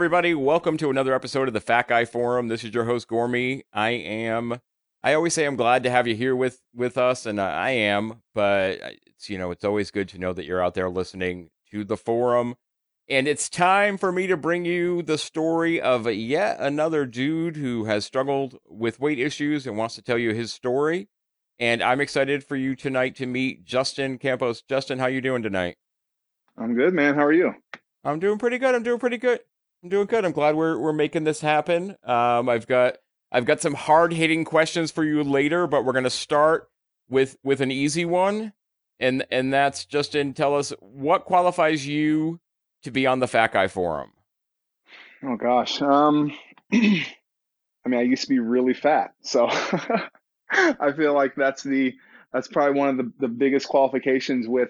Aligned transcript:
Everybody. 0.00 0.32
Welcome 0.32 0.78
to 0.78 0.88
another 0.88 1.12
episode 1.12 1.46
of 1.46 1.52
the 1.52 1.60
Fat 1.60 1.86
Guy 1.86 2.06
Forum. 2.06 2.48
This 2.48 2.64
is 2.64 2.72
your 2.72 2.86
host, 2.86 3.06
Gormy. 3.06 3.64
I 3.70 3.90
am. 3.90 4.58
I 5.02 5.12
always 5.12 5.34
say 5.34 5.44
I'm 5.44 5.56
glad 5.56 5.82
to 5.82 5.90
have 5.90 6.06
you 6.06 6.14
here 6.14 6.34
with 6.34 6.62
with 6.74 6.96
us, 6.96 7.26
and 7.26 7.38
I 7.38 7.72
am. 7.72 8.22
But 8.34 8.80
it's 9.04 9.28
you 9.28 9.36
know 9.36 9.50
it's 9.50 9.62
always 9.62 9.90
good 9.90 10.08
to 10.08 10.18
know 10.18 10.32
that 10.32 10.46
you're 10.46 10.64
out 10.64 10.72
there 10.72 10.88
listening 10.88 11.50
to 11.70 11.84
the 11.84 11.98
forum. 11.98 12.54
And 13.10 13.28
it's 13.28 13.50
time 13.50 13.98
for 13.98 14.10
me 14.10 14.26
to 14.28 14.38
bring 14.38 14.64
you 14.64 15.02
the 15.02 15.18
story 15.18 15.78
of 15.78 16.10
yet 16.10 16.56
another 16.60 17.04
dude 17.04 17.56
who 17.56 17.84
has 17.84 18.06
struggled 18.06 18.58
with 18.66 19.00
weight 19.00 19.18
issues 19.18 19.66
and 19.66 19.76
wants 19.76 19.96
to 19.96 20.02
tell 20.02 20.16
you 20.16 20.32
his 20.32 20.50
story. 20.50 21.10
And 21.58 21.82
I'm 21.82 22.00
excited 22.00 22.42
for 22.42 22.56
you 22.56 22.74
tonight 22.74 23.16
to 23.16 23.26
meet 23.26 23.66
Justin 23.66 24.16
Campos. 24.16 24.62
Justin, 24.62 24.98
how 24.98 25.08
you 25.08 25.20
doing 25.20 25.42
tonight? 25.42 25.76
I'm 26.56 26.74
good, 26.74 26.94
man. 26.94 27.16
How 27.16 27.26
are 27.26 27.34
you? 27.34 27.54
I'm 28.02 28.18
doing 28.18 28.38
pretty 28.38 28.56
good. 28.56 28.74
I'm 28.74 28.82
doing 28.82 28.98
pretty 28.98 29.18
good. 29.18 29.40
I'm 29.82 29.88
doing 29.88 30.06
good. 30.06 30.24
I'm 30.24 30.32
glad 30.32 30.56
we're 30.56 30.78
we're 30.78 30.92
making 30.92 31.24
this 31.24 31.40
happen. 31.40 31.96
Um, 32.04 32.48
I've 32.48 32.66
got 32.66 32.98
I've 33.32 33.46
got 33.46 33.60
some 33.60 33.74
hard 33.74 34.12
hitting 34.12 34.44
questions 34.44 34.90
for 34.90 35.04
you 35.04 35.22
later, 35.22 35.66
but 35.66 35.84
we're 35.84 35.94
gonna 35.94 36.10
start 36.10 36.68
with 37.08 37.38
with 37.42 37.60
an 37.62 37.70
easy 37.70 38.04
one, 38.04 38.52
and 38.98 39.24
and 39.30 39.52
that's 39.52 39.86
Justin. 39.86 40.34
Tell 40.34 40.54
us 40.54 40.72
what 40.80 41.24
qualifies 41.24 41.86
you 41.86 42.40
to 42.82 42.90
be 42.90 43.06
on 43.06 43.20
the 43.20 43.28
Fat 43.28 43.52
Guy 43.52 43.68
Forum. 43.68 44.12
Oh 45.22 45.36
gosh. 45.36 45.80
Um, 45.80 46.32
I 46.72 47.88
mean, 47.88 48.00
I 48.00 48.02
used 48.02 48.24
to 48.24 48.28
be 48.28 48.38
really 48.38 48.74
fat, 48.74 49.14
so 49.22 49.48
I 50.50 50.92
feel 50.94 51.14
like 51.14 51.34
that's 51.36 51.62
the 51.62 51.94
that's 52.34 52.48
probably 52.48 52.78
one 52.78 52.88
of 52.90 52.96
the, 52.98 53.12
the 53.20 53.28
biggest 53.28 53.66
qualifications 53.66 54.46
with 54.46 54.68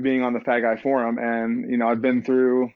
being 0.00 0.22
on 0.22 0.32
the 0.32 0.40
Fat 0.40 0.60
Guy 0.60 0.76
Forum. 0.76 1.18
And 1.18 1.70
you 1.70 1.76
know, 1.76 1.88
I've 1.88 2.02
been 2.02 2.22
through 2.22 2.72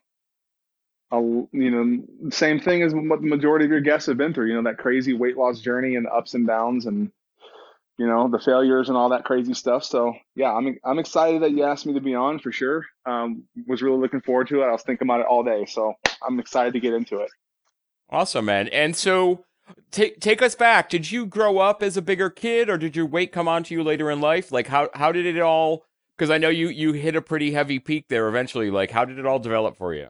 a 1.10 1.20
you 1.20 1.48
know 1.52 2.30
same 2.30 2.60
thing 2.60 2.82
as 2.82 2.94
what 2.94 3.20
the 3.20 3.26
majority 3.26 3.64
of 3.64 3.70
your 3.70 3.80
guests 3.80 4.06
have 4.06 4.18
been 4.18 4.34
through. 4.34 4.48
You 4.48 4.54
know, 4.54 4.70
that 4.70 4.78
crazy 4.78 5.14
weight 5.14 5.36
loss 5.36 5.60
journey 5.60 5.96
and 5.96 6.06
the 6.06 6.12
ups 6.12 6.34
and 6.34 6.46
downs 6.46 6.86
and 6.86 7.10
you 7.96 8.06
know 8.06 8.28
the 8.28 8.38
failures 8.38 8.88
and 8.88 8.96
all 8.96 9.08
that 9.10 9.24
crazy 9.24 9.54
stuff. 9.54 9.84
So 9.84 10.14
yeah, 10.34 10.52
I'm 10.52 10.78
I'm 10.84 10.98
excited 10.98 11.42
that 11.42 11.52
you 11.52 11.64
asked 11.64 11.86
me 11.86 11.94
to 11.94 12.00
be 12.00 12.14
on 12.14 12.38
for 12.38 12.52
sure. 12.52 12.84
Um, 13.06 13.44
was 13.66 13.82
really 13.82 13.98
looking 13.98 14.20
forward 14.20 14.48
to 14.48 14.62
it. 14.62 14.66
I 14.66 14.72
was 14.72 14.82
thinking 14.82 15.06
about 15.06 15.20
it 15.20 15.26
all 15.26 15.42
day, 15.42 15.66
so 15.66 15.94
I'm 16.26 16.38
excited 16.38 16.74
to 16.74 16.80
get 16.80 16.94
into 16.94 17.20
it. 17.20 17.30
Awesome, 18.10 18.44
man. 18.44 18.68
And 18.68 18.94
so 18.94 19.44
take 19.90 20.20
take 20.20 20.42
us 20.42 20.54
back. 20.54 20.88
Did 20.88 21.10
you 21.10 21.26
grow 21.26 21.58
up 21.58 21.82
as 21.82 21.96
a 21.96 22.02
bigger 22.02 22.30
kid, 22.30 22.68
or 22.68 22.78
did 22.78 22.96
your 22.96 23.06
weight 23.06 23.32
come 23.32 23.48
onto 23.48 23.74
you 23.74 23.82
later 23.82 24.10
in 24.10 24.20
life? 24.20 24.52
Like 24.52 24.68
how 24.68 24.90
how 24.94 25.10
did 25.10 25.26
it 25.26 25.40
all? 25.40 25.84
Because 26.16 26.30
I 26.30 26.38
know 26.38 26.48
you 26.50 26.68
you 26.68 26.92
hit 26.92 27.16
a 27.16 27.22
pretty 27.22 27.52
heavy 27.52 27.78
peak 27.78 28.06
there 28.08 28.28
eventually. 28.28 28.70
Like 28.70 28.90
how 28.90 29.04
did 29.04 29.18
it 29.18 29.26
all 29.26 29.38
develop 29.38 29.76
for 29.76 29.94
you? 29.94 30.08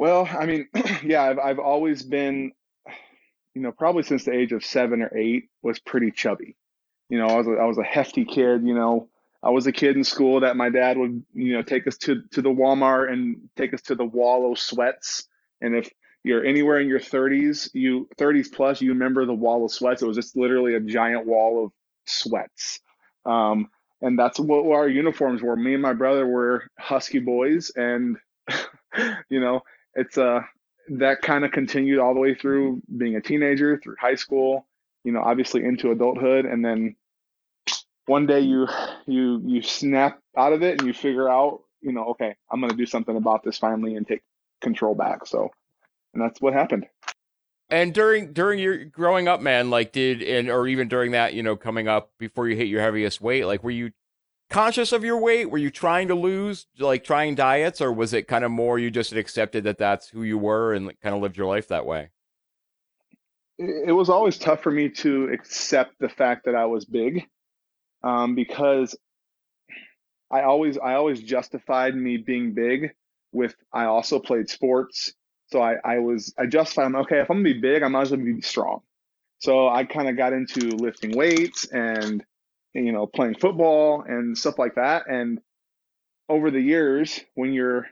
Well, 0.00 0.26
I 0.26 0.46
mean, 0.46 0.66
yeah, 1.04 1.24
I've 1.24 1.38
I've 1.38 1.58
always 1.58 2.02
been, 2.02 2.52
you 3.54 3.60
know, 3.60 3.70
probably 3.70 4.02
since 4.02 4.24
the 4.24 4.32
age 4.32 4.50
of 4.52 4.64
seven 4.64 5.02
or 5.02 5.14
eight, 5.14 5.50
was 5.62 5.78
pretty 5.78 6.10
chubby. 6.10 6.56
You 7.10 7.18
know, 7.18 7.26
I 7.26 7.36
was 7.36 7.46
a, 7.46 7.50
I 7.50 7.64
was 7.66 7.76
a 7.76 7.82
hefty 7.82 8.24
kid. 8.24 8.62
You 8.66 8.74
know, 8.74 9.10
I 9.42 9.50
was 9.50 9.66
a 9.66 9.72
kid 9.72 9.96
in 9.96 10.04
school 10.04 10.40
that 10.40 10.56
my 10.56 10.70
dad 10.70 10.96
would, 10.96 11.22
you 11.34 11.52
know, 11.52 11.60
take 11.60 11.86
us 11.86 11.98
to 11.98 12.22
to 12.30 12.40
the 12.40 12.48
Walmart 12.48 13.12
and 13.12 13.50
take 13.56 13.74
us 13.74 13.82
to 13.82 13.94
the 13.94 14.06
Wallow 14.06 14.54
sweats. 14.54 15.28
And 15.60 15.76
if 15.76 15.90
you're 16.24 16.46
anywhere 16.46 16.80
in 16.80 16.88
your 16.88 16.98
30s, 16.98 17.68
you 17.74 18.08
30s 18.16 18.50
plus, 18.50 18.80
you 18.80 18.92
remember 18.92 19.26
the 19.26 19.34
wall 19.34 19.66
of 19.66 19.70
sweats. 19.70 20.00
It 20.00 20.06
was 20.06 20.16
just 20.16 20.34
literally 20.34 20.76
a 20.76 20.80
giant 20.80 21.26
wall 21.26 21.66
of 21.66 21.72
sweats. 22.06 22.80
Um, 23.26 23.68
and 24.00 24.18
that's 24.18 24.40
what 24.40 24.64
our 24.64 24.88
uniforms 24.88 25.42
were. 25.42 25.56
Me 25.56 25.74
and 25.74 25.82
my 25.82 25.92
brother 25.92 26.26
were 26.26 26.64
Husky 26.78 27.18
boys, 27.18 27.70
and 27.76 28.16
you 29.28 29.40
know, 29.40 29.60
it's 29.94 30.18
uh 30.18 30.40
that 30.90 31.22
kind 31.22 31.44
of 31.44 31.52
continued 31.52 31.98
all 31.98 32.14
the 32.14 32.20
way 32.20 32.34
through 32.34 32.82
being 32.96 33.16
a 33.16 33.20
teenager, 33.20 33.78
through 33.78 33.96
high 34.00 34.16
school, 34.16 34.66
you 35.04 35.12
know, 35.12 35.20
obviously 35.20 35.64
into 35.64 35.90
adulthood, 35.90 36.46
and 36.46 36.64
then 36.64 36.96
one 38.06 38.26
day 38.26 38.40
you 38.40 38.66
you 39.06 39.40
you 39.44 39.62
snap 39.62 40.20
out 40.36 40.52
of 40.52 40.62
it 40.62 40.78
and 40.78 40.86
you 40.86 40.92
figure 40.92 41.28
out, 41.28 41.60
you 41.80 41.92
know, 41.92 42.06
okay, 42.06 42.34
I'm 42.50 42.60
gonna 42.60 42.74
do 42.74 42.86
something 42.86 43.16
about 43.16 43.44
this 43.44 43.58
finally 43.58 43.94
and 43.94 44.06
take 44.06 44.22
control 44.60 44.94
back. 44.94 45.26
So, 45.26 45.50
and 46.12 46.22
that's 46.22 46.40
what 46.40 46.52
happened. 46.52 46.86
And 47.68 47.94
during 47.94 48.32
during 48.32 48.58
your 48.58 48.84
growing 48.84 49.28
up, 49.28 49.40
man, 49.40 49.70
like 49.70 49.92
did 49.92 50.22
and 50.22 50.50
or 50.50 50.66
even 50.66 50.88
during 50.88 51.12
that, 51.12 51.34
you 51.34 51.42
know, 51.44 51.56
coming 51.56 51.86
up 51.86 52.10
before 52.18 52.48
you 52.48 52.56
hit 52.56 52.66
your 52.66 52.80
heaviest 52.80 53.20
weight, 53.20 53.44
like 53.44 53.62
were 53.62 53.70
you 53.70 53.92
conscious 54.50 54.92
of 54.92 55.04
your 55.04 55.18
weight? 55.18 55.50
Were 55.50 55.58
you 55.58 55.70
trying 55.70 56.08
to 56.08 56.14
lose, 56.14 56.66
like 56.78 57.04
trying 57.04 57.34
diets, 57.34 57.80
or 57.80 57.92
was 57.92 58.12
it 58.12 58.28
kind 58.28 58.44
of 58.44 58.50
more 58.50 58.78
you 58.78 58.90
just 58.90 59.12
accepted 59.12 59.64
that 59.64 59.78
that's 59.78 60.08
who 60.08 60.22
you 60.22 60.36
were 60.36 60.74
and 60.74 60.92
kind 61.00 61.14
of 61.14 61.22
lived 61.22 61.36
your 61.36 61.46
life 61.46 61.68
that 61.68 61.86
way? 61.86 62.10
It 63.58 63.94
was 63.94 64.08
always 64.08 64.38
tough 64.38 64.62
for 64.62 64.70
me 64.70 64.88
to 64.88 65.28
accept 65.32 65.94
the 66.00 66.08
fact 66.08 66.44
that 66.46 66.54
I 66.54 66.66
was 66.66 66.84
big, 66.84 67.26
um, 68.02 68.34
because 68.34 68.96
I 70.30 70.42
always 70.42 70.78
I 70.78 70.94
always 70.94 71.22
justified 71.22 71.94
me 71.94 72.16
being 72.16 72.54
big 72.54 72.92
with 73.32 73.54
I 73.72 73.84
also 73.84 74.18
played 74.18 74.48
sports, 74.48 75.12
so 75.52 75.60
I 75.60 75.76
I 75.84 75.98
was 75.98 76.32
I 76.38 76.46
justified 76.46 76.86
I'm 76.86 76.96
okay 76.96 77.20
if 77.20 77.30
I'm 77.30 77.38
gonna 77.38 77.54
be 77.54 77.60
big 77.60 77.82
I 77.82 77.88
might 77.88 78.02
as 78.02 78.10
well 78.10 78.20
be 78.20 78.40
strong. 78.40 78.80
So 79.38 79.68
I 79.68 79.84
kind 79.84 80.08
of 80.08 80.16
got 80.16 80.32
into 80.32 80.76
lifting 80.76 81.16
weights 81.16 81.66
and 81.66 82.24
you 82.74 82.92
know, 82.92 83.06
playing 83.06 83.34
football 83.34 84.02
and 84.06 84.36
stuff 84.36 84.58
like 84.58 84.76
that. 84.76 85.08
And 85.08 85.40
over 86.28 86.50
the 86.50 86.60
years, 86.60 87.20
when 87.34 87.52
you're 87.52 87.86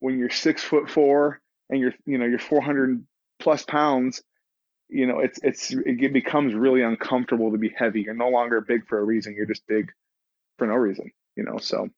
when 0.00 0.18
you're 0.18 0.30
six 0.30 0.62
foot 0.62 0.90
four 0.90 1.40
and 1.70 1.80
you're 1.80 1.94
you 2.06 2.18
know 2.18 2.24
you're 2.24 2.38
400 2.38 3.04
plus 3.38 3.64
pounds, 3.64 4.22
you 4.88 5.06
know 5.06 5.20
it's 5.20 5.38
it's 5.42 5.70
it 5.70 6.12
becomes 6.12 6.54
really 6.54 6.82
uncomfortable 6.82 7.52
to 7.52 7.58
be 7.58 7.72
heavy. 7.76 8.02
You're 8.02 8.14
no 8.14 8.30
longer 8.30 8.60
big 8.60 8.86
for 8.86 8.98
a 8.98 9.04
reason. 9.04 9.34
You're 9.34 9.46
just 9.46 9.66
big 9.66 9.92
for 10.58 10.66
no 10.66 10.74
reason. 10.74 11.10
You 11.36 11.44
know, 11.44 11.58
so. 11.58 11.88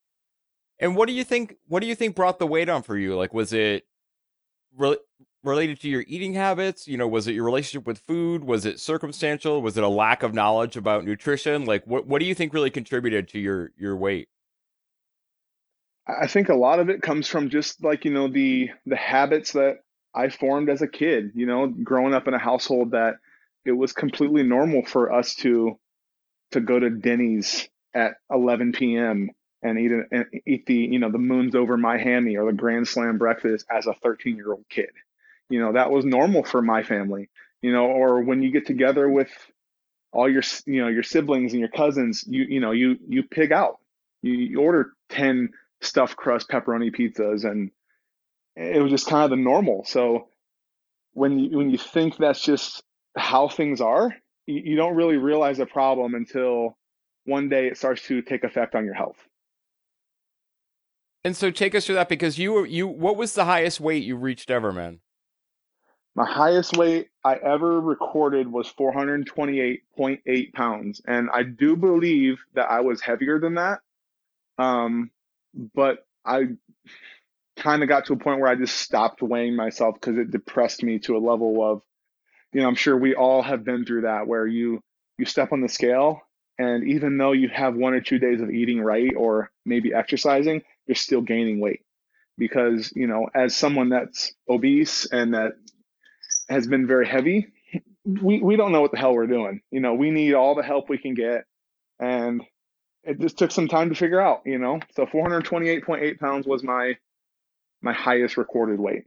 And 0.78 0.94
what 0.94 1.06
do 1.06 1.14
you 1.14 1.24
think? 1.24 1.56
What 1.68 1.80
do 1.80 1.86
you 1.86 1.94
think 1.94 2.14
brought 2.16 2.38
the 2.38 2.46
weight 2.46 2.68
on 2.68 2.82
for 2.82 2.96
you? 2.98 3.16
Like, 3.16 3.32
was 3.32 3.52
it 3.52 3.86
really 4.76 4.98
related 5.46 5.80
to 5.80 5.88
your 5.88 6.04
eating 6.06 6.34
habits? 6.34 6.86
You 6.86 6.96
know, 6.96 7.08
was 7.08 7.26
it 7.26 7.34
your 7.34 7.44
relationship 7.44 7.86
with 7.86 7.98
food? 8.00 8.44
Was 8.44 8.66
it 8.66 8.80
circumstantial? 8.80 9.62
Was 9.62 9.76
it 9.76 9.84
a 9.84 9.88
lack 9.88 10.22
of 10.22 10.34
knowledge 10.34 10.76
about 10.76 11.04
nutrition? 11.04 11.64
Like 11.64 11.86
what 11.86 12.06
what 12.06 12.20
do 12.20 12.26
you 12.26 12.34
think 12.34 12.52
really 12.52 12.70
contributed 12.70 13.28
to 13.28 13.38
your 13.38 13.72
your 13.78 13.96
weight? 13.96 14.28
I 16.06 16.28
think 16.28 16.48
a 16.48 16.54
lot 16.54 16.78
of 16.78 16.88
it 16.88 17.02
comes 17.02 17.26
from 17.26 17.50
just 17.50 17.82
like, 17.82 18.04
you 18.04 18.12
know, 18.12 18.28
the 18.28 18.70
the 18.86 18.96
habits 18.96 19.52
that 19.52 19.78
I 20.14 20.28
formed 20.28 20.68
as 20.68 20.82
a 20.82 20.88
kid, 20.88 21.32
you 21.34 21.46
know, 21.46 21.66
growing 21.66 22.14
up 22.14 22.28
in 22.28 22.34
a 22.34 22.38
household 22.38 22.92
that 22.92 23.16
it 23.64 23.72
was 23.72 23.92
completely 23.92 24.42
normal 24.42 24.84
for 24.84 25.12
us 25.12 25.34
to 25.36 25.78
to 26.52 26.60
go 26.60 26.78
to 26.78 26.90
Denny's 26.90 27.68
at 27.92 28.14
11 28.30 28.72
p.m. 28.72 29.30
and 29.62 29.78
eat 29.78 29.90
a, 29.90 30.02
and 30.12 30.26
eat 30.46 30.66
the 30.66 30.74
you 30.74 30.98
know 30.98 31.10
the 31.10 31.18
moons 31.18 31.54
over 31.54 31.76
my 31.76 31.98
hammy 31.98 32.36
or 32.36 32.46
the 32.46 32.56
Grand 32.56 32.86
Slam 32.86 33.18
breakfast 33.18 33.66
as 33.70 33.86
a 33.86 33.94
13 33.94 34.36
year 34.36 34.52
old 34.52 34.64
kid 34.68 34.90
you 35.48 35.60
know 35.60 35.72
that 35.72 35.90
was 35.90 36.04
normal 36.04 36.42
for 36.42 36.60
my 36.60 36.82
family 36.82 37.28
you 37.62 37.72
know 37.72 37.86
or 37.86 38.20
when 38.22 38.42
you 38.42 38.50
get 38.50 38.66
together 38.66 39.08
with 39.08 39.30
all 40.16 40.30
your 40.30 40.42
you 40.64 40.80
know 40.80 40.88
your 40.88 41.02
siblings 41.02 41.52
and 41.52 41.60
your 41.60 41.68
cousins 41.68 42.24
you 42.26 42.44
you 42.48 42.60
know 42.60 42.72
you 42.72 42.96
you 43.06 43.22
pig 43.22 43.52
out. 43.52 43.78
You, 44.22 44.32
you 44.32 44.60
order 44.60 44.92
10 45.10 45.50
stuffed 45.82 46.16
crust 46.16 46.48
pepperoni 46.48 46.90
pizzas 46.90 47.44
and 47.44 47.70
it 48.56 48.82
was 48.82 48.90
just 48.90 49.06
kind 49.06 49.24
of 49.24 49.30
the 49.30 49.36
normal. 49.36 49.84
So 49.84 50.28
when 51.12 51.38
you 51.38 51.58
when 51.58 51.70
you 51.70 51.76
think 51.76 52.16
that's 52.16 52.40
just 52.40 52.82
how 53.14 53.48
things 53.48 53.82
are 53.82 54.14
you, 54.46 54.62
you 54.64 54.76
don't 54.76 54.96
really 54.96 55.18
realize 55.18 55.58
the 55.58 55.66
problem 55.66 56.14
until 56.14 56.78
one 57.24 57.50
day 57.50 57.66
it 57.66 57.76
starts 57.76 58.02
to 58.06 58.22
take 58.22 58.42
effect 58.42 58.74
on 58.74 58.86
your 58.86 58.94
health. 58.94 59.18
And 61.24 61.36
so 61.36 61.50
take 61.50 61.74
us 61.74 61.84
through 61.84 61.96
that 61.96 62.08
because 62.08 62.38
you 62.38 62.52
were 62.52 62.66
you 62.66 62.88
what 62.88 63.16
was 63.16 63.34
the 63.34 63.44
highest 63.44 63.80
weight 63.80 64.02
you 64.04 64.16
reached 64.16 64.50
ever 64.50 64.72
man 64.72 65.00
my 66.16 66.26
highest 66.26 66.76
weight 66.76 67.08
I 67.22 67.34
ever 67.34 67.78
recorded 67.78 68.50
was 68.50 68.72
428.8 68.72 70.52
pounds. 70.54 71.02
And 71.06 71.28
I 71.30 71.42
do 71.42 71.76
believe 71.76 72.38
that 72.54 72.70
I 72.70 72.80
was 72.80 73.02
heavier 73.02 73.38
than 73.38 73.56
that. 73.56 73.80
Um, 74.58 75.10
but 75.74 76.06
I 76.24 76.48
kind 77.56 77.82
of 77.82 77.90
got 77.90 78.06
to 78.06 78.14
a 78.14 78.16
point 78.16 78.40
where 78.40 78.50
I 78.50 78.54
just 78.54 78.76
stopped 78.76 79.20
weighing 79.20 79.54
myself 79.56 79.94
because 79.94 80.16
it 80.16 80.30
depressed 80.30 80.82
me 80.82 80.98
to 81.00 81.16
a 81.16 81.18
level 81.18 81.62
of, 81.62 81.82
you 82.52 82.62
know, 82.62 82.68
I'm 82.68 82.76
sure 82.76 82.96
we 82.96 83.14
all 83.14 83.42
have 83.42 83.62
been 83.62 83.84
through 83.84 84.02
that 84.02 84.26
where 84.26 84.46
you 84.46 84.80
you 85.18 85.26
step 85.26 85.52
on 85.52 85.60
the 85.60 85.68
scale 85.68 86.22
and 86.58 86.88
even 86.88 87.18
though 87.18 87.32
you 87.32 87.48
have 87.48 87.74
one 87.74 87.92
or 87.92 88.00
two 88.00 88.18
days 88.18 88.40
of 88.40 88.50
eating 88.50 88.80
right 88.80 89.12
or 89.16 89.50
maybe 89.64 89.92
exercising, 89.92 90.62
you're 90.86 90.94
still 90.94 91.20
gaining 91.20 91.60
weight 91.60 91.80
because 92.38 92.92
you 92.94 93.06
know 93.06 93.28
as 93.34 93.54
someone 93.54 93.90
that's 93.90 94.32
obese 94.48 95.06
and 95.06 95.34
that 95.34 95.52
has 96.48 96.66
been 96.66 96.86
very 96.86 97.06
heavy. 97.06 97.48
We 98.04 98.40
we 98.40 98.56
don't 98.56 98.72
know 98.72 98.80
what 98.82 98.92
the 98.92 98.98
hell 98.98 99.14
we're 99.14 99.26
doing. 99.26 99.62
You 99.70 99.80
know, 99.80 99.94
we 99.94 100.10
need 100.10 100.34
all 100.34 100.54
the 100.54 100.62
help 100.62 100.88
we 100.88 100.98
can 100.98 101.14
get, 101.14 101.44
and 102.00 102.42
it 103.04 103.20
just 103.20 103.38
took 103.38 103.50
some 103.52 103.68
time 103.68 103.88
to 103.90 103.94
figure 103.94 104.20
out. 104.20 104.42
You 104.46 104.58
know, 104.58 104.80
so 104.94 105.06
428.8 105.06 106.18
pounds 106.20 106.46
was 106.46 106.62
my 106.62 106.96
my 107.82 107.92
highest 107.92 108.36
recorded 108.36 108.80
weight. 108.80 109.04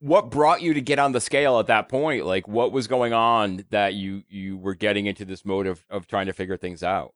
what 0.00 0.30
brought 0.30 0.62
you 0.62 0.74
to 0.74 0.80
get 0.80 0.98
on 0.98 1.12
the 1.12 1.20
scale 1.20 1.58
at 1.58 1.66
that 1.66 1.88
point? 1.88 2.26
Like, 2.26 2.46
what 2.48 2.72
was 2.72 2.86
going 2.86 3.12
on 3.12 3.64
that 3.70 3.94
you 3.94 4.24
you 4.28 4.56
were 4.58 4.74
getting 4.74 5.06
into 5.06 5.24
this 5.24 5.44
mode 5.44 5.66
of 5.66 5.84
of 5.90 6.06
trying 6.06 6.26
to 6.26 6.32
figure 6.32 6.56
things 6.56 6.82
out? 6.82 7.14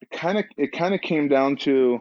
It 0.00 0.10
kind 0.10 0.38
of 0.38 0.44
it 0.56 0.72
kind 0.72 0.94
of 0.94 1.00
came 1.00 1.28
down 1.28 1.56
to 1.58 2.00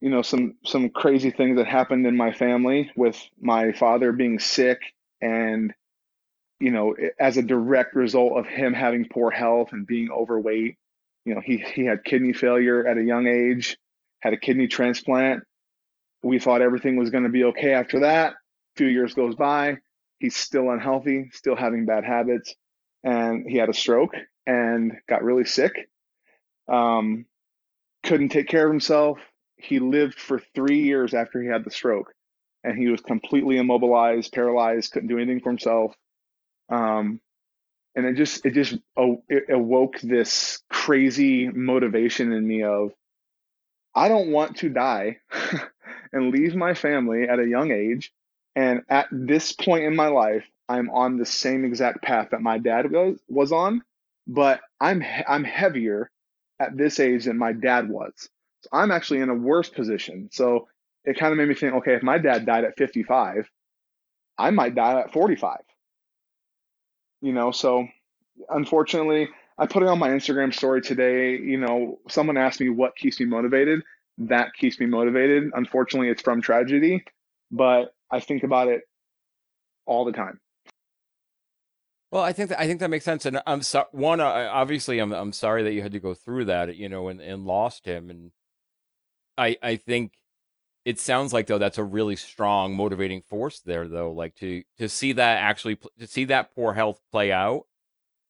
you 0.00 0.10
know 0.10 0.22
some 0.22 0.54
some 0.64 0.90
crazy 0.90 1.30
things 1.30 1.56
that 1.56 1.66
happened 1.66 2.06
in 2.06 2.16
my 2.16 2.32
family 2.32 2.90
with 2.96 3.20
my 3.40 3.72
father 3.72 4.12
being 4.12 4.38
sick 4.38 4.80
and 5.20 5.72
you 6.60 6.70
know 6.70 6.94
as 7.18 7.36
a 7.36 7.42
direct 7.42 7.94
result 7.94 8.38
of 8.38 8.46
him 8.46 8.72
having 8.72 9.08
poor 9.08 9.30
health 9.30 9.72
and 9.72 9.86
being 9.86 10.10
overweight 10.10 10.76
you 11.24 11.34
know 11.34 11.40
he 11.44 11.58
he 11.58 11.84
had 11.84 12.04
kidney 12.04 12.32
failure 12.32 12.86
at 12.86 12.98
a 12.98 13.02
young 13.02 13.26
age 13.26 13.76
had 14.24 14.32
a 14.32 14.38
kidney 14.38 14.66
transplant. 14.66 15.44
We 16.22 16.38
thought 16.38 16.62
everything 16.62 16.96
was 16.96 17.10
going 17.10 17.24
to 17.24 17.30
be 17.30 17.44
okay 17.44 17.74
after 17.74 18.00
that. 18.00 18.32
A 18.32 18.36
few 18.76 18.86
years 18.86 19.12
goes 19.12 19.34
by. 19.34 19.76
He's 20.18 20.34
still 20.34 20.70
unhealthy 20.70 21.28
still 21.32 21.54
having 21.54 21.84
bad 21.84 22.04
habits 22.04 22.54
and 23.04 23.44
he 23.46 23.58
had 23.58 23.68
a 23.68 23.74
stroke 23.74 24.14
and 24.46 24.94
got 25.06 25.22
really 25.22 25.44
sick. 25.44 25.90
Um, 26.66 27.26
couldn't 28.02 28.30
take 28.30 28.48
care 28.48 28.64
of 28.64 28.72
himself 28.72 29.18
he 29.64 29.78
lived 29.78 30.18
for 30.18 30.40
three 30.54 30.82
years 30.82 31.14
after 31.14 31.42
he 31.42 31.48
had 31.48 31.64
the 31.64 31.70
stroke 31.70 32.12
and 32.62 32.78
he 32.78 32.88
was 32.88 33.00
completely 33.00 33.56
immobilized 33.56 34.32
paralyzed 34.32 34.92
couldn't 34.92 35.08
do 35.08 35.18
anything 35.18 35.40
for 35.40 35.50
himself 35.50 35.94
um, 36.70 37.20
and 37.94 38.06
it 38.06 38.14
just 38.16 38.44
it 38.44 38.52
just 38.52 38.74
it 39.28 39.44
awoke 39.50 40.00
this 40.00 40.60
crazy 40.68 41.48
motivation 41.48 42.32
in 42.32 42.46
me 42.46 42.62
of 42.62 42.92
I 43.94 44.08
don't 44.08 44.32
want 44.32 44.56
to 44.58 44.68
die 44.68 45.18
and 46.12 46.32
leave 46.32 46.54
my 46.56 46.74
family 46.74 47.28
at 47.28 47.38
a 47.38 47.46
young 47.46 47.70
age. 47.70 48.12
And 48.56 48.82
at 48.88 49.08
this 49.10 49.52
point 49.52 49.84
in 49.84 49.96
my 49.96 50.08
life, 50.08 50.44
I'm 50.68 50.90
on 50.90 51.16
the 51.16 51.26
same 51.26 51.64
exact 51.64 52.02
path 52.02 52.28
that 52.30 52.40
my 52.40 52.58
dad 52.58 52.90
was, 52.90 53.18
was 53.28 53.52
on, 53.52 53.82
but 54.26 54.60
I'm 54.80 55.04
I'm 55.28 55.44
heavier 55.44 56.10
at 56.58 56.76
this 56.76 57.00
age 57.00 57.24
than 57.26 57.36
my 57.36 57.52
dad 57.52 57.88
was. 57.88 58.28
I'm 58.72 58.90
actually 58.90 59.20
in 59.20 59.28
a 59.28 59.34
worse 59.34 59.68
position. 59.68 60.28
So 60.32 60.68
it 61.04 61.18
kind 61.18 61.32
of 61.32 61.38
made 61.38 61.48
me 61.48 61.54
think, 61.54 61.74
okay, 61.74 61.94
if 61.94 62.02
my 62.02 62.18
dad 62.18 62.46
died 62.46 62.64
at 62.64 62.76
55, 62.76 63.48
I 64.38 64.50
might 64.50 64.74
die 64.74 65.00
at 65.00 65.12
45 65.12 65.58
you 67.24 67.32
know 67.32 67.50
so 67.50 67.88
unfortunately 68.50 69.28
i 69.58 69.66
put 69.66 69.82
it 69.82 69.88
on 69.88 69.98
my 69.98 70.10
instagram 70.10 70.54
story 70.54 70.82
today 70.82 71.38
you 71.38 71.56
know 71.56 71.98
someone 72.08 72.36
asked 72.36 72.60
me 72.60 72.68
what 72.68 72.94
keeps 72.96 73.18
me 73.18 73.26
motivated 73.26 73.80
that 74.18 74.52
keeps 74.54 74.78
me 74.78 74.86
motivated 74.86 75.50
unfortunately 75.54 76.10
it's 76.10 76.22
from 76.22 76.42
tragedy 76.42 77.02
but 77.50 77.94
i 78.10 78.20
think 78.20 78.44
about 78.44 78.68
it 78.68 78.82
all 79.86 80.04
the 80.04 80.12
time 80.12 80.38
well, 82.10 82.22
I 82.22 82.32
think 82.32 82.50
that, 82.50 82.60
I 82.60 82.68
think 82.68 82.78
that 82.78 82.90
makes 82.90 83.04
sense, 83.04 83.26
and 83.26 83.42
I'm 83.44 83.60
so, 83.62 83.86
one. 83.90 84.20
Obviously, 84.20 85.00
I'm 85.00 85.10
I'm 85.10 85.32
sorry 85.32 85.64
that 85.64 85.72
you 85.72 85.82
had 85.82 85.90
to 85.90 85.98
go 85.98 86.14
through 86.14 86.44
that, 86.44 86.76
you 86.76 86.88
know, 86.88 87.08
and, 87.08 87.20
and 87.20 87.44
lost 87.44 87.86
him. 87.86 88.08
And 88.08 88.30
I 89.36 89.56
I 89.62 89.76
think 89.76 90.12
it 90.84 90.98
sounds 91.00 91.32
like 91.32 91.46
though 91.46 91.58
that's 91.58 91.78
a 91.78 91.84
really 91.84 92.16
strong 92.16 92.76
motivating 92.76 93.22
force 93.22 93.60
there 93.60 93.88
though 93.88 94.12
like 94.12 94.34
to 94.36 94.62
to 94.78 94.88
see 94.88 95.12
that 95.12 95.38
actually 95.38 95.78
to 95.98 96.06
see 96.06 96.24
that 96.26 96.54
poor 96.54 96.74
health 96.74 97.00
play 97.10 97.32
out 97.32 97.62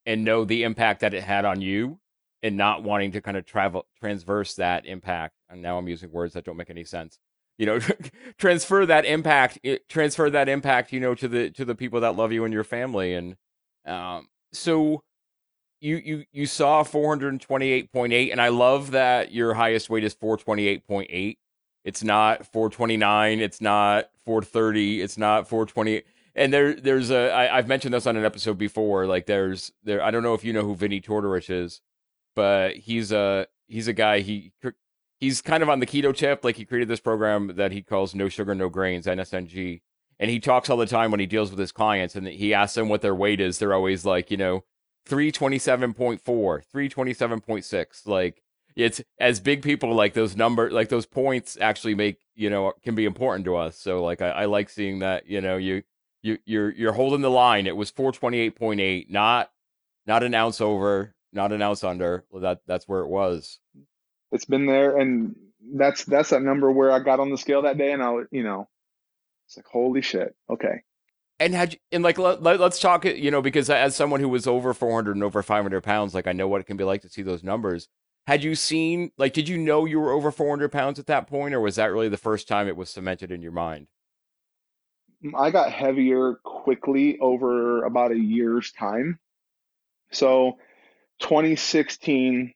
and 0.06 0.24
know 0.24 0.44
the 0.44 0.62
impact 0.62 1.00
that 1.00 1.14
it 1.14 1.22
had 1.24 1.44
on 1.44 1.60
you 1.60 1.98
and 2.42 2.56
not 2.56 2.82
wanting 2.82 3.12
to 3.12 3.20
kind 3.20 3.36
of 3.36 3.44
travel 3.46 3.86
transverse 3.98 4.54
that 4.54 4.86
impact 4.86 5.34
and 5.48 5.62
now 5.62 5.78
i'm 5.78 5.88
using 5.88 6.10
words 6.12 6.34
that 6.34 6.44
don't 6.44 6.56
make 6.56 6.70
any 6.70 6.84
sense 6.84 7.18
you 7.58 7.66
know 7.66 7.78
transfer 8.38 8.86
that 8.86 9.04
impact 9.04 9.58
transfer 9.88 10.30
that 10.30 10.48
impact 10.48 10.92
you 10.92 11.00
know 11.00 11.14
to 11.14 11.28
the 11.28 11.50
to 11.50 11.64
the 11.64 11.74
people 11.74 12.00
that 12.00 12.16
love 12.16 12.32
you 12.32 12.44
and 12.44 12.54
your 12.54 12.64
family 12.64 13.14
and 13.14 13.36
um 13.86 14.28
so 14.52 15.02
you 15.84 15.96
you 15.96 16.24
you 16.32 16.46
saw 16.46 16.82
428.8 16.82 18.32
and 18.32 18.40
i 18.40 18.48
love 18.48 18.92
that 18.92 19.32
your 19.32 19.54
highest 19.54 19.90
weight 19.90 20.04
is 20.04 20.14
428.8 20.14 21.36
it's 21.84 22.02
not 22.02 22.46
429. 22.46 23.40
It's 23.40 23.60
not 23.60 24.10
430. 24.24 25.02
It's 25.02 25.18
not 25.18 25.48
420. 25.48 26.02
And 26.34 26.52
there, 26.52 26.74
there's 26.74 27.10
a. 27.10 27.30
I, 27.30 27.58
I've 27.58 27.68
mentioned 27.68 27.94
this 27.94 28.06
on 28.06 28.16
an 28.16 28.24
episode 28.24 28.58
before. 28.58 29.06
Like 29.06 29.26
there's 29.26 29.70
there. 29.84 30.02
I 30.02 30.10
don't 30.10 30.22
know 30.22 30.34
if 30.34 30.44
you 30.44 30.52
know 30.52 30.64
who 30.64 30.74
Vinny 30.74 31.00
Tortorich 31.00 31.50
is, 31.50 31.80
but 32.34 32.74
he's 32.74 33.12
a 33.12 33.46
he's 33.68 33.86
a 33.86 33.92
guy. 33.92 34.20
He 34.20 34.52
he's 35.20 35.42
kind 35.42 35.62
of 35.62 35.68
on 35.68 35.78
the 35.78 35.86
keto 35.86 36.16
tip. 36.16 36.42
Like 36.42 36.56
he 36.56 36.64
created 36.64 36.88
this 36.88 37.00
program 37.00 37.52
that 37.56 37.70
he 37.70 37.82
calls 37.82 38.14
No 38.14 38.28
Sugar 38.28 38.54
No 38.54 38.68
Grains 38.68 39.06
(NSNG), 39.06 39.82
and 40.18 40.30
he 40.30 40.40
talks 40.40 40.70
all 40.70 40.76
the 40.78 40.86
time 40.86 41.10
when 41.12 41.20
he 41.20 41.26
deals 41.26 41.50
with 41.50 41.60
his 41.60 41.70
clients, 41.70 42.16
and 42.16 42.26
he 42.26 42.52
asks 42.52 42.74
them 42.74 42.88
what 42.88 43.02
their 43.02 43.14
weight 43.14 43.40
is. 43.40 43.58
They're 43.58 43.74
always 43.74 44.04
like, 44.04 44.30
you 44.30 44.36
know, 44.36 44.64
327.4, 45.08 46.20
327.6. 46.22 48.06
Like 48.06 48.42
it's 48.76 49.00
as 49.20 49.40
big 49.40 49.62
people 49.62 49.94
like 49.94 50.14
those 50.14 50.36
number 50.36 50.70
like 50.70 50.88
those 50.88 51.06
points 51.06 51.56
actually 51.60 51.94
make 51.94 52.18
you 52.34 52.50
know 52.50 52.72
can 52.82 52.94
be 52.94 53.04
important 53.04 53.44
to 53.44 53.56
us. 53.56 53.78
So 53.78 54.02
like 54.02 54.22
i, 54.22 54.30
I 54.30 54.44
like 54.46 54.68
seeing 54.68 55.00
that 55.00 55.28
you 55.28 55.40
know 55.40 55.56
you 55.56 55.82
you 56.22 56.38
you're 56.44 56.70
you're 56.70 56.92
holding 56.92 57.20
the 57.20 57.30
line. 57.30 57.66
It 57.66 57.76
was 57.76 57.92
428.8 57.92 59.10
not 59.10 59.50
not 60.06 60.22
an 60.22 60.34
ounce 60.34 60.60
over 60.60 61.14
not 61.32 61.52
an 61.52 61.62
ounce 61.62 61.84
under. 61.84 62.24
Well, 62.30 62.42
that 62.42 62.60
that's 62.66 62.88
where 62.88 63.00
it 63.00 63.08
was. 63.08 63.58
It's 64.32 64.44
been 64.44 64.66
there 64.66 64.98
and 64.98 65.36
that's 65.74 66.04
that's 66.04 66.30
that 66.30 66.42
number 66.42 66.70
where 66.70 66.92
i 66.92 66.98
got 66.98 67.20
on 67.20 67.30
the 67.30 67.38
scale 67.38 67.62
that 67.62 67.78
day 67.78 67.90
and 67.92 68.02
i 68.02 68.12
you 68.30 68.42
know 68.42 68.68
it's 69.46 69.56
like 69.56 69.66
holy 69.66 70.02
shit. 70.02 70.34
Okay 70.50 70.82
and 71.40 71.54
had 71.54 71.76
and 71.90 72.04
like 72.04 72.18
let, 72.18 72.44
us 72.60 72.80
talk 72.80 73.04
it, 73.04 73.16
you 73.16 73.30
know 73.30 73.42
because 73.42 73.68
as 73.68 73.96
someone 73.96 74.20
who 74.20 74.28
was 74.28 74.46
over 74.46 74.72
400 74.72 75.16
and 75.16 75.24
over 75.24 75.42
500 75.42 75.82
pounds 75.82 76.14
like 76.14 76.26
i 76.26 76.32
know 76.32 76.48
what 76.48 76.60
it 76.60 76.66
can 76.66 76.76
be 76.76 76.84
like 76.84 77.02
to 77.02 77.08
see 77.08 77.22
those 77.22 77.42
numbers. 77.42 77.88
Had 78.26 78.42
you 78.42 78.54
seen 78.54 79.10
like 79.18 79.32
did 79.32 79.48
you 79.48 79.58
know 79.58 79.84
you 79.84 80.00
were 80.00 80.12
over 80.12 80.30
400 80.30 80.70
pounds 80.72 80.98
at 80.98 81.06
that 81.06 81.26
point 81.26 81.54
or 81.54 81.60
was 81.60 81.76
that 81.76 81.92
really 81.92 82.08
the 82.08 82.16
first 82.16 82.48
time 82.48 82.68
it 82.68 82.76
was 82.76 82.90
cemented 82.90 83.30
in 83.30 83.42
your 83.42 83.52
mind? 83.52 83.86
Mm, 85.24 85.32
I 85.38 85.50
got 85.50 85.72
heavier 85.72 86.36
quickly 86.44 87.18
over 87.20 87.84
about 87.84 88.12
a 88.12 88.18
year's 88.18 88.72
time. 88.72 89.18
So 90.10 90.58
2016 91.20 92.52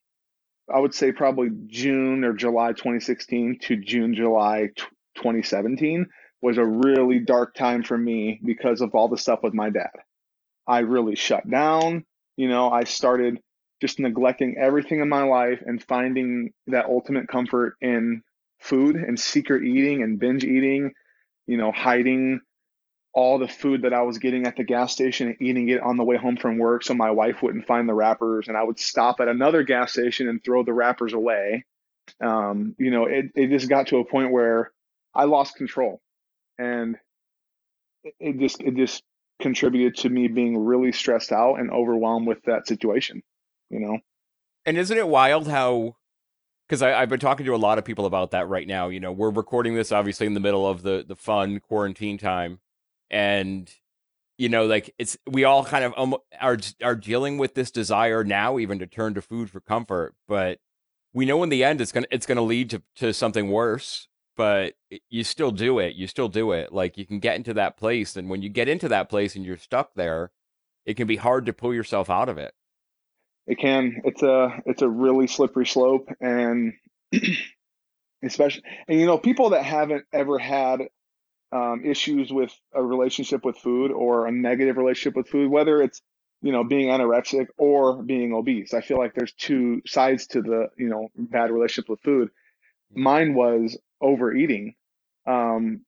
i 0.73 0.78
would 0.78 0.94
say 0.94 1.12
probably 1.12 1.49
june 1.66 2.25
or 2.25 2.32
july 2.32 2.73
2016 2.73 3.58
to 3.61 3.76
june 3.76 4.14
july 4.14 4.68
2017 5.14 6.06
was 6.40 6.59
a 6.59 6.64
really 6.64 7.18
dark 7.18 7.54
time 7.54 7.83
for 7.83 7.97
me 7.97 8.40
because 8.45 8.80
of 8.80 8.95
all 8.95 9.09
the 9.09 9.18
stuff 9.18 9.42
with 9.42 9.54
my 9.54 9.71
dad 9.71 9.90
i 10.66 10.80
really 10.80 11.16
shut 11.16 11.49
down 11.49 12.04
you 12.37 12.49
know 12.49 12.71
i 12.71 12.85
started 12.85 13.40
just 13.80 14.00
neglecting 14.00 14.57
everything 14.59 15.00
in 15.00 15.09
my 15.09 15.23
life 15.23 15.62
and 15.64 15.83
finding 15.83 16.52
that 16.66 16.87
ultimate 16.87 17.28
comfort 17.28 17.76
in 17.80 18.23
food 18.59 18.97
and 18.97 19.18
secret 19.18 19.62
eating 19.62 20.02
and 20.02 20.18
binge 20.18 20.45
eating, 20.45 20.92
you 21.47 21.57
know, 21.57 21.71
hiding 21.71 22.40
all 23.14 23.38
the 23.38 23.49
food 23.49 23.83
that 23.83 23.92
I 23.92 24.02
was 24.02 24.18
getting 24.18 24.47
at 24.47 24.57
the 24.57 24.64
gas 24.64 24.92
station 24.92 25.28
and 25.28 25.37
eating 25.40 25.68
it 25.68 25.80
on 25.80 25.97
the 25.97 26.04
way 26.04 26.16
home 26.16 26.37
from 26.37 26.59
work 26.59 26.83
so 26.83 26.95
my 26.95 27.11
wife 27.11 27.42
wouldn't 27.42 27.66
find 27.66 27.88
the 27.88 27.95
wrappers 27.95 28.49
and 28.49 28.57
I 28.57 28.62
would 28.62 28.78
stop 28.78 29.21
at 29.21 29.28
another 29.28 29.62
gas 29.62 29.92
station 29.92 30.28
and 30.28 30.42
throw 30.42 30.62
the 30.62 30.73
wrappers 30.73 31.14
away. 31.14 31.64
Um, 32.21 32.75
you 32.78 32.90
know, 32.90 33.07
it, 33.07 33.26
it 33.35 33.49
just 33.49 33.68
got 33.68 33.88
to 33.88 33.99
a 33.99 34.04
point 34.04 34.33
where 34.33 34.73
I 35.14 35.25
lost 35.25 35.57
control 35.57 36.00
and 36.59 36.97
it, 38.21 38.38
just 38.38 38.61
it 38.61 38.77
just 38.77 39.03
contributed 39.41 39.97
to 39.97 40.09
me 40.09 40.29
being 40.29 40.57
really 40.57 40.93
stressed 40.93 41.33
out 41.33 41.57
and 41.57 41.71
overwhelmed 41.71 42.27
with 42.27 42.43
that 42.45 42.67
situation 42.67 43.23
you 43.71 43.81
know. 43.81 43.99
And 44.67 44.77
isn't 44.77 44.97
it 44.97 45.09
wild 45.09 45.49
how? 45.49 45.97
Because 46.69 46.83
I've 46.83 47.09
been 47.09 47.21
talking 47.21 47.47
to 47.47 47.55
a 47.55 47.57
lot 47.57 47.79
of 47.79 47.85
people 47.85 48.05
about 48.05 48.33
that 48.33 48.49
right 48.49 48.67
now. 48.67 48.88
You 48.88 49.00
know, 49.00 49.12
we're 49.12 49.31
recording 49.31 49.75
this 49.75 49.93
obviously 49.93 50.27
in 50.27 50.35
the 50.35 50.41
middle 50.41 50.67
of 50.67 50.83
the 50.83 51.05
the 51.07 51.17
fun 51.17 51.61
quarantine 51.61 52.19
time, 52.19 52.61
and 53.11 53.73
you 54.37 54.49
know, 54.49 54.67
like 54.67 54.95
it's 54.99 55.17
we 55.27 55.45
all 55.45 55.65
kind 55.65 55.85
of 55.85 55.95
um, 55.97 56.17
are 56.41 56.59
are 56.83 56.95
dealing 56.95 57.38
with 57.38 57.55
this 57.55 57.71
desire 57.71 58.23
now, 58.23 58.59
even 58.59 58.79
to 58.81 58.87
turn 58.87 59.15
to 59.15 59.23
food 59.23 59.49
for 59.50 59.61
comfort. 59.61 60.15
But 60.27 60.59
we 61.15 61.25
know 61.25 61.43
in 61.43 61.49
the 61.49 61.65
end, 61.65 61.81
it's 61.81 61.93
gonna 61.93 62.07
it's 62.11 62.27
gonna 62.27 62.43
lead 62.43 62.69
to 62.71 62.83
to 62.97 63.15
something 63.15 63.50
worse. 63.50 64.09
But 64.38 64.75
you 65.11 65.23
still 65.25 65.50
do 65.50 65.80
it. 65.80 65.97
You 65.97 66.07
still 66.07 66.28
do 66.28 66.52
it. 66.52 66.73
Like 66.73 66.97
you 66.97 67.04
can 67.04 67.18
get 67.18 67.37
into 67.37 67.52
that 67.54 67.76
place, 67.76 68.16
and 68.16 68.30
when 68.30 68.40
you 68.40 68.49
get 68.49 68.68
into 68.68 68.88
that 68.88 69.11
place 69.11 69.37
and 69.37 69.45
you're 69.45 69.59
stuck 69.59 69.95
there, 69.95 70.30
it 70.87 70.97
can 70.97 71.07
be 71.07 71.16
hard 71.16 71.45
to 71.47 71.52
pull 71.52 71.75
yourself 71.75 72.09
out 72.09 72.30
of 72.30 72.38
it 72.38 72.54
it 73.49 73.59
can 73.59 74.02
it's 74.04 74.23
a 74.23 74.62
it's 74.66 74.83
a 74.83 74.88
really 74.88 75.26
slippery 75.26 75.66
slope 75.66 76.09
and 76.21 76.75
especially 78.23 78.62
and 78.87 79.00
you 79.00 79.07
know 79.07 79.18
people 79.18 79.50
that 79.50 79.64
haven't 79.64 80.04
ever 80.12 80.38
had 80.38 80.83
um, 81.50 81.83
issues 81.85 82.30
with 82.30 82.52
a 82.75 82.85
relationship 82.85 83.45
with 83.45 83.57
food 83.57 83.90
or 83.90 84.26
a 84.26 84.30
negative 84.30 84.76
relationship 84.76 85.16
with 85.16 85.28
food 85.28 85.50
whether 85.50 85.80
it's 85.80 86.02
you 86.42 86.52
know 86.52 86.62
being 86.62 86.88
anorexic 86.88 87.47
or 87.57 88.02
being 88.02 88.35
obese 88.35 88.75
i 88.75 88.83
feel 88.83 88.99
like 88.99 89.14
there's 89.14 89.33
two 89.33 89.80
sides 89.87 90.26
to 90.26 90.42
the 90.42 90.68
you 90.76 90.88
know 90.88 91.09
bad 91.16 91.50
relationship 91.50 91.88
with 91.88 92.00
food 92.00 92.28
mine 92.95 93.35
was 93.35 93.78
overeating 94.00 94.75
um, 95.26 95.83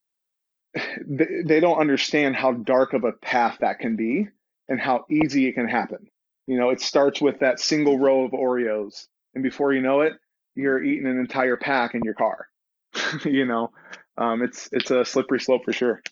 they, 1.07 1.27
they 1.47 1.61
don't 1.61 1.79
understand 1.79 2.37
how 2.37 2.53
dark 2.53 2.93
of 2.93 3.05
a 3.05 3.13
path 3.13 3.59
that 3.61 3.81
can 3.81 3.97
be 3.97 4.29
and 4.69 4.81
how 4.81 5.05
easy 5.11 5.49
it 5.49 5.55
can 5.55 5.69
happen. 5.69 6.09
You 6.47 6.59
know, 6.59 6.71
it 6.71 6.81
starts 6.81 7.21
with 7.21 7.41
that 7.41 7.61
single 7.61 7.99
row 7.99 8.25
of 8.25 8.33
Oreos, 8.33 9.07
and 9.35 9.43
before 9.43 9.73
you 9.73 9.81
know 9.81 10.01
it, 10.03 10.15
you're 10.55 10.83
eating 10.83 11.07
an 11.07 11.19
entire 11.19 11.57
pack 11.57 11.95
in 11.95 12.03
your 12.05 12.15
car. 12.15 12.49
you 13.25 13.45
know, 13.47 13.71
um, 14.17 14.43
it's 14.43 14.69
it's 14.73 14.91
a 14.91 15.05
slippery 15.05 15.41
slope 15.41 15.65
for 15.65 15.73
sure. 15.73 16.03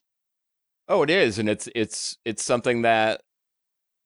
Oh, 0.86 1.02
it 1.02 1.10
is, 1.10 1.38
and 1.38 1.48
it's 1.48 1.68
it's 1.74 2.18
it's 2.24 2.44
something 2.44 2.82
that 2.82 3.20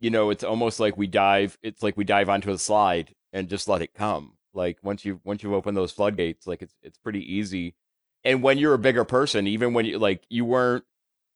you 0.01 0.11
know, 0.11 0.31
it's 0.31 0.43
almost 0.43 0.81
like 0.81 0.97
we 0.97 1.07
dive. 1.07 1.57
It's 1.63 1.83
like 1.83 1.97
we 1.97 2.05
dive 2.05 2.29
onto 2.29 2.51
a 2.51 2.59
slide 2.59 3.15
and 3.33 3.49
just 3.49 3.69
let 3.69 3.83
it 3.83 3.95
come. 3.95 4.33
Like 4.55 4.79
once 4.83 5.05
you 5.05 5.21
once 5.25 5.43
you 5.43 5.55
open 5.55 5.75
those 5.75 5.93
floodgates, 5.93 6.47
like 6.47 6.63
it's 6.63 6.75
it's 6.83 6.99
pretty 6.99 7.21
easy. 7.21 7.75
And 8.25 8.43
when 8.43 8.59
you're 8.59 8.75
a 8.75 8.79
bigger 8.79 9.05
person, 9.05 9.47
even 9.47 9.75
when 9.75 9.85
you 9.85 9.99
like 9.99 10.23
you 10.29 10.45
weren't, 10.45 10.85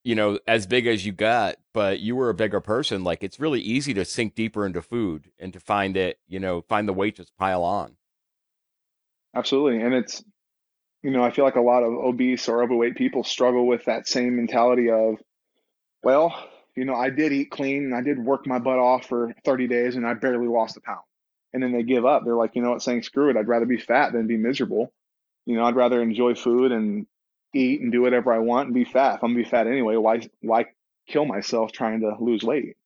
you 0.04 0.14
know, 0.14 0.38
as 0.46 0.66
big 0.66 0.86
as 0.86 1.04
you 1.04 1.12
got, 1.12 1.56
but 1.72 2.00
you 2.00 2.14
were 2.14 2.30
a 2.30 2.34
bigger 2.34 2.60
person, 2.60 3.02
like 3.04 3.24
it's 3.24 3.40
really 3.40 3.60
easy 3.60 3.92
to 3.94 4.04
sink 4.04 4.34
deeper 4.34 4.64
into 4.64 4.82
food 4.82 5.30
and 5.38 5.52
to 5.52 5.60
find 5.60 5.96
it, 5.96 6.18
you 6.28 6.38
know, 6.38 6.62
find 6.62 6.88
the 6.88 6.92
weight 6.92 7.16
just 7.16 7.36
pile 7.36 7.62
on. 7.64 7.96
Absolutely, 9.34 9.82
and 9.82 9.94
it's 9.94 10.22
you 11.06 11.12
know, 11.12 11.22
I 11.22 11.30
feel 11.30 11.44
like 11.44 11.54
a 11.54 11.60
lot 11.60 11.84
of 11.84 11.92
obese 11.92 12.48
or 12.48 12.64
overweight 12.64 12.96
people 12.96 13.22
struggle 13.22 13.64
with 13.64 13.84
that 13.84 14.08
same 14.08 14.34
mentality 14.34 14.90
of, 14.90 15.22
well, 16.02 16.34
you 16.74 16.84
know, 16.84 16.96
I 16.96 17.10
did 17.10 17.32
eat 17.32 17.50
clean 17.50 17.84
and 17.84 17.94
I 17.94 18.00
did 18.00 18.18
work 18.18 18.44
my 18.44 18.58
butt 18.58 18.80
off 18.80 19.06
for 19.06 19.32
30 19.44 19.68
days 19.68 19.94
and 19.94 20.04
I 20.04 20.14
barely 20.14 20.48
lost 20.48 20.76
a 20.76 20.80
pound. 20.80 21.02
And 21.52 21.62
then 21.62 21.72
they 21.72 21.84
give 21.84 22.04
up. 22.04 22.24
They're 22.24 22.34
like, 22.34 22.56
you 22.56 22.62
know 22.62 22.70
what, 22.70 22.82
saying 22.82 23.04
screw 23.04 23.30
it. 23.30 23.36
I'd 23.36 23.46
rather 23.46 23.66
be 23.66 23.78
fat 23.78 24.12
than 24.12 24.26
be 24.26 24.36
miserable. 24.36 24.92
You 25.46 25.56
know, 25.56 25.64
I'd 25.64 25.76
rather 25.76 26.02
enjoy 26.02 26.34
food 26.34 26.72
and 26.72 27.06
eat 27.54 27.80
and 27.80 27.92
do 27.92 28.02
whatever 28.02 28.32
I 28.32 28.38
want 28.38 28.66
and 28.66 28.74
be 28.74 28.84
fat. 28.84 29.16
If 29.16 29.24
I'm 29.24 29.32
gonna 29.32 29.44
be 29.44 29.48
fat 29.48 29.66
anyway, 29.66 29.96
why 29.96 30.28
why 30.40 30.66
kill 31.08 31.24
myself 31.24 31.72
trying 31.72 32.00
to 32.00 32.16
lose 32.20 32.42
weight? 32.42 32.76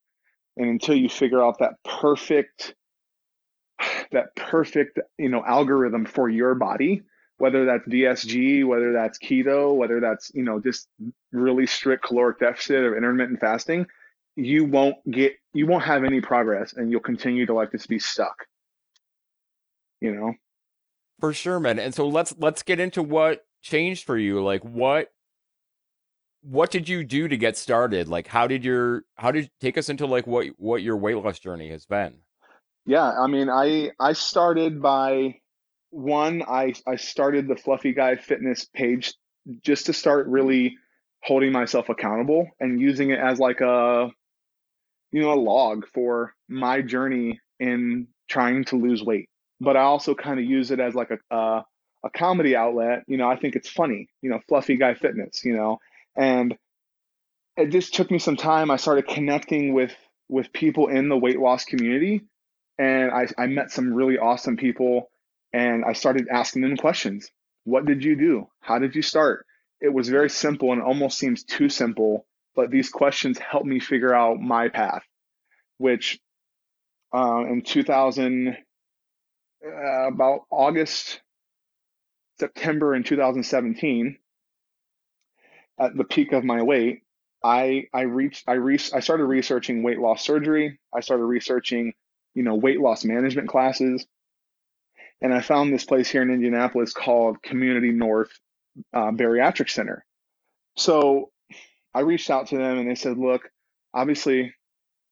And 0.57 0.69
until 0.69 0.95
you 0.95 1.09
figure 1.09 1.43
out 1.43 1.59
that 1.61 1.83
perfect 1.85 2.75
that 4.12 4.35
perfect, 4.37 4.99
you 5.19 5.29
know, 5.29 5.45
algorithm 5.45 6.05
for 6.05 6.29
your 6.29 6.55
body, 6.55 7.02
whether 7.38 7.64
that's 7.64 7.87
VSG, 7.88 8.67
whether 8.67 8.93
that's 8.93 9.19
keto, 9.19 9.75
whether 9.75 10.00
that's, 10.00 10.31
you 10.35 10.43
know, 10.43 10.61
just 10.61 10.88
really 11.33 11.67
strict 11.67 12.05
caloric 12.05 12.38
deficit 12.40 12.83
or 12.83 12.97
intermittent 12.97 13.40
fasting, 13.40 13.87
you 14.37 14.64
won't 14.64 14.97
get, 15.11 15.35
you 15.55 15.67
won't 15.67 15.85
have 15.85 16.05
any 16.05 16.21
progress 16.21 16.75
and 16.75 16.90
you'll 16.90 17.00
continue 17.00 17.47
to 17.47 17.55
like 17.55 17.73
just 17.73 17.88
be 17.88 17.99
stuck, 17.99 18.47
you 20.00 20.14
know? 20.14 20.35
For 21.21 21.33
sure, 21.33 21.61
man. 21.61 21.79
And 21.79 21.95
so 21.95 22.09
let's, 22.09 22.35
let's 22.39 22.62
get 22.62 22.81
into 22.81 23.03
what 23.03 23.45
changed 23.62 24.05
for 24.05 24.17
you. 24.17 24.43
Like 24.43 24.62
what, 24.62 25.12
what 26.43 26.71
did 26.71 26.89
you 26.89 27.05
do 27.05 27.29
to 27.29 27.37
get 27.37 27.57
started? 27.57 28.09
Like 28.09 28.27
how 28.27 28.47
did 28.47 28.65
your, 28.65 29.05
how 29.17 29.31
did 29.31 29.50
take 29.61 29.77
us 29.77 29.89
into 29.89 30.07
like 30.07 30.27
what, 30.27 30.47
what 30.57 30.83
your 30.83 30.97
weight 30.97 31.17
loss 31.17 31.39
journey 31.39 31.71
has 31.71 31.87
been? 31.87 32.15
Yeah. 32.87 33.11
I 33.11 33.27
mean, 33.27 33.50
I, 33.50 33.91
I 34.00 34.15
started 34.15 34.81
by, 34.81 35.37
one, 35.91 36.43
I, 36.43 36.73
I 36.87 36.97
started 36.97 37.49
the 37.49 37.57
Fluffy 37.57 37.93
Guy 37.93 38.15
Fitness 38.17 38.65
page 38.65 39.12
just 39.65 39.87
to 39.87 39.93
start 39.93 40.29
really 40.29 40.77
holding 41.23 41.53
myself 41.53 41.89
accountable 41.89 42.47
and 42.61 42.81
using 42.81 43.11
it 43.11 43.19
as 43.19 43.39
like 43.39 43.61
a, 43.61 44.09
you 45.11 45.21
know, 45.21 45.33
a 45.33 45.35
log 45.35 45.87
for 45.93 46.33
my 46.49 46.81
journey 46.81 47.41
in 47.59 48.07
trying 48.29 48.65
to 48.67 48.77
lose 48.77 49.03
weight. 49.03 49.29
But 49.61 49.76
I 49.76 49.83
also 49.83 50.14
kind 50.14 50.38
of 50.38 50.47
use 50.47 50.71
it 50.71 50.81
as 50.81 50.95
like 50.95 51.11
a, 51.11 51.35
a, 51.35 51.64
a 52.05 52.11
comedy 52.11 52.57
outlet. 52.57 53.05
You 53.07 53.17
know, 53.17 53.29
I 53.29 53.37
think 53.37 53.57
it's 53.57 53.69
funny, 53.69 54.09
you 54.23 54.31
know, 54.31 54.40
Fluffy 54.49 54.76
Guy 54.76 54.95
Fitness, 54.95 55.45
you 55.45 55.55
know, 55.55 55.79
and 56.17 56.57
it 57.57 57.71
just 57.71 57.95
took 57.95 58.11
me 58.11 58.19
some 58.19 58.37
time. 58.37 58.71
I 58.71 58.76
started 58.76 59.07
connecting 59.07 59.75
with 59.75 59.95
with 60.29 60.52
people 60.52 60.88
in 60.88 61.09
the 61.09 61.19
weight 61.19 61.40
loss 61.40 61.64
community 61.64 62.23
and 62.81 63.11
I, 63.11 63.26
I 63.37 63.47
met 63.47 63.71
some 63.71 63.93
really 63.93 64.17
awesome 64.17 64.57
people 64.57 65.11
and 65.52 65.85
I 65.85 65.93
started 65.93 66.29
asking 66.33 66.62
them 66.62 66.76
questions. 66.76 67.31
What 67.64 67.85
did 67.85 68.02
you 68.02 68.17
do? 68.17 68.47
How 68.61 68.79
did 68.79 68.95
you 68.95 69.02
start? 69.02 69.45
It 69.81 69.93
was 69.93 70.09
very 70.09 70.31
simple 70.31 70.73
and 70.73 70.81
almost 70.81 71.19
seems 71.19 71.45
too 71.45 71.69
simple, 71.69 72.26
but 72.55 72.71
these 72.71 72.88
questions 72.88 73.38
helped 73.38 73.67
me 73.67 73.81
figure 73.81 74.14
out 74.14 74.40
my 74.40 74.69
path, 74.69 75.02
which 75.76 76.19
uh, 77.14 77.45
in 77.49 77.62
2000, 77.62 78.57
uh, 79.64 80.09
about 80.09 80.47
August, 80.50 81.21
September 82.38 82.95
in 82.95 83.05
2017, 83.05 84.19
at 85.79 85.97
the 85.97 86.05
peak 86.05 86.33
of 86.33 86.45
my 86.45 86.62
weight, 86.62 87.02
I 87.43 87.87
I 87.93 88.02
reached 88.02 88.45
I 88.47 88.55
re- 88.55 88.79
I 88.95 89.00
started 89.00 89.25
researching 89.25 89.83
weight 89.83 89.99
loss 89.99 90.23
surgery. 90.23 90.79
I 90.95 91.00
started 91.00 91.25
researching, 91.25 91.95
you 92.35 92.43
know, 92.43 92.55
weight 92.55 92.81
loss 92.81 93.05
management 93.05 93.49
classes. 93.49 94.07
And 95.23 95.35
I 95.35 95.40
found 95.40 95.73
this 95.73 95.85
place 95.85 96.09
here 96.09 96.23
in 96.23 96.31
Indianapolis 96.31 96.93
called 96.93 97.43
Community 97.43 97.90
North 97.90 98.31
uh, 98.95 99.11
Bariatric 99.11 99.71
Center. 99.71 100.05
So 100.76 101.31
I 101.95 102.00
reached 102.00 102.31
out 102.31 102.49
to 102.49 102.57
them 102.57 102.79
and 102.79 102.88
they 102.88 102.95
said, 102.95 103.19
look, 103.19 103.50
obviously, 103.93 104.55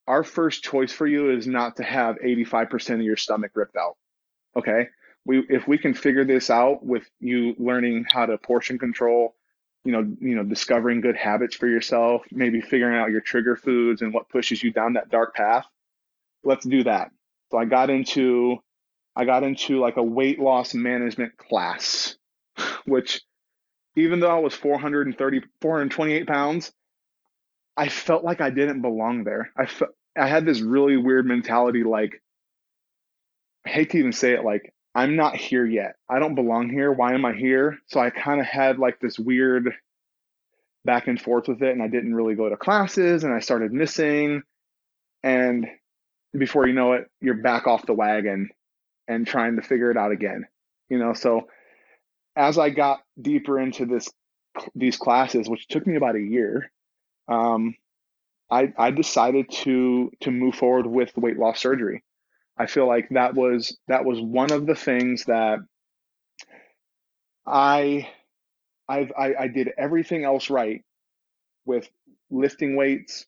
our 0.07 0.25
first 0.25 0.62
choice 0.62 0.93
for 0.93 1.07
you 1.07 1.31
is 1.31 1.47
not 1.47 1.76
to 1.76 1.83
have 1.83 2.17
85% 2.25 2.95
of 2.95 3.02
your 3.02 3.17
stomach 3.17 3.50
ripped 3.55 3.76
out. 3.76 3.97
Okay. 4.57 4.88
We, 5.25 5.45
if 5.49 5.69
we 5.69 5.78
can 5.78 5.95
figure 5.95 6.25
this 6.25 6.50
out 6.50 6.85
with 6.85 7.09
you 7.21 7.55
learning 7.59 8.07
how 8.11 8.26
to 8.26 8.38
portion 8.38 8.78
control, 8.78 9.35
you 9.85 9.93
know, 9.93 10.00
you 10.21 10.35
know, 10.35 10.43
discovering 10.43 11.00
good 11.00 11.17
habits 11.17 11.55
for 11.57 11.67
yourself, 11.67 12.23
maybe 12.31 12.61
figuring 12.61 12.99
out 12.99 13.11
your 13.11 13.21
trigger 13.21 13.57
foods 13.57 14.02
and 14.02 14.12
what 14.12 14.28
pushes 14.28 14.62
you 14.62 14.73
down 14.73 14.95
that 14.95 15.11
dark 15.11 15.35
path, 15.35 15.67
let's 16.45 16.64
do 16.64 16.85
that. 16.85 17.11
So 17.50 17.59
I 17.59 17.64
got 17.64 17.90
into 17.90 18.59
I 19.17 19.25
got 19.25 19.43
into 19.43 19.81
like 19.81 19.97
a 19.97 20.02
weight 20.02 20.38
loss 20.38 20.75
management 20.75 21.37
class, 21.37 22.17
which 22.87 23.21
even 23.97 24.21
though 24.21 24.31
I 24.31 24.38
was 24.38 24.55
430, 24.55 25.43
428 25.61 26.26
pounds, 26.26 26.73
I 27.76 27.88
felt 27.88 28.25
like 28.25 28.40
I 28.40 28.50
didn't 28.50 28.83
belong 28.83 29.25
there. 29.25 29.50
I 29.57 29.67
felt, 29.67 29.90
I 30.17 30.26
had 30.28 30.45
this 30.45 30.61
really 30.61 30.97
weird 30.97 31.26
mentality 31.26 31.83
like, 31.85 32.23
I 33.69 33.71
hate 33.71 33.91
to 33.91 33.99
even 33.99 34.13
say 34.13 34.33
it, 34.33 34.45
like, 34.45 34.73
I'm 34.95 35.15
not 35.15 35.37
here 35.37 35.67
yet. 35.67 35.97
I 36.09 36.21
don't 36.21 36.35
belong 36.35 36.71
here. 36.71 36.91
Why 36.91 37.13
am 37.13 37.27
I 37.27 37.35
here? 37.35 37.79
So 37.87 38.01
I 38.01 38.09
kind 38.09 38.41
of 38.41 38.47
had 38.47 38.79
like 38.79 38.99
this 38.99 39.19
weird 39.19 39.75
back 40.87 41.07
and 41.07 41.21
forth 41.21 41.49
with 41.49 41.63
it, 41.63 41.73
and 41.73 41.83
I 41.83 41.89
didn't 41.89 42.15
really 42.15 42.35
go 42.35 42.49
to 42.49 42.57
classes, 42.57 43.25
and 43.25 43.35
I 43.35 43.41
started 43.41 43.75
missing. 43.75 44.43
And 45.23 45.67
before 46.37 46.67
you 46.67 46.73
know 46.73 46.95
it, 46.95 47.11
you're 47.21 47.43
back 47.43 47.67
off 47.67 47.85
the 47.85 47.93
wagon 47.93 48.49
and 49.07 49.27
trying 49.27 49.57
to 49.57 49.63
figure 49.63 49.91
it 49.91 49.99
out 49.99 50.13
again. 50.13 50.47
You 50.89 50.99
know, 50.99 51.13
so 51.13 51.49
as 52.37 52.59
I 52.59 52.71
got 52.71 53.01
deeper 53.21 53.61
into 53.61 53.85
this 53.85 54.09
these 54.75 54.97
classes, 54.97 55.47
which 55.47 55.69
took 55.69 55.87
me 55.87 55.97
about 55.97 56.17
a 56.17 56.21
year, 56.21 56.73
um, 57.29 57.75
I, 58.51 58.73
I 58.79 58.93
decided 58.93 59.51
to 59.51 60.11
to 60.21 60.31
move 60.31 60.55
forward 60.55 60.87
with 60.87 61.15
weight 61.19 61.39
loss 61.39 61.61
surgery. 61.61 62.03
I 62.59 62.67
feel 62.67 62.87
like 62.87 63.09
that 63.11 63.35
was 63.35 63.77
that 63.88 64.05
was 64.05 64.21
one 64.21 64.53
of 64.53 64.67
the 64.67 64.75
things 64.75 65.25
that 65.27 65.61
I 67.47 68.09
I've, 68.88 69.12
I, 69.19 69.35
I 69.41 69.49
did 69.49 69.71
everything 69.79 70.25
else 70.25 70.50
right 70.50 70.83
with 71.67 71.88
lifting 72.31 72.77
weights, 72.77 73.27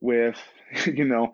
with 0.00 0.38
you 0.86 1.04
know 1.04 1.32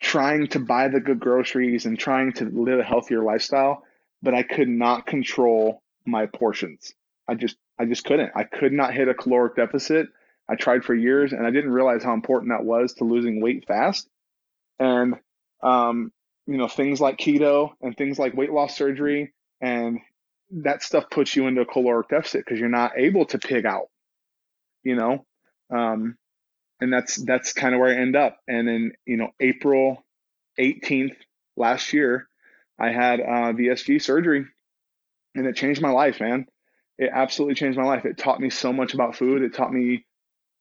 trying 0.00 0.46
to 0.48 0.60
buy 0.60 0.88
the 0.88 1.00
good 1.00 1.20
groceries 1.20 1.86
and 1.86 1.98
trying 1.98 2.32
to 2.32 2.44
live 2.44 2.78
a 2.78 2.84
healthier 2.84 3.22
lifestyle, 3.22 3.82
but 4.22 4.34
I 4.34 4.42
could 4.42 4.68
not 4.68 5.06
control 5.06 5.82
my 6.04 6.26
portions. 6.26 6.92
I 7.28 7.34
just 7.34 7.56
I 7.78 7.86
just 7.86 8.04
couldn't. 8.04 8.32
I 8.34 8.44
could 8.44 8.72
not 8.72 8.94
hit 8.94 9.08
a 9.08 9.14
caloric 9.14 9.56
deficit. 9.56 10.08
I 10.48 10.54
tried 10.54 10.84
for 10.84 10.94
years 10.94 11.32
and 11.32 11.46
I 11.46 11.50
didn't 11.50 11.72
realize 11.72 12.04
how 12.04 12.14
important 12.14 12.50
that 12.52 12.64
was 12.64 12.94
to 12.94 13.04
losing 13.04 13.40
weight 13.40 13.66
fast. 13.66 14.08
And 14.78 15.16
um, 15.62 16.12
you 16.46 16.56
know, 16.56 16.68
things 16.68 17.00
like 17.00 17.18
keto 17.18 17.70
and 17.80 17.96
things 17.96 18.18
like 18.18 18.34
weight 18.34 18.52
loss 18.52 18.76
surgery 18.76 19.32
and 19.60 20.00
that 20.50 20.82
stuff 20.82 21.10
puts 21.10 21.34
you 21.34 21.46
into 21.46 21.62
a 21.62 21.66
caloric 21.66 22.08
deficit 22.08 22.44
because 22.44 22.60
you're 22.60 22.68
not 22.68 22.92
able 22.96 23.26
to 23.26 23.38
pig 23.38 23.66
out. 23.66 23.88
You 24.84 24.94
know, 24.94 25.26
um, 25.70 26.16
and 26.80 26.92
that's 26.92 27.16
that's 27.16 27.52
kind 27.52 27.74
of 27.74 27.80
where 27.80 27.90
I 27.90 28.00
end 28.00 28.14
up. 28.14 28.38
And 28.46 28.68
then 28.68 28.92
you 29.04 29.16
know 29.16 29.30
April 29.40 30.04
18th 30.60 31.16
last 31.56 31.92
year, 31.92 32.28
I 32.78 32.90
had 32.90 33.20
uh, 33.20 33.52
VSG 33.52 34.00
surgery, 34.00 34.46
and 35.34 35.46
it 35.46 35.56
changed 35.56 35.82
my 35.82 35.90
life, 35.90 36.20
man. 36.20 36.46
It 36.98 37.10
absolutely 37.12 37.56
changed 37.56 37.78
my 37.78 37.84
life. 37.84 38.04
It 38.04 38.16
taught 38.16 38.40
me 38.40 38.50
so 38.50 38.72
much 38.72 38.94
about 38.94 39.16
food. 39.16 39.42
It 39.42 39.54
taught 39.54 39.72
me 39.72 40.06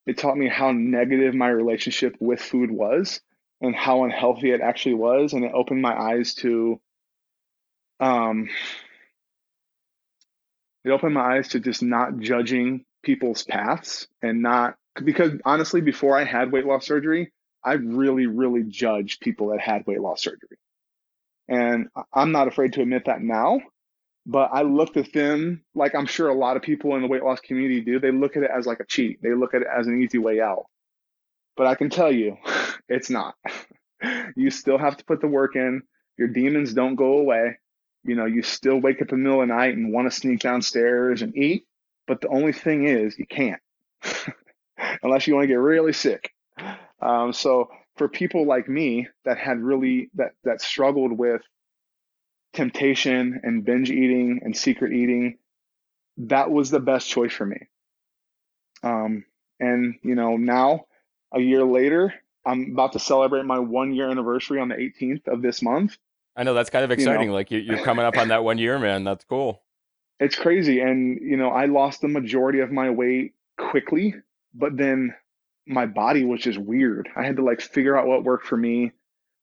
it 0.07 0.17
taught 0.17 0.37
me 0.37 0.47
how 0.47 0.71
negative 0.71 1.33
my 1.35 1.49
relationship 1.49 2.15
with 2.19 2.41
food 2.41 2.71
was 2.71 3.21
and 3.61 3.75
how 3.75 4.03
unhealthy 4.03 4.51
it 4.51 4.61
actually 4.61 4.95
was 4.95 5.33
and 5.33 5.43
it 5.43 5.51
opened 5.53 5.81
my 5.81 5.97
eyes 5.97 6.33
to 6.35 6.79
um 7.99 8.49
it 10.83 10.91
opened 10.91 11.13
my 11.13 11.37
eyes 11.37 11.49
to 11.49 11.59
just 11.59 11.81
not 11.81 12.19
judging 12.19 12.85
people's 13.03 13.43
paths 13.43 14.07
and 14.21 14.41
not 14.41 14.75
because 15.03 15.33
honestly, 15.43 15.81
before 15.81 16.17
I 16.17 16.23
had 16.23 16.51
weight 16.51 16.65
loss 16.65 16.85
surgery, 16.85 17.31
I 17.63 17.73
really, 17.73 18.27
really 18.27 18.63
judged 18.63 19.21
people 19.21 19.49
that 19.49 19.59
had 19.59 19.85
weight 19.85 20.01
loss 20.01 20.21
surgery. 20.21 20.57
And 21.47 21.87
I'm 22.13 22.31
not 22.31 22.47
afraid 22.47 22.73
to 22.73 22.81
admit 22.81 23.05
that 23.05 23.21
now, 23.21 23.59
but 24.25 24.49
I 24.53 24.61
looked 24.61 24.97
at 24.97 25.13
them 25.13 25.63
like 25.75 25.95
I'm 25.95 26.05
sure 26.05 26.29
a 26.29 26.37
lot 26.37 26.57
of 26.57 26.63
people 26.63 26.95
in 26.95 27.01
the 27.01 27.07
weight 27.07 27.23
loss 27.23 27.39
community 27.39 27.81
do. 27.81 27.99
They 27.99 28.11
look 28.11 28.37
at 28.37 28.43
it 28.43 28.51
as 28.55 28.65
like 28.65 28.79
a 28.79 28.85
cheat, 28.85 29.21
they 29.21 29.33
look 29.33 29.53
at 29.53 29.61
it 29.61 29.67
as 29.67 29.87
an 29.87 30.01
easy 30.01 30.17
way 30.17 30.39
out. 30.41 30.65
But 31.57 31.67
I 31.67 31.75
can 31.75 31.89
tell 31.89 32.11
you, 32.11 32.37
it's 32.89 33.09
not. 33.09 33.35
you 34.35 34.49
still 34.49 34.77
have 34.77 34.97
to 34.97 35.05
put 35.05 35.21
the 35.21 35.27
work 35.27 35.55
in. 35.55 35.81
Your 36.17 36.27
demons 36.27 36.73
don't 36.73 36.95
go 36.95 37.17
away. 37.17 37.57
You 38.03 38.15
know, 38.15 38.25
you 38.25 38.43
still 38.43 38.77
wake 38.77 39.01
up 39.01 39.11
in 39.11 39.19
the 39.19 39.23
middle 39.23 39.41
of 39.41 39.47
the 39.47 39.53
night 39.53 39.75
and 39.75 39.91
want 39.91 40.11
to 40.11 40.17
sneak 40.17 40.39
downstairs 40.39 41.21
and 41.21 41.35
eat. 41.35 41.65
But 42.07 42.21
the 42.21 42.27
only 42.27 42.53
thing 42.53 42.87
is, 42.87 43.17
you 43.17 43.25
can't 43.25 43.59
unless 45.03 45.27
you 45.27 45.35
want 45.35 45.43
to 45.43 45.47
get 45.47 45.55
really 45.55 45.93
sick. 45.93 46.31
Um, 47.01 47.33
so 47.33 47.69
for 47.97 48.07
people 48.07 48.45
like 48.45 48.67
me 48.67 49.07
that 49.25 49.37
had 49.37 49.59
really 49.59 50.09
that 50.15 50.31
that 50.43 50.61
struggled 50.61 51.17
with 51.17 51.41
temptation 52.53 53.41
and 53.43 53.65
binge 53.65 53.91
eating 53.91 54.41
and 54.43 54.55
secret 54.55 54.93
eating, 54.93 55.37
that 56.17 56.49
was 56.51 56.69
the 56.69 56.79
best 56.79 57.09
choice 57.09 57.33
for 57.33 57.45
me. 57.45 57.67
Um, 58.83 59.25
and 59.59 59.95
you 60.03 60.15
know 60.15 60.37
now, 60.37 60.85
a 61.33 61.39
year 61.39 61.63
later, 61.63 62.13
I'm 62.45 62.71
about 62.71 62.93
to 62.93 62.99
celebrate 62.99 63.45
my 63.45 63.59
one 63.59 63.93
year 63.93 64.09
anniversary 64.09 64.59
on 64.59 64.69
the 64.69 64.75
18th 64.75 65.27
of 65.27 65.41
this 65.41 65.61
month. 65.61 65.97
I 66.35 66.43
know 66.43 66.53
that's 66.53 66.69
kind 66.69 66.83
of 66.83 66.91
exciting. 66.91 67.21
You 67.23 67.27
know, 67.29 67.33
like 67.33 67.51
you're 67.51 67.83
coming 67.83 68.05
up 68.05 68.17
on 68.17 68.27
that 68.27 68.43
one 68.43 68.57
year, 68.57 68.77
man. 68.77 69.03
That's 69.03 69.23
cool. 69.25 69.61
It's 70.19 70.35
crazy, 70.35 70.79
and 70.79 71.19
you 71.21 71.37
know, 71.37 71.49
I 71.49 71.65
lost 71.65 72.01
the 72.01 72.07
majority 72.07 72.59
of 72.59 72.71
my 72.71 72.89
weight 72.89 73.33
quickly, 73.57 74.15
but 74.53 74.77
then 74.77 75.13
my 75.67 75.85
body 75.85 76.23
was 76.23 76.41
just 76.41 76.57
weird. 76.57 77.09
I 77.15 77.25
had 77.25 77.37
to 77.37 77.43
like 77.43 77.61
figure 77.61 77.97
out 77.97 78.07
what 78.07 78.23
worked 78.23 78.45
for 78.45 78.57
me. 78.57 78.91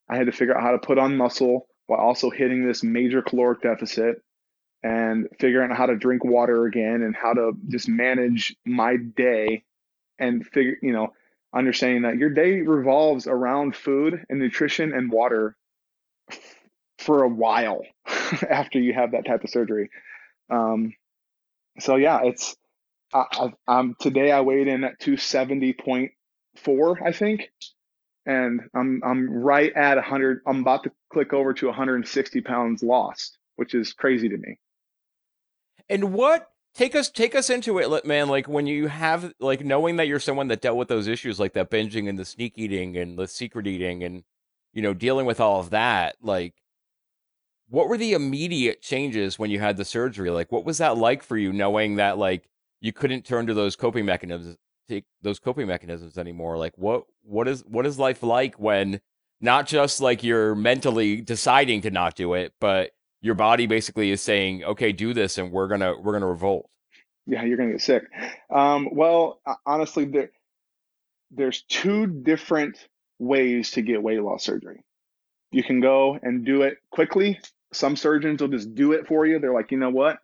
I 0.08 0.16
had 0.16 0.26
to 0.26 0.32
figure 0.32 0.56
out 0.56 0.62
how 0.62 0.72
to 0.72 0.78
put 0.78 0.98
on 0.98 1.16
muscle 1.16 1.66
while 1.86 2.00
also 2.00 2.30
hitting 2.30 2.66
this 2.66 2.82
major 2.82 3.22
caloric 3.22 3.62
deficit 3.62 4.22
and 4.82 5.28
figuring 5.38 5.70
out 5.70 5.76
how 5.76 5.86
to 5.86 5.96
drink 5.96 6.24
water 6.24 6.66
again 6.66 7.02
and 7.02 7.14
how 7.14 7.32
to 7.32 7.52
just 7.68 7.88
manage 7.88 8.56
my 8.64 8.96
day 8.96 9.64
and 10.18 10.46
figure, 10.46 10.76
you 10.82 10.92
know, 10.92 11.12
understanding 11.54 12.02
that 12.02 12.16
your 12.16 12.30
day 12.30 12.60
revolves 12.60 13.26
around 13.26 13.76
food 13.76 14.24
and 14.28 14.38
nutrition 14.38 14.92
and 14.92 15.10
water 15.10 15.56
for 16.98 17.22
a 17.22 17.28
while 17.28 17.82
after 18.48 18.78
you 18.78 18.94
have 18.94 19.12
that 19.12 19.26
type 19.26 19.44
of 19.44 19.50
surgery. 19.50 19.90
Um, 20.50 20.94
so 21.78 21.96
yeah, 21.96 22.20
it's 22.24 22.56
I, 23.12 23.52
um, 23.68 23.94
today 24.00 24.32
I 24.32 24.40
weighed 24.40 24.68
in 24.68 24.84
at 24.84 25.00
270.4, 25.00 27.02
I 27.04 27.12
think, 27.12 27.50
and 28.24 28.62
I'm 28.74 29.02
I'm 29.04 29.30
right 29.30 29.72
at 29.74 29.96
100. 29.96 30.40
I'm 30.46 30.60
about 30.60 30.84
to 30.84 30.92
click 31.12 31.32
over 31.32 31.52
to 31.54 31.66
160 31.66 32.40
pounds 32.40 32.82
lost, 32.82 33.38
which 33.56 33.74
is 33.74 33.92
crazy 33.92 34.28
to 34.28 34.36
me. 34.36 34.58
And 35.88 36.14
what 36.14 36.51
take 36.74 36.94
us 36.94 37.10
take 37.10 37.34
us 37.34 37.50
into 37.50 37.78
it, 37.78 38.04
man? 38.04 38.28
Like 38.28 38.48
when 38.48 38.66
you 38.66 38.88
have 38.88 39.32
like 39.40 39.64
knowing 39.64 39.96
that 39.96 40.08
you're 40.08 40.20
someone 40.20 40.48
that 40.48 40.60
dealt 40.60 40.76
with 40.76 40.88
those 40.88 41.08
issues 41.08 41.38
like 41.40 41.52
that 41.54 41.70
binging 41.70 42.08
and 42.08 42.18
the 42.18 42.24
sneak 42.24 42.54
eating 42.56 42.96
and 42.96 43.18
the 43.18 43.28
secret 43.28 43.66
eating 43.66 44.02
and 44.02 44.24
you 44.72 44.82
know 44.82 44.94
dealing 44.94 45.26
with 45.26 45.40
all 45.40 45.60
of 45.60 45.70
that, 45.70 46.16
like 46.22 46.54
what 47.68 47.88
were 47.88 47.96
the 47.96 48.12
immediate 48.12 48.82
changes 48.82 49.38
when 49.38 49.50
you 49.50 49.58
had 49.58 49.76
the 49.76 49.84
surgery? 49.84 50.30
Like 50.30 50.52
what 50.52 50.64
was 50.64 50.78
that 50.78 50.98
like 50.98 51.22
for 51.22 51.36
you 51.36 51.52
knowing 51.52 51.96
that 51.96 52.18
like 52.18 52.48
you 52.80 52.92
couldn't 52.92 53.24
turn 53.24 53.46
to 53.46 53.54
those 53.54 53.76
coping 53.76 54.04
mechanisms 54.04 54.58
take 54.88 55.04
those 55.22 55.38
coping 55.38 55.66
mechanisms 55.66 56.18
anymore 56.18 56.58
like 56.58 56.76
what 56.76 57.04
what 57.22 57.48
is 57.48 57.62
what 57.66 57.86
is 57.86 57.98
life 57.98 58.22
like 58.22 58.58
when 58.58 59.00
not 59.40 59.66
just 59.66 60.00
like 60.00 60.22
you're 60.22 60.54
mentally 60.54 61.20
deciding 61.20 61.80
to 61.80 61.90
not 61.90 62.14
do 62.14 62.34
it 62.34 62.52
but 62.60 62.90
your 63.22 63.34
body 63.34 63.66
basically 63.66 64.10
is 64.10 64.20
saying 64.20 64.64
okay 64.64 64.92
do 64.92 65.14
this 65.14 65.38
and 65.38 65.50
we're 65.50 65.68
gonna 65.68 65.98
we're 65.98 66.12
gonna 66.12 66.26
revolt. 66.26 66.68
Yeah 67.26 67.44
you're 67.44 67.56
gonna 67.56 67.72
get 67.72 67.80
sick. 67.80 68.04
Um, 68.50 68.88
well 68.92 69.40
honestly 69.64 70.04
there 70.04 70.30
there's 71.30 71.62
two 71.62 72.06
different 72.06 72.76
ways 73.18 73.70
to 73.72 73.82
get 73.82 74.02
weight 74.02 74.22
loss 74.22 74.44
surgery. 74.44 74.84
You 75.50 75.62
can 75.62 75.80
go 75.80 76.18
and 76.22 76.44
do 76.44 76.62
it 76.62 76.78
quickly. 76.90 77.40
Some 77.72 77.96
surgeons 77.96 78.42
will 78.42 78.48
just 78.48 78.74
do 78.74 78.92
it 78.92 79.06
for 79.06 79.24
you. 79.24 79.38
They're 79.38 79.54
like 79.54 79.70
you 79.70 79.78
know 79.78 79.90
what? 79.90 80.18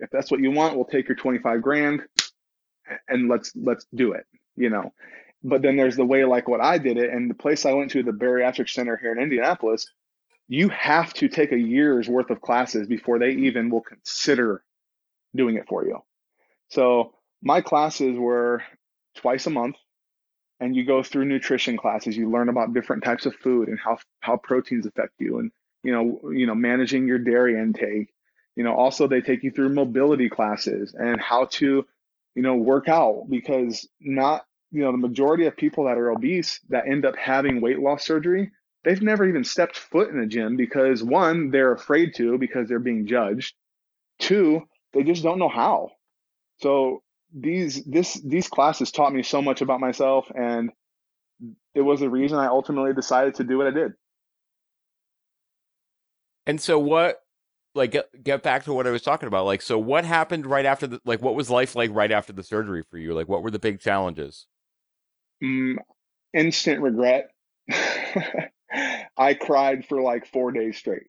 If 0.00 0.10
that's 0.10 0.30
what 0.30 0.40
you 0.40 0.50
want, 0.50 0.74
we'll 0.74 0.84
take 0.84 1.08
your 1.08 1.16
25 1.16 1.62
grand 1.62 2.02
and 3.08 3.28
let's 3.28 3.52
let's 3.54 3.86
do 3.94 4.12
it, 4.12 4.26
you 4.56 4.68
know. 4.68 4.92
But 5.44 5.62
then 5.62 5.76
there's 5.76 5.96
the 5.96 6.04
way 6.04 6.24
like 6.24 6.48
what 6.48 6.60
I 6.60 6.78
did 6.78 6.96
it 6.96 7.10
and 7.10 7.30
the 7.30 7.34
place 7.34 7.64
I 7.64 7.72
went 7.72 7.92
to, 7.92 8.02
the 8.02 8.12
bariatric 8.12 8.68
center 8.68 8.96
here 8.96 9.12
in 9.12 9.22
Indianapolis, 9.22 9.86
you 10.48 10.68
have 10.68 11.12
to 11.14 11.28
take 11.28 11.52
a 11.52 11.58
year's 11.58 12.08
worth 12.08 12.30
of 12.30 12.40
classes 12.40 12.86
before 12.86 13.18
they 13.18 13.30
even 13.30 13.70
will 13.70 13.80
consider 13.80 14.62
doing 15.34 15.56
it 15.56 15.66
for 15.68 15.84
you. 15.86 16.02
So 16.68 17.14
my 17.42 17.60
classes 17.60 18.18
were 18.18 18.62
twice 19.16 19.46
a 19.46 19.50
month 19.50 19.76
and 20.60 20.76
you 20.76 20.84
go 20.84 21.02
through 21.02 21.24
nutrition 21.26 21.76
classes 21.76 22.16
you 22.16 22.30
learn 22.30 22.48
about 22.48 22.72
different 22.72 23.04
types 23.04 23.26
of 23.26 23.34
food 23.36 23.68
and 23.68 23.78
how 23.78 23.98
how 24.20 24.36
proteins 24.36 24.86
affect 24.86 25.12
you 25.18 25.38
and 25.38 25.50
you 25.82 25.92
know 25.92 26.30
you 26.30 26.46
know 26.46 26.54
managing 26.54 27.06
your 27.06 27.18
dairy 27.18 27.58
intake 27.58 28.08
you 28.56 28.64
know, 28.64 28.74
also 28.74 29.06
they 29.06 29.20
take 29.20 29.42
you 29.42 29.50
through 29.50 29.70
mobility 29.70 30.28
classes 30.28 30.94
and 30.98 31.20
how 31.20 31.46
to, 31.46 31.86
you 32.34 32.42
know, 32.42 32.56
work 32.56 32.88
out 32.88 33.24
because 33.30 33.88
not, 34.00 34.44
you 34.70 34.82
know, 34.82 34.92
the 34.92 34.98
majority 34.98 35.46
of 35.46 35.56
people 35.56 35.84
that 35.84 35.98
are 35.98 36.10
obese 36.10 36.60
that 36.68 36.86
end 36.86 37.04
up 37.04 37.16
having 37.16 37.60
weight 37.60 37.78
loss 37.78 38.04
surgery, 38.04 38.50
they've 38.84 39.02
never 39.02 39.28
even 39.28 39.44
stepped 39.44 39.78
foot 39.78 40.10
in 40.10 40.18
a 40.18 40.26
gym 40.26 40.56
because 40.56 41.02
one, 41.02 41.50
they're 41.50 41.72
afraid 41.72 42.14
to 42.16 42.38
because 42.38 42.68
they're 42.68 42.78
being 42.78 43.06
judged. 43.06 43.54
Two, 44.18 44.62
they 44.92 45.02
just 45.02 45.22
don't 45.22 45.38
know 45.38 45.48
how. 45.48 45.90
So 46.58 47.02
these 47.34 47.82
this 47.84 48.20
these 48.22 48.48
classes 48.48 48.90
taught 48.90 49.12
me 49.12 49.22
so 49.22 49.40
much 49.40 49.62
about 49.62 49.80
myself 49.80 50.30
and 50.34 50.70
it 51.74 51.80
was 51.80 52.00
the 52.00 52.10
reason 52.10 52.38
I 52.38 52.46
ultimately 52.46 52.92
decided 52.92 53.36
to 53.36 53.44
do 53.44 53.56
what 53.56 53.66
I 53.66 53.70
did. 53.70 53.92
And 56.46 56.60
so 56.60 56.78
what 56.78 57.22
like 57.74 57.92
get, 57.92 58.22
get 58.22 58.42
back 58.42 58.64
to 58.64 58.72
what 58.72 58.86
I 58.86 58.90
was 58.90 59.02
talking 59.02 59.26
about. 59.26 59.46
Like, 59.46 59.62
so 59.62 59.78
what 59.78 60.04
happened 60.04 60.46
right 60.46 60.66
after 60.66 60.86
the 60.86 61.00
like? 61.04 61.22
What 61.22 61.34
was 61.34 61.50
life 61.50 61.74
like 61.74 61.90
right 61.92 62.12
after 62.12 62.32
the 62.32 62.42
surgery 62.42 62.82
for 62.90 62.98
you? 62.98 63.14
Like, 63.14 63.28
what 63.28 63.42
were 63.42 63.50
the 63.50 63.58
big 63.58 63.80
challenges? 63.80 64.46
Mm, 65.42 65.76
instant 66.34 66.82
regret. 66.82 67.30
I 69.16 69.34
cried 69.34 69.86
for 69.86 70.02
like 70.02 70.26
four 70.26 70.52
days 70.52 70.78
straight, 70.78 71.08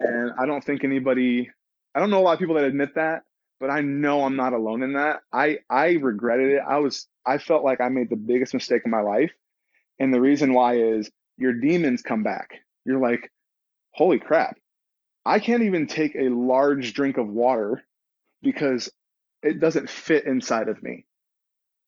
and 0.00 0.32
I 0.38 0.46
don't 0.46 0.64
think 0.64 0.84
anybody. 0.84 1.50
I 1.94 2.00
don't 2.00 2.10
know 2.10 2.20
a 2.20 2.24
lot 2.24 2.34
of 2.34 2.38
people 2.40 2.56
that 2.56 2.64
admit 2.64 2.96
that, 2.96 3.22
but 3.60 3.70
I 3.70 3.80
know 3.82 4.24
I'm 4.24 4.36
not 4.36 4.54
alone 4.54 4.82
in 4.82 4.94
that. 4.94 5.20
I 5.32 5.58
I 5.70 5.92
regretted 5.92 6.52
it. 6.52 6.62
I 6.66 6.78
was 6.78 7.08
I 7.26 7.38
felt 7.38 7.64
like 7.64 7.80
I 7.80 7.88
made 7.90 8.10
the 8.10 8.16
biggest 8.16 8.54
mistake 8.54 8.84
of 8.84 8.90
my 8.90 9.02
life, 9.02 9.32
and 10.00 10.14
the 10.14 10.20
reason 10.20 10.54
why 10.54 10.78
is 10.78 11.10
your 11.38 11.54
demons 11.54 12.02
come 12.02 12.22
back. 12.22 12.50
You're 12.84 13.00
like, 13.00 13.30
holy 13.94 14.18
crap 14.20 14.56
I 15.24 15.38
can't 15.38 15.62
even 15.62 15.86
take 15.86 16.16
a 16.16 16.28
large 16.30 16.94
drink 16.94 17.18
of 17.18 17.28
water 17.28 17.82
because 18.42 18.90
it 19.42 19.60
doesn't 19.60 19.90
fit 19.90 20.26
inside 20.26 20.68
of 20.68 20.82
me. 20.82 21.06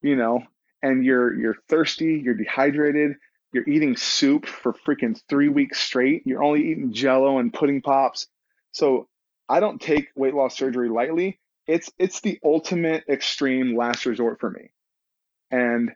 You 0.02 0.16
know, 0.16 0.42
and 0.82 1.04
you're 1.04 1.34
you're 1.34 1.56
thirsty, 1.68 2.20
you're 2.24 2.34
dehydrated, 2.34 3.16
you're 3.54 3.68
eating 3.68 3.96
soup 3.96 4.46
for 4.46 4.72
freaking 4.72 5.20
3 5.28 5.48
weeks 5.48 5.80
straight. 5.80 6.26
You're 6.26 6.44
only 6.44 6.70
eating 6.70 6.92
jello 6.92 7.38
and 7.38 7.52
pudding 7.52 7.82
pops. 7.82 8.26
So, 8.72 9.08
I 9.48 9.60
don't 9.60 9.80
take 9.80 10.08
weight 10.16 10.34
loss 10.34 10.56
surgery 10.56 10.88
lightly. 10.88 11.38
It's 11.66 11.90
it's 11.98 12.20
the 12.20 12.38
ultimate 12.44 13.04
extreme 13.08 13.76
last 13.76 14.06
resort 14.06 14.40
for 14.40 14.50
me. 14.50 14.70
And 15.50 15.92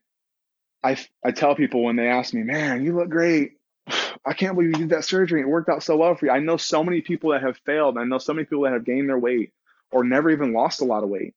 I 0.82 0.96
I 1.24 1.32
tell 1.32 1.54
people 1.54 1.82
when 1.84 1.96
they 1.96 2.08
ask 2.08 2.32
me, 2.34 2.42
"Man, 2.42 2.84
you 2.84 2.94
look 2.96 3.08
great. 3.10 3.52
I 4.26 4.32
can't 4.34 4.54
believe 4.54 4.70
you 4.72 4.78
did 4.78 4.90
that 4.90 5.04
surgery. 5.04 5.40
It 5.40 5.48
worked 5.48 5.68
out 5.68 5.82
so 5.82 5.96
well 5.96 6.14
for 6.14 6.26
you. 6.26 6.32
I 6.32 6.40
know 6.40 6.56
so 6.56 6.84
many 6.84 7.00
people 7.00 7.30
that 7.32 7.42
have 7.42 7.58
failed. 7.66 7.98
I 7.98 8.04
know 8.04 8.18
so 8.18 8.34
many 8.34 8.46
people 8.46 8.64
that 8.64 8.72
have 8.74 8.84
gained 8.84 9.08
their 9.08 9.18
weight 9.18 9.52
or 9.90 10.04
never 10.04 10.30
even 10.30 10.52
lost 10.52 10.80
a 10.80 10.84
lot 10.84 11.02
of 11.04 11.08
weight. 11.10 11.34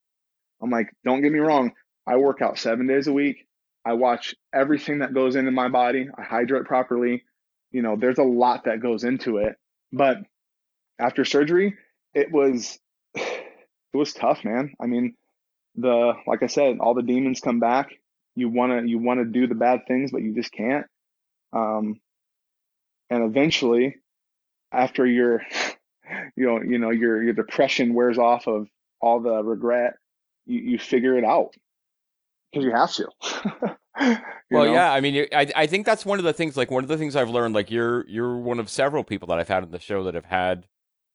I'm 0.62 0.70
like, 0.70 0.94
don't 1.04 1.22
get 1.22 1.32
me 1.32 1.40
wrong. 1.40 1.74
I 2.08 2.18
work 2.18 2.42
out 2.42 2.60
seven 2.60 2.88
days 2.88 3.08
a 3.08 3.14
week. 3.14 3.48
I 3.86 3.94
watch 3.94 4.36
everything 4.54 5.00
that 5.00 5.14
goes 5.14 5.36
into 5.36 5.52
my 5.52 5.70
body. 5.70 6.08
I 6.18 6.22
hydrate 6.22 6.66
properly. 6.66 7.24
You 7.72 7.82
know, 7.82 7.96
there's 7.96 8.18
a 8.18 8.24
lot 8.24 8.66
that 8.66 8.82
goes 8.82 9.04
into 9.04 9.38
it. 9.38 9.56
But 9.92 10.18
after 11.00 11.26
surgery, 11.26 11.76
it 12.14 12.32
was 12.32 12.80
it 13.16 13.44
was 13.94 14.14
tough, 14.14 14.44
man. 14.44 14.74
I 14.80 14.86
mean, 14.86 15.16
the 15.76 16.14
like 16.28 16.44
I 16.44 16.48
said, 16.48 16.78
all 16.80 16.94
the 16.94 17.02
demons 17.02 17.40
come 17.40 17.60
back. 17.60 17.90
You 18.36 18.50
wanna 18.50 18.84
you 18.86 19.00
wanna 19.00 19.26
do 19.26 19.48
the 19.48 19.56
bad 19.56 19.82
things, 19.88 20.12
but 20.12 20.22
you 20.22 20.34
just 20.34 20.52
can't. 20.52 20.86
Um, 21.54 22.00
and 23.10 23.24
eventually 23.24 23.98
after 24.72 25.06
your 25.06 25.42
you 26.36 26.46
know 26.46 26.62
you 26.62 26.80
know 26.80 26.90
your 26.92 27.22
your 27.22 27.34
depression 27.34 27.94
wears 27.94 28.18
off 28.18 28.48
of 28.48 28.68
all 29.02 29.20
the 29.20 29.44
regret 29.44 29.94
you, 30.46 30.60
you 30.60 30.80
figure 30.80 31.18
it 31.18 31.24
out 31.24 31.54
because 32.52 32.66
you 32.66 32.72
have 32.72 32.92
to. 32.94 33.10
well, 34.52 34.66
know? 34.66 34.74
yeah, 34.74 34.92
I 34.92 35.02
mean, 35.02 35.28
I 35.34 35.52
I 35.56 35.68
think 35.68 35.86
that's 35.86 36.06
one 36.06 36.20
of 36.20 36.26
the 36.26 36.34
things. 36.34 36.58
Like 36.58 36.72
one 36.72 36.84
of 36.84 36.90
the 36.90 36.98
things 36.98 37.16
I've 37.16 37.30
learned. 37.30 37.56
Like 37.56 37.72
you're 37.72 38.08
you're 38.08 38.38
one 38.38 38.60
of 38.60 38.70
several 38.70 39.04
people 39.04 39.28
that 39.30 39.40
I've 39.40 39.48
had 39.48 39.64
on 39.64 39.72
the 39.72 39.80
show 39.80 40.04
that 40.04 40.16
have 40.16 40.26
had, 40.26 40.68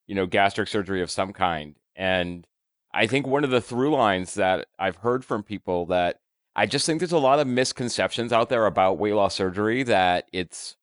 you 0.06 0.14
know, 0.14 0.26
gastric 0.26 0.68
surgery 0.68 1.02
of 1.02 1.10
some 1.10 1.32
kind, 1.32 1.76
and 1.94 2.46
I 2.92 3.06
think 3.06 3.26
one 3.26 3.44
of 3.44 3.50
the 3.50 3.60
through 3.60 3.90
lines 3.92 4.34
that 4.34 4.66
I've 4.78 4.96
heard 4.96 5.24
from 5.24 5.42
people 5.42 5.86
that 5.86 6.20
I 6.54 6.66
just 6.66 6.86
think 6.86 7.00
there's 7.00 7.12
a 7.12 7.18
lot 7.18 7.38
of 7.38 7.46
misconceptions 7.46 8.32
out 8.32 8.48
there 8.48 8.64
about 8.64 8.98
weight 8.98 9.12
loss 9.12 9.34
surgery 9.34 9.82
that 9.82 10.28
it's 10.32 10.76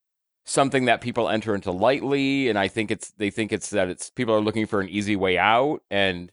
something 0.45 0.85
that 0.85 1.01
people 1.01 1.29
enter 1.29 1.55
into 1.55 1.71
lightly 1.71 2.49
and 2.49 2.59
I 2.59 2.67
think 2.67 2.91
it's 2.91 3.11
they 3.11 3.29
think 3.29 3.51
it's 3.51 3.69
that 3.71 3.87
it's 3.87 4.09
people 4.09 4.35
are 4.35 4.41
looking 4.41 4.67
for 4.67 4.81
an 4.81 4.89
easy 4.89 5.15
way 5.15 5.37
out 5.37 5.81
and 5.89 6.31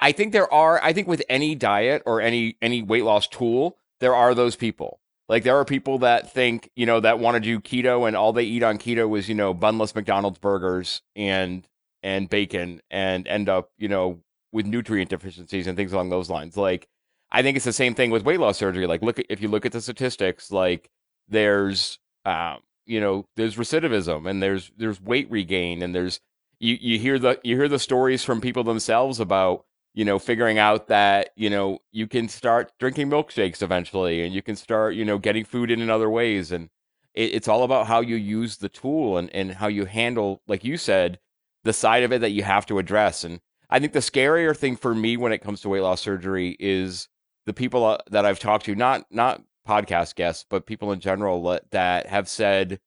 I 0.00 0.12
think 0.12 0.32
there 0.32 0.52
are 0.52 0.82
I 0.82 0.92
think 0.92 1.08
with 1.08 1.22
any 1.28 1.54
diet 1.54 2.02
or 2.06 2.20
any 2.20 2.56
any 2.62 2.82
weight 2.82 3.04
loss 3.04 3.26
tool 3.26 3.76
there 4.00 4.14
are 4.14 4.34
those 4.34 4.56
people 4.56 5.00
like 5.30 5.44
there 5.44 5.56
are 5.56 5.64
people 5.64 5.98
that 5.98 6.32
think, 6.32 6.70
you 6.74 6.86
know, 6.86 6.98
that 6.98 7.20
want 7.20 7.36
to 7.36 7.40
do 7.40 7.60
keto 7.60 8.08
and 8.08 8.16
all 8.16 8.32
they 8.32 8.42
eat 8.42 8.64
on 8.64 8.78
keto 8.78 9.16
is, 9.16 9.28
you 9.28 9.36
know, 9.36 9.54
bunless 9.54 9.94
McDonald's 9.94 10.40
burgers 10.40 11.02
and 11.14 11.64
and 12.02 12.28
bacon 12.28 12.80
and 12.90 13.28
end 13.28 13.48
up, 13.48 13.70
you 13.78 13.86
know, 13.86 14.18
with 14.50 14.66
nutrient 14.66 15.08
deficiencies 15.08 15.68
and 15.68 15.76
things 15.76 15.92
along 15.92 16.10
those 16.10 16.28
lines. 16.28 16.56
Like 16.56 16.88
I 17.30 17.42
think 17.42 17.54
it's 17.54 17.64
the 17.64 17.72
same 17.72 17.94
thing 17.94 18.10
with 18.10 18.24
weight 18.24 18.40
loss 18.40 18.58
surgery. 18.58 18.88
Like 18.88 19.02
look 19.02 19.20
if 19.28 19.40
you 19.40 19.46
look 19.46 19.64
at 19.64 19.70
the 19.70 19.80
statistics, 19.80 20.50
like 20.50 20.90
there's 21.28 22.00
um, 22.24 22.58
you 22.84 23.00
know, 23.00 23.24
there's 23.36 23.54
recidivism 23.54 24.28
and 24.28 24.42
there's 24.42 24.72
there's 24.76 25.00
weight 25.00 25.30
regain 25.30 25.80
and 25.80 25.94
there's 25.94 26.18
you 26.58 26.76
you 26.80 26.98
hear 26.98 27.20
the 27.20 27.38
you 27.44 27.54
hear 27.54 27.68
the 27.68 27.78
stories 27.78 28.24
from 28.24 28.40
people 28.40 28.64
themselves 28.64 29.20
about 29.20 29.64
you 29.94 30.04
know, 30.04 30.18
figuring 30.18 30.58
out 30.58 30.86
that, 30.88 31.30
you 31.36 31.50
know, 31.50 31.78
you 31.90 32.06
can 32.06 32.28
start 32.28 32.72
drinking 32.78 33.10
milkshakes 33.10 33.62
eventually 33.62 34.24
and 34.24 34.32
you 34.34 34.42
can 34.42 34.56
start, 34.56 34.94
you 34.94 35.04
know, 35.04 35.18
getting 35.18 35.44
food 35.44 35.70
in 35.70 35.80
in 35.80 35.90
other 35.90 36.08
ways. 36.08 36.52
And 36.52 36.70
it, 37.14 37.34
it's 37.34 37.48
all 37.48 37.64
about 37.64 37.86
how 37.86 38.00
you 38.00 38.16
use 38.16 38.58
the 38.58 38.68
tool 38.68 39.18
and, 39.18 39.28
and 39.34 39.52
how 39.52 39.66
you 39.66 39.86
handle, 39.86 40.42
like 40.46 40.64
you 40.64 40.76
said, 40.76 41.18
the 41.64 41.72
side 41.72 42.04
of 42.04 42.12
it 42.12 42.20
that 42.20 42.30
you 42.30 42.44
have 42.44 42.66
to 42.66 42.78
address. 42.78 43.24
And 43.24 43.40
I 43.68 43.80
think 43.80 43.92
the 43.92 43.98
scarier 43.98 44.56
thing 44.56 44.76
for 44.76 44.94
me 44.94 45.16
when 45.16 45.32
it 45.32 45.42
comes 45.42 45.60
to 45.62 45.68
weight 45.68 45.82
loss 45.82 46.00
surgery 46.00 46.56
is 46.60 47.08
the 47.46 47.52
people 47.52 47.84
uh, 47.84 47.98
that 48.10 48.24
I've 48.24 48.38
talked 48.38 48.66
to, 48.66 48.76
not, 48.76 49.06
not 49.10 49.42
podcast 49.66 50.14
guests, 50.14 50.46
but 50.48 50.66
people 50.66 50.92
in 50.92 51.00
general 51.00 51.58
that 51.72 52.06
have 52.06 52.28
said, 52.28 52.78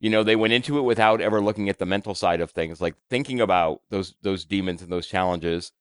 you 0.00 0.10
know, 0.10 0.24
they 0.24 0.36
went 0.36 0.52
into 0.52 0.78
it 0.78 0.82
without 0.82 1.20
ever 1.20 1.40
looking 1.40 1.68
at 1.68 1.78
the 1.78 1.86
mental 1.86 2.14
side 2.14 2.40
of 2.40 2.50
things, 2.50 2.80
like 2.80 2.96
thinking 3.08 3.40
about 3.40 3.82
those, 3.90 4.16
those 4.22 4.44
demons 4.44 4.82
and 4.82 4.90
those 4.90 5.06
challenges 5.06 5.72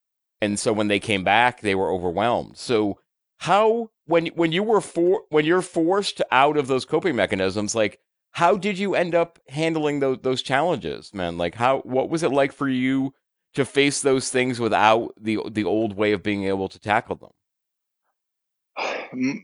and 0.42 0.60
so 0.60 0.74
when 0.74 0.88
they 0.88 1.00
came 1.00 1.24
back, 1.24 1.62
they 1.62 1.76
were 1.76 1.92
overwhelmed. 1.92 2.58
So 2.58 3.00
how 3.40 3.90
when 4.06 4.28
when 4.28 4.52
you 4.52 4.64
were 4.64 4.82
for 4.82 5.24
when 5.30 5.46
you're 5.46 5.62
forced 5.62 6.22
out 6.32 6.58
of 6.58 6.68
those 6.68 6.86
coping 6.86 7.16
mechanisms, 7.16 7.76
like 7.76 8.00
how 8.32 8.58
did 8.58 8.78
you 8.78 8.96
end 8.96 9.16
up 9.16 9.40
handling 9.50 10.00
those 10.00 10.20
those 10.22 10.42
challenges, 10.42 11.14
man? 11.14 11.38
Like 11.38 11.56
how 11.56 11.80
what 11.80 12.10
was 12.10 12.24
it 12.24 12.32
like 12.32 12.52
for 12.52 12.68
you 12.68 13.14
to 13.54 13.66
face 13.66 14.02
those 14.02 14.30
things 14.30 14.60
without 14.60 15.14
the 15.20 15.40
the 15.50 15.64
old 15.64 15.96
way 15.96 16.12
of 16.12 16.24
being 16.24 16.46
able 16.46 16.70
to 16.70 16.80
tackle 16.80 17.16
them? 17.16 17.32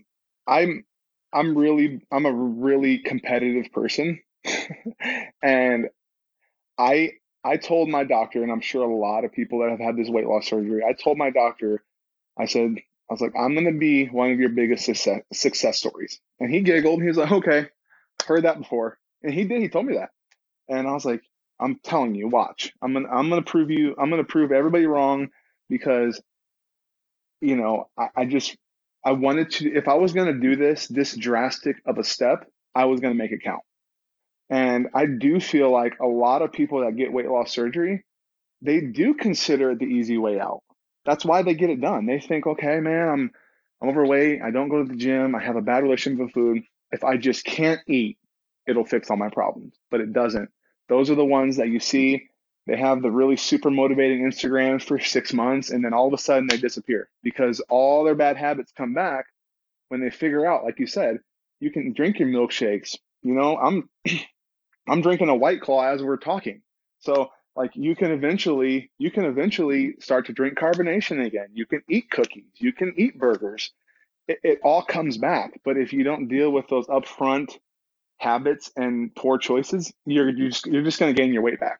I'm 0.47 0.85
I'm 1.33 1.57
really 1.57 2.01
I'm 2.11 2.25
a 2.25 2.33
really 2.33 2.99
competitive 2.99 3.71
person. 3.71 4.21
and 5.41 5.89
I 6.77 7.11
I 7.43 7.57
told 7.57 7.89
my 7.89 8.03
doctor, 8.03 8.43
and 8.43 8.51
I'm 8.51 8.61
sure 8.61 8.83
a 8.83 8.95
lot 8.95 9.25
of 9.25 9.31
people 9.33 9.59
that 9.59 9.69
have 9.71 9.79
had 9.79 9.97
this 9.97 10.09
weight 10.09 10.27
loss 10.27 10.47
surgery, 10.47 10.83
I 10.87 10.93
told 10.93 11.17
my 11.17 11.29
doctor, 11.29 11.83
I 12.39 12.45
said, 12.45 12.75
I 13.09 13.13
was 13.13 13.21
like, 13.21 13.33
I'm 13.37 13.53
going 13.53 13.65
to 13.71 13.77
be 13.77 14.05
one 14.07 14.31
of 14.31 14.39
your 14.39 14.49
biggest 14.49 14.85
success, 14.85 15.21
success 15.33 15.77
stories. 15.77 16.19
And 16.39 16.49
he 16.49 16.61
giggled. 16.61 17.01
He 17.01 17.07
was 17.07 17.17
like, 17.17 17.31
okay, 17.31 17.67
heard 18.25 18.43
that 18.45 18.59
before. 18.59 18.97
And 19.23 19.33
he 19.33 19.43
did. 19.45 19.61
He 19.61 19.69
told 19.69 19.85
me 19.85 19.95
that. 19.95 20.09
And 20.69 20.87
I 20.87 20.93
was 20.93 21.05
like, 21.05 21.21
I'm 21.59 21.79
telling 21.83 22.15
you, 22.15 22.27
watch. 22.27 22.73
I'm 22.81 22.93
gonna 22.93 23.09
I'm 23.09 23.29
gonna 23.29 23.41
prove 23.43 23.71
you. 23.71 23.95
I'm 23.97 24.09
gonna 24.09 24.23
prove 24.23 24.51
everybody 24.51 24.85
wrong 24.85 25.29
because, 25.69 26.21
you 27.41 27.55
know, 27.55 27.89
I, 27.97 28.09
I 28.15 28.25
just 28.25 28.57
I 29.05 29.11
wanted 29.13 29.51
to. 29.51 29.73
If 29.73 29.87
I 29.87 29.95
was 29.95 30.13
gonna 30.13 30.33
do 30.39 30.55
this 30.55 30.87
this 30.87 31.15
drastic 31.15 31.77
of 31.85 31.97
a 31.97 32.03
step, 32.03 32.45
I 32.75 32.85
was 32.85 32.99
gonna 32.99 33.15
make 33.15 33.31
it 33.31 33.43
count. 33.43 33.63
And 34.53 34.89
I 34.93 35.07
do 35.07 35.39
feel 35.39 35.71
like 35.71 35.97
a 35.99 36.05
lot 36.05 36.43
of 36.43 36.51
people 36.51 36.81
that 36.81 36.95
get 36.95 37.11
weight 37.11 37.27
loss 37.27 37.51
surgery, 37.51 38.05
they 38.61 38.81
do 38.81 39.15
consider 39.15 39.71
it 39.71 39.79
the 39.79 39.85
easy 39.85 40.19
way 40.19 40.39
out. 40.39 40.61
That's 41.05 41.25
why 41.25 41.41
they 41.41 41.55
get 41.55 41.71
it 41.71 41.81
done. 41.81 42.05
They 42.05 42.19
think, 42.19 42.45
okay, 42.45 42.79
man, 42.79 43.09
I'm 43.09 43.31
I'm 43.81 43.89
overweight. 43.89 44.43
I 44.43 44.51
don't 44.51 44.69
go 44.69 44.83
to 44.83 44.87
the 44.87 44.95
gym. 44.95 45.33
I 45.33 45.43
have 45.43 45.55
a 45.55 45.61
bad 45.63 45.81
relationship 45.81 46.25
with 46.25 46.33
food. 46.33 46.61
If 46.91 47.03
I 47.03 47.17
just 47.17 47.45
can't 47.45 47.81
eat, 47.87 48.19
it'll 48.67 48.85
fix 48.85 49.09
all 49.09 49.17
my 49.17 49.29
problems. 49.29 49.73
But 49.89 50.01
it 50.01 50.13
doesn't. 50.13 50.51
Those 50.87 51.09
are 51.09 51.15
the 51.15 51.25
ones 51.25 51.57
that 51.57 51.69
you 51.69 51.79
see. 51.79 52.27
They 52.67 52.77
have 52.77 53.01
the 53.01 53.09
really 53.09 53.37
super 53.37 53.71
motivating 53.71 54.23
Instagrams 54.23 54.83
for 54.83 54.99
six 54.99 55.33
months, 55.33 55.71
and 55.71 55.83
then 55.83 55.95
all 55.95 56.05
of 56.05 56.13
a 56.13 56.19
sudden 56.19 56.45
they 56.45 56.57
disappear 56.57 57.09
because 57.23 57.59
all 57.69 58.03
their 58.03 58.13
bad 58.13 58.37
habits 58.37 58.71
come 58.71 58.93
back 58.93 59.25
when 59.87 59.99
they 59.99 60.11
figure 60.11 60.45
out, 60.45 60.63
like 60.63 60.77
you 60.77 60.85
said, 60.85 61.17
you 61.59 61.71
can 61.71 61.93
drink 61.93 62.19
your 62.19 62.29
milkshakes. 62.29 62.97
You 63.23 63.33
know, 63.33 63.57
I'm 63.57 63.89
I'm 64.87 65.01
drinking 65.01 65.29
a 65.29 65.35
white 65.35 65.61
claw 65.61 65.85
as 65.85 66.01
we're 66.01 66.17
talking. 66.17 66.61
So 66.99 67.31
like 67.55 67.71
you 67.75 67.95
can 67.95 68.11
eventually 68.11 68.91
you 68.97 69.11
can 69.11 69.25
eventually 69.25 69.95
start 69.99 70.27
to 70.27 70.33
drink 70.33 70.57
carbonation 70.57 71.25
again. 71.25 71.47
You 71.53 71.65
can 71.65 71.83
eat 71.89 72.09
cookies, 72.09 72.51
you 72.55 72.73
can 72.73 72.93
eat 72.97 73.19
burgers. 73.19 73.71
It, 74.27 74.39
it 74.43 74.59
all 74.63 74.81
comes 74.81 75.17
back. 75.17 75.59
But 75.65 75.77
if 75.77 75.93
you 75.93 76.03
don't 76.03 76.27
deal 76.27 76.51
with 76.51 76.67
those 76.67 76.87
upfront 76.87 77.57
habits 78.17 78.71
and 78.75 79.13
poor 79.13 79.37
choices, 79.37 79.93
you're 80.05 80.29
you're 80.29 80.49
just, 80.49 80.65
you're 80.65 80.83
just 80.83 80.99
going 80.99 81.13
to 81.13 81.21
gain 81.21 81.33
your 81.33 81.43
weight 81.43 81.59
back 81.59 81.79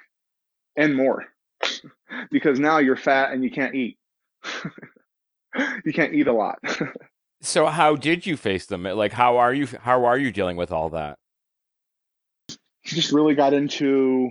and 0.75 0.95
more 0.95 1.25
because 2.31 2.59
now 2.59 2.77
you're 2.77 2.97
fat 2.97 3.31
and 3.31 3.43
you 3.43 3.51
can't 3.51 3.75
eat. 3.75 3.97
you 5.85 5.93
can't 5.93 6.13
eat 6.13 6.27
a 6.27 6.33
lot. 6.33 6.59
so 7.41 7.65
how 7.67 7.95
did 7.95 8.25
you 8.25 8.37
face 8.37 8.65
them? 8.65 8.83
Like 8.83 9.13
how 9.13 9.37
are 9.37 9.53
you 9.53 9.67
how 9.81 10.05
are 10.05 10.17
you 10.17 10.31
dealing 10.31 10.57
with 10.57 10.71
all 10.71 10.89
that? 10.91 11.17
Just 12.83 13.11
really 13.11 13.35
got 13.35 13.53
into, 13.53 14.29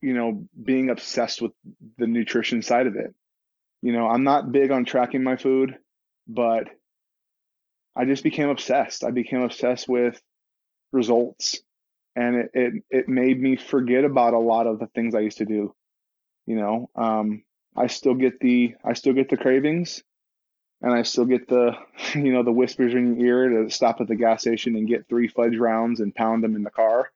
you 0.00 0.14
know, 0.14 0.44
being 0.62 0.90
obsessed 0.90 1.40
with 1.42 1.52
the 1.98 2.06
nutrition 2.06 2.62
side 2.62 2.86
of 2.86 2.96
it. 2.96 3.14
You 3.82 3.92
know, 3.92 4.06
I'm 4.06 4.24
not 4.24 4.52
big 4.52 4.70
on 4.70 4.84
tracking 4.84 5.22
my 5.22 5.36
food, 5.36 5.76
but 6.28 6.68
I 7.96 8.04
just 8.04 8.22
became 8.22 8.48
obsessed. 8.48 9.04
I 9.04 9.10
became 9.10 9.42
obsessed 9.42 9.88
with 9.88 10.20
results 10.92 11.60
and 12.14 12.36
it, 12.36 12.50
it, 12.54 12.72
it 12.90 13.08
made 13.08 13.40
me 13.40 13.56
forget 13.56 14.04
about 14.04 14.34
a 14.34 14.38
lot 14.38 14.66
of 14.66 14.78
the 14.78 14.86
things 14.86 15.14
I 15.14 15.20
used 15.20 15.38
to 15.38 15.44
do. 15.44 15.74
You 16.46 16.56
know, 16.56 16.90
um, 16.94 17.42
I 17.76 17.86
still 17.86 18.14
get 18.14 18.40
the, 18.40 18.74
I 18.84 18.92
still 18.94 19.14
get 19.14 19.30
the 19.30 19.36
cravings 19.36 20.02
and 20.80 20.92
I 20.92 21.02
still 21.02 21.24
get 21.24 21.48
the, 21.48 21.76
you 22.14 22.32
know, 22.32 22.42
the 22.42 22.52
whispers 22.52 22.94
in 22.94 23.18
your 23.18 23.44
ear 23.44 23.64
to 23.64 23.70
stop 23.70 24.00
at 24.00 24.08
the 24.08 24.16
gas 24.16 24.42
station 24.42 24.76
and 24.76 24.88
get 24.88 25.08
three 25.08 25.28
fudge 25.28 25.56
rounds 25.56 26.00
and 26.00 26.14
pound 26.14 26.44
them 26.44 26.56
in 26.56 26.62
the 26.62 26.70
car. 26.70 27.10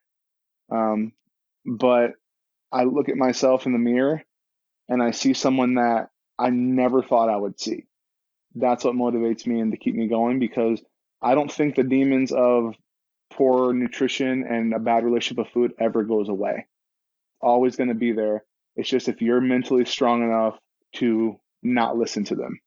Um, 0.70 1.12
but 1.64 2.12
I 2.72 2.84
look 2.84 3.08
at 3.08 3.16
myself 3.16 3.66
in 3.66 3.72
the 3.72 3.78
mirror 3.78 4.22
and 4.88 5.02
I 5.02 5.10
see 5.10 5.34
someone 5.34 5.74
that 5.74 6.10
I 6.38 6.50
never 6.50 7.02
thought 7.02 7.28
I 7.28 7.36
would 7.36 7.58
see. 7.60 7.84
That's 8.54 8.84
what 8.84 8.94
motivates 8.94 9.46
me 9.46 9.60
and 9.60 9.72
to 9.72 9.78
keep 9.78 9.94
me 9.94 10.08
going 10.08 10.38
because 10.38 10.80
I 11.22 11.34
don't 11.34 11.50
think 11.50 11.74
the 11.74 11.82
demons 11.82 12.32
of 12.32 12.74
poor 13.30 13.72
nutrition 13.72 14.44
and 14.44 14.72
a 14.72 14.78
bad 14.78 15.04
relationship 15.04 15.38
with 15.38 15.52
food 15.52 15.74
ever 15.78 16.04
goes 16.04 16.28
away. 16.28 16.66
Always 17.40 17.76
going 17.76 17.88
to 17.88 17.94
be 17.94 18.12
there. 18.12 18.44
It's 18.76 18.88
just 18.88 19.08
if 19.08 19.20
you're 19.20 19.40
mentally 19.40 19.84
strong 19.84 20.22
enough 20.22 20.58
to 20.96 21.38
not 21.62 21.96
listen 21.96 22.24
to 22.24 22.34
them. 22.34 22.60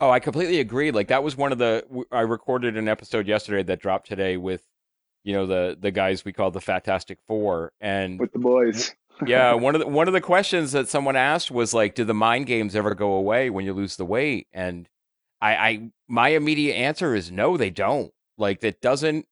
Oh, 0.00 0.10
I 0.10 0.20
completely 0.20 0.60
agree. 0.60 0.90
Like 0.90 1.08
that 1.08 1.22
was 1.22 1.36
one 1.36 1.52
of 1.52 1.58
the 1.58 1.84
I 2.12 2.20
recorded 2.20 2.76
an 2.76 2.88
episode 2.88 3.26
yesterday 3.26 3.62
that 3.62 3.80
dropped 3.80 4.06
today 4.06 4.36
with 4.36 4.62
you 5.26 5.32
know 5.32 5.44
the 5.44 5.76
the 5.78 5.90
guys 5.90 6.24
we 6.24 6.32
call 6.32 6.52
the 6.52 6.60
Fantastic 6.60 7.18
Four, 7.26 7.72
and 7.80 8.18
with 8.18 8.32
the 8.32 8.38
boys. 8.38 8.94
yeah, 9.26 9.52
one 9.54 9.74
of 9.74 9.80
the 9.80 9.88
one 9.88 10.06
of 10.06 10.14
the 10.14 10.20
questions 10.20 10.70
that 10.70 10.88
someone 10.88 11.16
asked 11.16 11.50
was 11.50 11.74
like, 11.74 11.96
"Do 11.96 12.04
the 12.04 12.14
mind 12.14 12.46
games 12.46 12.76
ever 12.76 12.94
go 12.94 13.12
away 13.14 13.50
when 13.50 13.64
you 13.64 13.72
lose 13.72 13.96
the 13.96 14.04
weight?" 14.04 14.46
And 14.52 14.88
I, 15.40 15.56
I 15.56 15.90
my 16.06 16.28
immediate 16.28 16.74
answer 16.74 17.12
is 17.12 17.32
no, 17.32 17.56
they 17.56 17.70
don't. 17.70 18.12
Like 18.38 18.60
that 18.60 18.80
doesn't 18.80 19.26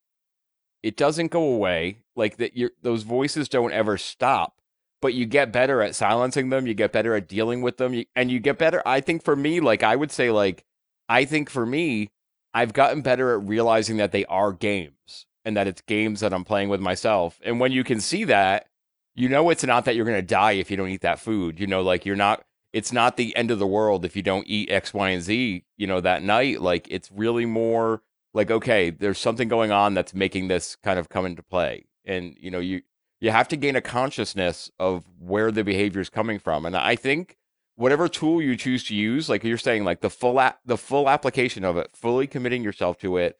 it 0.83 0.97
doesn't 0.97 1.31
go 1.31 1.43
away. 1.43 1.99
Like 2.13 2.37
that, 2.37 2.57
your 2.57 2.71
those 2.81 3.03
voices 3.03 3.47
don't 3.47 3.71
ever 3.71 3.97
stop. 3.97 4.55
But 5.01 5.13
you 5.13 5.25
get 5.25 5.53
better 5.53 5.81
at 5.81 5.95
silencing 5.95 6.49
them. 6.49 6.67
You 6.67 6.73
get 6.73 6.91
better 6.91 7.15
at 7.15 7.29
dealing 7.29 7.61
with 7.61 7.77
them, 7.77 7.93
you, 7.93 8.05
and 8.17 8.29
you 8.29 8.41
get 8.41 8.57
better. 8.57 8.81
I 8.85 8.99
think 8.99 9.23
for 9.23 9.35
me, 9.35 9.61
like 9.61 9.81
I 9.81 9.95
would 9.95 10.11
say, 10.11 10.29
like 10.29 10.65
I 11.07 11.23
think 11.23 11.49
for 11.49 11.65
me, 11.65 12.09
I've 12.53 12.73
gotten 12.73 13.01
better 13.01 13.33
at 13.33 13.47
realizing 13.47 13.95
that 13.97 14.11
they 14.11 14.25
are 14.25 14.51
games 14.51 15.24
and 15.45 15.55
that 15.55 15.67
it's 15.67 15.81
games 15.81 16.19
that 16.19 16.33
I'm 16.33 16.43
playing 16.43 16.69
with 16.69 16.81
myself. 16.81 17.39
And 17.43 17.59
when 17.59 17.71
you 17.71 17.83
can 17.83 18.01
see 18.01 18.23
that, 18.25 18.67
you 19.13 19.29
know 19.29 19.49
it's 19.49 19.63
not 19.63 19.85
that 19.85 19.95
you're 19.95 20.05
going 20.05 20.17
to 20.17 20.21
die 20.21 20.53
if 20.53 20.69
you 20.69 20.75
don't 20.75 20.89
eat 20.89 21.01
that 21.01 21.19
food. 21.19 21.59
You 21.59 21.67
know, 21.67 21.81
like 21.81 22.05
you're 22.05 22.15
not 22.15 22.43
it's 22.73 22.91
not 22.91 23.15
the 23.15 23.33
end 23.37 23.51
of 23.51 23.59
the 23.59 23.67
world 23.67 24.03
if 24.03 24.17
you 24.17 24.21
don't 24.21 24.45
eat 24.47 24.69
X, 24.69 24.93
Y, 24.93 25.09
and 25.11 25.23
Z, 25.23 25.63
you 25.77 25.87
know, 25.87 26.01
that 26.01 26.23
night. 26.23 26.59
Like 26.59 26.87
it's 26.91 27.09
really 27.09 27.45
more 27.45 28.01
like, 28.33 28.51
okay, 28.51 28.89
there's 28.89 29.17
something 29.17 29.47
going 29.47 29.71
on 29.71 29.93
that's 29.93 30.13
making 30.13 30.49
this 30.49 30.75
kind 30.75 30.99
of 30.99 31.07
come 31.07 31.25
into 31.25 31.41
play. 31.41 31.85
And, 32.03 32.35
you 32.37 32.51
know, 32.51 32.59
you 32.59 32.81
you 33.21 33.31
have 33.31 33.47
to 33.47 33.55
gain 33.55 33.77
a 33.77 33.81
consciousness 33.81 34.69
of 34.77 35.05
where 35.17 35.51
the 35.51 35.63
behavior 35.63 36.01
is 36.01 36.09
coming 36.09 36.37
from. 36.37 36.65
And 36.65 36.75
I 36.75 36.97
think 36.97 37.37
whatever 37.75 38.09
tool 38.09 38.41
you 38.41 38.57
choose 38.57 38.83
to 38.85 38.95
use, 38.95 39.29
like 39.29 39.43
you're 39.45 39.57
saying, 39.57 39.85
like 39.85 40.01
the 40.01 40.09
full 40.09 40.37
a- 40.39 40.57
the 40.65 40.77
full 40.77 41.09
application 41.09 41.63
of 41.63 41.77
it, 41.77 41.91
fully 41.95 42.27
committing 42.27 42.63
yourself 42.63 42.97
to 42.99 43.15
it, 43.17 43.39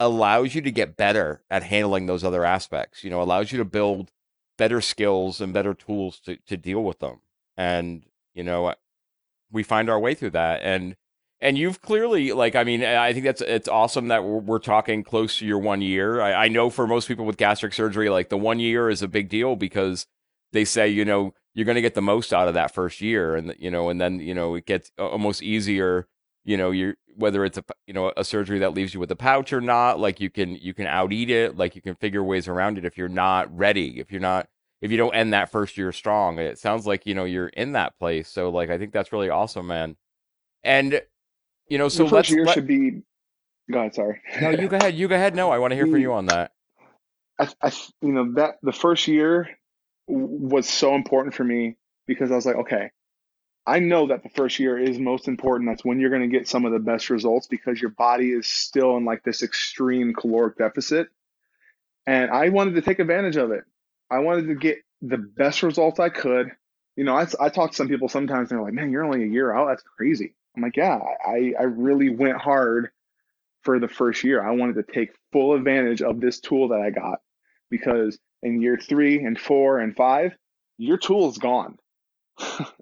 allows 0.00 0.54
you 0.54 0.60
to 0.62 0.70
get 0.70 0.96
better 0.96 1.42
at 1.50 1.64
handling 1.64 2.06
those 2.06 2.24
other 2.24 2.44
aspects. 2.44 3.04
You 3.04 3.10
know, 3.10 3.22
allows 3.22 3.52
you 3.52 3.58
to 3.58 3.64
build 3.64 4.10
better 4.56 4.80
skills 4.80 5.40
and 5.40 5.52
better 5.52 5.74
tools 5.74 6.20
to 6.20 6.36
to 6.46 6.56
deal 6.56 6.82
with 6.82 6.98
them. 6.98 7.20
And 7.56 8.04
you 8.34 8.44
know, 8.44 8.66
uh, 8.66 8.74
we 9.50 9.62
find 9.62 9.88
our 9.90 9.98
way 9.98 10.14
through 10.14 10.30
that. 10.30 10.60
And 10.62 10.96
and 11.40 11.56
you've 11.56 11.80
clearly 11.80 12.32
like 12.32 12.56
I 12.56 12.64
mean 12.64 12.84
I 12.84 13.12
think 13.12 13.24
that's 13.24 13.40
it's 13.40 13.68
awesome 13.68 14.08
that 14.08 14.24
we're, 14.24 14.38
we're 14.38 14.58
talking 14.58 15.02
close 15.02 15.38
to 15.38 15.46
your 15.46 15.58
one 15.58 15.82
year. 15.82 16.20
I, 16.20 16.44
I 16.44 16.48
know 16.48 16.70
for 16.70 16.86
most 16.86 17.08
people 17.08 17.24
with 17.24 17.36
gastric 17.36 17.74
surgery, 17.74 18.10
like 18.10 18.28
the 18.28 18.36
one 18.36 18.58
year 18.58 18.90
is 18.90 19.02
a 19.02 19.08
big 19.08 19.28
deal 19.28 19.56
because 19.56 20.06
they 20.52 20.64
say 20.64 20.88
you 20.88 21.04
know 21.04 21.34
you're 21.54 21.64
going 21.64 21.74
to 21.74 21.82
get 21.82 21.94
the 21.94 22.02
most 22.02 22.32
out 22.32 22.46
of 22.46 22.54
that 22.54 22.72
first 22.72 23.00
year, 23.00 23.34
and 23.34 23.54
you 23.58 23.70
know, 23.70 23.88
and 23.88 24.00
then 24.00 24.20
you 24.20 24.34
know 24.34 24.54
it 24.54 24.66
gets 24.66 24.92
almost 24.98 25.42
easier. 25.42 26.06
You 26.48 26.56
know, 26.56 26.70
you're 26.70 26.94
whether 27.14 27.44
it's 27.44 27.58
a 27.58 27.64
you 27.86 27.92
know 27.92 28.10
a 28.16 28.24
surgery 28.24 28.60
that 28.60 28.72
leaves 28.72 28.94
you 28.94 29.00
with 29.00 29.10
a 29.10 29.16
pouch 29.16 29.52
or 29.52 29.60
not. 29.60 30.00
Like 30.00 30.18
you 30.18 30.30
can 30.30 30.54
you 30.54 30.72
can 30.72 30.86
out 30.86 31.12
eat 31.12 31.28
it. 31.28 31.58
Like 31.58 31.76
you 31.76 31.82
can 31.82 31.94
figure 31.94 32.24
ways 32.24 32.48
around 32.48 32.78
it 32.78 32.86
if 32.86 32.96
you're 32.96 33.10
not 33.10 33.54
ready. 33.54 34.00
If 34.00 34.10
you're 34.10 34.22
not 34.22 34.48
if 34.80 34.90
you 34.90 34.96
don't 34.96 35.14
end 35.14 35.34
that 35.34 35.50
first 35.50 35.76
year 35.76 35.92
strong. 35.92 36.38
It 36.38 36.58
sounds 36.58 36.86
like 36.86 37.04
you 37.04 37.14
know 37.14 37.26
you're 37.26 37.48
in 37.48 37.72
that 37.72 37.98
place. 37.98 38.30
So 38.30 38.48
like 38.48 38.70
I 38.70 38.78
think 38.78 38.94
that's 38.94 39.12
really 39.12 39.28
awesome, 39.28 39.66
man. 39.66 39.96
And 40.64 41.02
you 41.68 41.76
know, 41.76 41.90
so 41.90 42.04
the 42.04 42.16
1st 42.16 42.30
year 42.30 42.44
let, 42.46 42.54
should 42.54 42.66
be. 42.66 43.02
Go 43.70 43.80
ahead. 43.80 43.94
Sorry. 43.94 44.22
no, 44.40 44.48
you 44.48 44.68
go 44.68 44.78
ahead. 44.78 44.94
You 44.94 45.06
go 45.06 45.16
ahead. 45.16 45.36
No, 45.36 45.50
I 45.50 45.58
want 45.58 45.72
to 45.72 45.74
hear 45.74 45.86
from 45.86 46.00
you 46.00 46.08
mm. 46.08 46.14
on 46.14 46.26
that. 46.26 46.52
I, 47.38 47.48
I, 47.60 47.72
you 48.00 48.12
know, 48.12 48.32
that 48.36 48.54
the 48.62 48.72
first 48.72 49.06
year 49.06 49.50
was 50.06 50.66
so 50.66 50.94
important 50.94 51.34
for 51.34 51.44
me 51.44 51.76
because 52.06 52.32
I 52.32 52.36
was 52.36 52.46
like, 52.46 52.56
okay, 52.56 52.90
I 53.68 53.80
know 53.80 54.06
that 54.06 54.22
the 54.22 54.30
first 54.30 54.58
year 54.58 54.78
is 54.78 54.98
most 54.98 55.28
important. 55.28 55.68
That's 55.68 55.84
when 55.84 56.00
you're 56.00 56.08
going 56.08 56.22
to 56.22 56.38
get 56.38 56.48
some 56.48 56.64
of 56.64 56.72
the 56.72 56.78
best 56.78 57.10
results 57.10 57.46
because 57.46 57.78
your 57.78 57.90
body 57.90 58.30
is 58.30 58.46
still 58.46 58.96
in 58.96 59.04
like 59.04 59.22
this 59.24 59.42
extreme 59.42 60.14
caloric 60.14 60.56
deficit. 60.56 61.08
And 62.06 62.30
I 62.30 62.48
wanted 62.48 62.76
to 62.76 62.80
take 62.80 62.98
advantage 62.98 63.36
of 63.36 63.50
it. 63.50 63.64
I 64.10 64.20
wanted 64.20 64.46
to 64.46 64.54
get 64.54 64.78
the 65.02 65.18
best 65.18 65.62
results 65.62 66.00
I 66.00 66.08
could. 66.08 66.50
You 66.96 67.04
know, 67.04 67.14
I, 67.14 67.26
I 67.38 67.50
talk 67.50 67.72
to 67.72 67.76
some 67.76 67.88
people 67.88 68.08
sometimes 68.08 68.50
and 68.50 68.58
they're 68.58 68.64
like, 68.64 68.72
man, 68.72 68.90
you're 68.90 69.04
only 69.04 69.22
a 69.22 69.28
year 69.28 69.54
out. 69.54 69.68
That's 69.68 69.82
crazy. 69.82 70.34
I'm 70.56 70.62
like, 70.62 70.78
yeah, 70.78 70.98
I, 71.26 71.52
I 71.60 71.64
really 71.64 72.08
went 72.08 72.38
hard 72.38 72.88
for 73.64 73.78
the 73.78 73.86
first 73.86 74.24
year. 74.24 74.42
I 74.42 74.52
wanted 74.52 74.76
to 74.76 74.92
take 74.94 75.10
full 75.30 75.52
advantage 75.52 76.00
of 76.00 76.22
this 76.22 76.40
tool 76.40 76.68
that 76.68 76.80
I 76.80 76.88
got 76.88 77.20
because 77.68 78.18
in 78.42 78.62
year 78.62 78.78
three 78.78 79.22
and 79.22 79.38
four 79.38 79.78
and 79.78 79.94
five, 79.94 80.34
your 80.78 80.96
tool 80.96 81.28
is 81.28 81.36
gone. 81.36 81.76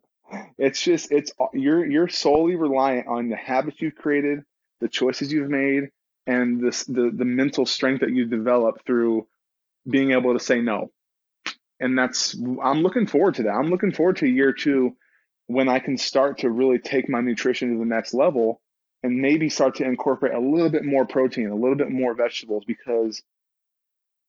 it's 0.58 0.80
just 0.80 1.12
it's 1.12 1.32
you're 1.52 1.84
you're 1.84 2.08
solely 2.08 2.56
reliant 2.56 3.06
on 3.08 3.28
the 3.28 3.36
habits 3.36 3.80
you've 3.80 3.94
created, 3.94 4.40
the 4.80 4.88
choices 4.88 5.32
you've 5.32 5.50
made, 5.50 5.90
and 6.26 6.60
this 6.60 6.84
the 6.84 7.10
the 7.14 7.24
mental 7.24 7.66
strength 7.66 8.00
that 8.00 8.10
you 8.10 8.26
develop 8.26 8.84
through 8.86 9.26
being 9.88 10.12
able 10.12 10.32
to 10.32 10.40
say 10.40 10.60
no. 10.60 10.90
And 11.78 11.98
that's 11.98 12.34
I'm 12.62 12.82
looking 12.82 13.06
forward 13.06 13.34
to 13.36 13.44
that. 13.44 13.54
I'm 13.54 13.70
looking 13.70 13.92
forward 13.92 14.16
to 14.16 14.26
year 14.26 14.52
two 14.52 14.96
when 15.46 15.68
I 15.68 15.78
can 15.78 15.98
start 15.98 16.38
to 16.38 16.50
really 16.50 16.78
take 16.78 17.08
my 17.08 17.20
nutrition 17.20 17.72
to 17.72 17.78
the 17.78 17.84
next 17.84 18.14
level 18.14 18.60
and 19.02 19.20
maybe 19.20 19.48
start 19.48 19.76
to 19.76 19.84
incorporate 19.84 20.34
a 20.34 20.40
little 20.40 20.70
bit 20.70 20.84
more 20.84 21.06
protein, 21.06 21.50
a 21.50 21.54
little 21.54 21.76
bit 21.76 21.90
more 21.90 22.14
vegetables 22.14 22.64
because 22.66 23.22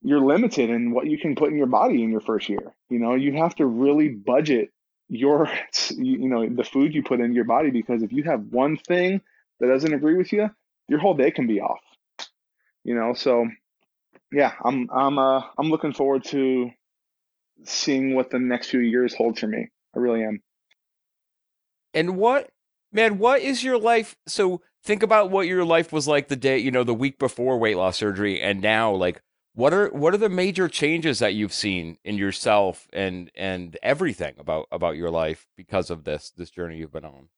you're 0.03 0.19
limited 0.19 0.69
in 0.69 0.91
what 0.91 1.07
you 1.07 1.17
can 1.17 1.35
put 1.35 1.49
in 1.49 1.57
your 1.57 1.67
body 1.67 2.03
in 2.03 2.11
your 2.11 2.21
first 2.21 2.49
year. 2.49 2.75
You 2.89 2.99
know, 2.99 3.15
you 3.15 3.33
have 3.33 3.55
to 3.55 3.65
really 3.65 4.09
budget 4.09 4.71
your 5.10 5.50
you 5.96 6.28
know 6.30 6.48
the 6.48 6.63
food 6.63 6.93
you 6.93 7.04
put 7.04 7.20
in 7.20 7.34
your 7.34 7.46
body 7.46 7.72
because 7.72 8.04
if 8.04 8.12
you 8.12 8.24
have 8.24 8.41
one 8.50 8.78
thing 8.78 9.22
that 9.60 9.67
doesn't 9.67 9.93
agree 9.93 10.17
with 10.17 10.32
you, 10.34 10.50
your 10.88 11.00
whole 11.00 11.15
day 11.15 11.32
can 11.32 11.48
be 11.48 11.62
off. 11.62 11.80
You 12.84 12.96
know, 12.96 13.13
so 13.13 13.48
yeah, 14.32 14.54
I'm 14.63 14.89
I'm 14.91 15.17
uh 15.17 15.41
I'm 15.58 15.70
looking 15.70 15.93
forward 15.93 16.24
to 16.26 16.72
seeing 17.63 18.15
what 18.15 18.30
the 18.30 18.39
next 18.39 18.70
few 18.70 18.80
years 18.80 19.15
hold 19.15 19.39
for 19.39 19.48
me. 19.48 19.70
I 19.96 20.00
really 20.00 20.24
am. 20.24 20.41
And 21.93 22.17
what, 22.17 22.50
man, 22.91 23.17
what 23.17 23.41
is 23.41 23.63
your 23.63 23.78
life? 23.78 24.15
So 24.28 24.62
think 24.84 25.04
about 25.04 25.32
what 25.32 25.48
your 25.48 25.65
life 25.65 25.91
was 25.91 26.08
like 26.08 26.28
the 26.28 26.36
day, 26.36 26.58
you 26.58 26.72
know, 26.72 26.84
the 26.84 26.93
week 26.93 27.17
before 27.17 27.58
weight 27.58 27.78
loss 27.78 27.98
surgery 27.98 28.41
and 28.41 28.62
now, 28.62 28.91
like, 28.91 29.22
what 29.58 29.74
are 29.74 29.89
what 29.89 30.13
are 30.13 30.17
the 30.17 30.30
major 30.30 30.67
changes 30.67 31.17
that 31.20 31.34
you've 31.34 31.54
seen 31.54 31.98
in 32.04 32.15
yourself 32.15 32.88
and 32.93 33.32
and 33.36 33.76
everything 33.82 34.36
about 34.38 34.67
about 34.72 34.96
your 34.96 35.10
life 35.10 35.48
because 35.58 35.89
of 35.89 36.04
this 36.04 36.30
this 36.38 36.52
journey 36.52 36.78
you've 36.78 36.93
been 36.93 37.06
on? 37.06 37.30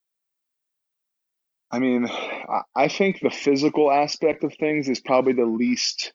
I 1.72 1.80
mean, 1.80 2.10
I 2.76 2.88
think 2.88 3.20
the 3.20 3.30
physical 3.30 3.92
aspect 3.92 4.44
of 4.44 4.54
things 4.56 4.90
is 4.90 5.00
probably 5.00 5.34
the 5.34 5.46
least 5.46 6.12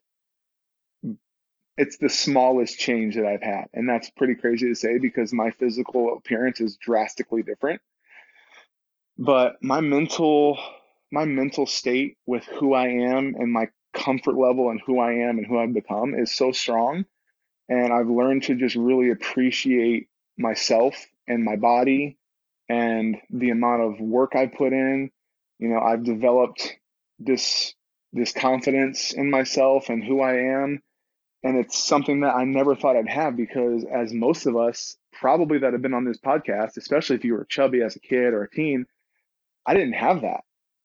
it's 1.77 1.97
the 1.97 2.09
smallest 2.09 2.79
change 2.79 3.15
that 3.17 3.27
I've 3.27 3.43
had. 3.43 3.65
And 3.73 3.89
that's 3.89 4.11
pretty 4.11 4.35
crazy 4.35 4.69
to 4.69 4.75
say 4.75 4.99
because 4.99 5.33
my 5.33 5.51
physical 5.53 6.17
appearance 6.17 6.61
is 6.61 6.77
drastically 6.77 7.43
different 7.43 7.81
but 9.19 9.57
my 9.63 9.81
mental 9.81 10.59
my 11.13 11.25
mental 11.25 11.67
state 11.67 12.17
with 12.27 12.45
who 12.45 12.75
I 12.75 12.89
am 12.89 13.35
and 13.39 13.53
my 13.53 13.69
comfort 13.95 14.37
level 14.37 14.71
and 14.71 14.81
who 14.85 14.99
I 14.99 15.13
am 15.13 15.39
and 15.39 15.47
who 15.47 15.59
I've 15.59 15.73
become 15.73 16.15
is 16.15 16.35
so 16.35 16.53
strong. 16.53 17.05
And 17.69 17.93
I've 17.93 18.09
learned 18.09 18.45
to 18.45 18.55
just 18.55 18.77
really 18.77 19.11
appreciate 19.11 20.09
myself 20.37 20.95
and 21.27 21.45
my 21.45 21.57
body 21.57 22.19
and 22.69 23.17
the 23.31 23.51
amount 23.51 23.83
of 23.83 24.01
work 24.01 24.35
I 24.35 24.47
put 24.47 24.73
in. 24.73 25.11
You 25.59 25.69
know 25.69 25.81
I've 25.81 26.05
developed 26.05 26.77
this 27.19 27.75
this 28.13 28.33
confidence 28.33 29.13
in 29.13 29.31
myself 29.31 29.89
and 29.89 30.05
who 30.05 30.21
I 30.21 30.63
am. 30.63 30.83
And 31.43 31.59
it's 31.59 31.79
something 31.79 32.21
that 32.21 32.35
I 32.35 32.45
never 32.45 32.75
thought 32.75 32.97
I'd 32.97 33.09
have 33.09 33.37
because 33.37 33.85
as 33.85 34.13
most 34.13 34.47
of 34.47 34.57
us 34.57 34.97
probably 35.13 35.59
that 35.59 35.73
have 35.73 35.83
been 35.83 35.95
on 35.95 36.05
this 36.05 36.19
podcast 36.19 36.77
especially 36.77 37.17
if 37.17 37.25
you 37.25 37.35
were 37.35 37.45
chubby 37.45 37.83
as 37.83 37.97
a 37.97 38.01
kid 38.01 38.35
or 38.35 38.43
a 38.43 38.51
teen 38.51 38.87
I 39.67 39.75
didn't 39.75 39.95
have 39.95 40.23
that. 40.23 40.45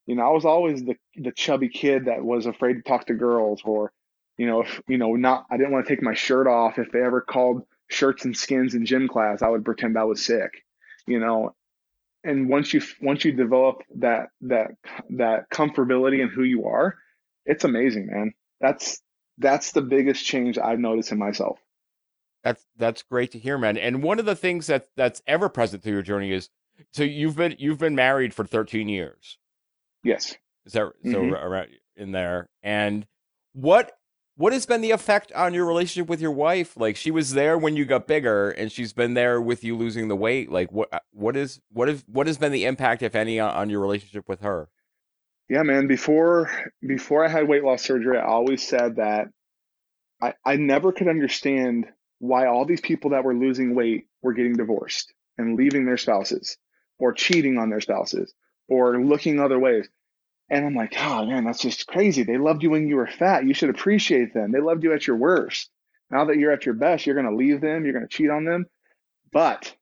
You 0.10 0.16
know, 0.16 0.24
I 0.24 0.32
was 0.32 0.44
always 0.44 0.84
the 0.84 0.96
the 1.18 1.32
chubby 1.32 1.70
kid 1.70 2.06
that 2.06 2.26
was 2.26 2.48
afraid 2.48 2.74
to 2.74 2.82
talk 2.82 3.06
to 3.06 3.14
girls, 3.14 3.62
or 3.64 3.94
you 4.40 4.48
know, 4.48 4.62
if 4.62 4.82
you 4.88 4.98
know, 4.98 5.14
not 5.14 5.46
I 5.52 5.58
didn't 5.58 5.72
want 5.72 5.86
to 5.86 5.94
take 5.94 6.02
my 6.02 6.16
shirt 6.16 6.48
off. 6.48 6.80
If 6.80 6.92
they 6.92 7.04
ever 7.04 7.22
called 7.22 7.62
shirts 7.90 8.26
and 8.26 8.36
skins 8.36 8.74
in 8.74 8.88
gym 8.88 9.08
class, 9.08 9.44
I 9.44 9.50
would 9.50 9.64
pretend 9.64 10.00
I 10.00 10.06
was 10.06 10.26
sick. 10.26 10.66
You 11.06 11.20
know, 11.20 11.54
and 12.24 12.50
once 12.50 12.74
you 12.74 12.82
once 13.00 13.24
you 13.24 13.34
develop 13.34 13.84
that 13.98 14.30
that 14.42 14.72
that 15.12 15.52
comfortability 15.52 16.24
in 16.24 16.30
who 16.30 16.42
you 16.42 16.66
are, 16.66 16.98
it's 17.46 17.64
amazing, 17.64 18.08
man. 18.08 18.34
That's 18.60 19.04
that's 19.38 19.74
the 19.74 19.84
biggest 19.84 20.26
change 20.26 20.58
I've 20.58 20.80
noticed 20.80 21.12
in 21.12 21.20
myself. 21.20 21.60
That's 22.44 22.66
that's 22.78 23.04
great 23.04 23.30
to 23.34 23.38
hear, 23.38 23.60
man. 23.60 23.78
And 23.78 24.02
one 24.02 24.18
of 24.18 24.26
the 24.26 24.36
things 24.36 24.66
that 24.66 24.88
that's 24.96 25.22
ever 25.28 25.50
present 25.50 25.84
through 25.84 25.94
your 25.94 26.02
journey 26.02 26.32
is 26.32 26.50
so 26.94 27.04
you've 27.04 27.36
been 27.36 27.58
you've 27.60 27.78
been 27.78 27.94
married 27.94 28.34
for 28.34 28.44
13 28.44 28.90
years. 28.90 29.38
Yes. 30.04 30.36
Is 30.66 30.74
that 30.74 30.84
mm-hmm. 30.84 31.12
so 31.12 31.22
around 31.22 31.70
in 31.96 32.12
there? 32.12 32.50
And 32.64 33.06
what 33.54 33.92
what 34.36 34.54
has 34.54 34.66
been 34.66 34.80
the 34.80 34.92
effect 34.92 35.34
on 35.34 35.54
your 35.54 35.66
relationship 35.66 36.08
with 36.08 36.22
your 36.22 36.32
wife? 36.32 36.78
Like 36.78 36.96
she 36.96 37.12
was 37.12 37.34
there 37.34 37.58
when 37.58 37.76
you 37.76 37.86
got 37.86 38.08
bigger, 38.08 38.52
and 38.52 38.72
she's 38.72 38.94
been 38.94 39.14
there 39.14 39.42
with 39.42 39.64
you 39.64 39.76
losing 39.76 40.08
the 40.08 40.16
weight. 40.16 40.52
Like 40.52 40.72
what 40.72 40.90
what 41.12 41.36
is 41.36 41.60
what 41.72 41.90
is 41.90 42.04
what 42.08 42.28
has 42.28 42.38
been 42.38 42.52
the 42.52 42.66
impact, 42.66 43.04
if 43.04 43.16
any, 43.16 43.40
on, 43.40 43.54
on 43.54 43.70
your 43.70 43.82
relationship 43.82 44.30
with 44.30 44.42
her? 44.42 44.70
Yeah, 45.50 45.64
man. 45.64 45.88
Before 45.88 46.50
before 46.86 47.26
I 47.26 47.28
had 47.28 47.48
weight 47.48 47.64
loss 47.64 47.82
surgery, 47.82 48.18
I 48.18 48.26
always 48.26 48.66
said 48.66 48.96
that 48.96 49.28
I 50.22 50.34
I 50.46 50.56
never 50.56 50.92
could 50.92 51.08
understand 51.08 51.88
why 52.20 52.48
all 52.48 52.66
these 52.66 52.82
people 52.82 53.12
that 53.12 53.24
were 53.24 53.36
losing 53.36 53.76
weight 53.76 54.06
were 54.22 54.34
getting 54.34 54.54
divorced 54.54 55.14
and 55.38 55.58
leaving 55.58 55.86
their 55.86 55.98
spouses 55.98 56.58
or 56.98 57.14
cheating 57.14 57.58
on 57.58 57.70
their 57.70 57.82
spouses 57.82 58.34
or 58.70 59.04
looking 59.04 59.40
other 59.40 59.60
ways. 59.60 59.88
And 60.50 60.66
I'm 60.66 60.76
like, 60.76 60.96
oh 60.98 61.26
man, 61.26 61.46
that's 61.46 61.62
just 61.62 61.88
crazy. 61.88 62.24
They 62.24 62.38
loved 62.38 62.64
you 62.64 62.72
when 62.72 62.88
you 62.88 62.96
were 62.96 63.08
fat. 63.08 63.46
You 63.46 63.54
should 63.54 63.70
appreciate 63.70 64.34
them. 64.34 64.52
They 64.52 64.62
loved 64.62 64.84
you 64.84 64.94
at 64.94 65.06
your 65.06 65.18
worst. 65.18 65.70
Now 66.10 66.26
that 66.26 66.38
you're 66.38 66.52
at 66.52 66.66
your 66.66 66.76
best, 66.76 67.06
you're 67.06 67.16
going 67.16 67.30
to 67.30 67.36
leave 67.36 67.62
them. 67.62 67.84
You're 67.84 67.94
going 67.94 68.08
to 68.08 68.16
cheat 68.16 68.32
on 68.32 68.46
them. 68.46 68.66
But 69.32 69.76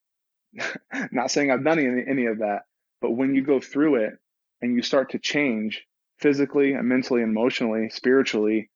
not 1.11 1.31
saying 1.31 1.51
I've 1.51 1.63
done 1.63 1.79
any, 1.79 2.03
any 2.07 2.25
of 2.25 2.39
that. 2.39 2.63
But 3.01 3.11
when 3.11 3.35
you 3.35 3.43
go 3.43 3.59
through 3.59 3.95
it 4.03 4.13
and 4.61 4.75
you 4.75 4.81
start 4.81 5.11
to 5.11 5.19
change 5.19 5.85
physically 6.19 6.73
and 6.73 6.87
mentally, 6.87 7.21
emotionally, 7.21 7.89
spiritually, 7.89 8.69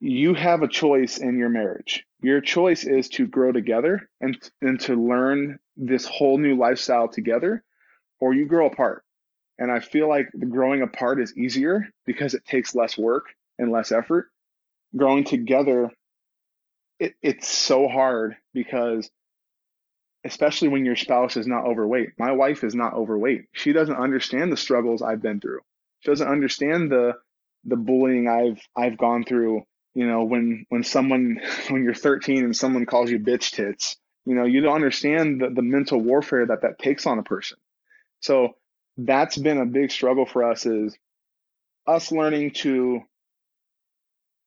you 0.00 0.34
have 0.34 0.62
a 0.62 0.68
choice 0.68 1.18
in 1.18 1.38
your 1.38 1.48
marriage. 1.48 2.04
Your 2.20 2.40
choice 2.40 2.84
is 2.84 3.08
to 3.10 3.26
grow 3.26 3.52
together 3.52 4.10
and, 4.20 4.36
and 4.60 4.78
to 4.80 4.94
learn 4.94 5.58
this 5.76 6.04
whole 6.06 6.38
new 6.38 6.56
lifestyle 6.56 7.08
together, 7.08 7.64
or 8.20 8.34
you 8.34 8.46
grow 8.46 8.66
apart. 8.66 9.02
And 9.58 9.70
I 9.70 9.80
feel 9.80 10.08
like 10.08 10.28
growing 10.50 10.82
apart 10.82 11.20
is 11.20 11.36
easier 11.36 11.88
because 12.04 12.34
it 12.34 12.44
takes 12.44 12.74
less 12.74 12.98
work 12.98 13.26
and 13.58 13.72
less 13.72 13.90
effort. 13.90 14.28
Growing 14.94 15.24
together, 15.24 15.90
it, 16.98 17.14
it's 17.22 17.48
so 17.48 17.88
hard 17.88 18.36
because 18.52 19.10
especially 20.26 20.68
when 20.68 20.84
your 20.84 20.96
spouse 20.96 21.36
is 21.36 21.46
not 21.46 21.64
overweight. 21.64 22.10
My 22.18 22.32
wife 22.32 22.64
is 22.64 22.74
not 22.74 22.94
overweight. 22.94 23.44
She 23.52 23.72
doesn't 23.72 23.96
understand 23.96 24.50
the 24.50 24.56
struggles 24.56 25.00
I've 25.00 25.22
been 25.22 25.40
through. 25.40 25.60
She 26.00 26.10
doesn't 26.10 26.28
understand 26.28 26.90
the 26.90 27.14
the 27.64 27.76
bullying 27.76 28.28
I've 28.28 28.60
I've 28.76 28.98
gone 28.98 29.24
through. 29.24 29.62
You 29.94 30.06
know, 30.06 30.24
when 30.24 30.66
when 30.68 30.82
someone 30.84 31.40
when 31.68 31.84
you're 31.84 31.94
13 31.94 32.44
and 32.44 32.56
someone 32.56 32.86
calls 32.86 33.10
you 33.10 33.18
bitch 33.18 33.52
tits, 33.52 33.96
you 34.26 34.34
know, 34.34 34.44
you 34.44 34.60
don't 34.60 34.74
understand 34.74 35.40
the, 35.40 35.48
the 35.50 35.62
mental 35.62 36.00
warfare 36.00 36.46
that 36.46 36.62
that 36.62 36.78
takes 36.78 37.06
on 37.06 37.18
a 37.18 37.22
person. 37.22 37.58
So 38.20 38.56
that's 38.96 39.36
been 39.36 39.58
a 39.58 39.66
big 39.66 39.90
struggle 39.90 40.26
for 40.26 40.44
us 40.44 40.66
is 40.66 40.96
us 41.86 42.10
learning 42.10 42.52
to 42.52 43.02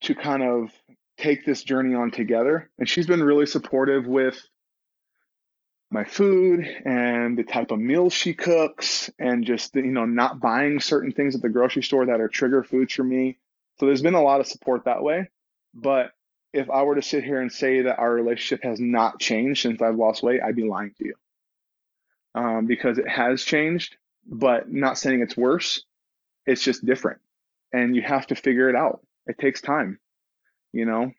to 0.01 0.15
kind 0.15 0.43
of 0.43 0.71
take 1.17 1.45
this 1.45 1.63
journey 1.63 1.93
on 1.93 2.12
together. 2.12 2.69
And 2.79 2.88
she's 2.88 3.08
been 3.08 3.21
really 3.21 3.45
supportive 3.45 4.08
with 4.08 4.39
my 5.91 6.05
food 6.05 6.65
and 6.86 7.38
the 7.38 7.43
type 7.43 7.71
of 7.71 7.79
meals 7.79 8.13
she 8.13 8.34
cooks 8.34 9.10
and 9.19 9.43
just 9.45 9.75
you 9.75 9.84
know 9.84 10.05
not 10.05 10.39
buying 10.39 10.79
certain 10.79 11.12
things 11.12 11.36
at 11.36 11.41
the 11.41 11.49
grocery 11.49 11.84
store 11.84 12.05
that 12.05 12.21
are 12.21 12.27
trigger 12.27 12.63
foods 12.63 12.93
for 12.93 13.03
me. 13.03 13.38
So 13.79 13.86
there's 13.86 14.01
been 14.01 14.13
a 14.13 14.21
lot 14.21 14.39
of 14.39 14.47
support 14.47 14.86
that 14.86 15.03
way. 15.03 15.29
But 15.73 16.12
if 16.53 16.69
i 16.69 16.84
were 16.84 16.95
to 16.95 17.01
sit 17.01 17.23
here 17.23 17.41
and 17.41 17.51
say 17.51 17.84
that 17.84 17.99
our 17.99 18.12
relationship 18.12 18.63
has 18.63 18.79
not 18.79 19.19
changed 19.19 19.62
since 19.62 19.82
i've 19.82 19.95
lost 19.95 20.23
weight 20.23 20.41
i'd 20.43 20.55
be 20.55 20.67
lying 20.67 20.91
to 20.97 21.05
you 21.05 21.13
um, 22.36 22.65
because 22.68 22.98
it 22.98 23.08
has 23.08 23.44
changed 23.44 23.96
but 24.32 24.72
not 24.72 24.98
saying 24.98 25.22
it's 25.22 25.36
worse. 25.36 25.84
It's 26.46 26.62
just 26.62 26.86
different 26.86 27.20
and 27.74 27.96
you 27.96 28.02
have 28.02 28.28
to 28.28 28.36
figure 28.36 28.70
it 28.70 28.76
out. 28.76 29.02
It 29.28 29.38
takes 29.39 29.62
time 29.62 30.00
you 30.72 30.86
know? 30.86 31.12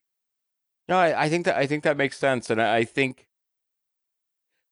No 0.88 0.96
i, 0.96 1.24
I 1.24 1.28
think 1.28 1.44
that 1.46 1.56
i 1.56 1.66
think 1.66 1.84
that 1.84 1.96
makes 1.96 2.18
sense 2.18 2.50
and 2.50 2.60
I, 2.60 2.78
I 2.78 2.84
think 2.84 3.26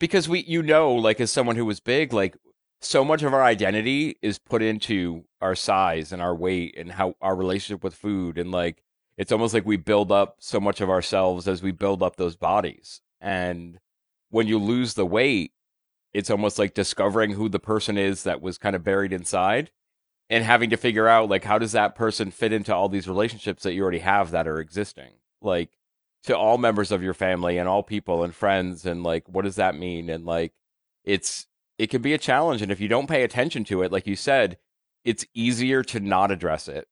because 0.01 0.29
we 0.29 0.41
you 0.41 0.63
know 0.63 0.95
like 0.95 1.21
as 1.21 1.31
someone 1.31 1.57
who 1.57 1.65
was 1.65 1.81
big 1.81 2.13
like 2.13 2.37
so 2.81 3.05
much 3.05 3.23
of 3.23 3.35
our 3.35 3.43
identity 3.43 4.17
is 4.23 4.39
put 4.39 4.63
into 4.63 5.25
our 5.41 5.55
size 5.55 6.13
and 6.13 6.23
our 6.23 6.35
weight 6.35 6.77
and 6.77 6.93
how 6.93 7.15
our 7.21 7.35
relationship 7.35 7.83
with 7.83 7.95
food 7.95 8.39
and 8.39 8.51
like 8.51 8.83
it's 9.17 9.33
almost 9.33 9.53
like 9.53 9.67
we 9.67 9.77
build 9.77 10.13
up 10.13 10.37
so 10.39 10.61
much 10.61 10.81
of 10.81 10.89
ourselves 10.89 11.49
as 11.49 11.61
we 11.61 11.73
build 11.73 12.05
up 12.05 12.15
those 12.15 12.37
bodies. 12.37 13.01
And 13.21 13.81
when 14.31 14.47
you 14.47 14.61
lose 14.61 14.95
the 14.95 15.05
weight 15.05 15.51
it's 16.13 16.31
almost 16.31 16.59
like 16.59 16.75
discovering 16.75 17.33
who 17.33 17.49
the 17.49 17.59
person 17.59 17.99
is 17.99 18.23
that 18.25 18.41
was 18.41 18.59
kind 18.59 18.75
of 18.75 18.85
buried 18.85 19.13
inside 19.13 19.71
and 20.31 20.45
having 20.45 20.71
to 20.71 20.77
figure 20.77 21.09
out 21.09 21.29
like 21.29 21.45
how 21.45 21.59
does 21.59 21.73
that 21.73 21.95
person 21.95 22.31
fit 22.31 22.53
into 22.53 22.75
all 22.75 22.89
these 22.89 23.09
relationships 23.09 23.63
that 23.63 23.73
you 23.73 23.83
already 23.83 23.99
have 24.01 24.31
that 24.31 24.49
are 24.49 24.61
existing? 24.61 25.13
Like 25.41 25.71
to 26.25 26.37
all 26.37 26.59
members 26.59 26.91
of 26.91 27.03
your 27.03 27.15
family 27.15 27.59
and 27.59 27.69
all 27.69 27.83
people 27.83 28.25
and 28.25 28.35
friends 28.35 28.85
and 28.87 29.03
like 29.03 29.29
what 29.29 29.45
does 29.45 29.57
that 29.57 29.77
mean? 29.77 30.11
And 30.11 30.25
like 30.25 30.53
it's 31.05 31.47
it 31.79 31.89
can 31.89 32.03
be 32.03 32.15
a 32.15 32.19
challenge 32.19 32.63
and 32.63 32.73
if 32.73 32.81
you 32.81 32.89
don't 32.89 33.09
pay 33.09 33.23
attention 33.23 33.65
to 33.65 33.83
it 33.83 33.93
like 33.93 34.07
you 34.07 34.17
said 34.17 34.59
it's 35.05 35.25
easier 35.33 35.83
to 35.85 36.01
not 36.01 36.31
address 36.31 36.67
it 36.69 36.89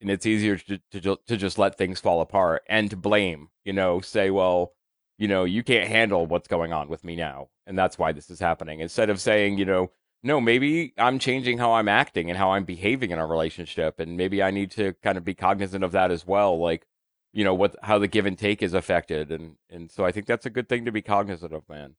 and 0.00 0.10
it's 0.10 0.26
easier 0.26 0.56
to 0.56 0.78
to, 0.92 1.18
to 1.26 1.36
just 1.36 1.58
let 1.58 1.76
things 1.76 2.00
fall 2.00 2.20
apart 2.20 2.62
and 2.68 2.90
to 2.90 2.96
blame 2.96 3.48
you 3.68 3.74
know? 3.74 4.00
Say 4.00 4.30
well 4.30 4.72
you 5.18 5.28
know 5.28 5.44
you 5.44 5.62
can't 5.62 5.88
handle 5.88 6.26
what's 6.26 6.48
going 6.48 6.72
on 6.72 6.88
with 6.88 7.04
me 7.04 7.16
now 7.16 7.48
and 7.66 7.78
that's 7.78 7.98
why 7.98 8.12
this 8.12 8.30
is 8.30 8.40
happening 8.40 8.80
instead 8.80 9.10
of 9.10 9.20
saying 9.20 9.58
you 9.58 9.64
know 9.64 9.90
no 10.22 10.40
maybe 10.40 10.94
i'm 10.96 11.18
changing 11.18 11.58
how 11.58 11.72
i'm 11.72 11.88
acting 11.88 12.30
and 12.30 12.38
how 12.38 12.52
i'm 12.52 12.64
behaving 12.64 13.10
in 13.10 13.18
our 13.18 13.26
relationship 13.26 14.00
and 14.00 14.16
maybe 14.16 14.42
i 14.42 14.50
need 14.50 14.70
to 14.70 14.94
kind 15.02 15.18
of 15.18 15.24
be 15.24 15.34
cognizant 15.34 15.84
of 15.84 15.92
that 15.92 16.10
as 16.10 16.26
well 16.26 16.58
like 16.58 16.86
you 17.32 17.44
know 17.44 17.54
what 17.54 17.76
how 17.82 17.98
the 17.98 18.08
give 18.08 18.26
and 18.26 18.38
take 18.38 18.62
is 18.62 18.74
affected 18.74 19.30
and 19.30 19.56
and 19.68 19.90
so 19.90 20.04
i 20.04 20.12
think 20.12 20.26
that's 20.26 20.46
a 20.46 20.50
good 20.50 20.68
thing 20.68 20.84
to 20.84 20.92
be 20.92 21.02
cognizant 21.02 21.52
of 21.52 21.68
man. 21.68 21.94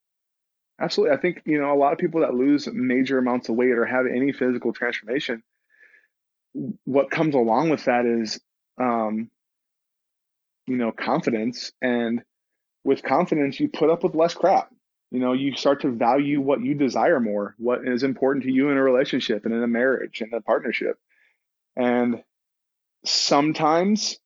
Absolutely. 0.82 1.14
I 1.14 1.20
think 1.20 1.42
you 1.44 1.60
know 1.60 1.72
a 1.72 1.76
lot 1.76 1.92
of 1.92 1.98
people 1.98 2.22
that 2.22 2.32
lose 2.34 2.66
major 2.72 3.18
amounts 3.18 3.50
of 3.50 3.54
weight 3.54 3.72
or 3.72 3.84
have 3.84 4.06
any 4.06 4.32
physical 4.32 4.72
transformation 4.72 5.42
what 6.84 7.10
comes 7.10 7.34
along 7.34 7.68
with 7.68 7.84
that 7.84 8.06
is 8.06 8.40
um 8.80 9.30
you 10.66 10.76
know 10.76 10.90
confidence 10.90 11.72
and 11.82 12.22
with 12.84 13.02
confidence 13.02 13.60
you 13.60 13.68
put 13.68 13.90
up 13.90 14.02
with 14.02 14.14
less 14.14 14.34
crap 14.34 14.70
you 15.10 15.18
know 15.20 15.32
you 15.32 15.54
start 15.54 15.82
to 15.82 15.90
value 15.90 16.40
what 16.40 16.62
you 16.62 16.74
desire 16.74 17.20
more 17.20 17.54
what 17.58 17.86
is 17.86 18.02
important 18.02 18.44
to 18.44 18.52
you 18.52 18.70
in 18.70 18.76
a 18.76 18.82
relationship 18.82 19.44
and 19.44 19.54
in 19.54 19.62
a 19.62 19.68
marriage 19.68 20.20
and 20.20 20.32
a 20.32 20.40
partnership 20.40 20.98
and 21.76 22.22
sometimes 23.04 24.18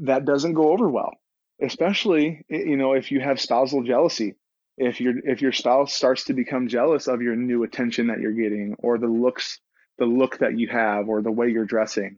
that 0.00 0.24
doesn't 0.24 0.54
go 0.54 0.72
over 0.72 0.88
well, 0.88 1.12
especially 1.60 2.44
you 2.48 2.76
know 2.76 2.92
if 2.92 3.10
you 3.12 3.20
have 3.20 3.40
spousal 3.40 3.82
jealousy. 3.82 4.34
If 4.78 5.00
your 5.00 5.14
if 5.24 5.42
your 5.42 5.52
spouse 5.52 5.92
starts 5.92 6.24
to 6.24 6.32
become 6.32 6.68
jealous 6.68 7.06
of 7.06 7.20
your 7.20 7.36
new 7.36 7.62
attention 7.62 8.06
that 8.06 8.20
you're 8.20 8.32
getting, 8.32 8.74
or 8.78 8.98
the 8.98 9.06
looks, 9.06 9.60
the 9.98 10.06
look 10.06 10.38
that 10.38 10.58
you 10.58 10.68
have, 10.68 11.08
or 11.08 11.20
the 11.20 11.30
way 11.30 11.50
you're 11.50 11.66
dressing, 11.66 12.16